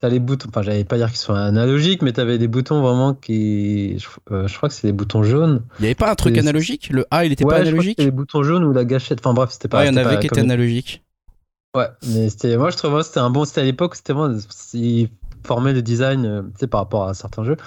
[0.02, 3.14] T'as les boutons, enfin j'allais pas dire qu'ils sont analogiques, mais t'avais des boutons vraiment
[3.14, 4.00] qui.
[4.00, 5.64] Je, euh, je crois que c'est des boutons jaunes.
[5.78, 6.90] Il y avait pas un truc analogique?
[6.90, 8.00] Le A, il était ouais, pas je crois que analogique?
[8.00, 9.20] les boutons jaunes ou la gâchette.
[9.24, 9.80] Enfin bref, c'était pas.
[9.80, 11.04] Ouais, il y en avait qui étaient analogiques.
[11.76, 12.58] Ouais, mais c'était.
[12.58, 13.46] Moi je trouve moi, c'était un bon.
[13.46, 14.32] C'était à l'époque, c'était moi.
[14.74, 15.10] Ils
[15.46, 17.58] formaient le design, euh, tu sais, par rapport à certains jeux.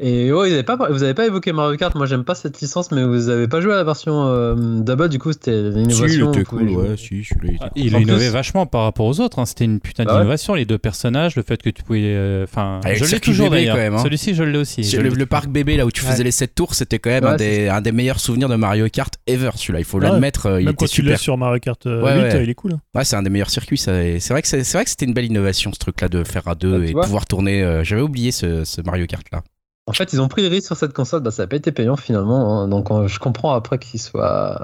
[0.00, 1.92] Et ouais, ils avaient pas, vous avez pas évoqué Mario Kart.
[1.96, 5.08] Moi j'aime pas cette licence, mais vous avez pas joué à la version euh, double.
[5.08, 6.28] Du coup, c'était Si, il l'innovation.
[6.30, 7.08] était vous pouvez cool, ouais, si,
[7.42, 9.40] il Ah, Il a innové plus- vachement par rapport aux autres.
[9.40, 9.46] hein.
[9.46, 10.12] C'était une putain ouais.
[10.12, 10.54] d'innovation.
[10.54, 12.02] Les deux personnages, le fait que tu pouvais.
[12.04, 13.74] euh, Enfin, Avec je l'ai toujours d'ailleurs.
[13.74, 14.02] quand même, hein.
[14.04, 14.84] Celui-ci, je l'ai aussi.
[14.84, 16.24] Je Le, le parc bébé là où tu faisais Ouais.
[16.24, 18.86] les 7 tours, c'était quand même Ouais, un, des, un des meilleurs souvenirs de Mario
[18.90, 19.50] Kart ever.
[19.56, 20.04] Celui-là, il faut Ouais.
[20.08, 21.20] l'admettre, euh, il Même était quand tu l'as super.
[21.20, 22.34] sur Mario Kart euh, Ouais, 8, ouais.
[22.36, 22.74] euh, il est cool.
[22.74, 22.80] hein.
[22.94, 23.78] Ouais, c'est un des meilleurs circuits.
[23.78, 26.54] C'est vrai que c'est vrai que c'était une belle innovation ce truc-là de faire à
[26.54, 27.64] deux tu et pouvoir tourner.
[27.64, 29.42] euh, J'avais oublié ce, ce Mario Kart là.
[29.88, 31.72] En fait, ils ont pris le risque sur cette console, bah, ça n'a pas été
[31.72, 32.60] payant finalement.
[32.60, 32.68] hein.
[32.68, 34.60] Donc, je comprends après qu'ils soient,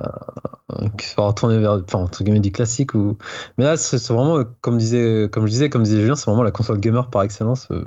[0.98, 2.94] qu'ils soient retournés vers, enfin, entre guillemets, du classique.
[2.94, 3.16] Ou...
[3.56, 6.50] Mais là, c'est vraiment, comme, disait, comme je disais, comme disait Julien, c'est vraiment la
[6.50, 7.84] console gamer par excellence euh,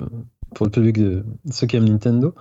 [0.54, 2.34] pour le public de de ceux qui aiment Nintendo.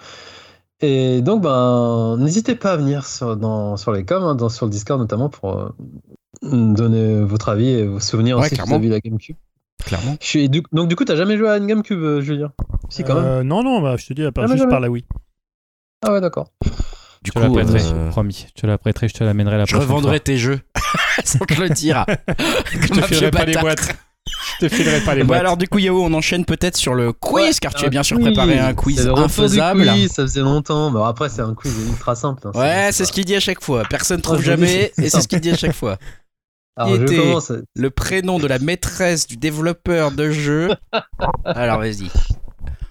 [0.82, 4.66] Et donc, ben, n'hésitez pas à venir sur, dans, sur les coms, hein, dans, sur
[4.66, 5.70] le Discord notamment, pour euh,
[6.42, 9.38] donner votre avis et vos souvenirs Ouais, aussi avez eu la GameCube.
[9.88, 10.16] Clairement.
[10.22, 12.52] Je suis- et du- donc, du coup, t'as jamais joué à une GameCube, euh, Julien
[12.90, 13.24] Si, quand même.
[13.26, 14.72] Euh, non, non, bah, je te dis, à part Ah, mais juste jamais.
[14.72, 15.06] par la Wii.
[16.06, 16.52] Ah ouais, d'accord.
[16.64, 16.72] Du
[17.26, 18.46] Je te la prêterai, euh, promis.
[18.56, 20.20] Je te la prêterai, je te l'amènerai la je prochaine revendrai fois.
[20.20, 20.60] tes jeux
[21.26, 22.06] sans te le dire.
[22.72, 23.96] Je te filerai pas les boîtes.
[24.60, 25.40] Je te filerai pas les Bon, boîtes.
[25.40, 28.04] alors du coup Yao, on enchaîne peut-être sur le quiz Ouais, car tu as bien
[28.04, 29.84] sûr préparé un quiz le infaisable.
[29.88, 30.92] quiz, ça faisait longtemps.
[30.92, 32.48] Bon, après, c'est un quiz ultra simple.
[32.48, 32.52] hein.
[32.54, 33.84] Ouais, c'est ce qu'il dit à chaque fois.
[33.90, 35.98] Personne trouve je vous dis, jamais et c'est ce qu'il dit à chaque fois.
[36.78, 37.52] Alors, Qui je était- commence.
[37.76, 40.70] Le prénom de la maîtresse du développeur de jeu.
[41.46, 42.10] Alors vas-y.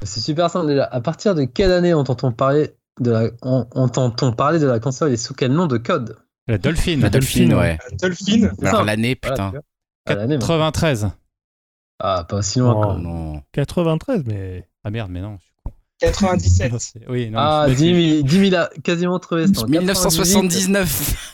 [0.02, 0.84] C'est super simple déjà.
[0.84, 5.12] À partir de quelle année entend-on parler de la, en- entend-on parler de la console
[5.12, 6.16] et sous quel nom de code?
[6.48, 6.98] La Dolphin.
[7.00, 7.78] La Dolphine, Dolphine, ouais.
[8.00, 8.50] Dolphin.
[8.58, 9.48] C'est Alors l'année, Voilà, putain.
[9.50, 9.64] tu vois.
[10.08, 10.40] Ah, l'année, moi.
[10.40, 11.08] 93.
[11.98, 12.96] Ah, pas aussi loin.
[12.96, 12.98] Oh.
[13.00, 13.42] non.
[13.52, 14.68] 93, mais.
[14.84, 15.38] Ah merde, mais non.
[16.00, 16.72] 97.
[16.78, 17.38] C'est- Oui, non.
[17.40, 19.46] Ah, je suis 10 000, 10 000 a quasiment trouvé.
[19.46, 21.32] c'était en 1979.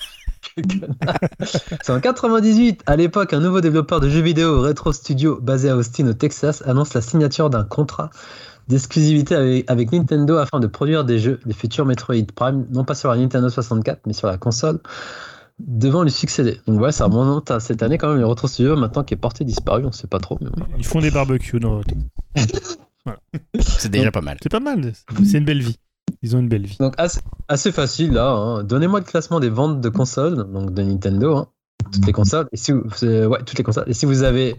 [1.82, 2.82] C'est en 98.
[2.86, 6.62] À l'époque, un nouveau développeur de jeux vidéo Retro Studio basé à Austin au Texas
[6.66, 8.10] annonce la signature d'un contrat
[8.68, 12.94] d'exclusivité avec, avec Nintendo afin de produire des jeux, les futurs Metroid Prime, non pas
[12.94, 14.78] sur la Nintendo 64, mais sur la console,
[15.58, 16.60] devant lui succéder.
[16.66, 19.18] Donc ouais, ça remonte à cette année quand même, les Retro Studio, maintenant qui est
[19.18, 20.38] porté disparu, on sait pas trop.
[20.40, 20.48] mais.
[20.78, 21.60] Ils font des barbecues.
[21.60, 21.80] non.
[23.58, 24.36] C'est déjà pas mal.
[24.42, 24.92] C'est pas mal.
[25.24, 25.76] C'est une belle vie.
[26.22, 26.76] Ils ont une belle vie.
[26.78, 28.30] Donc assez, assez facile là.
[28.30, 28.64] hein.
[28.64, 31.48] Donnez-moi le classement des ventes de consoles, donc de Nintendo, hein.
[31.92, 32.46] toutes les consoles.
[32.52, 33.84] Et si vous, ouais, toutes les consoles.
[33.88, 34.56] Et si vous avez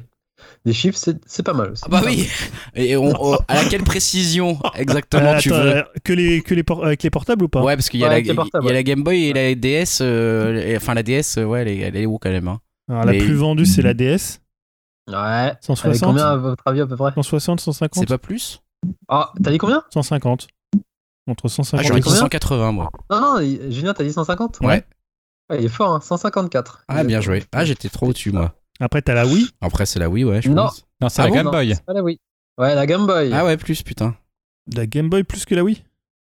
[0.65, 1.83] des chiffres, c'est pas mal aussi.
[1.85, 2.27] Ah bah oui.
[2.75, 5.75] Et on, on- à laquelle précision exactement Euh, tu attends, veux?
[5.77, 7.63] euh, que les, que les por- avec les portables ou pas?
[7.63, 9.99] Ouais, parce qu'il y a, Ouais, la, y a Game Boy et la DS.
[10.01, 12.59] euh, et- enfin, la DS, euh, ouais, elle est, elle est où quand même hein
[12.89, 14.41] Alors, La plus vendue, c'est la DS.
[15.07, 15.15] Ouais.
[15.15, 17.11] Avec 160 combien à votre avis à peu près?
[17.15, 18.61] 160, 150 C'est pas plus?
[19.07, 19.83] Ah, t'as dit combien?
[19.93, 20.47] 150.
[21.27, 22.89] Entre Ah, 150 j'aurais et dit combien 180 moi.
[23.09, 24.83] Non, non, Julien, t'as dit 150 Ouais.
[25.49, 26.83] Ouais, il est fort, hein, 154.
[26.87, 27.43] Ah, bien joué.
[27.53, 28.53] Ah, j'étais trop au-dessus moi.
[28.79, 29.47] Après, t'as la Wii.
[29.61, 30.63] Après, c'est la Wii, ouais, je Non.
[30.63, 30.85] pense.
[31.01, 31.75] Non, c'est Ah la bon Game Boy.
[31.85, 32.19] pas la Wii.
[32.57, 33.31] Ouais, la Game Boy.
[33.33, 34.15] Ah ouais, plus, putain.
[34.75, 35.83] La Game Boy plus que la Wii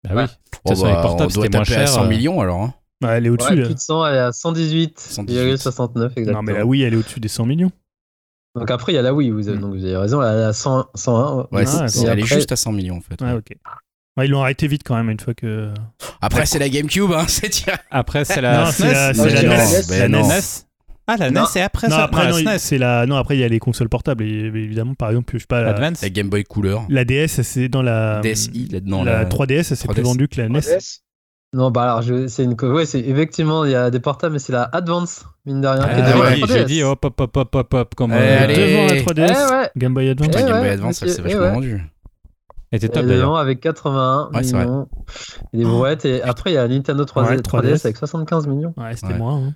[0.04, 0.24] Bah oui.
[0.52, 1.88] Toute façon, bah, les portables, on doit c'était moins taper à cher.
[1.90, 2.08] 100 euh.
[2.08, 2.62] millions alors.
[2.62, 2.74] hein.
[3.04, 3.50] Ouais, Elle est au-dessus.
[3.52, 3.66] Ouais, là.
[3.66, 6.34] plus de 100, elle est à 118,69 exactement.
[6.34, 7.72] Non, mais la Wii, elle est au-dessus des 100 millions.
[8.56, 9.62] Donc après, il y a la Wii, vous avez, Hmm.
[9.62, 11.48] donc vous avez raison, elle est à 100, 101.
[11.52, 11.90] Ouais, Ah, c'est- d'accord.
[11.90, 13.22] c'est- elle est juste à 100 millions en fait.
[13.22, 13.54] Ouais, ok.
[14.18, 15.74] Ouais, ils l'ont arrêté vite quand même une fois que.
[16.22, 17.52] Après, c'est la GameCube, hein, c'est.
[17.92, 19.44] Après, c'est la Non, c'est la- c'est
[19.92, 20.00] NES.
[20.00, 20.28] La non.
[20.28, 20.40] NES.
[21.08, 21.30] Ah, la.
[21.32, 22.04] NES et après non, ça.
[22.06, 22.58] après, SNES.
[22.58, 23.06] c'est la.
[23.06, 24.24] Non, après, il y a les consoles portables.
[24.24, 25.62] Et, évidemment, par exemple, je sais pas.
[25.62, 25.74] La.
[25.80, 26.86] La Game Boy Couleur.
[26.90, 28.22] la DS, c'est dans la.
[28.22, 30.04] DSi, là, non, la la 3DS, elle s'est plus 3DS.
[30.06, 30.62] vendue que la NES.
[31.54, 32.56] Non, bah alors, je- c'est une.
[32.58, 35.68] co- Ouais, c'est effectivement, il y a des portables, mais c'est la Advance, mine de
[35.68, 35.82] rien.
[35.90, 36.54] Ah, oui, 3DS.
[36.54, 37.96] j'ai dit hop, hop, hop, hop, hop.
[37.96, 38.16] Comme Eh.
[38.16, 40.34] Devant la Eh 3DS, ouais, Game Boy Advance.
[40.34, 41.52] La Eh Game Boy Advance, elle s'est vachement eh ouais.
[41.54, 41.82] vendue.
[42.72, 44.88] Était top devant avec 81 Ouais, millions.
[45.54, 46.04] Et des brouettes.
[46.06, 48.74] Et après, il y a la Nintendo 3DS, Ouais, 3DS avec 75 millions.
[48.78, 49.18] Ouais, c'était Ouais.
[49.18, 49.38] moins.
[49.48, 49.54] hein.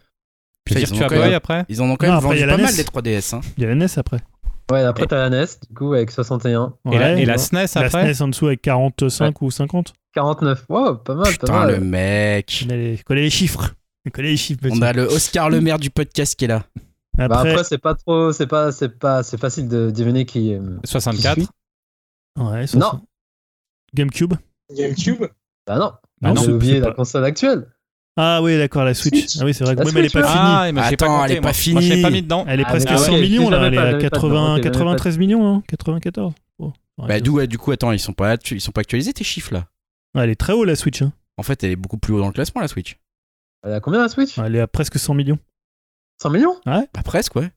[0.66, 2.50] Putain, ils, Virtua ont même, après ils en ont quand Non, même après, y vendu
[2.52, 3.34] la pas mal des 3DS.
[3.36, 3.42] Hein.
[3.58, 4.20] Il y a la NES après.
[4.72, 6.74] Ouais, après, t'as la NES, du coup, avec 61.
[6.92, 7.22] Et la- Ouais.
[7.24, 9.94] Et la SNES La après SNES en dessous avec 45 ou 50.
[10.14, 10.66] 49.
[10.70, 11.72] Wow, pas mal, pas Putain, mal.
[11.76, 12.66] le mec.
[12.68, 12.70] On
[13.12, 13.72] a les- chiffres.
[14.06, 14.62] On connaît les chiffres.
[14.72, 16.64] On a le Oscar le maire du podcast qui est là.
[17.18, 20.54] Bah Après, après, c'est pas trop, c'est pas, c'est pas, c'est facile de deviner qui.
[20.54, 21.36] euh, 64.
[21.40, 21.48] qui
[22.38, 22.68] ouais, Non.
[22.68, 23.04] 60.
[23.94, 24.34] GameCube.
[24.76, 25.26] GameCube.
[25.68, 25.92] Bah non.
[26.22, 27.68] Bah non, oublié la console actuelle.
[28.18, 29.14] Ah oui, d'accord, la Switch.
[29.30, 29.38] Switch.
[29.42, 30.28] Ah oui, c'est vrai que La oui, mais elle est pas ouais.
[30.28, 30.38] finie.
[30.42, 31.74] Ah, mais pas Attends, compté, elle est pas finie.
[31.76, 32.46] Moi, je l'ai pas mis dedans.
[32.48, 33.58] Elle est Ah, presque ah, 100 ok, millions là.
[33.66, 35.64] Elle est à je l'avais pas 80, dedans, ok, je l'avais pas 93 millions, hein,
[35.70, 36.34] 94.
[36.60, 39.24] Bon, ouais, Bah d'où, du coup, attends, ils sont pas, ils sont pas actualisés tes
[39.24, 39.68] chiffres là?
[40.16, 41.02] Ouais, elle est très haut la Switch.
[41.02, 41.14] hein.
[41.38, 42.98] En fait, elle est beaucoup plus haut dans le classement la Switch.
[43.64, 44.38] Elle a combien la Switch?
[44.38, 45.40] Elle est à presque 100 millions.
[46.22, 46.56] 100 millions?
[46.66, 47.50] Bah presque, ouais.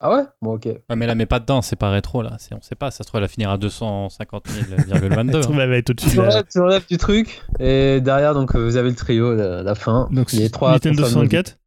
[0.00, 0.22] Ah ouais?
[0.40, 0.64] Bon, ok.
[0.66, 2.36] Ouais, mais la met pas dedans, c'est pas rétro là.
[2.38, 5.42] C'est- On sait pas, ça se trouve, elle va finir à 250 000,22.
[5.42, 5.66] Ça hein.
[5.66, 8.76] va être au-dessus Tu de enlèves, tu enlèves du truc et derrière donc euh, vous
[8.76, 10.08] avez le trio, la, la fin.
[10.12, 11.58] Donc, les trois Nintendo consoles 64,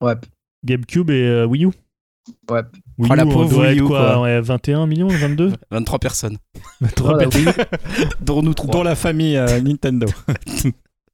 [0.00, 0.20] mobiles.
[0.22, 0.28] Ouais.
[0.64, 1.70] GameCube et euh, Wii U.
[2.50, 2.62] Ouais.
[2.98, 4.22] Wii Oh, la U, on pauvre doit Wii être U, quoi, quoi.
[4.22, 6.38] ouais, 21 millions, 22 23 personnes.
[6.94, 7.34] Trop Voilà, bête.
[7.34, 8.06] oui.
[8.20, 8.82] Dont nous trois.
[8.82, 10.06] La famille euh, Nintendo.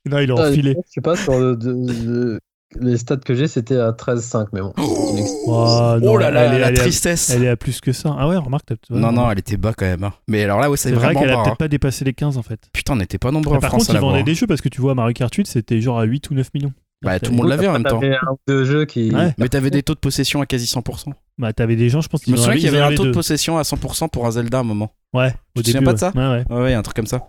[0.07, 0.77] Non, ils l'ont Ah, refilé.
[0.87, 2.41] Je sais pas sur le- de- de-
[2.81, 4.73] les stats que j'ai, c'était à 13,5 mais bon.
[4.77, 7.31] Oh, non, oh là là, elle est- la elle est à- tristesse.
[7.31, 8.15] Elle est à plus que ça.
[8.19, 10.05] Ah ouais, remarque, t'as- tu vois, Non, non, elle était bas quand même.
[10.05, 10.13] hein.
[10.29, 11.57] Mais alors là, ouais, c'est vrai vraiment qu'elle a peut-être hein.
[11.59, 12.61] pas dépassé les 15 en fait.
[12.73, 14.69] Putain, on n'était pas nombreux en Par France contre, ils vendaient des jeux parce que
[14.69, 16.73] tu vois, Mario Kart 8, c'était genre à 8 ou 9 millions.
[17.05, 18.01] Bah, tout le monde l'avait en même temps.
[18.49, 19.11] Un jeux qui.
[19.11, 19.35] Ouais.
[19.39, 21.13] Mais t'avais des taux de possession à quasi 100%.
[21.39, 22.93] Bah, t'avais des gens, je pense, Je qui me en souviens avaient- qu'il y avait
[22.93, 24.93] un taux de possession à 100% pour un Zelda à un moment.
[25.13, 25.85] Ouais, au Tu te souviens début.
[25.99, 26.23] pas de ouais.
[26.23, 26.57] ça Ouais, ouais.
[26.57, 27.27] Ouais, ouais, un truc comme ça.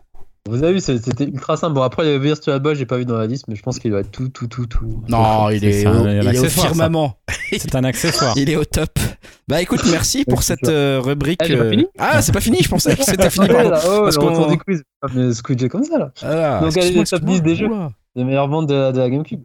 [0.50, 1.74] Vous avez vu, c'était ultra simple.
[1.74, 3.62] Bon, après, il y avait Virtual Boy, j'ai pas vu dans la liste, mais je
[3.62, 5.02] pense qu'il doit être tout, tout, tout, tout.
[5.08, 7.18] Non, il est, ça, au, un il est au firmament.
[7.58, 8.34] C'est un accessoire.
[8.38, 9.00] Il est au top.
[9.48, 11.40] Bah écoute, merci pour cette euh, rubrique.
[11.42, 13.46] Ah, euh, fini Ah, c'est pas fini, je pensais que c'était fini.
[13.50, 13.70] Ouais, pardon.
[13.70, 14.84] là, oh, Parce le qu'on- du quiz.
[15.00, 16.12] Pas me squidger comme ça, là.
[16.24, 17.34] Ah, Donc, allez, les top excuse-moi.
[17.36, 17.70] 10 des jeux.
[18.16, 19.44] Les meilleures ventes de, de la GameCube.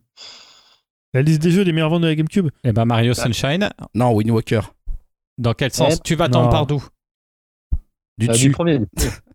[1.15, 2.49] La liste des jeux des meilleures ventes de la GameCube.
[2.65, 4.61] Et bah Mario Sunshine, Non, Wind Walker.
[5.37, 6.83] dans quel sens Eh, Tu vas t'en par d'où
[8.19, 8.47] Du Euh, dessus.
[8.49, 8.81] du premier.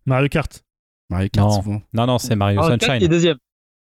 [0.06, 0.64] Mario Kart.
[1.10, 1.56] Mario Kart, Non.
[1.62, 1.82] souvent.
[1.94, 3.08] Non, non, c'est Mario Ah, le quatre qui est Sunshine.
[3.10, 3.38] deuxième.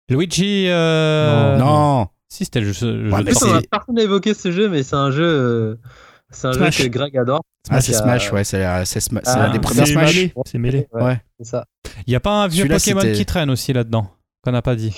[0.10, 0.66] Luigi.
[0.68, 2.08] euh, Non.
[2.30, 3.10] Si, c'était le jeu.
[3.10, 3.68] Ouais, jeu de.
[3.70, 5.76] Personne n'a évoqué ce jeu, mais c'est un jeu, euh,
[6.32, 7.42] c'est un jeu que Greg adore.
[7.70, 10.30] Ah, c'est Smash, euh, ouais, c'est Sma- Ah, l'un des premiers Smash.
[10.46, 10.88] C'est mêlé.
[10.92, 11.22] Ouais, Ouais.
[11.40, 11.66] c'est ça.
[12.06, 14.12] Il n'y a pas un vieux Pokémon qui traîne aussi là-dedans
[14.44, 14.92] Qu'on n'a pas dit?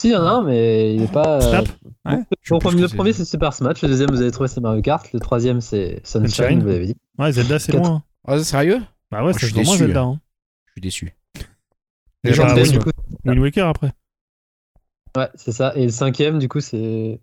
[0.00, 1.36] Si, il y en a un, mais il est pas.
[1.36, 1.66] euh, Snap
[2.06, 2.18] Ouais.
[2.48, 3.82] Bon, le premier, c'est Super Smash.
[3.82, 5.12] Le deuxième, vous avez trouvé, c'est Mario Kart.
[5.12, 6.60] Le troisième, c'est Sunshine, Sunshine.
[6.62, 6.96] vous l'avez dit.
[7.18, 7.84] Ouais, Zelda, c'est Quatre.
[7.84, 8.02] loin.
[8.26, 8.80] Ah, sérieux?
[9.10, 10.00] Bah ouais, c'est vraiment Zelda.
[10.02, 10.20] hein.
[10.68, 11.12] Je suis déçu.
[12.24, 12.90] Et Le bah, du coup,
[13.24, 13.92] Wind Waker après.
[15.16, 15.72] ouais, c'est ça.
[15.76, 17.20] Et le cinquième, du coup, c'est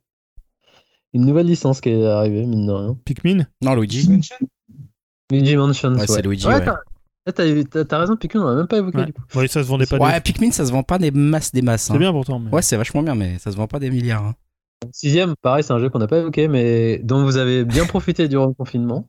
[1.14, 2.98] une nouvelle licence qui est arrivée, mine de rien.
[3.06, 4.10] Pikmin Non, Luigi.
[5.32, 5.94] Luigi Mansion?
[5.94, 6.64] Ouais, c'est Luigi, ouais.
[6.64, 9.06] t'as- eh, T'as raison, Pikmin, on l'a même pas évoqué Ouais.
[9.08, 9.22] du coup.
[9.36, 9.98] Ouais, ça se vendait pas.
[9.98, 11.84] Ouais, Pikmin, ça se vend pas des masses, des masses.
[11.84, 11.98] C'est hein.
[11.98, 12.40] bien pourtant.
[12.40, 14.24] mais- Ouais, c'est vachement bien, mais ça se vend pas des milliards.
[14.24, 14.36] hein.
[14.92, 18.28] Sixième, pareil, c'est un jeu qu'on n'a pas évoqué, mais dont vous avez bien profité
[18.28, 19.08] durant le confinement.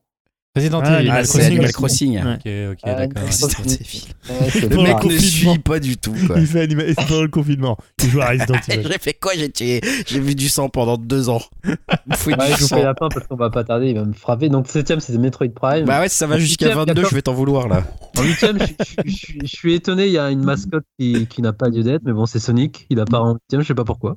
[0.57, 1.11] Resident Ah, Evil.
[1.11, 1.47] Ah, Animal c'est Crossing.
[1.53, 2.13] Animal Crossing.
[2.17, 2.35] Ouais.
[2.35, 3.23] Ok, ok, Ah, d'accord.
[3.27, 4.03] Resident Evil.
[4.29, 6.39] Ouais, c'est Le mec le ne suit pas du tout, quoi.
[6.41, 7.77] Il fait anima- c'est pendant le confinement.
[8.03, 8.89] Il joue à Resident Evil.
[8.91, 9.33] J'ai fait quoi?
[9.37, 11.43] J'ai tué- j'ai vu du sang pendant deux ans.
[11.65, 12.77] Il faut Ouais, du je vous sang.
[12.77, 14.49] fais la fin parce qu'on va pas tarder, il va me frapper.
[14.49, 15.85] Donc, septième, c'était Metroid Prime.
[15.85, 17.11] Bah ouais, si ça va jusqu'à huitième, 22, quatorze.
[17.11, 17.85] je vais t'en vouloir là.
[18.17, 21.27] En huitième, je, je- je- je- je suis étonné, il y a une mascotte qui,
[21.27, 23.75] qui n'a pas lieu d'être, mais bon, c'est Sonic, il apparaît en huitième, je sais
[23.75, 24.17] pas pourquoi.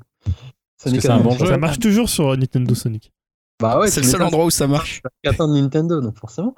[0.84, 1.46] que c'est un bon jeu.
[1.46, 3.12] Ça marche toujours sur Nintendo Sonic.
[3.62, 5.02] Bah ouais, c'est le seul endroit où ça marche.
[5.24, 6.56] c'est le de Nintendo, donc forcément.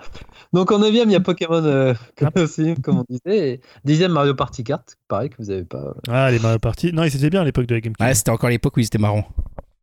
[0.53, 3.49] Donc en neuvième, il y a Pokémon, euh, comme, aussi, comme on disait.
[3.49, 5.93] Et dixième, Mario Party Kart, pareil, que vous avez pas.
[6.07, 6.93] Ah, les Mario Party.
[6.93, 8.01] Non, ils étaient bien à l'époque de la GameCube.
[8.01, 9.27] Ouais, c'était encore l'époque où ils étaient marrants.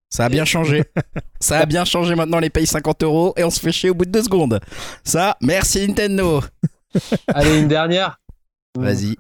[0.09, 0.85] Ça a bien changé.
[1.41, 3.95] ça a bien changé maintenant, les paye 50 euros et on se fait chier au
[3.95, 4.59] bout de deux secondes.
[5.05, 6.41] Ça, merci Nintendo.
[7.29, 8.19] Allez, une dernière.
[8.77, 9.17] Vas-y.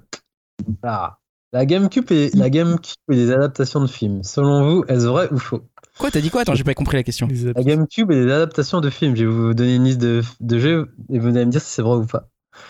[0.82, 1.18] Ah.
[1.52, 4.22] La GameCube et la GameCube et les adaptations de films.
[4.22, 5.62] Selon vous, est-ce vrai ou faux?
[6.00, 6.40] Quoi, t'as dit quoi?
[6.42, 7.28] Attends, j'ai pas compris la question.
[7.28, 9.14] La GameCube et les adaptations de films.
[9.16, 11.70] Je vais vous donner une liste de, de jeux et vous allez me dire si
[11.70, 12.28] c'est vrai ou pas.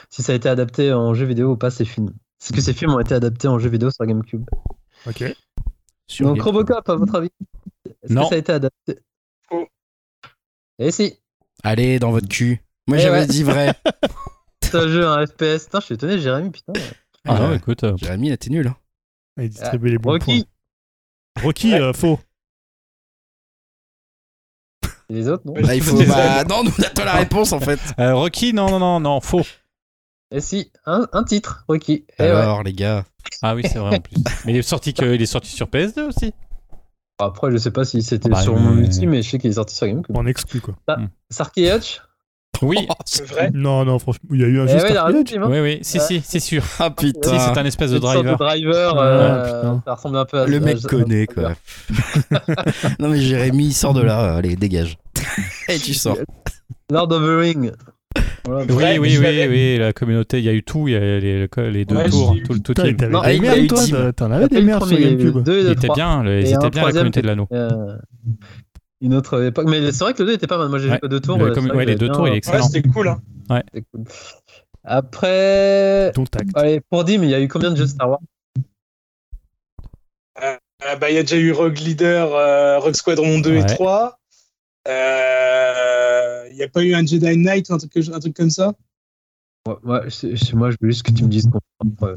[0.09, 2.11] Si ça a été adapté en jeu vidéo ou pas ces films.
[2.43, 4.45] Est-ce que ces films ont été adaptés en jeu vidéo sur GameCube?
[5.07, 5.25] Ok.
[6.09, 7.31] Sur Donc Robocop, à votre avis?
[8.03, 8.99] Est-ce que ça a été adapté?
[9.49, 9.69] Faux.
[10.81, 11.15] Eh si
[11.63, 12.61] Allez, dans votre cul.
[12.89, 13.27] Moi, Eh j'avais ouais.
[13.27, 13.75] dit vrai.
[14.65, 15.65] C'est un jeu, un FPS.
[15.67, 16.73] Putain, je suis étonné, Jérémy, putain.
[17.27, 17.57] Ah non, Ouais.
[17.57, 17.85] écoute.
[17.85, 18.67] euh, Jérémy, là, t'es nul.
[18.67, 18.77] hein.
[19.39, 20.25] Il distribue les bons Rocky
[21.37, 21.45] points.
[21.45, 22.19] Rocky, euh, faux.
[25.11, 25.63] Et les autres, non Ouais.
[25.63, 25.97] Bah, il faut.
[26.05, 27.81] Bah, non, nous attends la réponse en fait.
[27.99, 29.43] euh, Rocky, non, non, non, non, faux.
[30.33, 32.07] Eh si, un, un titre, Rocky.
[32.19, 32.29] Eh ouais.
[32.31, 33.05] Alors, les gars.
[33.43, 34.17] Ah oui, c'est vrai en plus.
[34.47, 36.33] Mais il est sorti que, il est sorti sur PS2 aussi.
[37.19, 39.51] Après, je sais pas si c'était Bah, sur mais- mon multi, mais je sais qu'il
[39.51, 40.17] est sorti sur GameCube.
[40.17, 40.75] En exclu, quoi.
[41.31, 42.01] Sarky Hutch
[42.63, 42.77] Oui.
[42.91, 45.39] Oh, C'est vrai Non, non, franchement, il y a eu un Eh jeu ouais, il
[45.39, 45.49] hein.
[45.49, 46.63] Oui, oui, si, si, c'est sûr.
[46.79, 47.39] Ah Si, putain.
[47.39, 48.37] c'est un espèce de driver.
[48.37, 51.55] driver, Ah, euh, ça ressemble un peu à Le à- mec à- connaît quoi.
[52.99, 54.99] non mais Jérémy, sors de là, allez, dégage.
[55.69, 56.19] Et tu sors.
[56.91, 57.73] Lord of the Ring.
[58.45, 58.65] Voilà.
[58.69, 61.47] Oui, oui, oui, oui, la communauté, il y a eu tout, il y a les,
[61.71, 64.13] les deux Ouais, tours, tout le tout t'avais Non, des il merdes, toi.
[64.13, 65.45] T'en Il avais des merdes sur il GameCube.
[65.47, 65.95] Il était trois.
[65.95, 67.49] bien, ils étaient bien la communauté de l'anneau.
[69.03, 70.69] Euh, Une autre époque, mais c'est vrai que le 2 était pas mal.
[70.69, 70.91] Moi j'ai Ouais.
[70.93, 71.39] joué que deux tours.
[71.39, 72.67] Le ouais, c'est vrai ouais, les deux bien- tours, il est Ouais, excellent.
[72.69, 73.09] c'était cool.
[73.09, 73.23] Hein.
[73.73, 74.05] c'était cool.
[74.85, 76.51] Après, Ton tact.
[76.55, 78.21] allez, pour Dim, il y a eu combien de jeux Star Wars?
[80.43, 80.57] Euh,
[80.99, 83.67] bah, il y a déjà eu Rogue Leader, euh, Rogue Squadron 2 et Ouais.
[83.67, 84.19] 3.
[84.89, 88.51] Euh, Il n'y a pas eu un Jedi Knight ou un truc, un truc comme
[88.51, 88.75] ça?
[89.67, 91.49] Ouais, ouais, c'est- c'est- moi je veux juste que tu me dises
[91.79, 92.15] combien.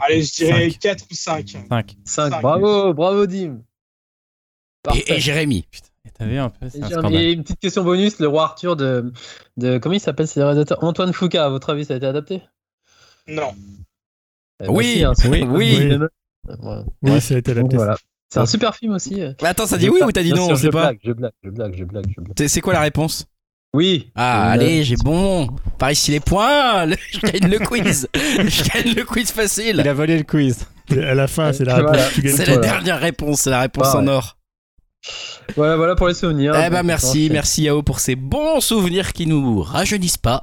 [0.00, 0.78] Allez, je dirais Cinq.
[0.80, 1.48] 4 ou 5.
[1.50, 1.96] 5.
[2.04, 2.42] 5, Cinq.
[2.42, 3.62] bravo, bravo Dim.
[4.82, 5.02] Parfait.
[5.06, 5.66] Et, et Jérémy.
[6.06, 7.14] Et t'as vu un peu, c'est Et un j'ai scandale.
[7.14, 9.12] et une petite question bonus, le roi Arthur de,
[9.56, 10.82] de comment il s'appelle ce réalisateur?
[10.84, 12.42] Antoine Foucault, à votre avis, ça a été adapté?
[13.26, 13.54] Non.
[14.62, 15.88] Eh ben Oui, si, hein, c'est- oui, oui.
[15.88, 15.98] Ouais.
[16.60, 16.76] Ouais.
[17.02, 17.76] Oui, ça a été Donc, adapté.
[17.76, 17.96] voilà.
[18.30, 19.22] C'est un super film aussi.
[19.22, 19.32] euh.
[19.42, 20.80] Mais attends, ça dit Je oui blague, ou t'as dit non sûr, je pas?
[20.82, 22.34] blague, je blague, je blague, je blague, je blague.
[22.36, 23.26] C'est c'est quoi la réponse?
[23.72, 24.10] Oui.
[24.14, 25.48] Ah, Euh, allez, j'ai bon.
[25.78, 26.84] Par ici les points.
[26.86, 28.08] le- Je gagne le quiz.
[28.14, 29.76] Je gagne le quiz facile.
[29.80, 30.66] Il a volé le quiz.
[30.90, 31.96] À la fin, c'est la réponse.
[32.36, 34.12] C'est la dernière réponse, c'est la réponse Ah, en ouais.
[34.12, 34.36] or.
[35.56, 36.54] Voilà, voilà pour les souvenirs.
[36.56, 40.42] Eh ben merci, merci Yao pour ces bons souvenirs qui nous rajeunissent pas.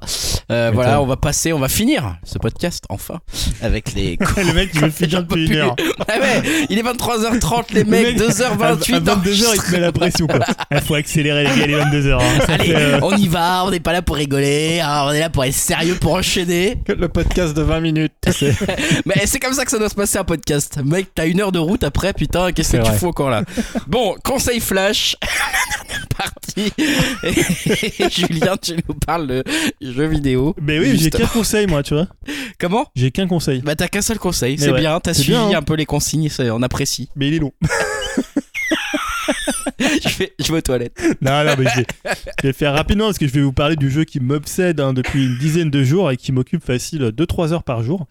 [0.51, 3.19] Euh, voilà, on va passer, on va finir ce podcast enfin
[3.61, 4.17] avec les.
[4.37, 5.75] Le mec, il veut finir depuis une heure.
[6.11, 8.95] Ouais, il est 23h30 les Le mecs, mec, 2h28.
[8.95, 10.39] À 22h, il te met la pression, quoi.
[10.71, 12.19] Il faut accélérer, les gars, les 22h.
[12.21, 12.45] hein.
[12.49, 15.29] Allez, euh, on y va, on n'est pas là pour rigoler, hein, on est là
[15.29, 16.77] pour être sérieux, pour enchaîner.
[16.87, 18.11] Le podcast de 20 minutes.
[19.05, 20.79] Mais c'est comme ça que ça doit se passer un podcast.
[20.83, 23.43] Mec, t'as une heure de route après, putain, qu'est-ce que tu fous encore là?
[23.87, 25.27] Bon, conseil flash, la
[25.87, 26.73] dernière partie.
[27.23, 29.43] Et Julien, tu nous parles de
[29.81, 30.55] jeux vidéo.
[30.61, 32.07] Mais oui, j'ai qu'un conseil, moi, tu vois.
[32.59, 32.87] Comment?
[32.95, 33.61] J'ai qu'un conseil.
[33.61, 35.59] Bah t'as qu'un seul conseil, c'est ouais, bien, t'as suivi bien, hein.
[35.59, 37.09] un peu les consignes, ça, on apprécie.
[37.15, 37.53] Mais il est long.
[39.79, 40.99] je, vais, je vais aux toilettes.
[41.21, 41.85] Non, non, mais je vais,
[42.41, 44.93] je vais faire rapidement parce que je vais vous parler du jeu qui m'obsède hein,
[44.93, 48.07] depuis une dizaine de jours et qui m'occupe facile 2-3 heures par jour.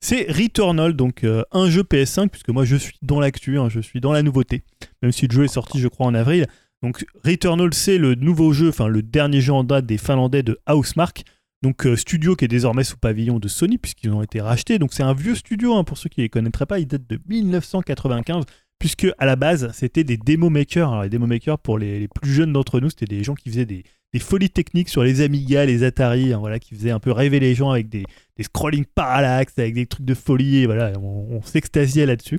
[0.00, 3.80] C'est Returnal, donc euh, un jeu PS5, puisque moi je suis dans l'actu, hein, je
[3.80, 4.64] suis dans la nouveauté,
[5.02, 6.46] même si le jeu est sorti je crois en avril.
[6.82, 10.58] Donc Returnal c'est le nouveau jeu, enfin le dernier jeu en date des Finlandais de
[10.68, 11.24] Housemark,
[11.62, 14.78] donc euh, studio qui est désormais sous pavillon de Sony puisqu'ils ont été rachetés.
[14.78, 17.06] Donc c'est un vieux studio, hein, pour ceux qui ne les connaîtraient pas, il date
[17.06, 18.44] de 1995
[18.78, 20.90] puisque à la base c'était des demo makers.
[20.90, 23.50] Alors les demo makers pour les, les plus jeunes d'entre nous, c'était des gens qui
[23.50, 26.98] faisaient des, des folies techniques sur les Amiga, les Atari, hein, voilà, qui faisaient un
[26.98, 28.04] peu rêver les gens avec des,
[28.40, 32.38] scrolling parallax, avec des trucs de folie, et voilà, on, s'extasiait là-dessus.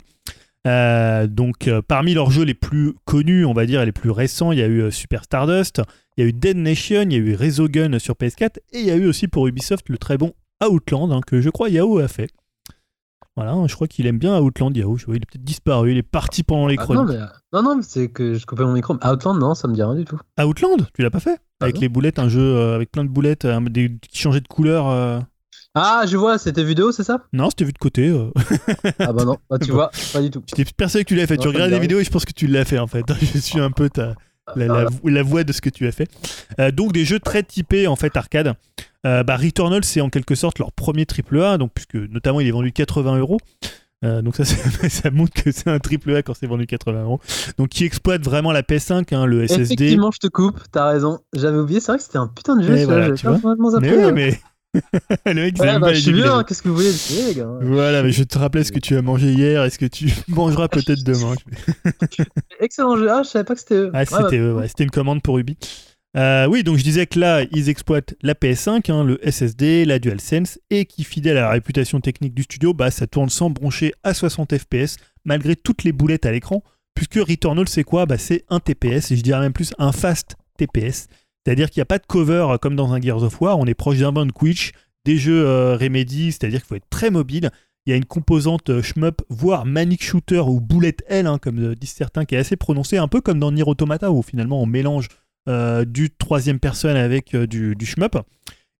[0.67, 4.51] Euh, donc euh, parmi leurs jeux les plus connus, on va dire, les plus récents,
[4.51, 5.82] il y a eu euh, Super Stardust,
[6.17, 8.85] il y a eu Dead Nation, il y a eu Resogun sur PS4, et il
[8.85, 10.33] y a eu aussi pour Ubisoft le très bon
[10.64, 12.30] Outland, hein, que je crois Yao a fait.
[13.38, 14.72] Voilà, je crois qu'il aime bien Outland,
[15.06, 17.18] vois, il est peut-être disparu, il est parti pendant les Ah, non, chroniques.
[17.19, 18.93] mais, non, non, mais c'est que je coupais mon micro.
[19.01, 20.19] Mais Outland, non, ça me dit rien du tout.
[20.40, 21.82] Outland, tu l'as pas fait Ah Avec non.
[21.82, 24.90] les boulettes, un jeu euh, avec plein de boulettes, euh, des, qui changeaient de couleur.
[24.90, 25.19] euh.
[25.74, 27.24] Ah, je vois, c'était vidéo, c'est ça?
[27.32, 28.14] Non, c'était vu de côté.
[29.00, 29.76] Ah bah non, bah, tu Bon.
[29.76, 30.43] vois, pas du tout.
[30.53, 31.38] J'étais persuadé que tu l'avais fait.
[31.38, 33.06] Non, tu regardes les vidéos et je pense que tu l'as fait en fait.
[33.34, 34.16] Je suis un peu ta,
[34.55, 36.09] la, la- la voix de ce que tu as fait.
[36.59, 38.53] Euh, donc des jeux très typés en fait arcade.
[39.05, 42.47] Euh, bah, Returnal c'est en quelque sorte leur premier triple A, donc puisque notamment il
[42.47, 43.39] est vendu 80 euros.
[44.03, 47.19] Euh, donc ça, ça montre que c'est un triple A quand c'est vendu 80 euros.
[47.57, 49.61] Donc qui exploite vraiment la PS5, hein, le SSD.
[49.73, 51.19] Effectivement, je te coupe, t'as raison.
[51.35, 52.73] J'avais oublié, c'est vrai que c'était un putain de jeu.
[52.73, 53.35] Mais voilà, tu vois.
[53.39, 54.39] complètement zappé, Mais oui, mais
[55.25, 56.91] le mec, Ouais, bah, pas je suis hein, qu'est-ce que vous voulez
[57.27, 59.77] les gars Voilà, mais je te rappelais ce que tu as mangé hier et ce
[59.77, 61.35] que tu mangeras peut-être demain.
[62.59, 63.91] Excellent jeu, ah, je savais pas que c'était eux.
[63.93, 65.58] Ah, Ouais, c'était bah, eux, ouais, c'était une commande pour Ubi.
[66.17, 70.00] Euh, oui, donc je disais que là, ils exploitent la PS5, hein, le SSD, la
[70.00, 73.93] DualSense, et qui, fidèle à la réputation technique du studio, bah, ça tourne sans broncher
[74.03, 76.64] à 60 FPS, malgré toutes les boulettes à l'écran,
[76.95, 78.06] puisque Returnal, c'est quoi?
[78.06, 81.08] Bah, C'est un TPS, et je dirais même plus un fast TPS.
[81.45, 83.66] C'est-à-dire qu'il n'y a pas de cover euh, comme dans un Gears of War, on
[83.66, 84.74] est proche d'un band Quitch,
[85.06, 87.52] des jeux euh, Remedy, c'est-à-dire qu'il faut être très mobile.
[87.86, 91.60] Il y a une composante euh, shmup, voire manic shooter ou boulette L, hein, comme
[91.60, 94.61] euh, disent certains, qui est assez prononcée, un peu comme dans Nier Automata, où finalement
[94.61, 95.08] on mélange
[95.88, 98.16] du troisième personne avec du, shmup.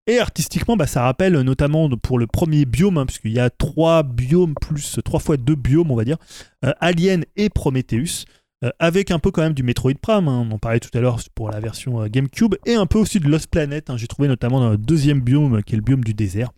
[0.06, 4.04] Et artistiquement, bah, ça rappelle notamment pour le premier biome, hein, puisqu'il y a trois
[4.04, 6.18] biomes plus trois fois deux biomes, on va dire,
[6.62, 8.26] Alien et Prometheus,
[8.64, 11.00] euh, avec un peu quand même du Metroid Prime, hein, on en parlait tout à
[11.00, 14.06] l'heure pour la version euh, GameCube, et un peu aussi de Lost Planet, hein, j'ai
[14.06, 16.50] trouvé notamment dans le deuxième biome, qui est le biome du désert.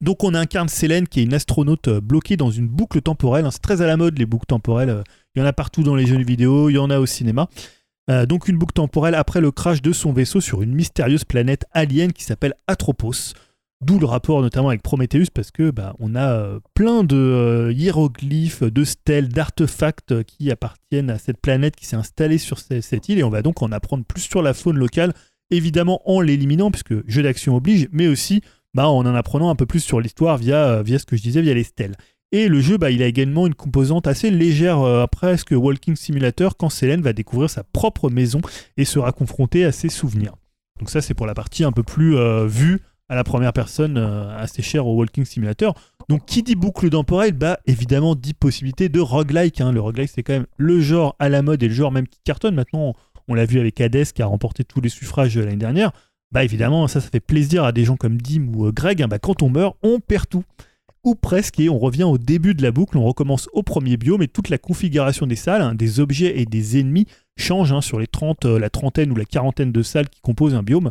[0.00, 3.50] Donc on incarne Selene, qui est une astronaute euh, bloquée dans une boucle temporelle, hein,
[3.50, 6.06] c'est très à la mode les boucles temporelles, il y en a partout dans les
[6.06, 7.48] jeux vidéo, il y en a au cinéma.
[8.26, 12.12] Donc une boucle temporelle après le crash de son vaisseau sur une mystérieuse planète alien
[12.12, 13.34] qui s'appelle Atropos.
[13.82, 17.72] D'où le rapport notamment avec Prometheus parce que bah, on a euh, plein de euh,
[17.72, 23.08] hiéroglyphes, de stèles, d'artefacts qui appartiennent à cette planète qui s'est installée sur ce- cette
[23.08, 25.14] île et on va donc en apprendre plus sur la faune locale,
[25.50, 28.42] évidemment en l'éliminant puisque jeu d'action oblige, mais aussi
[28.74, 31.22] bah, en en apprenant un peu plus sur l'histoire via, euh, via ce que je
[31.22, 31.96] disais, via les stèles.
[32.32, 36.56] Et le jeu, bah, il a également une composante assez légère, euh, presque Walking Simulator,
[36.58, 38.42] quand Selene va découvrir sa propre maison
[38.76, 40.36] et sera confrontée à ses souvenirs.
[40.78, 44.38] Donc ça, c'est pour la partie un peu plus vue à la première personne, euh,
[44.38, 45.74] assez chère au Walking Simulator.
[46.08, 49.60] Donc qui dit boucle temporelle, bah évidemment dit possibilité de roguelike.
[49.60, 49.72] hein.
[49.72, 52.20] Le roguelike, c'est quand même le genre à la mode et le genre même qui
[52.24, 52.54] cartonne.
[52.54, 52.94] Maintenant,
[53.28, 55.90] on l'a vu avec Hades qui a remporté tous les suffrages l'année dernière.
[56.32, 59.02] Bah évidemment, ça, ça fait plaisir à des gens comme Dim ou euh, Greg.
[59.02, 59.08] hein.
[59.08, 60.44] Bah, quand on meurt, on perd tout
[61.02, 64.22] ou presque, et on revient au début de la boucle, on recommence au premier biome,
[64.22, 67.06] et toute la configuration des salles, hein, des objets et des ennemis
[67.38, 70.62] change sur les 30, euh, la trentaine ou la quarantaine de salles qui composent un
[70.62, 70.90] biome.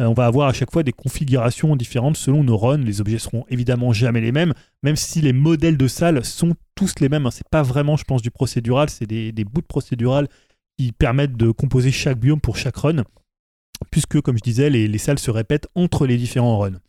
[0.00, 2.78] Euh, on va avoir à chaque fois des configurations différentes selon nos runs.
[2.78, 6.94] Les objets seront évidemment jamais les mêmes, même si les modèles de salles sont tous
[7.00, 7.26] les mêmes.
[7.26, 7.30] hein.
[7.30, 10.28] C'est pas vraiment, je pense, du procédural, c'est des, des bouts de procédural
[10.76, 13.04] qui permettent de composer chaque biome pour chaque run,
[13.90, 16.80] puisque, comme je disais, les, les salles se répètent entre les différents runs.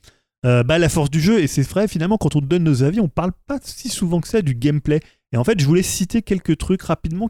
[0.46, 3.00] Euh, bah, la force du jeu, et c'est vrai, finalement, quand on donne nos avis,
[3.00, 5.00] on parle pas si souvent que ça du gameplay.
[5.32, 7.30] Et en fait, je voulais citer quelques trucs rapidement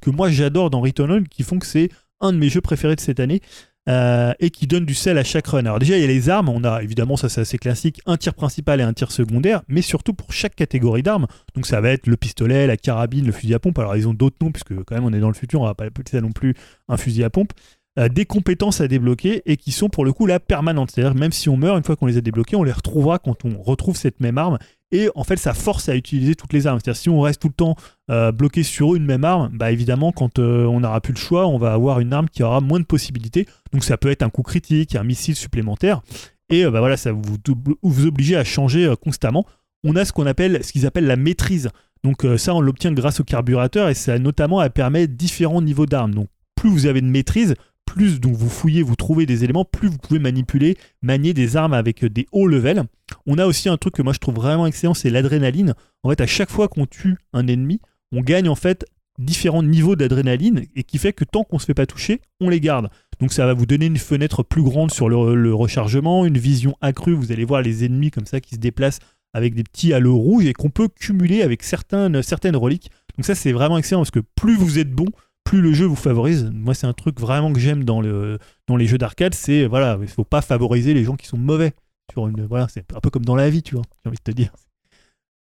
[0.00, 1.88] que moi j'adore dans Returnal, qui font que c'est
[2.20, 3.40] un de mes jeux préférés de cette année.
[3.88, 5.60] Euh, et qui donne du sel à chaque run.
[5.60, 8.16] Alors déjà, il y a les armes, on a évidemment, ça c'est assez classique, un
[8.16, 11.26] tir principal et un tir secondaire, mais surtout pour chaque catégorie d'armes.
[11.54, 13.78] Donc ça va être le pistolet, la carabine, le fusil à pompe.
[13.78, 15.74] Alors ils ont d'autres noms, puisque quand même on est dans le futur, on va
[15.74, 16.54] pas appeler ça non plus
[16.88, 17.52] un fusil à pompe.
[17.98, 20.92] Euh, des compétences à débloquer et qui sont pour le coup là permanentes.
[20.92, 23.44] C'est-à-dire même si on meurt, une fois qu'on les a débloquées, on les retrouvera quand
[23.44, 24.58] on retrouve cette même arme.
[24.92, 26.78] Et en fait, ça force à utiliser toutes les armes.
[26.78, 27.76] C'est-à-dire si on reste tout le temps
[28.10, 31.46] euh, bloqué sur une même arme, bah évidemment, quand euh, on n'aura plus le choix,
[31.46, 33.46] on va avoir une arme qui aura moins de possibilités.
[33.72, 36.02] Donc ça peut être un coup critique, un missile supplémentaire.
[36.50, 37.38] Et euh, bah voilà, ça vous,
[37.82, 39.46] vous oblige à changer constamment.
[39.82, 41.70] On a ce qu'on appelle, ce qu'ils appellent la maîtrise.
[42.04, 46.14] Donc ça, on l'obtient grâce au carburateur et ça notamment elle permet différents niveaux d'armes.
[46.14, 47.54] Donc plus vous avez de maîtrise,
[47.92, 51.74] plus donc vous fouillez, vous trouvez des éléments, plus vous pouvez manipuler, manier des armes
[51.74, 52.84] avec euh, des hauts levels.
[53.26, 55.74] On a aussi un truc que moi je trouve vraiment excellent, c'est l'adrénaline.
[56.02, 57.80] En fait, à chaque fois qu'on tue un ennemi,
[58.10, 58.86] on gagne en fait
[59.18, 62.60] différents niveaux d'adrénaline et qui fait que tant qu'on se fait pas toucher, on les
[62.60, 62.88] garde.
[63.20, 67.12] Donc ça va vous donner une fenêtre plus grande sur le, rechargement, une vision accrue.
[67.12, 69.00] Vous allez voir les ennemis comme ça qui se déplacent
[69.34, 72.16] avec des petits halos rouges et qu'on peut cumuler avec certaines
[72.56, 72.90] reliques.
[73.18, 75.08] Donc ça c'est vraiment excellent parce que plus vous êtes bon,
[75.44, 76.50] plus le jeu vous favorise.
[76.54, 79.98] Moi c'est un truc vraiment que j'aime dans, le, dans les jeux d'arcade, c'est voilà,
[80.00, 81.72] il faut pas favoriser les gens qui sont mauvais.
[82.12, 84.32] Sur une, voilà, c'est un peu comme dans la vie, tu vois, j'ai envie de
[84.32, 84.52] te dire.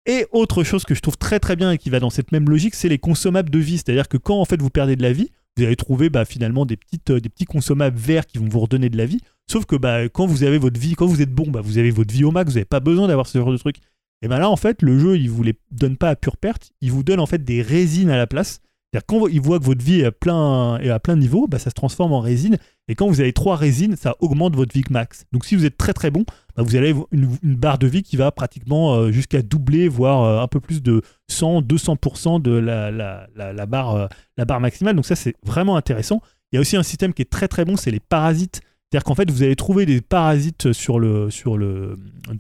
[0.07, 2.49] Et autre chose que je trouve très très bien et qui va dans cette même
[2.49, 3.77] logique, c'est les consommables de vie.
[3.77, 6.65] C'est-à-dire que quand en fait vous perdez de la vie, vous allez trouver bah, finalement
[6.65, 9.21] des, petites, euh, des petits consommables verts qui vont vous redonner de la vie.
[9.51, 11.91] Sauf que bah, quand vous avez votre vie, quand vous êtes bon, bah, vous avez
[11.91, 13.77] votre vie au max, vous n'avez pas besoin d'avoir ce genre de truc.
[14.23, 16.73] Et ben là en fait le jeu il vous les donne pas à pure perte,
[16.81, 18.61] il vous donne en fait des résines à la place.
[18.91, 22.13] C'est-à-dire quand il voit que votre vie est à plein, niveau, bah, ça se transforme
[22.13, 22.57] en résine.
[22.89, 25.27] Et quand vous avez trois résines, ça augmente votre vie max.
[25.31, 26.25] Donc si vous êtes très très bon,
[26.57, 30.23] bah, vous allez une, une barre de vie qui va pratiquement euh, jusqu'à doubler, voire
[30.23, 34.97] euh, un peu plus de 100, 200% de euh, la barre maximale.
[34.97, 36.23] Donc ça c'est vraiment intéressant.
[36.53, 38.63] Il y a aussi un système qui est très très bon, c'est les parasites.
[38.91, 40.99] C'est-à-dire qu'en fait vous allez trouver des parasites dans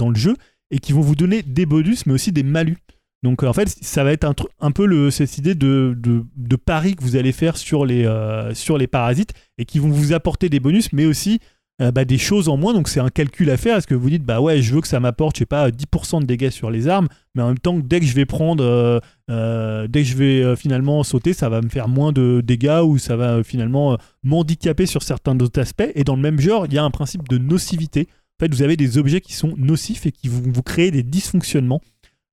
[0.08, 0.34] le jeu
[0.70, 2.78] et qui vont vous donner des bonus mais aussi des malus.
[3.22, 6.24] Donc euh, en fait, ça va être un, un peu le, cette idée de, de,
[6.36, 9.88] de pari que vous allez faire sur les, euh, sur les parasites et qui vont
[9.88, 11.40] vous apporter des bonus, mais aussi
[11.80, 12.74] euh, bah, des choses en moins.
[12.74, 13.76] Donc c'est un calcul à faire.
[13.76, 16.20] Est-ce que vous dites, bah ouais, je veux que ça m'apporte, je sais pas, 10%
[16.20, 20.02] de dégâts sur les armes, mais en même temps, dès que je vais prendre, dès
[20.02, 23.42] que je vais finalement sauter, ça va me faire moins de dégâts ou ça va
[23.42, 25.90] finalement m'handicaper sur certains autres aspects.
[25.94, 28.08] Et dans le même genre, il y a un principe de nocivité.
[28.40, 31.02] En fait, vous avez des objets qui sont nocifs et qui vont vous créer des
[31.02, 31.80] dysfonctionnements.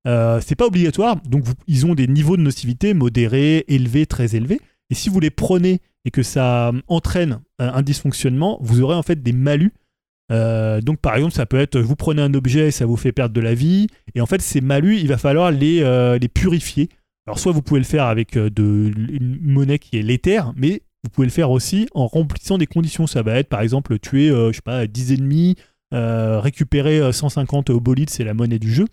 [0.06, 4.60] Euh, c'est pas obligatoire, donc ils ont des niveaux de nocivité modérés, élevés, très élevés.
[4.90, 8.94] Et si vous les prenez et que ça euh, entraîne un, un dysfonctionnement, vous aurez
[8.94, 9.72] en fait des malus.
[10.32, 13.12] Euh, donc par exemple, ça peut être vous prenez un objet et ça vous fait
[13.12, 13.88] perdre de la vie.
[14.14, 16.88] Et en fait, ces malus, il va falloir les, euh, les purifier.
[17.26, 20.82] Alors soit vous pouvez le faire avec euh, de, une monnaie qui est l'éther, mais
[21.02, 23.06] vous pouvez le faire aussi en remplissant des conditions.
[23.06, 25.56] Ça va être par exemple tuer, euh, je sais pas, 10 ennemis,
[25.94, 28.86] euh, récupérer euh, 150 obolites, c'est la monnaie du jeu.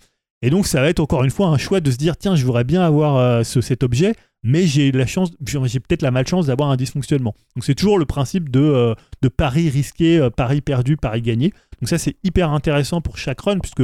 [0.44, 2.46] Et donc ça va être encore une fois un choix de se dire tiens je
[2.46, 4.14] voudrais bien avoir euh, ce, cet objet
[4.44, 7.34] mais j'ai la chance j'ai peut-être la malchance d'avoir un dysfonctionnement.
[7.56, 11.54] Donc c'est toujours le principe de, euh, pari risqué, euh, pari perdu, pari gagné.
[11.82, 13.84] Donc ça c'est hyper intéressant pour chaque run puisque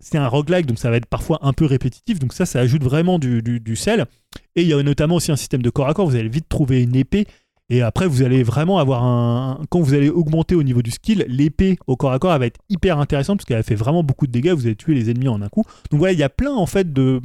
[0.00, 2.82] c'est un roguelike donc ça va être parfois un peu répétitif donc ça ça ajoute
[2.82, 4.06] vraiment du, du, du sel.
[4.56, 6.48] Et il y a notamment aussi un système de corps à corps, vous allez vite
[6.48, 7.26] trouver une épée
[7.70, 9.60] et après, vous allez vraiment avoir un.
[9.70, 12.60] Quand vous allez augmenter au niveau du skill, l'épée au corps à corps va être
[12.68, 14.52] hyper intéressante parce qu'elle fait vraiment beaucoup de dégâts.
[14.52, 15.64] Vous allez tuer les ennemis en un coup.
[15.90, 17.22] Donc voilà, il y a plein en fait de,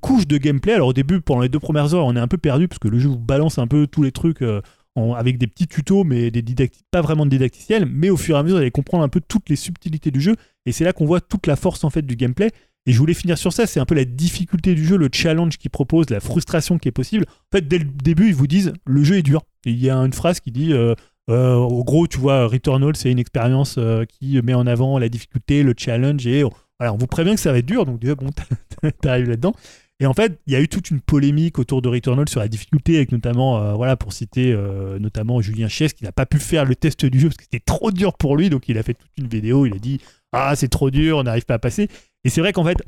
[0.00, 0.72] couches de gameplay.
[0.72, 2.88] Alors au début, pendant les deux premières heures, on est un peu perdu parce que
[2.88, 4.60] le jeu vous balance un peu tous les trucs euh,
[4.96, 6.42] avec des petits tutos, mais des
[6.90, 7.86] pas vraiment de didacticiels.
[7.86, 10.20] Mais au fur et à mesure, vous allez comprendre un peu toutes les subtilités du
[10.20, 10.34] jeu.
[10.66, 12.50] Et c'est là qu'on voit toute la force en fait du gameplay.
[12.86, 15.56] Et je voulais finir sur ça, c'est un peu la difficulté du jeu, le challenge
[15.56, 17.26] qu'il propose, la frustration qui est possible.
[17.28, 19.42] En fait, dès le début, ils vous disent le jeu est dur.
[19.64, 20.94] Il y a une phrase qui dit euh,
[21.30, 25.08] euh, au gros, tu vois, Returnal, c'est une expérience euh, qui met en avant la
[25.08, 26.26] difficulté, le challenge.
[26.26, 26.42] Et
[26.80, 28.30] voilà, on vous prévient que ça va être dur, donc déjà, bon,
[29.00, 29.54] t'arrives là-dedans.
[30.02, 32.48] Et en fait, il y a eu toute une polémique autour de Returnal sur la
[32.48, 36.40] difficulté, avec notamment, euh, voilà, pour citer euh, notamment Julien Chies, qui n'a pas pu
[36.40, 38.82] faire le test du jeu parce que c'était trop dur pour lui, donc il a
[38.82, 40.00] fait toute une vidéo, il a dit
[40.32, 41.86] Ah, c'est trop dur, on n'arrive pas à passer.
[42.24, 42.78] Et c'est vrai qu'en fait,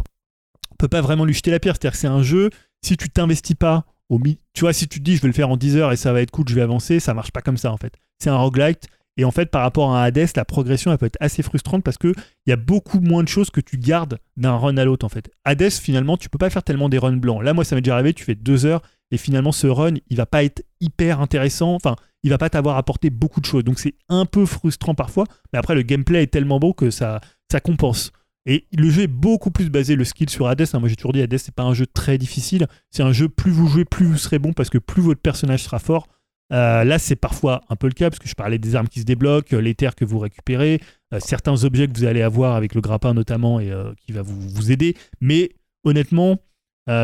[0.73, 1.76] on peut pas vraiment lui jeter la pierre.
[1.76, 2.51] C'est-à-dire que c'est un jeu,
[2.84, 5.34] si tu t'investis pas au mi- tu vois, si tu te dis je vais le
[5.34, 7.43] faire en 10 heures et ça va être cool, je vais avancer, ça marche pas
[7.43, 7.94] comme ça en fait.
[8.18, 8.89] C'est un roguelite.
[9.17, 11.99] Et en fait, par rapport à Hades, la progression elle peut être assez frustrante parce
[11.99, 12.12] que
[12.47, 15.09] il y a beaucoup moins de choses que tu gardes d'un run à l'autre en
[15.09, 15.31] fait.
[15.44, 17.43] Hades, finalement, tu peux pas faire tellement des runs blancs.
[17.43, 20.17] Là, moi, ça m'est déjà arrivé, tu fais deux heures et finalement, ce run, il
[20.17, 21.75] va pas être hyper intéressant.
[21.75, 21.94] Enfin,
[22.25, 23.62] il va pas t'avoir apporté beaucoup de choses.
[23.62, 25.25] Donc, c'est un peu frustrant parfois.
[25.52, 27.20] Mais après, le gameplay est tellement beau que ça,
[27.52, 28.10] ça compense.
[28.47, 30.67] Et le jeu est beaucoup plus basé le skill sur Hades.
[30.73, 30.78] hein.
[30.78, 32.67] Moi j'ai toujours dit Hades c'est pas un jeu très difficile.
[32.91, 35.62] C'est un jeu plus vous jouez plus vous serez bon parce que plus votre personnage
[35.62, 36.09] sera fort.
[36.52, 39.00] Euh, là c'est parfois un peu le cas parce que je parlais des armes qui
[39.00, 40.81] se débloquent, euh, les terres que vous récupérez,
[41.12, 43.73] euh, certains objets que vous allez avoir avec le grappin notamment et
[44.05, 44.94] qui va vous, vous aider.
[45.20, 45.50] Mais
[45.84, 46.39] honnêtement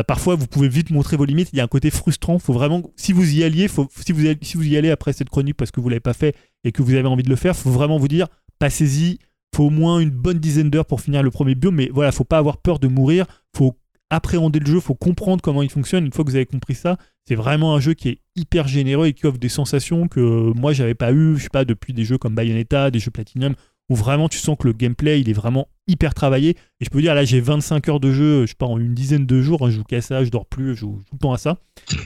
[0.07, 1.49] parfois vous pouvez vite montrer vos limites.
[1.53, 2.37] Il y a un côté frustrant.
[2.37, 5.29] Faut vraiment si vous y alliez, faut, si, vous, si vous y allez après cette
[5.29, 7.55] chronique parce que vous l'avez pas fait et que vous avez envie de le faire,
[7.55, 8.27] faut vraiment vous dire
[8.59, 9.17] passez-y
[9.55, 12.23] faut au moins une bonne dizaine d'heures pour finir le premier biome, mais voilà, faut
[12.23, 13.77] pas avoir peur de mourir, faut
[14.11, 16.05] appréhender le jeu, faut comprendre comment il fonctionne.
[16.05, 19.07] Une fois que vous avez compris ça, c'est vraiment un jeu qui est hyper généreux
[19.07, 22.03] et qui offre des sensations que moi j'avais pas eu, je sais pas, depuis des
[22.05, 23.55] jeux comme Bayonetta, des jeux Platinum,
[23.89, 26.51] où vraiment tu sens que le gameplay il est vraiment hyper travaillé.
[26.79, 28.93] Et je peux dire, là j'ai 25 heures de jeu, je sais pas, en une
[28.93, 31.19] dizaine de jours, hein, je joue qu'à ça, je dors plus, je joue tout le
[31.19, 31.57] temps à ça.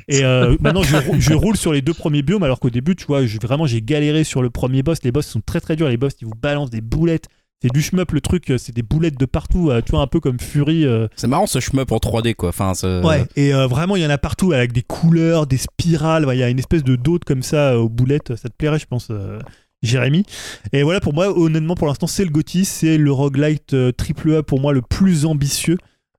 [0.07, 2.95] Et euh, maintenant je, rou- je roule sur les deux premiers biomes, alors qu'au début,
[2.95, 4.99] tu vois, je- vraiment j'ai galéré sur le premier boss.
[5.03, 7.27] Les boss sont très très durs, les boss ils vous balancent des boulettes.
[7.61, 10.07] C'est du shmup le truc, euh, c'est des boulettes de partout, euh, tu vois, un
[10.07, 10.85] peu comme Fury.
[10.85, 12.49] euh, C'est marrant ce shmup en 3D quoi.
[12.49, 16.25] Enfin, Ouais, et euh, vraiment, il y en a partout avec des couleurs, des spirales.
[16.25, 18.35] ouais, Il y a une espèce de dôte comme ça aux boulettes.
[18.35, 19.39] Ça te plairait, je pense, euh,
[19.81, 20.25] Jérémy.
[20.73, 22.65] Et voilà, pour moi, honnêtement, pour l'instant, c'est le GOTY.
[22.65, 25.77] C'est le roguelite triple A pour moi le plus ambitieux.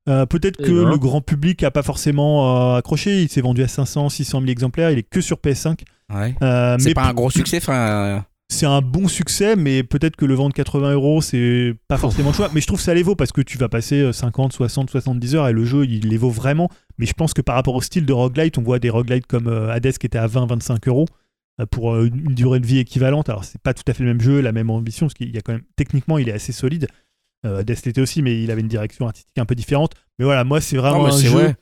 [0.08, 3.22] Euh, Peut-être que le grand public a pas forcément euh, accroché.
[3.22, 4.90] Il s'est vendu à 500, 600 000 exemplaires.
[4.90, 5.80] Il est que sur PS5.
[6.14, 6.34] Ouais.
[6.42, 7.58] Euh, C'est mais pas un gros succès.
[7.58, 12.30] Enfin, c'est un bon succès, mais peut-être que le vendre 80 euros, c'est pas forcément
[12.30, 12.50] le choix.
[12.54, 14.90] Mais je trouve que ça les vaut parce que tu vas passer euh, 50, 60,
[14.90, 16.70] 70 heures et le jeu, il les vaut vraiment.
[16.98, 19.48] Mais je pense que par rapport au style de roguelite, on voit des roguelites comme
[19.48, 21.06] euh, Hades qui était à 20, 25 euros
[21.60, 23.28] euh, pour euh, une durée de vie équivalente.
[23.28, 25.38] Alors, c'est pas tout à fait le même jeu, la même ambition, parce qu'il y
[25.38, 26.86] a quand même, techniquement, il est assez solide.
[27.44, 29.92] Hades l'était aussi, mais il avait une direction artistique un peu différente.
[30.18, 31.54] Mais voilà, moi, c'est vraiment non, un jeu.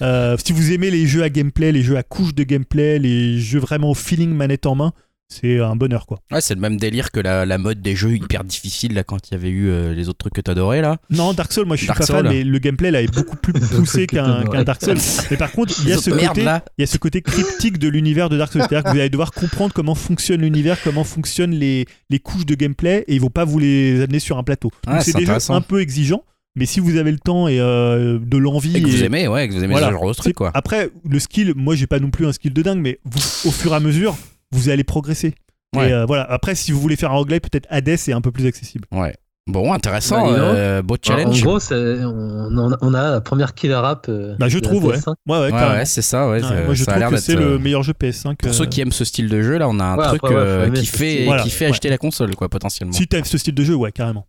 [0.00, 3.38] Euh, si vous aimez les jeux à gameplay, les jeux à couche de gameplay, les
[3.38, 4.92] jeux vraiment au feeling manette en main,
[5.30, 6.20] c'est un bonheur quoi.
[6.32, 9.28] Ouais, c'est le même délire que la, la mode des jeux hyper difficiles là quand
[9.28, 10.96] il y avait eu euh, les autres trucs que t'adorais là.
[11.10, 13.36] Non, Dark Souls, moi je suis Dark pas fan, mais le gameplay là est beaucoup
[13.36, 14.96] plus poussé qu'un Dark Souls.
[15.30, 17.88] Mais par contre, il y a ce côté, il y a ce côté cryptique de
[17.88, 18.62] l'univers de Dark Souls.
[18.62, 22.54] C'est-à-dire que vous allez devoir comprendre comment fonctionne l'univers, comment fonctionnent les, les couches de
[22.54, 24.70] gameplay, et ils vont pas vous les amener sur un plateau.
[24.86, 26.24] Donc Ouais, c'est c'est des jeux un peu exigeants,
[26.56, 29.28] mais si vous avez le temps et euh, de l'envie Et que vous et- aimez,
[29.28, 29.88] ouais, que vous aimez Voilà.
[29.88, 30.50] ce genre de c'est- truc quoi.
[30.54, 33.52] Après, le skill, moi j'ai pas non plus un skill de dingue, mais vous, au
[33.52, 34.16] fur et à mesure,
[34.52, 35.34] vous allez progresser.
[35.76, 35.90] Ouais.
[35.90, 36.24] Et euh, voilà.
[36.30, 38.86] Après, si vous voulez faire un roguelite, peut-être Hades est un peu plus accessible.
[38.92, 39.14] Ouais.
[39.46, 41.42] Bon, intéressant, Bah, euh, beau En challenge.
[41.42, 44.04] gros, c'est- on, on a- la première killer app.
[44.10, 44.96] euh, Bah, je trouve, ouais.
[44.96, 45.14] PS5.
[45.26, 45.74] Ouais, ouais, ouais, carrément.
[45.76, 46.34] ouais, c'est ça, ouais.
[46.34, 48.36] Ouais, ça- moi je ça trouve que c'est euh, le meilleur jeu PS5.
[48.36, 50.20] Pour euh, ceux qui aiment ce style de jeu, là, on a un Ouais, truc
[50.22, 51.70] après, euh, qui fait, qui fait ouais.
[51.70, 52.92] acheter la console, quoi, potentiellement.
[52.92, 54.26] Si t'aimes ce style de jeu, ouais, carrément.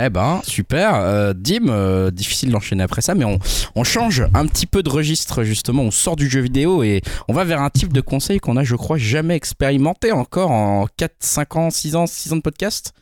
[0.00, 0.94] Eh ben, super.
[0.94, 3.38] Euh, Dim, euh, difficile d'enchaîner après ça, mais on,
[3.74, 5.82] on change un petit peu de registre, justement.
[5.82, 8.62] On sort du jeu vidéo et on va vers un type de conseil qu'on a,
[8.64, 12.92] je crois, jamais expérimenté encore en 4, 5 ans, 6 ans, 6 ans de podcast.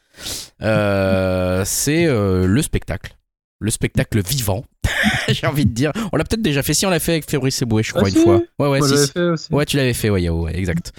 [0.63, 3.15] Euh, c'est euh, le spectacle.
[3.59, 4.65] Le spectacle vivant,
[5.29, 5.93] j'ai envie de dire.
[6.13, 6.73] On l'a peut-être déjà fait.
[6.75, 8.23] Si, on l'a fait avec Fabrice Eboué, je crois, Ah, une si.
[8.23, 8.41] fois.
[8.59, 9.13] Ouais, ouais, si, j'avais si.
[9.13, 9.53] fait aussi.
[9.53, 10.93] Ouais, tu l'avais fait, ouais, Yao, ouais, exact.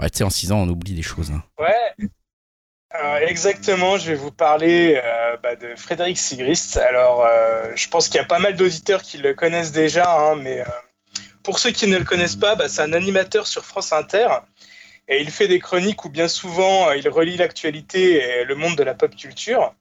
[0.00, 1.30] Ouais, tu sais, en 6 ans, on oublie des choses.
[1.30, 1.42] hein.
[1.58, 2.08] Ouais.
[2.94, 6.76] Alors, exactement, je vais vous parler euh, bah, de Frédéric Sigrist.
[6.76, 10.36] Alors, euh, je pense qu'il y a pas mal d'auditeurs qui le connaissent déjà, hein,
[10.36, 10.64] mais euh,
[11.42, 14.28] pour ceux qui ne le connaissent pas, bah, c'est un animateur sur France Inter.
[15.08, 18.76] Et il fait des chroniques où bien souvent euh, il relie l'actualité et le monde
[18.76, 19.74] de la pop culture.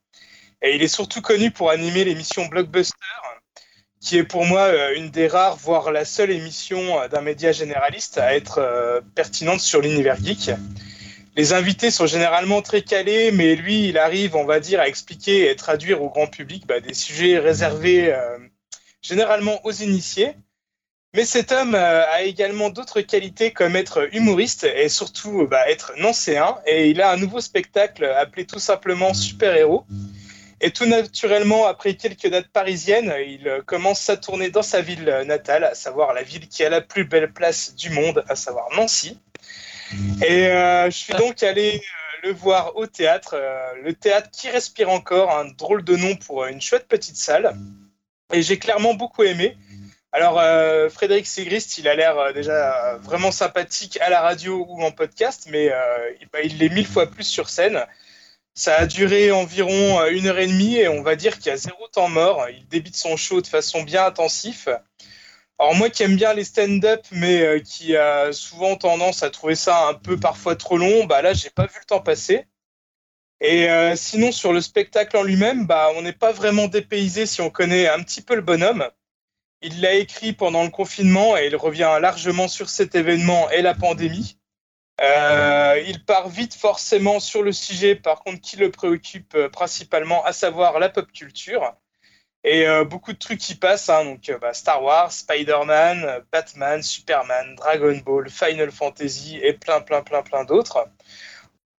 [0.62, 2.96] Et il est surtout connu pour animer l'émission Blockbuster,
[4.00, 7.52] qui est pour moi euh, une des rares, voire la seule émission euh, d'un média
[7.52, 10.52] généraliste à être euh, pertinente sur l'univers geek.
[11.38, 15.50] Les invités sont généralement très calés, mais lui, il arrive, on va dire, à expliquer
[15.50, 18.38] et traduire au grand public bah, des sujets réservés euh,
[19.02, 20.36] généralement aux initiés.
[21.14, 25.94] Mais cet homme euh, a également d'autres qualités comme être humoriste et surtout bah, être
[25.98, 26.58] nancéen.
[26.66, 29.86] Et il a un nouveau spectacle appelé tout simplement Super Héros.
[30.60, 35.24] Et tout naturellement, après quelques dates parisiennes, il euh, commence sa tournée dans sa ville
[35.26, 38.68] natale, à savoir la ville qui a la plus belle place du monde, à savoir
[38.76, 39.18] Nancy.
[40.26, 44.50] Et euh, je suis donc allé euh, le voir au théâtre, euh, le théâtre qui
[44.50, 47.56] respire encore, un drôle de nom pour une chouette petite salle.
[48.34, 49.58] Et j'ai clairement beaucoup aimé.
[50.14, 50.42] Alors,
[50.92, 55.72] Frédéric Sigrist, il a l'air déjà vraiment sympathique à la radio ou en podcast, mais
[56.20, 57.86] il- bah, il l'est mille fois plus sur scène.
[58.54, 61.58] Ça a duré environ une heure et demie et on va dire qu'il y a
[61.58, 62.46] zéro temps mort.
[62.50, 64.78] Il débite son show de façon bien intensive.
[65.62, 69.54] Alors moi qui aime bien les stand-up mais euh, qui a souvent tendance à trouver
[69.54, 72.48] ça un peu parfois trop long, bah là j'ai pas vu le temps passer.
[73.42, 77.42] Et euh, sinon sur le spectacle en lui-même, bah on n'est pas vraiment dépaysé si
[77.42, 78.90] on connaît un petit peu le bonhomme.
[79.62, 83.76] Il l'a écrit pendant le confinement et il revient largement sur cet événement et la
[83.76, 84.40] pandémie.
[85.02, 90.34] Euh, il part vite forcément sur le sujet, par contre, qui le préoccupe principalement, à
[90.34, 91.76] savoir la pop culture.
[92.44, 96.82] Et euh, beaucoup de trucs qui passent, hein, donc euh, bah, Star Wars, Spider-Man, Batman,
[96.82, 100.88] Superman, Dragon Ball, Final Fantasy et plein, plein, plein, plein d'autres.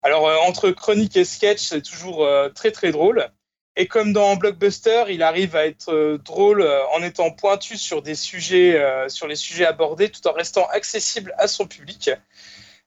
[0.02, 3.28] Alors, euh, entre chronique et sketch, c'est toujours très, très drôle.
[3.74, 8.78] Et comme dans Blockbuster, il arrive à être drôle en étant pointu sur des sujets,
[9.08, 12.10] sur les sujets abordés, tout en restant accessible à son public.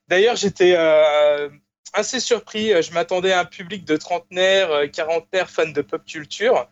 [0.06, 0.76] D'ailleurs, j'étais
[1.92, 2.80] assez surpris.
[2.80, 6.68] Je m'attendais à un public de trentenaires, quarantenaires fans de pop culture.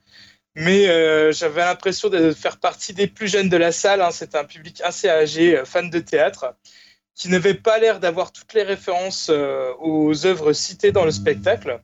[0.56, 4.00] Mais euh, j'avais l'impression de faire partie des plus jeunes de la salle.
[4.00, 4.10] hein.
[4.34, 6.54] Un public assez âgé, euh, fan de théâtre,
[7.14, 11.82] qui n'avait pas l'air d'avoir toutes les références euh, aux œuvres citées dans le spectacle.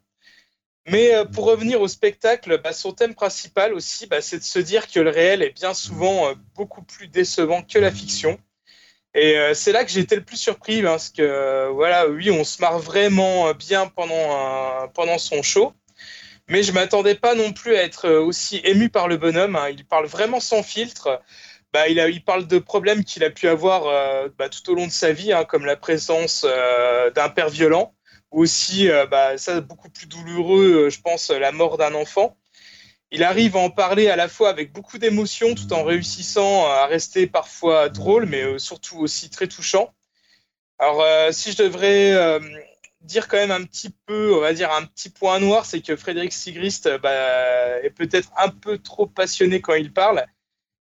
[0.87, 4.59] Mais euh, pour revenir au spectacle, bah, son thème principal aussi, bah, c'est de se
[4.61, 8.39] dire que le réel est bien souvent euh, beaucoup plus décevant que la fiction.
[9.15, 12.61] Et c'est là que j'ai été le plus surpris parce que, voilà, oui, on se
[12.63, 15.73] marre vraiment bien pendant, pendant son show.
[16.51, 19.55] Mais je m'attendais pas non plus à être euh, aussi ému par le bonhomme.
[19.55, 19.69] hein.
[19.71, 21.23] Il parle vraiment sans filtre.
[21.73, 24.93] Bah, il, parle de problèmes qu'il a pu avoir euh, bah, tout au long de
[24.93, 27.95] sa vie, hein, comme la présence euh, d'un père violent,
[28.33, 32.37] ou aussi, bah, ça beaucoup plus douloureux, je pense, la mort d'un enfant.
[33.13, 36.87] Il arrive à en parler à la fois avec beaucoup d'émotion, tout en réussissant à
[36.87, 39.95] rester parfois drôle, mais surtout aussi très touchant.
[40.81, 42.41] Alors, si je devrais
[43.01, 45.97] dire quand même un petit peu, on va dire un petit point noir, c'est que
[45.97, 50.25] Frédéric Sigrist euh, bah, est peut-être un peu trop passionné quand il parle.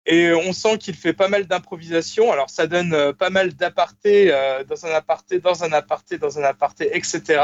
[0.05, 2.31] Et on sent qu'il fait pas mal d'improvisation.
[2.31, 6.39] Alors, ça donne euh, pas mal d'apartés euh, dans un aparté, dans un aparté, dans
[6.39, 7.41] un aparté, etc.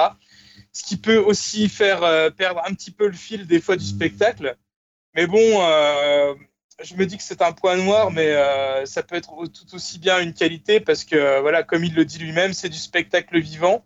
[0.73, 2.01] Ce qui peut aussi faire
[2.35, 4.57] perdre un petit peu le fil des fois du spectacle.
[5.15, 5.39] Mais bon,
[6.83, 8.35] je me dis que c'est un point noir, mais
[8.85, 12.19] ça peut être tout aussi bien une qualité parce que, voilà, comme il le dit
[12.19, 13.85] lui-même, c'est du spectacle vivant.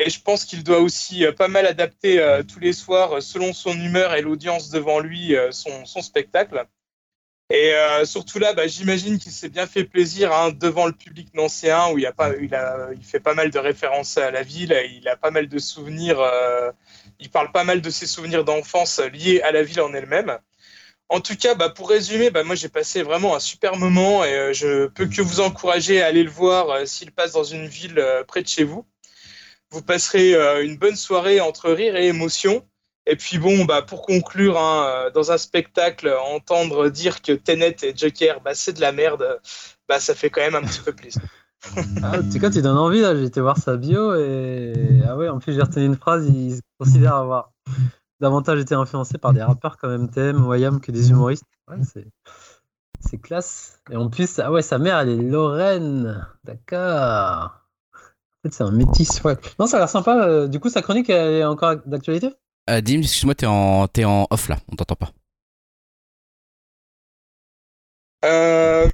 [0.00, 3.20] Et je pense qu'il doit aussi euh, pas mal adapter euh, tous les soirs, euh,
[3.20, 6.64] selon son humeur et l'audience devant lui, son, spectacle.
[7.52, 7.72] Et
[8.04, 11.98] surtout là, bah, j'imagine qu'il s'est bien fait plaisir hein, devant le public nancéen où
[11.98, 15.32] il, a pas, il, fait pas mal de références à la ville, il a pas
[15.32, 16.22] mal de souvenirs,
[17.18, 20.38] il parle pas mal de ses souvenirs d'enfance liés à la ville en elle-même.
[21.08, 24.32] En tout cas, bah, pour résumer, bah, moi j'ai passé vraiment un super moment et
[24.32, 28.00] euh, je peux que vous encourager à aller le voir s'il passe dans une ville
[28.28, 28.86] près de chez vous.
[29.72, 32.66] Vous passerez euh, une bonne soirée entre rire et émotion.
[33.06, 37.76] Et puis bon, bah, pour conclure, hein, euh, dans un spectacle, entendre dire que Tenet
[37.82, 39.40] et Joker, bah, c'est de la merde,
[39.88, 41.22] bah, ça fait quand même un petit peu plaisir.
[42.02, 43.14] Ah, tu sais quoi, tu donnes envie là.
[43.14, 44.72] J'ai été voir sa bio et
[45.06, 46.26] ah ouais, en plus j'ai retenu une phrase.
[46.26, 47.52] Il se considère avoir
[48.18, 51.44] davantage été influencé par des rappeurs comme MTM, Wayam que des humoristes.
[51.68, 51.76] Ouais,
[53.00, 53.82] c'est classe.
[53.90, 56.26] Et en plus, ah ouais, sa mère elle est Lorraine.
[56.44, 57.59] D'accord.
[58.42, 59.22] En fait, c'est un métis.
[59.22, 59.36] Ouais.
[59.58, 60.24] Non, ça a l'air sympa.
[60.26, 62.30] euh, Du coup, sa chronique elle est encore d'actualité?
[62.68, 65.10] Euh, Dim, excuse-moi, t'es en, t'es en off là, on t'entend pas.
[68.24, 68.88] Euh,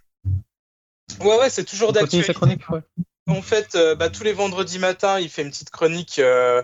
[1.20, 2.34] Ouais, ouais, c'est toujours d'actualité.
[2.34, 2.68] chronique.
[2.70, 2.80] Ouais.
[3.28, 6.62] En fait, euh, bah, tous les vendredis matins, il fait une petite chronique euh,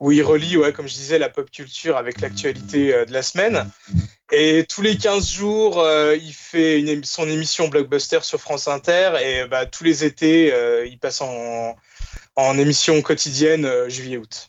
[0.00, 3.22] où il relie, ouais, comme je disais, la pop culture avec l'actualité euh, de la
[3.22, 3.68] semaine.
[4.30, 9.12] Et tous les 15 jours, euh, il fait une son émission Blockbuster sur France Inter.
[9.24, 11.76] Et bah, tous les étés, euh, il passe en,
[12.36, 14.48] en émission quotidienne euh, juillet-août.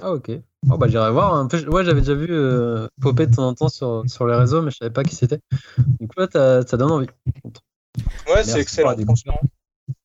[0.00, 0.30] Ah ok.
[0.70, 1.34] Oh, bah j'irai voir.
[1.34, 1.58] Un peu.
[1.68, 2.28] Ouais, j'avais déjà vu
[3.00, 5.40] popper de temps en temps sur, sur les réseaux, mais je savais pas qui c'était.
[6.00, 7.06] Coup là, ça donne envie.
[8.28, 9.40] Ouais, c'est excellent, franchement.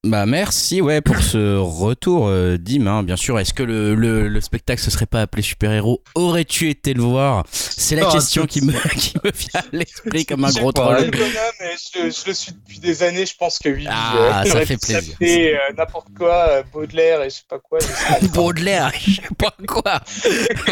[0.03, 4.29] Bah merci ouais pour ce retour euh, Dim hein, bien sûr est-ce que le, le,
[4.29, 7.43] le spectacle se serait pas appelé super héros aurais-tu été le voir?
[7.51, 10.71] C'est la Oh, question qui me, qui me vient à l'esprit comme un Je gros
[10.71, 13.85] troll je, je le suis depuis des années, je pense que oui.
[13.87, 15.15] Ah, ça fait plaisir.
[15.21, 17.77] euh, n'importe quoi, euh, Baudelaire et je sais pas quoi.
[18.33, 20.01] Baudelaire je sais pas quoi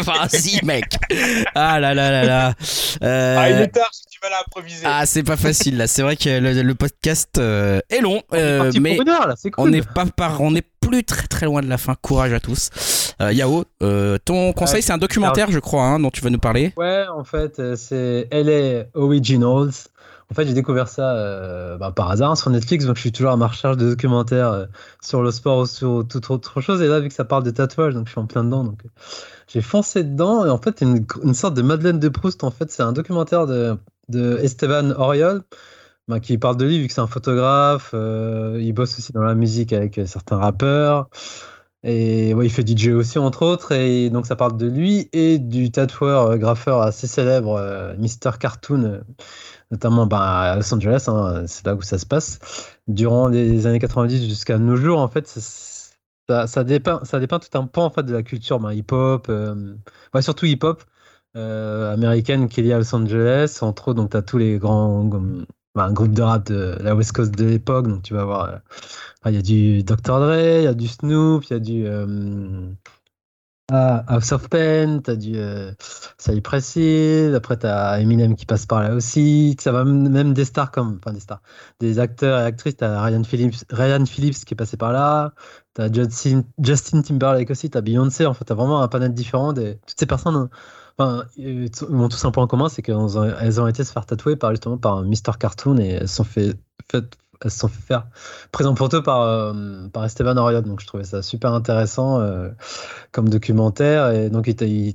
[0.02, 0.86] vas-y mec
[1.54, 2.54] ah là là là là
[3.04, 4.82] Euh, Ah, il est tard, j'ai du mal à improviser.
[4.84, 8.22] ah c'est pas facile là c'est vrai que le, le podcast euh, est long
[8.80, 9.68] mais pour une heure là, c'est cool.
[9.68, 12.40] on n'est pas par, on n'est plus très très loin de la fin courage à
[12.40, 12.70] tous
[13.20, 16.38] Euh, Yao euh, ton conseil c'est un documentaire je crois hein, dont tu vas nous
[16.38, 19.72] parler Ouais, en fait, euh, c'est LA Originals.
[20.30, 23.32] En fait, j'ai découvert ça euh, bah, par hasard sur Netflix, donc je suis toujours
[23.32, 24.66] à ma recherche de documentaires euh,
[25.02, 26.80] sur le sport ou sur toute autre chose.
[26.82, 28.62] Et là, vu que ça parle de tatouage, donc je suis en plein dedans.
[28.62, 28.88] Donc euh,
[29.48, 30.46] j'ai foncé dedans.
[30.46, 32.44] Et en fait, c'est une, une sorte de Madeleine de Proust.
[32.44, 33.76] En fait, c'est un documentaire de,
[34.08, 35.42] de Esteban Oriol.
[36.10, 39.22] Bah, qui parle de lui vu que c'est un photographe, euh, il bosse aussi dans
[39.22, 41.08] la musique avec euh, certains rappeurs.
[41.82, 43.72] Et ouais, il fait DJ aussi, entre autres.
[43.72, 48.38] Et donc, ça parle de lui et du tatoueur, euh, graffeur assez célèbre, euh, Mr.
[48.38, 49.00] Cartoon, euh,
[49.70, 51.04] notamment bah, à Los Angeles.
[51.08, 52.38] hein, c'est là où ça se passe.
[52.88, 57.56] Durant les années 90 jusqu'à nos jours, en fait, ça, ça, dépeint, ça dépeint tout
[57.58, 59.28] un pan en fait, de la culture bah, hip-hop,
[60.14, 60.82] ouais, surtout hip-hop
[61.34, 63.58] américaine qui est liée à Los Angeles.
[63.62, 65.04] Entre autres, donc, tu as tous les grands
[65.74, 67.88] bah, groupes de rap de la West Coast de l'époque.
[67.88, 68.44] Donc, tu vas voir.
[68.46, 68.58] euh,
[69.30, 70.20] Il y a du Dr.
[70.20, 72.72] Dre, il y a du Snoop, il y a du euh,
[73.72, 75.72] ah, House of Pain, tu as du euh,
[76.18, 79.56] Cypress Hill, après tu as Eminem qui passe par là aussi.
[79.60, 81.40] Ça va même des stars comme, enfin des stars,
[81.78, 82.76] des acteurs et actrices.
[82.76, 85.34] Tu as Ryan Phillips, Ryan Phillips qui est passé par là.
[85.76, 88.26] Tu as Justin, Justin Timberlake aussi, tu as Beyoncé.
[88.26, 89.52] En fait, tu as vraiment un panel différent.
[89.52, 90.50] De, toutes ces personnes hein,
[91.00, 94.50] enfin, euh, ont tous un point commun, c'est qu'elles ont, été se faire tatouer par,
[94.50, 95.38] justement par Mr.
[95.38, 96.56] Cartoon et elles sont fait,
[96.92, 98.06] elles se sont fait faire
[98.52, 100.62] présent photo par, euh, par Esteban Oriol.
[100.62, 102.50] Donc je trouvais ça super intéressant euh,
[103.12, 104.10] comme documentaire.
[104.10, 104.94] Et donc il,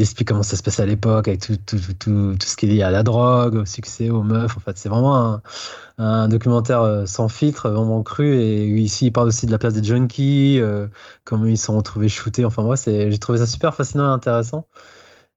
[0.00, 2.70] explique comment ça se passe à l'époque, avec tout, tout, tout, tout, ce qui est
[2.70, 4.56] lié à la drogue, au succès, aux meufs.
[4.56, 5.40] En fait, c'est vraiment
[5.98, 8.34] un, documentaire sans filtre, vraiment cru.
[8.34, 10.60] Et ici, il parle aussi de la place des junkies,
[11.24, 12.44] comment ils se sont retrouvés shootés.
[12.44, 14.66] Enfin, moi, j'ai trouvé ça super fascinant et intéressant.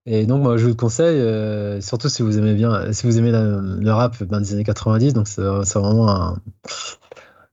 [0.08, 3.18] Et donc, moi, je vous le conseille, euh, surtout si vous aimez bien, si vous
[3.18, 5.14] aimez le rap ben, des années 90.
[5.14, 6.38] Donc, c'est, c'est vraiment un,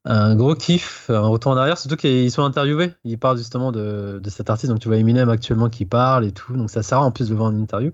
[0.04, 2.92] un gros kiff, un retour en arrière, surtout qu'ils sont interviewés.
[3.04, 4.70] Ils parlent justement de, de cet artiste.
[4.70, 6.54] Donc, tu vois Eminem actuellement qui parle et tout.
[6.54, 7.92] Donc, ça sert en plus de voir une interview.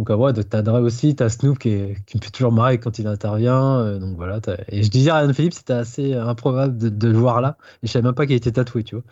[0.00, 2.98] Donc, ouais, t'as Dre aussi, t'as Snoop qui, est- qui me fait toujours marrer quand
[2.98, 3.80] il intervient.
[3.80, 4.40] euh, donc, voilà.
[4.68, 7.58] Et je disais à Ryan Phillips, c'était assez improbable de, le voir là.
[7.82, 9.04] Et je savais même pas qu'il était tatoué, tu vois.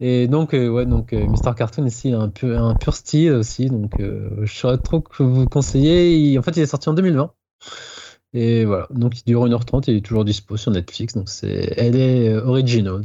[0.00, 1.54] Et donc, euh, ouais, donc, euh, Mr.
[1.56, 3.66] Cartoon ici, un pur, un pur style aussi.
[3.66, 6.16] Donc, je saurais trop que vous conseiller.
[6.18, 7.32] Il- en fait, il est sorti en 2020.
[8.34, 11.14] Et voilà, donc il dure 1h30 et il est toujours dispo sur Netflix.
[11.14, 13.04] Donc c'est LA Originals.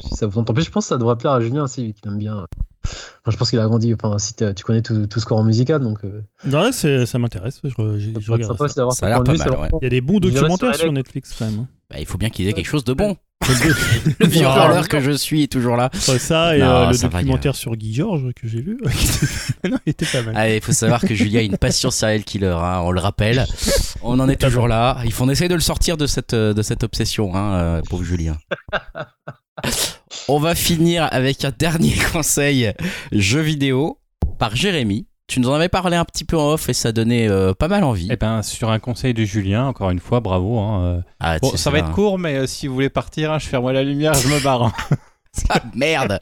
[0.00, 2.10] Si ça vous plus, je pense que ça devrait plaire à Julien aussi, vu qu'il
[2.10, 2.46] aime bien.
[2.84, 3.92] Enfin, je pense qu'il a grandi.
[3.94, 5.98] Enfin, si tu connais tout, tout ce courant musical, donc.
[6.04, 7.60] euh, Ouais, c'est- ça m'intéresse.
[7.64, 7.70] Je,
[8.30, 9.06] regarde sympa ça.
[9.06, 9.68] a l'air pas mal, ouais.
[9.82, 10.92] Il y a des bons documentaires sur sur.
[10.92, 11.60] Netflix quand même.
[11.60, 11.68] hein.
[11.90, 13.16] Bah, il faut bien qu'il ait quelque chose de bon.
[13.48, 14.44] le vieux
[14.88, 15.90] que je suis est toujours là.
[15.94, 18.78] ça et Non, euh, le documentaire sur Guy Georges que j'ai vu.
[19.70, 20.36] non, il était pas mal.
[20.36, 23.46] Allez, il faut savoir que Julia a une passion serial killer, hein, on le rappelle.
[24.02, 25.00] On en est toujours là.
[25.04, 28.04] Il faut essayer de le sortir de cette, euh, de cette obsession, hein, euh, pauvre
[28.04, 28.36] Julien.
[30.28, 32.72] On va finir avec un dernier conseil
[33.12, 33.98] jeu vidéo
[34.38, 35.06] par Jérémy.
[35.26, 37.68] Tu nous en avais parlé un petit peu en off et ça donnait euh, pas
[37.68, 38.08] mal envie.
[38.10, 40.58] Eh ben, sur un conseil de Julien, encore une fois, bravo.
[40.58, 41.00] hein, euh.
[41.20, 43.70] Ah, Bon, ça va être court, mais euh, si vous voulez partir, hein, je ferme
[43.70, 44.62] la lumière, je me barre.
[44.62, 44.72] hein.
[45.50, 46.20] Ah, merde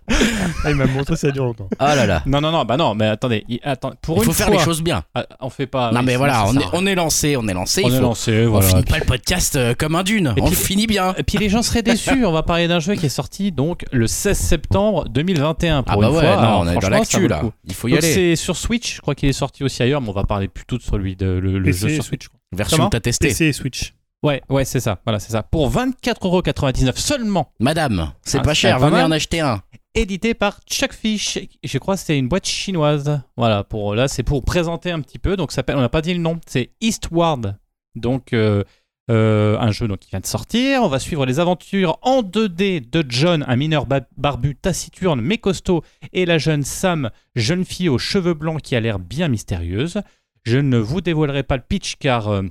[0.65, 1.69] Ah, il m'a montré ça dure longtemps.
[1.73, 4.25] Oh là là non, non, non, bah non, mais attendez, il- attends, pour Il une
[4.27, 5.03] faut faire fois, les choses bien.
[5.15, 5.91] Ah, on fait pas.
[5.93, 7.55] non oui, mais sinon, voilà, ça on sert est, à on est lancé, on est
[7.55, 7.83] lancé.
[7.85, 8.67] On il est faut- lancé, On voilà.
[8.69, 11.15] finit pas le podcast euh, comme un dune, Et on puis- le finit bien.
[11.19, 12.25] Et puis les gens seraient déçus.
[12.27, 15.83] On va parler d'un jeu qui est sorti donc le 16 septembre 2021.
[15.83, 16.37] Pour Ah bah une ouais, fois.
[16.37, 17.39] non, Alors, on est dans franchement, ça vaut l'actu le là.
[17.41, 17.53] coup.
[17.65, 18.13] Il faut y Donc aller.
[18.13, 18.97] c'est sur Switch.
[18.97, 21.27] Je crois qu'il est sorti aussi ailleurs, mais on va parler plutôt de celui de
[21.27, 22.27] le, jeu sur Switch.
[22.53, 23.29] Version Comment que t'as testée.
[23.29, 23.95] PC et Switch.
[24.23, 24.99] Ouais, ouais, c'est ça.
[25.05, 25.43] Voilà, c'est ça.
[25.43, 27.53] Pour 24,99€ seulement.
[27.61, 29.63] Madame, c'est Ah, pas cher, venez en acheter un.
[29.95, 31.39] Édité par Chuckfish.
[31.65, 33.21] Je crois que c'est une boîte chinoise.
[33.37, 33.65] Voilà.
[33.65, 35.37] Pour là, c'est pour présenter un petit peu.
[35.37, 35.77] Donc ça s'appelle.
[35.77, 36.39] On n'a pas dit le nom.
[36.47, 37.57] C'est Eastward.
[37.95, 38.63] Donc euh,
[39.11, 40.83] euh, un jeu donc qui vient de sortir.
[40.83, 45.39] On va suivre les aventures en 2D de John, un mineur ba- barbu taciturne mais
[45.39, 50.01] costaud, et la jeune Sam, jeune fille aux cheveux blancs qui a l'air bien mystérieuse.
[50.45, 52.43] Je ne vous dévoilerai pas le pitch car euh,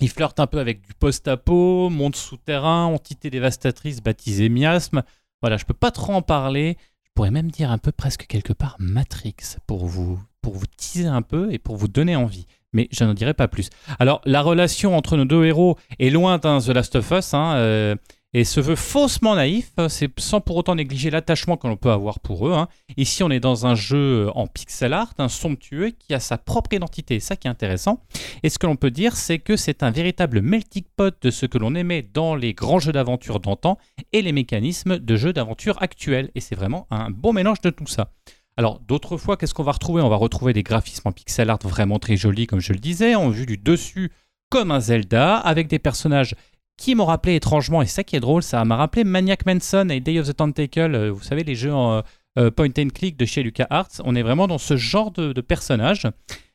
[0.00, 5.02] il flirte un peu avec du post-apo, monde souterrain, entité dévastatrice baptisée miasme.
[5.42, 6.76] Voilà, je peux pas trop en parler.
[7.04, 9.34] Je pourrais même dire un peu presque quelque part Matrix
[9.66, 12.46] pour vous, pour vous teaser un peu et pour vous donner envie.
[12.72, 13.68] Mais je n'en dirai pas plus.
[13.98, 17.54] Alors, la relation entre nos deux héros est loin d'un The Last of Us hein,
[17.56, 17.96] euh,
[18.32, 22.20] et se veut faussement naïf, c'est sans pour autant négliger l'attachement que l'on peut avoir
[22.20, 22.52] pour eux.
[22.52, 22.68] hein.
[22.96, 26.72] Ici, on est dans un jeu en pixel art, un somptueux qui a sa propre
[26.72, 28.02] identité, ça qui est intéressant.
[28.44, 31.46] Et ce que l'on peut dire, c'est que c'est un véritable melting pot de ce
[31.46, 33.78] que l'on aimait dans les grands jeux d'aventure d'antan
[34.12, 36.30] et les mécanismes de jeux d'aventure actuels.
[36.36, 38.12] Et c'est vraiment un bon mélange de tout ça.
[38.56, 40.02] Alors, d'autres fois, qu'est-ce qu'on va retrouver?
[40.02, 43.14] On va retrouver des graphismes en pixel art vraiment très jolis, comme je le disais,
[43.14, 44.12] en vue du dessus,
[44.50, 46.34] comme un Zelda, avec des personnages
[46.80, 50.00] qui m'ont rappelé étrangement, et ça qui est drôle, ça m'a rappelé Maniac Manson et
[50.00, 52.02] Day of the Tentacle, euh, vous savez, les jeux en
[52.38, 54.00] euh, point and click de chez LucasArts.
[54.04, 56.06] On est vraiment dans ce genre de, de personnages.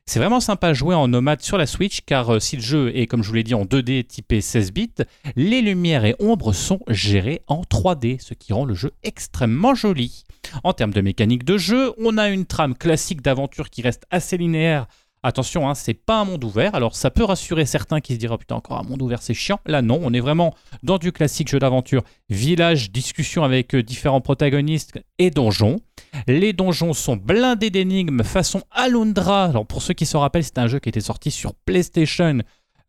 [0.07, 2.91] C'est vraiment sympa à jouer en nomade sur la Switch, car euh, si le jeu
[2.95, 4.89] est, comme je vous l'ai dit, en 2D typé 16 bits,
[5.35, 10.23] les lumières et ombres sont gérées en 3D, ce qui rend le jeu extrêmement joli.
[10.63, 14.37] En termes de mécanique de jeu, on a une trame classique d'aventure qui reste assez
[14.37, 14.87] linéaire.
[15.25, 18.37] Attention, hein, c'est pas un monde ouvert, alors ça peut rassurer certains qui se diront
[18.37, 19.59] putain encore un monde ouvert c'est chiant.
[19.65, 24.21] Là non, on est vraiment dans du classique jeu d'aventure, village, discussion avec euh, différents
[24.21, 25.79] protagonistes et donjons.
[26.27, 29.45] Les donjons sont blindés d'énigmes façon Alundra.
[29.45, 32.41] Alors pour ceux qui se rappellent, c'est un jeu qui était sorti sur PlayStation.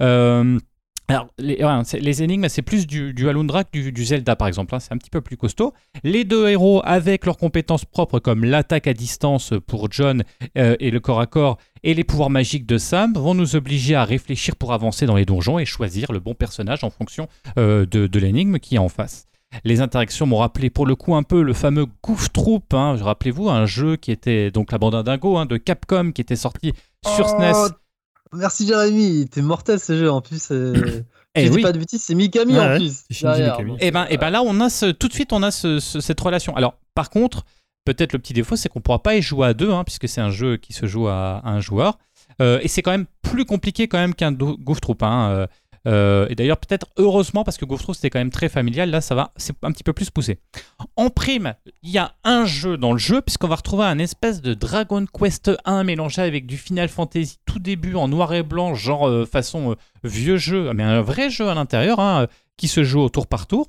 [0.02, 0.58] Euh,
[1.08, 4.34] alors, les, ouais, c'est- les énigmes, c'est plus du, du Alundra que du, du Zelda,
[4.34, 4.74] par exemple.
[4.74, 4.80] hein.
[4.80, 5.72] C'est un petit peu plus costaud.
[6.02, 10.24] Les deux héros, avec leurs compétences propres, comme l'attaque à distance pour John
[10.58, 13.94] euh, et le corps à corps, et les pouvoirs magiques de Sam, vont nous obliger
[13.94, 17.28] à réfléchir pour avancer dans les donjons et choisir le bon personnage en fonction
[17.58, 19.26] euh, de, de l'énigme qui est en face.
[19.64, 22.74] Les interactions m'ont rappelé pour le coup un peu le fameux Goof Troop.
[22.74, 22.96] Hein.
[23.00, 26.72] Rappelez-vous, un jeu qui était donc la bande Dingo hein, de Capcom qui était sorti
[27.06, 27.74] sur Oh, SNES.
[28.32, 30.48] Merci Jérémy, t'es mortel ce jeu en plus.
[30.50, 31.02] euh,
[31.38, 31.62] Eh je dis oui.
[31.62, 33.04] pas de bêtises, c'est Mikami Ouais, en ouais, plus.
[33.20, 33.60] derrière.
[33.60, 33.76] Mikami.
[33.80, 36.00] Et ben, et ben là, on a ce, tout de suite, on a ce- ce-
[36.00, 36.56] cette relation.
[36.56, 37.44] Alors, par contre,
[37.84, 40.22] peut-être le petit défaut, c'est qu'on pourra pas y jouer à deux, hein, puisque c'est
[40.22, 41.98] un jeu qui se joue à, à un joueur.
[42.40, 45.02] Euh, et c'est quand même plus compliqué quand même qu'un Goof Troop.
[45.02, 45.46] hein.
[45.86, 49.14] Euh, et d'ailleurs, peut-être heureusement, parce que Ghost c'était quand même très familial, là, ça
[49.14, 50.40] va, c'est un petit peu plus poussé.
[50.96, 54.42] En prime, il y a un jeu dans le jeu, puisqu'on va retrouver un espèce
[54.42, 58.74] de Dragon Quest 1 mélangé avec du Final Fantasy tout début en noir et blanc,
[58.74, 62.82] genre euh, façon euh, vieux jeu, mais un vrai jeu à l'intérieur, hein, qui se
[62.82, 63.68] joue au tour par tour.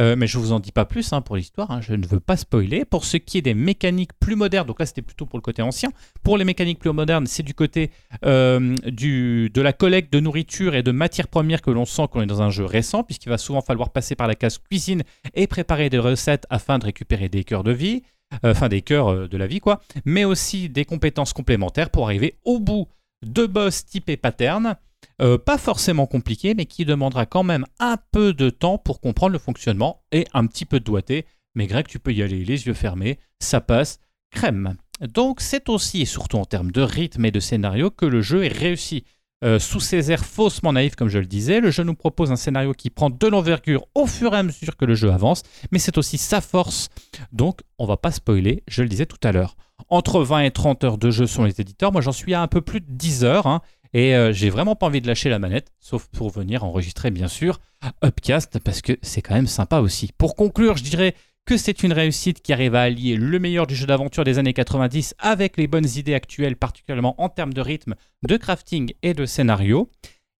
[0.00, 2.20] Euh, mais je vous en dis pas plus hein, pour l'histoire, hein, je ne veux
[2.20, 2.84] pas spoiler.
[2.84, 5.62] Pour ce qui est des mécaniques plus modernes, donc là c'était plutôt pour le côté
[5.62, 5.90] ancien.
[6.22, 7.90] Pour les mécaniques plus modernes, c'est du côté
[8.24, 12.26] euh, de la collecte de nourriture et de matières premières que l'on sent qu'on est
[12.26, 15.02] dans un jeu récent, puisqu'il va souvent falloir passer par la case cuisine
[15.34, 18.02] et préparer des recettes afin de récupérer des cœurs de vie,
[18.44, 22.38] euh, enfin des cœurs de la vie quoi, mais aussi des compétences complémentaires pour arriver
[22.44, 22.88] au bout
[23.24, 24.76] de boss type et pattern.
[25.20, 29.32] Euh, pas forcément compliqué, mais qui demandera quand même un peu de temps pour comprendre
[29.32, 31.26] le fonctionnement et un petit peu de doigté.
[31.54, 33.98] Mais Greg, tu peux y aller les yeux fermés, ça passe
[34.30, 34.76] crème.
[35.00, 38.44] Donc c'est aussi et surtout en termes de rythme et de scénario que le jeu
[38.44, 39.04] est réussi.
[39.44, 42.36] Euh, sous ses airs faussement naïfs, comme je le disais, le jeu nous propose un
[42.36, 45.78] scénario qui prend de l'envergure au fur et à mesure que le jeu avance, mais
[45.78, 46.88] c'est aussi sa force.
[47.32, 49.56] Donc on va pas spoiler, je le disais tout à l'heure.
[49.90, 52.48] Entre 20 et 30 heures de jeu sont les éditeurs, moi j'en suis à un
[52.48, 53.60] peu plus de 10 heures, hein,
[53.96, 57.28] et euh, j'ai vraiment pas envie de lâcher la manette, sauf pour venir enregistrer bien
[57.28, 57.60] sûr
[58.04, 60.10] Upcast, parce que c'est quand même sympa aussi.
[60.18, 61.14] Pour conclure, je dirais
[61.46, 64.52] que c'est une réussite qui arrive à allier le meilleur du jeu d'aventure des années
[64.52, 69.24] 90 avec les bonnes idées actuelles, particulièrement en termes de rythme, de crafting et de
[69.24, 69.90] scénario.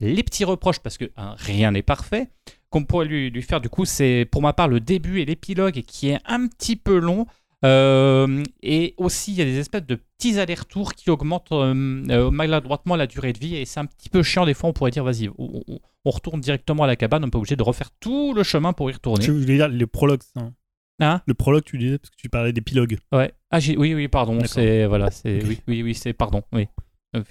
[0.00, 2.28] Les petits reproches, parce que hein, rien n'est parfait,
[2.68, 5.80] qu'on pourrait lui, lui faire du coup, c'est pour ma part le début et l'épilogue
[5.86, 7.24] qui est un petit peu long.
[7.64, 12.30] Euh, et aussi, il y a des espèces de petits allers-retours qui augmentent euh, euh,
[12.30, 13.56] maladroitement la durée de vie.
[13.56, 14.44] Et c'est un petit peu chiant.
[14.44, 15.62] Des fois, on pourrait dire, vas-y, on,
[16.04, 17.24] retourne directement à la cabane.
[17.24, 19.24] On n'est pas obligé de refaire tout le chemin pour y retourner.
[19.24, 20.40] Je voulais dire le prologue, ça.
[20.40, 20.52] hein?
[21.00, 21.20] Hein?
[21.26, 22.98] Le prologue, tu disais, parce que tu parlais d'épilogue.
[23.12, 23.32] Ouais.
[23.50, 24.38] Ah, oui, oui, pardon.
[24.46, 26.42] C'est voilà, c'est oui, oui, oui, c'est pardon.
[26.52, 26.68] Oui.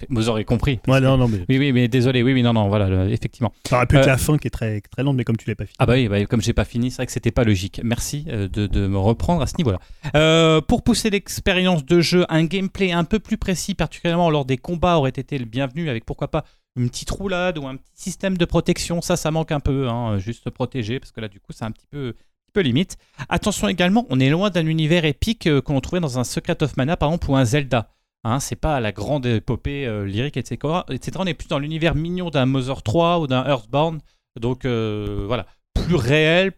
[0.08, 0.80] Vous aurez compris.
[0.88, 2.22] Ouais, non, non, mais Oui, oui, mais désolé.
[2.22, 3.52] Oui, oui, non, non, voilà, le- effectivement.
[3.68, 5.48] ça aurait pu être Euh, la fin qui est très, très lente, mais comme tu
[5.48, 5.74] l'as pas fini.
[5.78, 7.80] Ah bah oui, bah, comme j'ai pas fini, c'est vrai que c'était pas logique.
[7.84, 9.78] Merci euh, de, de me reprendre à ce niveau-là.
[10.14, 14.56] Euh, pour pousser l'expérience de jeu, un gameplay un peu plus précis, particulièrement lors des
[14.56, 16.44] combats, aurait été le bienvenu, avec pourquoi pas
[16.78, 19.00] une petite roulade ou un petit système de protection.
[19.00, 21.70] Ça, ça manque un peu, hein, juste protéger, parce que là, du coup, c'est un
[21.70, 22.14] petit peu,
[22.52, 22.96] peu limite.
[23.30, 26.96] Attention également, on est loin d'un univers épique qu'on trouvait dans un Secret of Mana,
[26.96, 27.88] par exemple, ou un Zelda.
[28.26, 31.12] Hein, c'est pas la grande épopée euh, lyrique, etc., etc.
[31.20, 34.00] On est plus dans l'univers mignon d'un Mother 3 ou d'un Earthbound.
[34.40, 36.50] Donc euh, voilà, plus réel,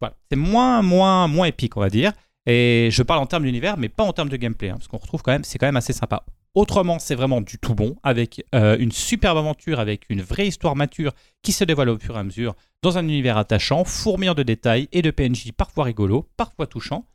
[0.00, 0.16] voilà.
[0.28, 2.10] c'est moins, moins, moins épique, on va dire.
[2.46, 4.96] Et je parle en termes d'univers, mais pas en termes de gameplay, hein, parce qu'on
[4.96, 6.24] retrouve quand même, c'est quand même assez sympa.
[6.56, 10.74] Autrement, c'est vraiment du tout bon, avec euh, une superbe aventure, avec une vraie histoire
[10.74, 11.12] mature
[11.42, 14.88] qui se dévoile au fur et à mesure, dans un univers attachant, fourmillant de détails
[14.90, 17.06] et de PNJ parfois rigolos, parfois touchants.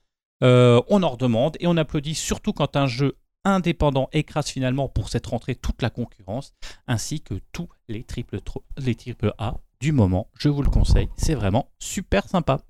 [0.41, 5.09] Euh, on en redemande et on applaudit surtout quand un jeu indépendant écrase finalement pour
[5.09, 6.53] cette rentrée toute la concurrence,
[6.87, 8.39] ainsi que tous les triple,
[8.77, 10.27] les triple A du moment.
[10.39, 12.61] Je vous le conseille, c'est vraiment super sympa.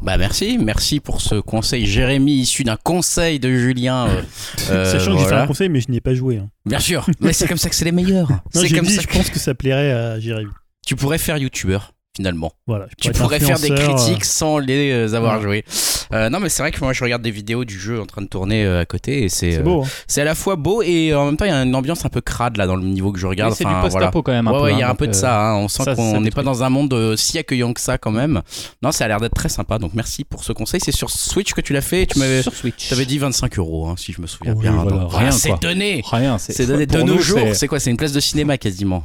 [0.00, 4.08] Bah merci, merci pour ce conseil, Jérémy, issu d'un conseil de Julien.
[4.08, 4.22] euh,
[4.70, 6.38] euh, Sachant que j'ai fait un conseil, mais je n'y ai pas joué.
[6.38, 6.50] hein.
[6.66, 8.28] Bien sûr, mais c'est comme ça que c'est les meilleurs.
[8.30, 10.50] Non, C'est comme dit, ça je pense que ça plairait à Jérémy.
[10.86, 12.52] tu pourrais faire youtubeur finalement.
[12.66, 15.42] Voilà, je Tu pourrais faire des euh, critiques sans les avoir Ouais.
[15.42, 15.64] joués.
[16.12, 18.20] Euh, non mais c'est vrai que moi je regarde des vidéos du jeu en train
[18.20, 19.82] de tourner euh, à côté et c'est euh, beau.
[19.82, 19.88] hein.
[20.06, 22.10] c'est à la fois beau et en même temps il y a une ambiance un
[22.10, 23.54] peu crade là dans le niveau que je regarde.
[23.54, 24.22] C'est Enfin, du post-apo voilà.
[24.24, 24.48] quand même.
[24.48, 25.40] Un ouais, peu, ouais, il y a hein, un peu de ça.
[25.52, 25.56] hein.
[25.56, 28.42] On sent qu'on n'est pas dans un monde si accueillant que ça quand même.
[28.82, 29.78] Non, ça a l'air d'être très sympa.
[29.78, 30.80] Donc merci pour ce conseil.
[30.84, 32.02] C'est sur Switch que tu l'as fait.
[32.02, 32.90] et Tu m'avais, sur Switch.
[32.90, 34.72] t'avais dit 25 euros, hein, si je me souviens Oui, bien.
[34.72, 36.02] voilà, Donc, rien, c'est donné.
[36.10, 37.38] Rien, C'est donné de nos jours.
[37.54, 39.04] C'est quoi C'est une place de cinéma quasiment.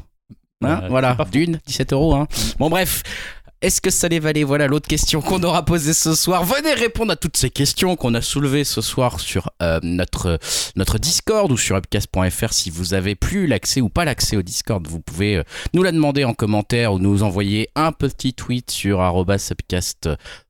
[0.64, 2.16] Hein Ouais, voilà, d'une, 17 euros.
[2.16, 2.28] Hein.
[2.58, 3.04] Bon, bref.
[3.60, 6.44] Est-ce que ça les valait Voilà l'autre question qu'on aura posée ce soir.
[6.44, 10.38] Venez répondre à toutes ces questions qu'on a soulevées ce soir sur euh, notre,
[10.76, 12.54] notre Discord ou sur upcast.fr.
[12.54, 15.92] Si vous avez plus l'accès ou pas l'accès au Discord, vous pouvez euh, nous la
[15.92, 20.08] demander en commentaire ou nous envoyer un petit tweet sur upcast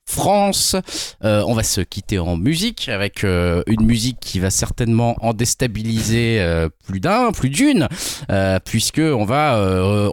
[0.07, 0.75] France.
[1.23, 5.33] Euh, on va se quitter en musique avec euh, une musique qui va certainement en
[5.33, 7.87] déstabiliser euh, plus d'un, plus d'une,
[8.65, 9.57] puisque on va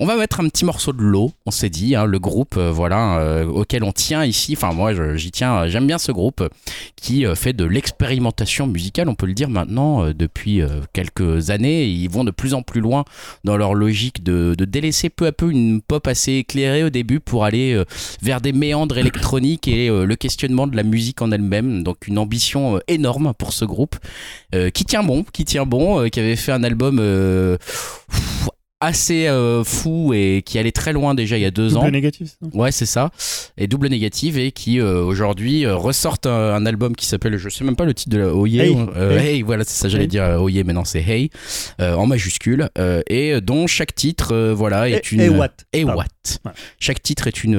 [0.01, 1.33] on va mettre un petit morceau de l'eau.
[1.47, 4.55] On s'est dit, hein, le groupe, voilà, auquel on tient ici.
[4.57, 5.69] Enfin moi, j'y tiens.
[5.69, 6.43] J'aime bien ce groupe
[6.97, 9.09] qui fait de l'expérimentation musicale.
[9.09, 10.61] On peut le dire maintenant depuis
[10.93, 11.85] quelques années.
[11.85, 13.05] Ils vont de plus en plus loin
[13.45, 17.21] dans leur logique de, de délaisser peu à peu une pop assez éclairée au début
[17.21, 17.81] pour aller
[18.23, 21.83] vers des méandres électroniques et euh, le questionnement de la musique en elle-même.
[21.83, 23.97] Donc une ambition euh, énorme pour ce groupe
[24.55, 27.01] euh, qui tient bon, qui tient bon, qui avait fait un album
[28.85, 31.91] assez euh, fou et qui allait très loin déjà il y a deux Double ans.
[31.91, 32.29] négatif.
[32.41, 32.49] ça?
[32.59, 33.11] Ouais, c'est ça.
[33.57, 37.49] Et double négative et qui euh, aujourd'hui euh, ressortent un, un album qui s'appelle, je
[37.49, 38.59] sais même pas le titre de la Oye.
[38.59, 38.77] Hey.
[38.97, 39.27] Euh, Hey.
[39.37, 39.43] hey.
[39.43, 40.09] voilà, c'est ça, j'allais Hey.
[40.09, 41.31] dire Oye, mais non, c'est Hey,
[41.81, 42.69] en majuscule.
[43.09, 45.21] et dont chaque titre, voilà, est Et- une.
[45.23, 45.85] et what Et.
[46.81, 47.55] Chaque titre est une,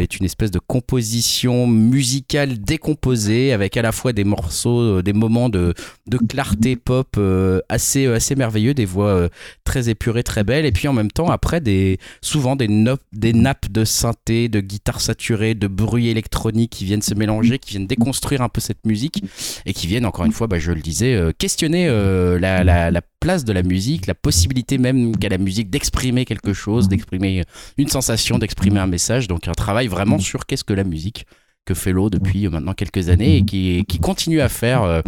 [0.00, 5.48] est une espèce de composition musicale décomposée avec à la fois des morceaux, des moments
[5.48, 5.74] de,
[6.06, 7.18] de clarté pop
[7.68, 9.28] assez, assez merveilleux, des voix
[9.64, 12.68] très épurées, très belles, et puis en même temps, après, des, souvent des,
[13.12, 17.70] des nappes de synthé, de guitare saturée, de bruit électronique qui viennent se mélanger, qui
[17.70, 19.22] viennent déconstruire un peu cette musique,
[19.64, 22.90] et qui viennent, encore une fois, bah, je le disais, euh, questionner euh, la, la-
[22.90, 27.42] la place de la musique, la possibilité même qu'a la musique d'exprimer quelque chose, d'exprimer
[27.78, 29.26] une sensation, d'exprimer un message.
[29.26, 31.26] Donc un travail vraiment sur qu'est-ce que la musique
[31.66, 35.02] que fait l'eau depuis euh, maintenant quelques années et qui, qui continue à faire euh,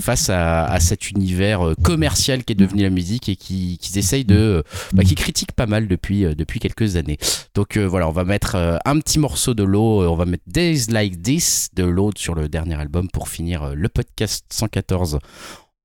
[0.00, 4.24] face à, cet univers euh, commercial qui est devenu la musique et qui, qui essayent
[4.24, 7.18] de bah, qui critique pas mal depuis, depuis quelques années.
[7.54, 11.22] Donc voilà, on va mettre un petit morceau de l'eau, on va mettre Days Like
[11.22, 15.18] This de l'eau sur le dernier album pour finir le podcast 114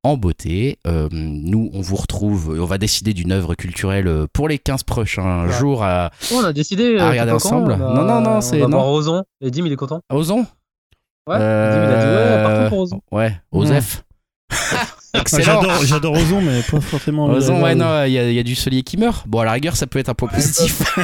[0.08, 0.78] en beauté.
[0.88, 4.58] Euh, nous, on vous retrouve, et on va décider d'une œuvre culturelle euh, pour les
[4.60, 5.54] 15 prochains Ouais.
[5.54, 6.98] jours à, on a décidé.
[6.98, 7.76] À euh, regarder pas quand, ensemble.
[7.76, 8.78] Non, non, non, c'est- On va non.
[8.78, 9.24] voir Ozon.
[9.42, 10.02] Et Dim, il est content.
[10.10, 10.46] à Ozon.
[11.28, 11.36] Ouais.
[11.40, 12.00] Euh, Dim, il a
[12.48, 13.02] dit ouais, pour Ozon.
[13.12, 14.04] Ouais, Osef.
[15.14, 15.62] Ah, Excellent.
[15.62, 17.26] J'adore, j'adore Ozon, mais pas forcément.
[17.28, 19.26] Ozon, ouais, non, il y, y a du solier qui meurt.
[19.28, 20.82] Bon, à la rigueur, ça peut être un point positif.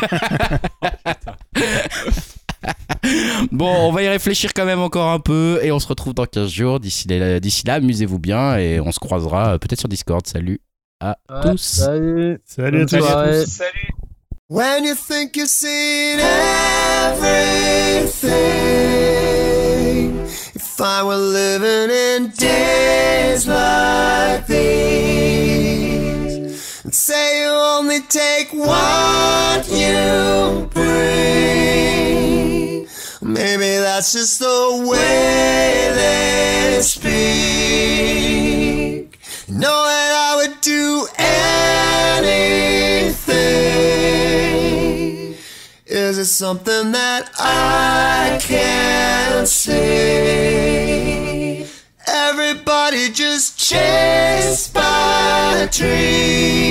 [3.52, 6.26] bon, on va y réfléchir quand même encore un peu et on se retrouve dans
[6.26, 6.80] 15 jours.
[6.80, 10.26] D'ici là, d'ici là amusez-vous bien et on se croisera euh, peut-être sur Discord.
[10.28, 10.60] Salut
[11.00, 11.62] à Ouais, tous.
[11.62, 12.40] Salut.
[12.46, 13.50] Salut à Bonne tous.
[13.50, 13.90] Salut.
[14.50, 16.20] When you think you've seen
[18.94, 25.74] everything, if I were living in days like these,
[26.84, 30.70] and say you only take what you
[33.44, 37.20] maybe that's just the way they speak.
[39.50, 42.56] Know that I would do anything.
[45.86, 49.74] Is it something that I can't see?
[52.08, 56.63] Everybody just chased by dreams.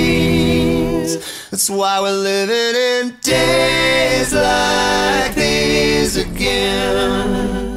[1.53, 7.72] That's why we're living in days like these again.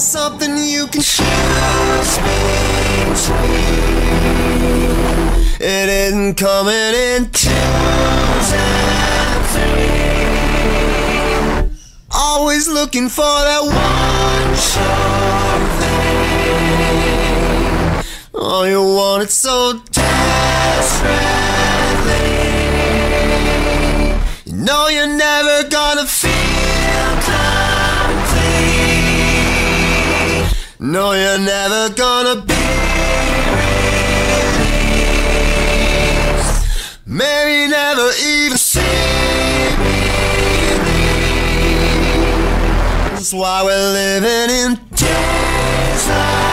[0.00, 2.18] Something you can choose
[3.06, 3.50] between.
[5.60, 10.40] It isn't coming in twos and threes.
[12.10, 16.00] Always looking for that one sure thing.
[18.34, 20.16] Oh, you want it so desperately.
[24.46, 26.69] You know you're never gonna feel
[30.82, 32.58] No, you're never gonna be me.
[37.04, 40.00] Maybe never even see me
[43.12, 46.49] That's why we're living in Texas